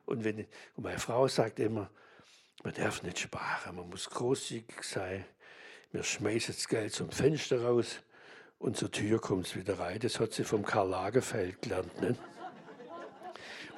Und, 0.05 0.24
wenn, 0.24 0.39
und 0.39 0.85
meine 0.85 0.98
Frau 0.98 1.28
sagt 1.28 1.60
immer, 1.60 1.90
man 2.62 2.74
darf 2.74 3.02
nicht 3.02 3.19
sparen, 3.19 3.77
man 3.77 3.89
muss 3.89 4.10
großzügig 4.10 4.82
sein 4.82 5.24
wir 5.93 6.02
schmeißen 6.02 6.55
das 6.55 6.69
Geld 6.69 6.94
zum 6.94 7.10
Fenster 7.10 7.64
raus 7.64 8.01
und 8.59 8.78
zur 8.78 8.90
Tür 8.90 9.20
kommt 9.20 9.47
es 9.47 9.56
wieder 9.56 9.78
rein. 9.78 9.98
Das 10.01 10.19
hat 10.19 10.32
sie 10.32 10.43
vom 10.43 10.64
Karl 10.64 10.89
Lagerfeld 10.89 11.60
gelernt. 11.60 12.01
Ne? 12.01 12.16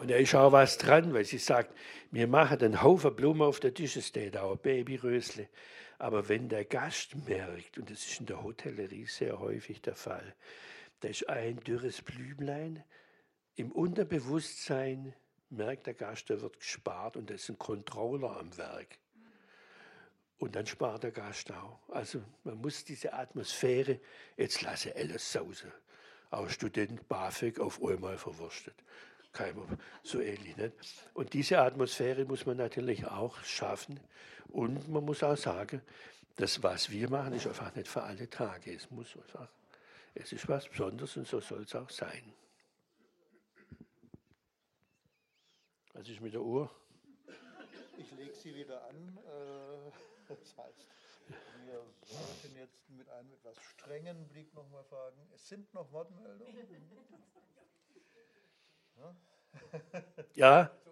Und 0.05 0.11
da 0.11 0.17
ist 0.17 0.35
auch 0.35 0.53
was 0.53 0.77
dran, 0.77 1.15
weil 1.15 1.25
sie 1.25 1.39
sagt, 1.39 1.75
wir 2.11 2.27
machen 2.29 2.61
einen 2.61 2.83
Haufen 2.83 3.17
Blumen 3.17 3.41
auf 3.41 3.59
der 3.59 3.73
Tische, 3.73 4.03
steht 4.03 4.37
auch 4.37 4.55
Babyrösle. 4.55 5.49
Aber 5.99 6.29
wenn 6.29 6.51
der 6.51 6.67
Gast 6.67 7.17
merkt, 7.27 7.79
und 7.79 7.89
das 7.89 8.05
ist 8.05 8.21
in 8.21 8.27
der 8.27 8.43
Hotellerie 8.43 9.07
sehr 9.07 9.41
häufig 9.41 9.81
der 9.81 9.95
Fall, 9.95 10.35
da 11.01 11.09
ist 11.09 11.27
ein 11.31 11.57
dürres 11.61 12.03
Blümlein, 12.03 12.85
im 13.55 13.73
Unterbewusstsein 13.73 15.15
merkt 15.49 15.87
der 15.87 15.95
Gast, 15.95 16.29
da 16.29 16.39
wird 16.39 16.59
gespart 16.59 17.17
und 17.17 17.31
da 17.31 17.35
ist 17.37 17.49
ein 17.49 17.59
Controller 17.59 18.39
am 18.39 18.55
Werk. 18.59 18.99
Und 20.37 20.55
dann 20.55 20.67
spart 20.67 21.05
der 21.05 21.13
Gast 21.13 21.51
auch. 21.51 21.81
Also 21.89 22.21
man 22.43 22.59
muss 22.59 22.85
diese 22.85 23.15
Atmosphäre, 23.15 24.01
jetzt 24.37 24.61
lasse 24.61 24.95
alles 24.95 25.33
sausen. 25.33 25.73
Auch 26.31 26.51
Student 26.51 27.09
BAföG 27.09 27.59
auf 27.59 27.83
einmal 27.83 28.19
verwurstet. 28.19 28.75
Keiner, 29.35 29.67
so 30.05 30.21
ähnlich. 30.21 30.57
Nicht? 30.57 30.73
Und 31.13 31.33
diese 31.33 31.59
Atmosphäre 31.59 32.25
muss 32.25 32.47
man 32.47 32.57
natürlich 32.57 33.05
auch 33.05 33.37
schaffen. 33.43 33.99
Und 34.49 34.89
man 34.89 35.05
muss 35.05 35.25
auch 35.25 35.37
sagen, 35.37 35.83
das, 36.37 36.63
was 36.63 36.89
wir 36.89 37.11
machen, 37.11 37.35
ist 37.35 37.49
einfach 37.49 37.75
nicht 37.75 37.89
für 37.89 38.05
alle 38.05 38.31
Tage. 38.31 38.73
Es 38.73 38.89
muss 38.93 39.17
einfach, 39.17 39.49
es 40.15 40.33
ist 40.33 40.49
was 40.49 40.69
Besonderes 40.69 41.17
und 41.17 41.27
so 41.27 41.41
soll 41.41 41.63
es 41.63 41.75
auch 41.75 41.91
sein. 41.91 42.33
Was 45.95 46.09
ist 46.09 46.21
mit 46.21 46.33
der 46.33 46.43
Uhr? 46.43 46.71
Ich 47.99 48.13
lege 48.13 48.35
sie 48.35 48.55
wieder 48.55 48.85
an. 48.89 49.19
Äh, 49.19 49.91
das 50.29 50.57
heißt, 50.57 50.89
wir 51.67 51.83
sollten 52.05 52.57
jetzt 52.57 52.89
mit 52.91 53.09
einem 53.09 53.33
etwas 53.33 53.57
strengen 53.61 54.29
Blick 54.29 54.55
nochmal 54.55 54.85
fragen, 54.85 55.29
es 55.35 55.49
sind 55.49 55.75
noch 55.75 55.91
Wortmeldungen? 55.91 56.69
Ja? 58.97 59.17
ja. 60.35 60.57
Also, 60.71 60.91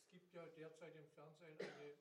es 0.00 0.10
gibt 0.10 0.34
ja 0.34 0.42
derzeit 0.56 0.94
im 0.96 1.06
Fernsehen 1.14 1.56
eine, 1.60 1.92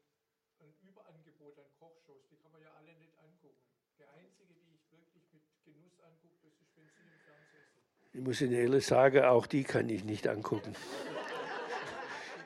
ein 0.60 0.74
Überangebot 0.82 1.58
an 1.60 1.66
Kochshows, 1.80 2.28
die 2.30 2.38
kann 2.38 2.52
man 2.52 2.62
ja 2.62 2.72
alle 2.78 2.94
nicht 2.98 3.14
angucken. 3.20 3.62
Der 4.00 4.08
einzige, 4.14 4.54
die 4.54 4.76
ich 4.76 4.92
wirklich 4.92 5.24
mit 5.34 5.44
Genuss 5.66 6.00
angucke, 6.02 6.38
das 6.44 6.54
ist, 6.62 6.76
wenn 6.76 6.90
Sie 6.90 7.04
im 7.04 7.20
Fernsehen 7.26 7.66
sind. 7.74 8.16
Ich 8.16 8.22
muss 8.22 8.42
Ihnen 8.42 8.54
ehrlich 8.54 8.86
sagen, 8.86 9.24
auch 9.26 9.48
die 9.48 9.64
kann 9.64 9.90
ich 9.90 10.04
nicht 10.04 10.28
angucken. 10.28 10.76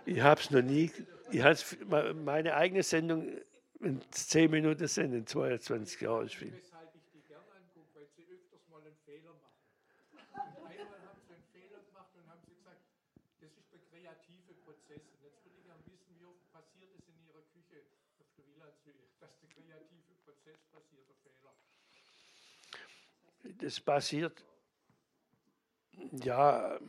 Ich 0.05 0.21
habe 0.21 0.41
es 0.41 0.49
noch 0.49 0.63
nie, 0.63 0.91
ich 1.31 1.43
meine 2.15 2.55
eigene 2.55 2.83
Sendung 2.83 3.27
in 3.81 4.01
10 4.11 4.51
Minuten 4.51 4.87
sind 4.87 5.13
in 5.13 5.25
22 5.25 6.01
Jahren 6.01 6.29
spielen. 6.29 6.53
Weshalb 6.53 6.93
ich 6.95 7.01
die 7.13 7.21
gern 7.25 7.41
angucke, 7.49 7.89
weil 7.95 8.07
sie 8.15 8.25
öfters 8.29 8.61
mal 8.69 8.81
einen 8.81 8.95
Fehler 9.05 9.33
machen. 9.41 9.57
Und 10.37 10.69
einmal 10.69 11.01
haben 11.01 11.21
sie 11.25 11.33
einen 11.33 11.49
Fehler 11.49 11.81
gemacht 11.81 12.13
und 12.13 12.27
haben 12.29 12.41
sie 12.45 12.53
gesagt, 12.53 12.81
das 13.41 13.49
ist 13.57 13.73
der 13.73 13.81
kreative 13.89 14.53
Prozess. 14.61 15.01
Und 15.09 15.21
jetzt 15.25 15.41
würde 15.41 15.57
ich 15.57 15.65
gerne 15.65 15.81
wissen, 15.89 16.13
wie 16.17 16.25
oft 16.25 16.45
passiert 16.53 16.93
es 16.93 17.09
in 17.09 17.17
Ihrer 17.25 17.41
Küche 17.53 17.81
auf 18.21 18.29
der 18.37 18.45
Willanshöhe, 18.53 19.01
dass 19.17 19.33
der 19.41 19.49
kreative 19.49 20.13
Prozess 20.25 20.61
passiert, 20.69 21.09
der 21.09 21.17
Fehler. 21.25 21.53
Das 23.61 23.79
passiert, 23.79 24.43
ja, 26.23 26.79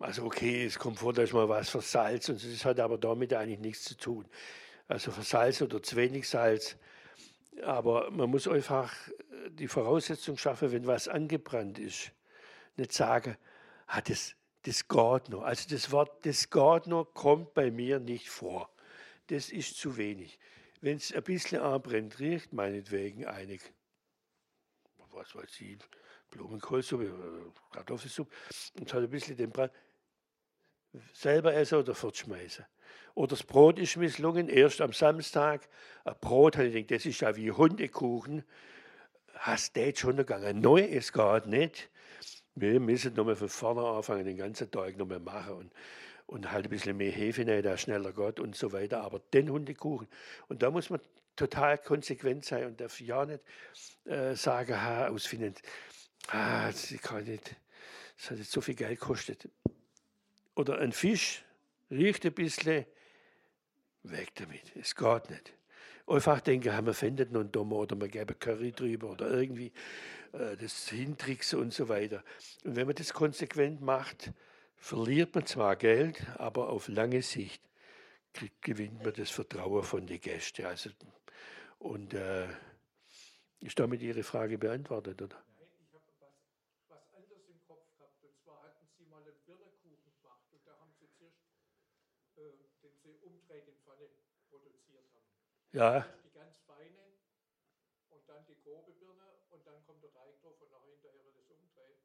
also 0.00 0.24
okay, 0.24 0.64
es 0.64 0.78
kommt 0.78 0.98
vor, 0.98 1.12
dass 1.12 1.32
man 1.32 1.48
was 1.48 1.70
versalzt 1.70 2.28
und 2.28 2.44
das 2.44 2.64
hat 2.64 2.80
aber 2.80 2.98
damit 2.98 3.32
eigentlich 3.32 3.60
nichts 3.60 3.84
zu 3.84 3.96
tun. 3.96 4.26
Also 4.88 5.12
Salz 5.12 5.62
oder 5.62 5.80
zu 5.80 5.94
wenig 5.94 6.28
Salz. 6.28 6.76
Aber 7.62 8.10
man 8.10 8.28
muss 8.30 8.48
einfach 8.48 8.92
die 9.48 9.68
Voraussetzung 9.68 10.36
schaffen, 10.36 10.72
wenn 10.72 10.88
was 10.88 11.06
angebrannt 11.06 11.78
ist. 11.78 12.10
Nicht 12.76 12.92
sagen, 12.92 13.36
ah, 13.86 14.00
das, 14.00 14.34
das 14.62 14.88
geht 14.88 15.28
noch. 15.28 15.42
Also 15.42 15.68
das 15.70 15.92
Wort, 15.92 16.26
das 16.26 16.50
geht 16.50 16.88
noch, 16.88 17.14
kommt 17.14 17.54
bei 17.54 17.70
mir 17.70 18.00
nicht 18.00 18.28
vor. 18.28 18.68
Das 19.28 19.50
ist 19.50 19.78
zu 19.78 19.96
wenig. 19.96 20.40
Wenn 20.80 20.96
es 20.96 21.14
ein 21.14 21.22
bisschen 21.22 21.62
anbrennt 21.62 22.18
riecht, 22.18 22.52
meinetwegen 22.52 23.24
einig, 23.24 23.72
was 25.14 25.34
weiß 25.34 25.60
ich, 25.60 25.78
Blumenkohlsuppe, 26.30 27.52
Kartoffelsuppe, 27.72 28.34
und 28.78 28.92
hat 28.92 29.02
ein 29.02 29.10
bisschen 29.10 29.36
den 29.36 29.50
Brand, 29.50 29.72
selber 31.12 31.54
essen 31.54 31.78
oder 31.78 31.94
fortschmeißen. 31.94 32.64
Oder 33.14 33.28
das 33.28 33.42
Brot 33.44 33.78
ist 33.78 33.96
misslungen, 33.96 34.48
erst 34.48 34.80
am 34.80 34.92
Samstag. 34.92 35.68
Ein 36.04 36.14
Brot, 36.20 36.56
habe 36.56 36.66
ich 36.66 36.74
gedacht, 36.74 36.90
das 36.90 37.06
ist 37.06 37.20
ja 37.20 37.36
wie 37.36 37.50
Hundekuchen. 37.50 38.44
Hast 39.34 39.76
du 39.76 39.80
jetzt 39.80 40.00
schon 40.00 40.16
gegangen? 40.16 40.60
Neu, 40.60 40.80
es 40.80 41.12
geht 41.12 41.46
nicht. 41.46 41.90
Wir 42.56 42.78
müssen 42.80 43.14
nochmal 43.14 43.36
von 43.36 43.48
vorne 43.48 43.82
anfangen, 43.82 44.24
den 44.24 44.36
ganzen 44.36 44.70
Tag 44.70 44.96
nochmal 44.96 45.20
machen 45.20 45.54
und, 45.54 45.72
und 46.26 46.50
halt 46.50 46.66
ein 46.66 46.70
bisschen 46.70 46.96
mehr 46.96 47.10
Hefe 47.10 47.46
rein, 47.46 47.62
da 47.62 47.76
schneller 47.76 48.12
geht 48.12 48.38
und 48.38 48.56
so 48.56 48.72
weiter. 48.72 49.02
Aber 49.02 49.18
den 49.32 49.50
Hundekuchen. 49.50 50.08
Und 50.48 50.62
da 50.62 50.70
muss 50.70 50.90
man 50.90 51.00
total 51.36 51.78
konsequent 51.78 52.44
sein 52.44 52.66
und 52.66 52.80
darf 52.80 53.00
ja 53.00 53.24
nicht 53.24 53.42
äh, 54.04 54.34
sagen, 54.34 54.80
ha, 54.80 55.08
aus 55.08 55.28
ah, 56.28 56.66
das 56.66 56.94
kann 57.02 57.24
nicht, 57.24 57.56
das 58.16 58.30
hat 58.30 58.38
jetzt 58.38 58.52
so 58.52 58.60
viel 58.60 58.74
Geld 58.74 59.00
gekostet 59.00 59.48
oder 60.54 60.78
ein 60.78 60.92
Fisch 60.92 61.44
riecht 61.90 62.24
ein 62.24 62.32
bisschen, 62.34 62.86
weg 64.04 64.34
damit. 64.36 64.72
Es 64.76 64.94
geht 64.94 65.30
nicht. 65.30 65.54
Einfach 66.06 66.40
denken, 66.40 66.72
haben 66.72 66.86
wir 66.86 66.94
findet 66.94 67.32
noch 67.32 67.40
einen 67.40 67.52
Dummer 67.52 67.76
oder 67.76 67.98
wir 67.98 68.08
geben 68.08 68.38
Curry 68.38 68.72
drüber 68.72 69.10
oder 69.10 69.30
irgendwie 69.30 69.72
äh, 70.32 70.56
das 70.56 70.88
Hintricksen 70.88 71.58
und 71.58 71.72
so 71.72 71.88
weiter. 71.88 72.22
Und 72.64 72.76
wenn 72.76 72.86
man 72.86 72.94
das 72.94 73.14
konsequent 73.14 73.80
macht, 73.80 74.32
verliert 74.76 75.34
man 75.34 75.46
zwar 75.46 75.76
Geld, 75.76 76.22
aber 76.36 76.68
auf 76.68 76.88
lange 76.88 77.22
Sicht 77.22 77.62
gewinnt 78.60 79.02
man 79.02 79.14
das 79.14 79.30
Vertrauen 79.30 79.82
von 79.82 80.06
den 80.06 80.20
Gästen. 80.20 80.66
Also, 80.66 80.90
und 81.84 82.14
äh, 82.14 82.48
ist 83.60 83.78
damit 83.78 84.00
Ihre 84.02 84.22
Frage 84.22 84.58
beantwortet, 84.58 85.20
oder? 85.20 85.36
Ja. 95.74 96.06
Die 96.22 96.30
ganz 96.30 96.54
feine 96.70 97.18
und 98.10 98.22
dann 98.28 98.46
die 98.46 98.54
grobe 98.62 98.92
Birne 98.92 99.26
und 99.50 99.66
dann 99.66 99.82
kommt 99.84 100.04
der 100.04 100.12
Teig 100.12 100.40
drauf 100.40 100.54
und 100.62 100.70
nachher 100.70 100.86
hinterher 100.86 101.24
wird 101.24 101.34
es 101.34 101.50
umdrehen. 101.50 101.98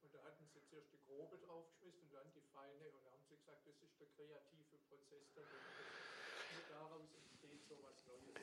Und 0.00 0.14
da 0.14 0.24
hatten 0.24 0.48
sie 0.48 0.64
zuerst 0.64 0.88
die 0.90 1.04
grobe 1.04 1.36
draufgeschmissen 1.36 2.00
und 2.00 2.14
dann 2.14 2.32
die 2.32 2.40
feine 2.40 2.88
und 2.88 3.04
da 3.04 3.12
haben 3.12 3.22
sie 3.28 3.36
gesagt, 3.36 3.60
das 3.68 3.76
ist 3.76 4.00
der 4.00 4.08
kreative 4.16 4.78
Prozess 4.88 5.28
dann. 5.36 5.44
Und 5.44 6.64
daraus 6.72 7.12
entsteht 7.12 7.60
so 7.68 7.76
was 7.84 8.00
Neues. 8.08 8.40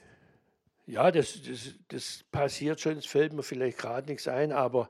Ja, 0.87 1.11
das, 1.11 1.41
das, 1.43 1.75
das 1.89 2.23
passiert 2.31 2.79
schon, 2.79 2.97
es 2.97 3.05
fällt 3.05 3.33
mir 3.33 3.43
vielleicht 3.43 3.77
gerade 3.77 4.09
nichts 4.09 4.29
ein, 4.29 4.53
aber 4.53 4.89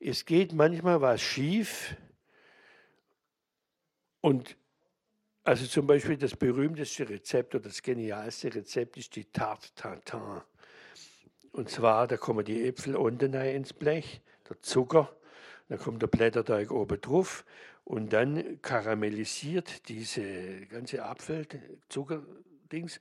es 0.00 0.24
geht 0.24 0.52
manchmal 0.52 1.00
was 1.00 1.22
schief 1.22 1.96
und 4.20 4.56
also 5.44 5.64
zum 5.66 5.86
Beispiel 5.86 6.16
das 6.16 6.34
berühmteste 6.34 7.08
Rezept 7.08 7.54
oder 7.54 7.68
das 7.68 7.80
genialste 7.80 8.52
Rezept 8.52 8.96
ist 8.96 9.14
die 9.14 9.26
Tarte 9.26 9.68
Tatin. 9.76 10.40
Und 11.52 11.70
zwar, 11.70 12.08
da 12.08 12.16
kommen 12.16 12.44
die 12.44 12.66
Äpfel 12.66 12.96
unten 12.96 13.32
ins 13.34 13.72
Blech, 13.72 14.22
der 14.48 14.60
Zucker, 14.62 15.16
dann 15.68 15.78
kommt 15.78 16.02
der 16.02 16.08
Blätterteig 16.08 16.72
oben 16.72 17.00
drauf 17.00 17.44
und 17.84 18.12
dann 18.12 18.60
karamellisiert 18.62 19.88
diese 19.88 20.66
ganze 20.66 21.04
Apfel, 21.04 21.46
Zuckerdings 21.88 22.98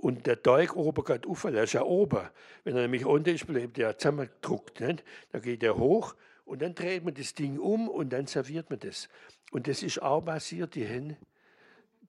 und 0.00 0.26
der 0.26 0.42
Teig 0.42 0.76
oben 0.76 1.04
geht 1.04 1.26
auf, 1.26 1.42
der 1.42 1.64
ist 1.64 1.74
ja 1.74 1.82
oben. 1.82 2.28
Wenn 2.64 2.76
er 2.76 2.82
nämlich 2.82 3.04
unten 3.04 3.34
ist, 3.34 3.46
bleibt 3.46 3.76
der 3.76 3.98
zusammengedruckt. 3.98 4.80
Nicht? 4.80 5.04
Dann 5.32 5.42
geht 5.42 5.62
er 5.62 5.76
hoch 5.76 6.14
und 6.44 6.62
dann 6.62 6.74
dreht 6.74 7.04
man 7.04 7.14
das 7.14 7.34
Ding 7.34 7.58
um 7.58 7.88
und 7.88 8.10
dann 8.10 8.26
serviert 8.26 8.70
man 8.70 8.78
das. 8.78 9.08
Und 9.50 9.68
das 9.68 9.82
ist 9.82 10.00
auch 10.00 10.22
basiert, 10.22 10.74
die 10.74 10.84
Hände 10.84 11.16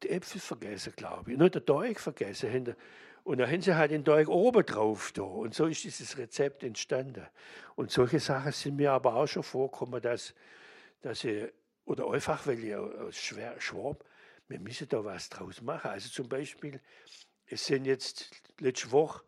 die 0.03 0.09
Äpfel 0.09 0.41
vergessen, 0.41 0.93
glaube 0.95 1.31
ich. 1.31 1.37
Nur 1.37 1.49
den 1.49 1.65
Teig 1.65 1.99
vergessen. 1.99 2.75
Und 3.23 3.37
dann 3.37 3.51
haben 3.51 3.61
sie 3.61 3.75
halt 3.75 3.91
den 3.91 4.03
Teig 4.03 4.27
oben 4.27 4.65
drauf 4.65 5.11
da. 5.13 5.21
Und 5.21 5.53
so 5.53 5.67
ist 5.67 5.83
dieses 5.83 6.17
Rezept 6.17 6.63
entstanden. 6.63 7.27
Und 7.75 7.91
solche 7.91 8.19
Sachen 8.19 8.51
sind 8.51 8.77
mir 8.77 8.93
aber 8.93 9.15
auch 9.15 9.27
schon 9.27 9.43
vorgekommen, 9.43 10.01
dass, 10.01 10.33
dass 11.01 11.23
ich, 11.23 11.51
oder 11.85 12.09
einfach, 12.09 12.47
weil 12.47 12.63
ich 12.63 12.75
aus 12.75 13.17
Schwab, 13.17 14.03
wir 14.47 14.59
müssen 14.59 14.89
da 14.89 15.03
was 15.03 15.29
draus 15.29 15.61
machen. 15.61 15.91
Also 15.91 16.09
zum 16.09 16.27
Beispiel, 16.27 16.79
es 17.51 17.65
sind 17.65 17.85
jetzt 17.85 18.31
letzte 18.59 18.91
Woche 18.91 19.21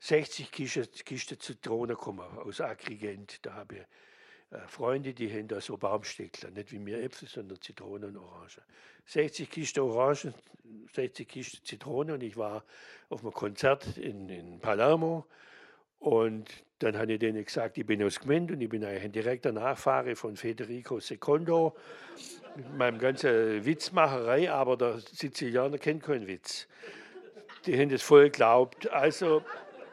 60 0.00 0.50
Kisten, 0.50 0.88
Kisten 1.04 1.38
Zitronen 1.38 1.96
gekommen 1.96 2.20
aus 2.20 2.60
Agrigent. 2.60 3.38
Da 3.42 3.54
habe 3.54 3.76
ich 3.76 4.56
äh, 4.56 4.66
Freunde, 4.66 5.14
die 5.14 5.30
haben 5.32 5.48
da 5.48 5.60
so 5.60 5.76
Baumsteckler, 5.76 6.50
nicht 6.50 6.72
wie 6.72 6.78
mir 6.78 7.02
Äpfel, 7.02 7.28
sondern 7.28 7.60
Zitronen 7.60 8.16
und 8.16 8.16
Orangen. 8.16 8.62
60 9.06 9.50
Kisten 9.50 9.80
Orangen, 9.80 10.34
60 10.92 11.28
Kisten 11.28 11.64
Zitronen 11.64 12.14
und 12.14 12.22
ich 12.22 12.36
war 12.36 12.64
auf 13.08 13.22
einem 13.22 13.32
Konzert 13.32 13.96
in, 13.96 14.28
in 14.28 14.60
Palermo 14.60 15.26
und 16.00 16.48
dann 16.80 16.96
habe 16.96 17.14
ich 17.14 17.18
denen 17.18 17.44
gesagt, 17.44 17.78
ich 17.78 17.86
bin 17.86 18.02
aus 18.02 18.20
Gmend 18.20 18.52
und 18.52 18.60
ich 18.60 18.68
bin 18.68 18.84
ein 18.84 19.10
direkter 19.10 19.50
Nachfahre 19.52 20.14
von 20.14 20.36
Federico 20.36 21.00
Secondo 21.00 21.76
mit 22.54 22.76
meinem 22.76 22.98
ganzen 22.98 23.64
Witzmacherei, 23.64 24.50
aber 24.50 24.76
der 24.76 24.98
Sizilianer 24.98 25.78
kennt 25.78 26.04
keinen 26.04 26.28
Witz. 26.28 26.68
Die 27.68 27.78
haben 27.78 27.90
das 27.90 28.00
voll 28.00 28.30
geglaubt. 28.30 28.90
Also 28.90 29.44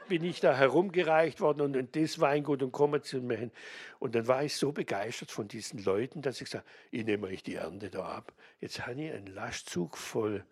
bin 0.07 0.23
ich 0.23 0.39
da 0.39 0.55
herumgereicht 0.55 1.41
worden 1.41 1.59
und, 1.59 1.75
und 1.75 1.93
das 1.93 2.21
Weingut 2.21 2.63
und 2.63 2.71
kommen 2.71 3.03
zu 3.03 3.17
mir 3.17 3.35
hin. 3.35 3.51
Und 3.99 4.15
dann 4.15 4.27
war 4.27 4.45
ich 4.45 4.55
so 4.55 4.71
begeistert 4.71 5.29
von 5.29 5.49
diesen 5.49 5.83
Leuten, 5.83 6.21
dass 6.21 6.39
ich 6.39 6.49
sagte, 6.49 6.65
ich 6.91 7.03
nehme 7.03 7.27
euch 7.27 7.43
die 7.43 7.55
Ernte 7.55 7.89
da 7.89 8.05
ab. 8.05 8.31
Jetzt 8.61 8.87
habe 8.87 9.01
ich 9.01 9.11
einen 9.11 9.27
Lastzug 9.27 9.97
voll, 9.97 10.45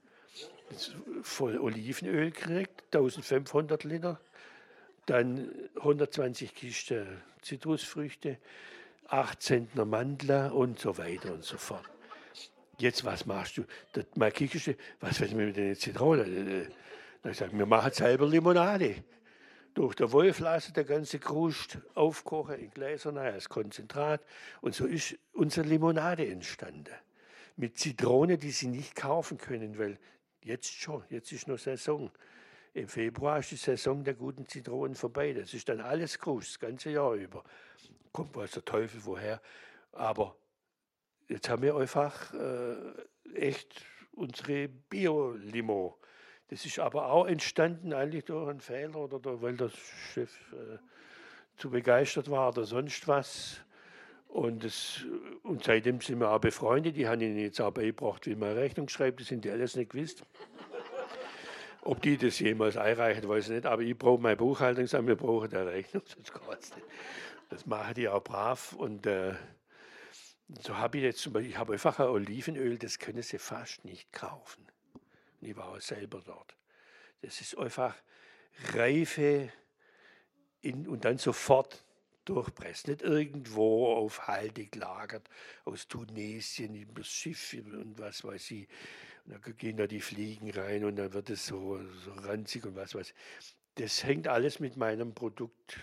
voll 1.21 1.57
Olivenöl 1.59 2.31
gekriegt, 2.31 2.83
1500 2.93 3.85
Liter, 3.85 4.19
dann 5.05 5.49
120 5.77 6.53
Kisten 6.53 7.07
Zitrusfrüchte, 7.41 8.37
8 9.07 9.41
Zentner 9.41 9.85
Mandler 9.85 10.53
und 10.53 10.77
so 10.77 10.97
weiter 10.97 11.33
und 11.33 11.45
so 11.45 11.57
fort. 11.57 11.89
Jetzt, 12.79 13.05
was 13.05 13.25
machst 13.25 13.57
du? 13.57 13.63
Das, 13.93 14.07
mal 14.15 14.29
kickst 14.29 14.67
du, 14.67 14.75
was 14.99 15.21
werden 15.21 15.37
wir 15.37 15.45
mit 15.45 15.55
den 15.55 15.75
Zitronen? 15.75 16.67
Ich 17.25 17.29
gesagt, 17.29 17.57
wir 17.57 17.65
machen 17.65 17.93
selber 17.93 18.27
Limonade. 18.27 19.01
Durch 19.73 19.95
der 19.95 20.11
Wolf 20.11 20.39
lassen 20.39 20.73
der 20.73 20.83
ganze 20.83 21.19
Krust 21.19 21.77
aufkochen 21.95 22.59
in 22.59 22.69
Gläsern 22.69 23.17
als 23.17 23.47
Konzentrat. 23.47 24.21
Und 24.59 24.75
so 24.75 24.85
ist 24.85 25.17
unsere 25.31 25.65
Limonade 25.65 26.27
entstanden. 26.27 26.93
Mit 27.55 27.79
Zitronen, 27.79 28.37
die 28.37 28.51
Sie 28.51 28.67
nicht 28.67 28.95
kaufen 28.95 29.37
können, 29.37 29.79
weil 29.79 29.97
jetzt 30.41 30.69
schon, 30.69 31.01
jetzt 31.09 31.31
ist 31.31 31.47
noch 31.47 31.57
Saison. 31.57 32.11
Im 32.73 32.89
Februar 32.89 33.39
ist 33.39 33.51
die 33.51 33.55
Saison 33.55 34.03
der 34.03 34.15
guten 34.15 34.45
Zitronen 34.45 34.95
vorbei. 34.95 35.31
Das 35.31 35.53
ist 35.53 35.69
dann 35.69 35.79
alles 35.79 36.19
Krust, 36.19 36.49
das 36.49 36.59
ganze 36.59 36.89
Jahr 36.89 37.13
über. 37.13 37.45
Kommt 38.11 38.35
was 38.35 38.51
der 38.51 38.65
Teufel 38.65 38.99
woher. 39.05 39.41
Aber 39.93 40.35
jetzt 41.29 41.47
haben 41.47 41.61
wir 41.61 41.77
einfach 41.77 42.33
äh, 42.33 42.75
echt 43.33 43.85
unsere 44.11 44.67
Bio-Limo. 44.67 45.97
Das 46.53 46.67
ist 46.67 46.77
aber 46.77 47.07
auch 47.07 47.25
entstanden 47.25 47.93
eigentlich 47.93 48.25
durch 48.25 48.47
einen 48.47 48.61
Fehler 48.61 48.97
oder 48.97 49.41
weil 49.41 49.57
der 49.57 49.71
Chef 50.13 50.29
äh, 50.51 50.77
zu 51.57 51.71
begeistert 51.71 52.29
war 52.29 52.49
oder 52.49 52.63
sonst 52.63 53.07
was. 53.07 53.61
Und, 54.27 54.63
das, 54.63 55.03
und 55.41 55.63
seitdem 55.63 55.99
sind 55.99 56.19
wir 56.19 56.29
auch 56.29 56.37
befreundet. 56.37 56.95
Die 56.95 57.07
haben 57.07 57.21
ihnen 57.21 57.39
jetzt 57.39 57.59
auch 57.59 57.71
beigebracht, 57.71 58.27
wie 58.27 58.35
man 58.35 58.53
Rechnung 58.53 58.87
schreibt. 58.87 59.19
Das 59.19 59.29
sind 59.29 59.43
die 59.45 59.49
alles 59.49 59.75
nicht 59.75 59.93
gewusst. 59.93 60.21
Ob 61.81 62.03
die 62.03 62.17
das 62.17 62.37
jemals 62.37 62.77
einreichen, 62.77 63.27
weiß 63.27 63.45
ich 63.45 63.55
nicht. 63.55 63.65
Aber 63.65 63.81
ich 63.81 63.97
brauche 63.97 64.21
meine 64.21 64.37
Buchhaltung, 64.37 64.85
sagen 64.85 65.07
wir 65.07 65.15
brauchen 65.15 65.51
eine 65.55 65.71
Rechnung, 65.71 66.03
sonst 66.05 66.31
geht 66.31 66.47
nicht. 66.47 66.87
Das 67.49 67.65
machen 67.65 67.95
die 67.95 68.07
auch 68.07 68.23
brav. 68.23 68.73
Und 68.73 69.07
äh, 69.07 69.33
so 70.61 70.77
habe 70.77 70.99
ich 70.99 71.03
jetzt 71.03 71.21
zum 71.21 71.33
Beispiel, 71.33 71.49
ich 71.49 71.57
habe 71.57 71.73
einfach 71.73 71.97
ein 71.99 72.09
Olivenöl, 72.09 72.77
das 72.77 72.99
können 72.99 73.23
sie 73.23 73.39
fast 73.39 73.83
nicht 73.85 74.13
kaufen. 74.13 74.67
Und 75.43 75.49
ich 75.49 75.57
war 75.57 75.67
auch 75.67 75.81
selber 75.81 76.21
dort. 76.25 76.55
Das 77.21 77.41
ist 77.41 77.57
einfach 77.57 77.93
reife 78.71 79.51
in, 80.61 80.87
und 80.87 81.03
dann 81.03 81.17
sofort 81.17 81.83
durchpresst. 82.23 82.87
Nicht 82.87 83.01
irgendwo 83.01 83.93
auf 83.93 84.25
Halde 84.25 84.67
gelagert, 84.67 85.27
aus 85.65 85.89
Tunesien, 85.89 86.75
übers 86.75 87.07
Schiff 87.07 87.53
und 87.53 87.99
was 87.99 88.23
weiß 88.23 88.51
ich. 88.51 88.69
Und 89.25 89.33
dann 89.33 89.57
gehen 89.57 89.75
da 89.75 89.85
die 89.85 89.99
Fliegen 89.99 90.49
rein 90.51 90.85
und 90.85 90.95
dann 90.95 91.11
wird 91.11 91.29
es 91.29 91.45
so, 91.45 91.77
so 92.05 92.13
ranzig 92.13 92.65
und 92.65 92.77
was 92.77 92.95
weiß 92.95 93.09
ich. 93.09 93.55
Das 93.75 94.01
hängt 94.05 94.29
alles 94.29 94.61
mit 94.61 94.77
meinem 94.77 95.13
Produkt 95.13 95.77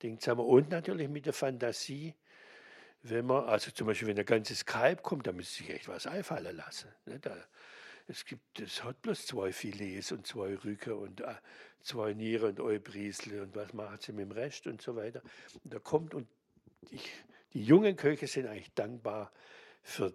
zusammen 0.00 0.46
und 0.46 0.70
natürlich 0.70 1.10
mit 1.10 1.26
der 1.26 1.34
Fantasie. 1.34 2.14
Wenn 3.02 3.26
man, 3.26 3.44
also 3.44 3.70
zum 3.72 3.88
Beispiel, 3.88 4.08
wenn 4.08 4.18
ein 4.18 4.24
ganzes 4.24 4.64
Kalb 4.64 5.02
kommt, 5.02 5.26
da 5.26 5.32
müsste 5.32 5.64
sich 5.64 5.70
echt 5.70 5.88
was 5.88 6.06
einfallen 6.06 6.56
lassen. 6.56 6.88
Ne? 7.04 7.20
Es 8.08 8.24
gibt, 8.24 8.60
es 8.60 8.82
hat 8.82 9.00
bloß 9.02 9.26
zwei 9.26 9.52
Filets 9.52 10.12
und 10.12 10.26
zwei 10.26 10.56
Rücken 10.56 10.94
und 10.94 11.20
äh, 11.20 11.34
zwei 11.80 12.14
Nieren 12.14 12.50
und 12.50 12.60
Eubriesle 12.60 13.42
und 13.42 13.54
was 13.54 13.72
machen 13.72 13.98
sie 14.00 14.12
mit 14.12 14.26
dem 14.26 14.32
Rest 14.32 14.66
und 14.66 14.82
so 14.82 14.96
weiter. 14.96 15.22
Und 15.64 15.72
da 15.72 15.78
kommt 15.78 16.14
und 16.14 16.26
ich, 16.90 17.10
die 17.54 17.64
jungen 17.64 17.96
Köche 17.96 18.26
sind 18.26 18.46
eigentlich 18.46 18.72
dankbar 18.74 19.32
für, 19.82 20.14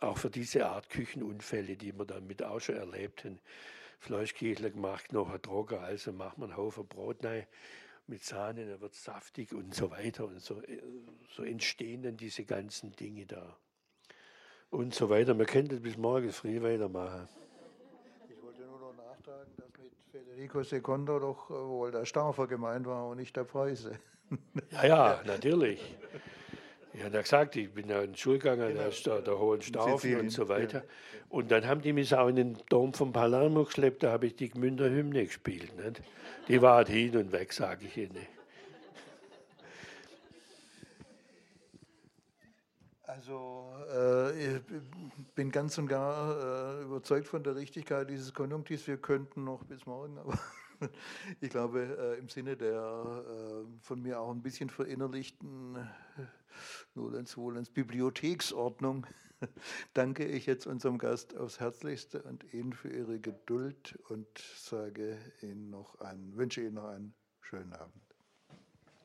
auch 0.00 0.18
für 0.18 0.30
diese 0.30 0.66
Art 0.66 0.90
Küchenunfälle, 0.90 1.76
die 1.76 1.92
wir 1.92 2.04
damit 2.04 2.42
auch 2.42 2.60
schon 2.60 2.76
erlebt 2.76 3.24
haben. 3.24 3.40
Fleischkichler 3.98 4.70
gemacht, 4.70 5.12
noch 5.12 5.30
ein 5.30 5.42
Droger, 5.42 5.82
also 5.82 6.12
macht 6.12 6.38
man 6.38 6.50
einen 6.50 6.56
Haufen 6.56 6.86
Brot 6.86 7.22
rein 7.24 7.46
mit 8.06 8.24
Sahne, 8.24 8.66
dann 8.66 8.80
wird 8.80 8.94
es 8.94 9.04
saftig 9.04 9.52
und 9.52 9.74
so 9.74 9.90
weiter. 9.90 10.26
Und 10.26 10.40
so, 10.40 10.60
äh, 10.62 10.82
so 11.34 11.44
entstehen 11.44 12.02
dann 12.02 12.16
diese 12.16 12.44
ganzen 12.44 12.92
Dinge 12.92 13.26
da 13.26 13.58
und 14.70 14.94
so 14.94 15.10
weiter. 15.10 15.34
Man 15.34 15.46
könnte 15.46 15.80
bis 15.80 15.96
morgen 15.96 16.30
früh 16.30 16.62
weitermachen. 16.62 17.28
Ich 18.28 18.42
wollte 18.42 18.62
nur 18.62 18.78
noch 18.80 18.94
nachtragen, 18.96 19.52
dass 19.56 19.68
mit 19.78 19.92
Federico 20.10 20.62
Secondo 20.62 21.18
doch 21.18 21.50
äh, 21.50 21.54
wohl 21.54 21.90
der 21.90 22.04
Staufer 22.04 22.46
gemeint 22.46 22.86
war 22.86 23.08
und 23.08 23.18
nicht 23.18 23.36
der 23.36 23.44
Preise. 23.44 23.98
Ja, 24.70 24.86
ja, 24.86 25.20
natürlich. 25.26 25.80
Ich 26.92 27.02
habe 27.02 27.14
ja 27.16 27.22
gesagt, 27.22 27.56
ich 27.56 27.72
bin 27.72 27.88
ja 27.88 28.00
in 28.00 28.12
den 28.12 28.16
Schulgang 28.16 28.60
an 28.60 28.74
genau. 28.74 28.88
der, 29.04 29.22
der 29.22 29.38
Hohenstaufen 29.40 30.20
und 30.20 30.30
so 30.30 30.48
weiter. 30.48 30.78
Ja. 30.78 30.84
Und 31.30 31.50
dann 31.50 31.66
haben 31.66 31.80
die 31.80 31.92
mich 31.92 32.14
auch 32.14 32.28
in 32.28 32.36
den 32.36 32.58
Dom 32.68 32.94
von 32.94 33.12
Palermo 33.12 33.64
geschleppt, 33.64 34.04
da 34.04 34.12
habe 34.12 34.26
ich 34.26 34.36
die 34.36 34.48
Gmünder 34.48 34.88
Hymne 34.88 35.24
gespielt. 35.24 35.76
Nicht? 35.76 36.02
Die 36.46 36.62
war 36.62 36.76
halt 36.76 36.88
hin 36.88 37.16
und 37.16 37.32
weg, 37.32 37.52
sage 37.52 37.86
ich 37.86 37.96
Ihnen. 37.96 38.26
Also 43.10 43.68
äh, 43.92 44.56
ich 44.56 44.62
bin 45.34 45.50
ganz 45.50 45.76
und 45.78 45.88
gar 45.88 46.78
äh, 46.78 46.82
überzeugt 46.82 47.26
von 47.26 47.42
der 47.42 47.56
Richtigkeit 47.56 48.08
dieses 48.08 48.32
Konjunktivs. 48.32 48.86
Wir 48.86 48.98
könnten 48.98 49.42
noch 49.42 49.64
bis 49.64 49.84
morgen, 49.84 50.16
aber 50.18 50.38
ich 51.40 51.50
glaube, 51.50 51.80
äh, 51.98 52.18
im 52.20 52.28
Sinne 52.28 52.56
der 52.56 53.24
äh, 53.26 53.82
von 53.82 54.00
mir 54.00 54.20
auch 54.20 54.30
ein 54.30 54.42
bisschen 54.42 54.70
verinnerlichten 54.70 55.74
äh, 55.74 56.22
Nolens 56.94 57.36
Wohlens 57.36 57.70
Bibliotheksordnung 57.70 59.06
danke 59.94 60.24
ich 60.24 60.46
jetzt 60.46 60.68
unserem 60.68 60.98
Gast 60.98 61.36
aufs 61.36 61.58
Herzlichste 61.58 62.22
und 62.22 62.44
Ihnen 62.54 62.72
für 62.72 62.90
Ihre 62.90 63.18
Geduld 63.18 63.98
und 64.08 64.28
sage 64.56 65.18
Ihnen 65.42 65.70
noch 65.70 66.00
einen, 66.00 66.36
wünsche 66.36 66.60
Ihnen 66.60 66.74
noch 66.74 66.88
einen 66.88 67.14
schönen 67.40 67.72
Abend. 67.72 68.04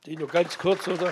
Die 0.06 0.16
nur 0.16 0.28
ganz 0.28 0.60
kurz, 0.60 0.88
oder? 0.88 1.12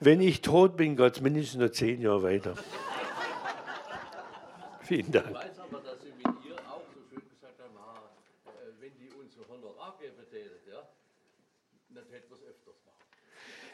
Wenn 0.00 0.20
ich 0.20 0.42
tot 0.42 0.76
bin, 0.76 0.96
geht 0.96 1.14
es 1.16 1.20
mindestens 1.20 1.60
noch 1.60 1.70
zehn 1.70 2.00
Jahre 2.00 2.22
weiter. 2.22 2.54
Vielen 4.80 5.10
Dank. 5.12 5.28
Ich 5.28 5.34
weiß 5.34 5.58
aber, 5.60 5.80
dass 5.80 6.02
Sie 6.02 6.08
mit 6.08 6.44
ihr 6.46 6.56
auch 6.68 6.82
so 6.94 7.00
schön 7.08 7.22
gesagt 7.30 7.58
haben, 7.58 7.74
äh, 8.46 8.82
wenn 8.82 8.92
die 8.98 9.10
uns 9.10 9.34
so 9.34 9.40
Honorar 9.48 9.96
geben 9.98 10.14
ja, 10.70 10.82
dann 11.94 12.04
hätten 12.10 12.28
wir 12.28 12.36
es 12.36 12.42
öfters 12.42 12.74
machen. 12.84 12.98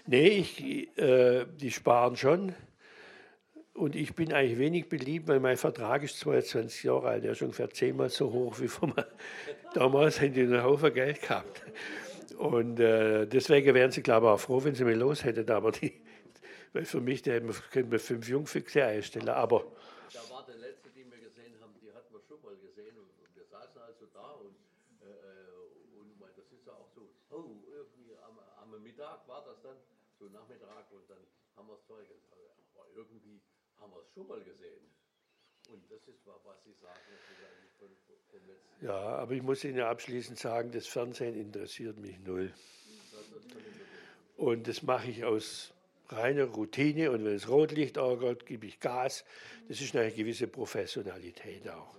Nee, 0.06 0.28
ich, 0.28 0.98
äh, 0.98 1.46
die 1.60 1.72
sparen 1.72 2.16
schon. 2.16 2.54
Und 3.74 3.96
ich 3.96 4.14
bin 4.14 4.32
eigentlich 4.32 4.58
wenig 4.58 4.88
beliebt, 4.88 5.26
weil 5.26 5.40
mein 5.40 5.56
Vertrag 5.56 6.02
ist 6.02 6.18
22 6.20 6.84
Jahre 6.84 7.08
alt, 7.08 7.24
der 7.24 7.32
ist 7.32 7.42
ungefähr 7.42 7.70
zehnmal 7.70 8.10
so 8.10 8.30
hoch 8.30 8.60
wie 8.60 8.68
von. 8.68 8.92
Damals 9.74 10.20
hätten 10.20 10.34
die 10.34 10.42
einen 10.42 10.62
Haufen 10.62 10.92
Geld 10.92 11.22
gehabt. 11.22 11.62
Und 12.36 12.78
äh, 12.78 13.26
deswegen 13.26 13.74
wären 13.74 13.90
sie, 13.90 14.02
glaube 14.02 14.26
ich, 14.26 14.32
auch 14.32 14.40
froh, 14.40 14.62
wenn 14.62 14.74
sie 14.74 14.84
mich 14.84 14.96
los 14.96 15.24
hätten. 15.24 15.50
Aber 15.50 15.72
die, 15.72 15.92
weil 16.72 16.84
für 16.84 17.00
mich, 17.00 17.22
da 17.22 17.38
können 17.70 17.90
wir 17.90 18.00
fünf 18.00 18.28
Jungfüchse 18.28 18.84
einstellen. 18.84 19.28
Aber 19.28 19.64
da 20.12 20.28
war 20.30 20.44
der 20.46 20.56
letzte, 20.56 20.90
den 20.90 21.10
wir 21.10 21.18
gesehen 21.18 21.54
haben, 21.60 21.74
die 21.80 21.92
hatten 21.92 22.12
wir 22.12 22.20
schon 22.20 22.40
mal 22.42 22.56
gesehen. 22.56 22.96
Und 22.98 23.10
wir 23.34 23.44
saßen 23.44 23.80
also 23.80 24.06
da 24.12 24.32
und, 24.32 24.56
äh, 25.02 25.06
äh 25.06 25.98
und 25.98 26.20
das 26.36 26.50
ist 26.52 26.66
ja 26.66 26.72
auch 26.72 26.90
so, 26.94 27.10
oh, 27.30 27.62
irgendwie 27.70 28.14
am, 28.22 28.38
am, 28.62 28.82
Mittag 28.82 29.26
war 29.28 29.44
das 29.44 29.60
dann, 29.62 29.76
so 30.18 30.26
Nachmittag, 30.26 30.90
und 30.92 31.08
dann 31.08 31.22
haben 31.56 31.68
wir 31.68 31.74
es 31.74 31.86
zwar, 31.86 31.98
aber 31.98 32.86
irgendwie 32.94 33.40
haben 33.78 33.92
wir 33.92 34.00
es 34.00 34.12
schon 34.12 34.26
mal 34.26 34.42
gesehen. 34.42 34.90
Und 35.68 35.84
das 35.90 36.02
ist, 36.08 36.26
was 36.26 36.64
Sie 36.64 36.72
sagen, 36.80 36.98
von, 37.78 37.88
vom 38.30 38.46
letzten 38.46 38.84
Ja, 38.84 38.98
aber 39.22 39.32
ich 39.32 39.42
muss 39.42 39.62
Ihnen 39.64 39.80
abschließend 39.80 40.38
sagen, 40.38 40.72
das 40.72 40.86
Fernsehen 40.86 41.36
interessiert 41.36 41.98
mich 41.98 42.18
null. 42.20 42.52
Und 44.36 44.66
das 44.66 44.82
mache 44.82 45.10
ich 45.10 45.24
aus 45.24 45.72
reine 46.12 46.44
Routine 46.44 47.10
und 47.10 47.24
wenn 47.24 47.34
es 47.34 47.48
Rotlicht 47.48 47.98
angeht, 47.98 48.46
gebe 48.46 48.66
ich 48.66 48.80
Gas. 48.80 49.24
Das 49.68 49.80
ist 49.80 49.94
eine 49.94 50.10
gewisse 50.10 50.46
Professionalität 50.46 51.68
auch. 51.68 51.96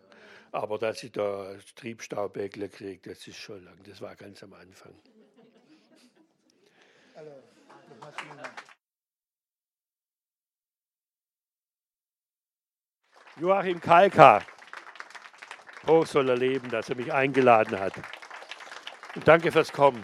Aber 0.51 0.77
dass 0.77 1.01
ich 1.03 1.11
da 1.11 1.55
Triebstaubäckler 1.75 2.67
kriege, 2.67 3.09
das 3.09 3.25
ist 3.27 3.38
schon 3.38 3.63
lang. 3.63 3.77
Das 3.85 4.01
war 4.01 4.15
ganz 4.15 4.43
am 4.43 4.53
Anfang. 4.53 4.93
Joachim 13.39 13.79
Kalka, 13.79 14.41
hoch 15.88 16.05
soll 16.05 16.29
er 16.29 16.38
leben, 16.38 16.69
dass 16.69 16.89
er 16.89 16.95
mich 16.95 17.11
eingeladen 17.13 17.79
hat. 17.79 17.93
Und 19.15 19.27
danke 19.27 19.51
fürs 19.51 19.71
Kommen. 19.71 20.03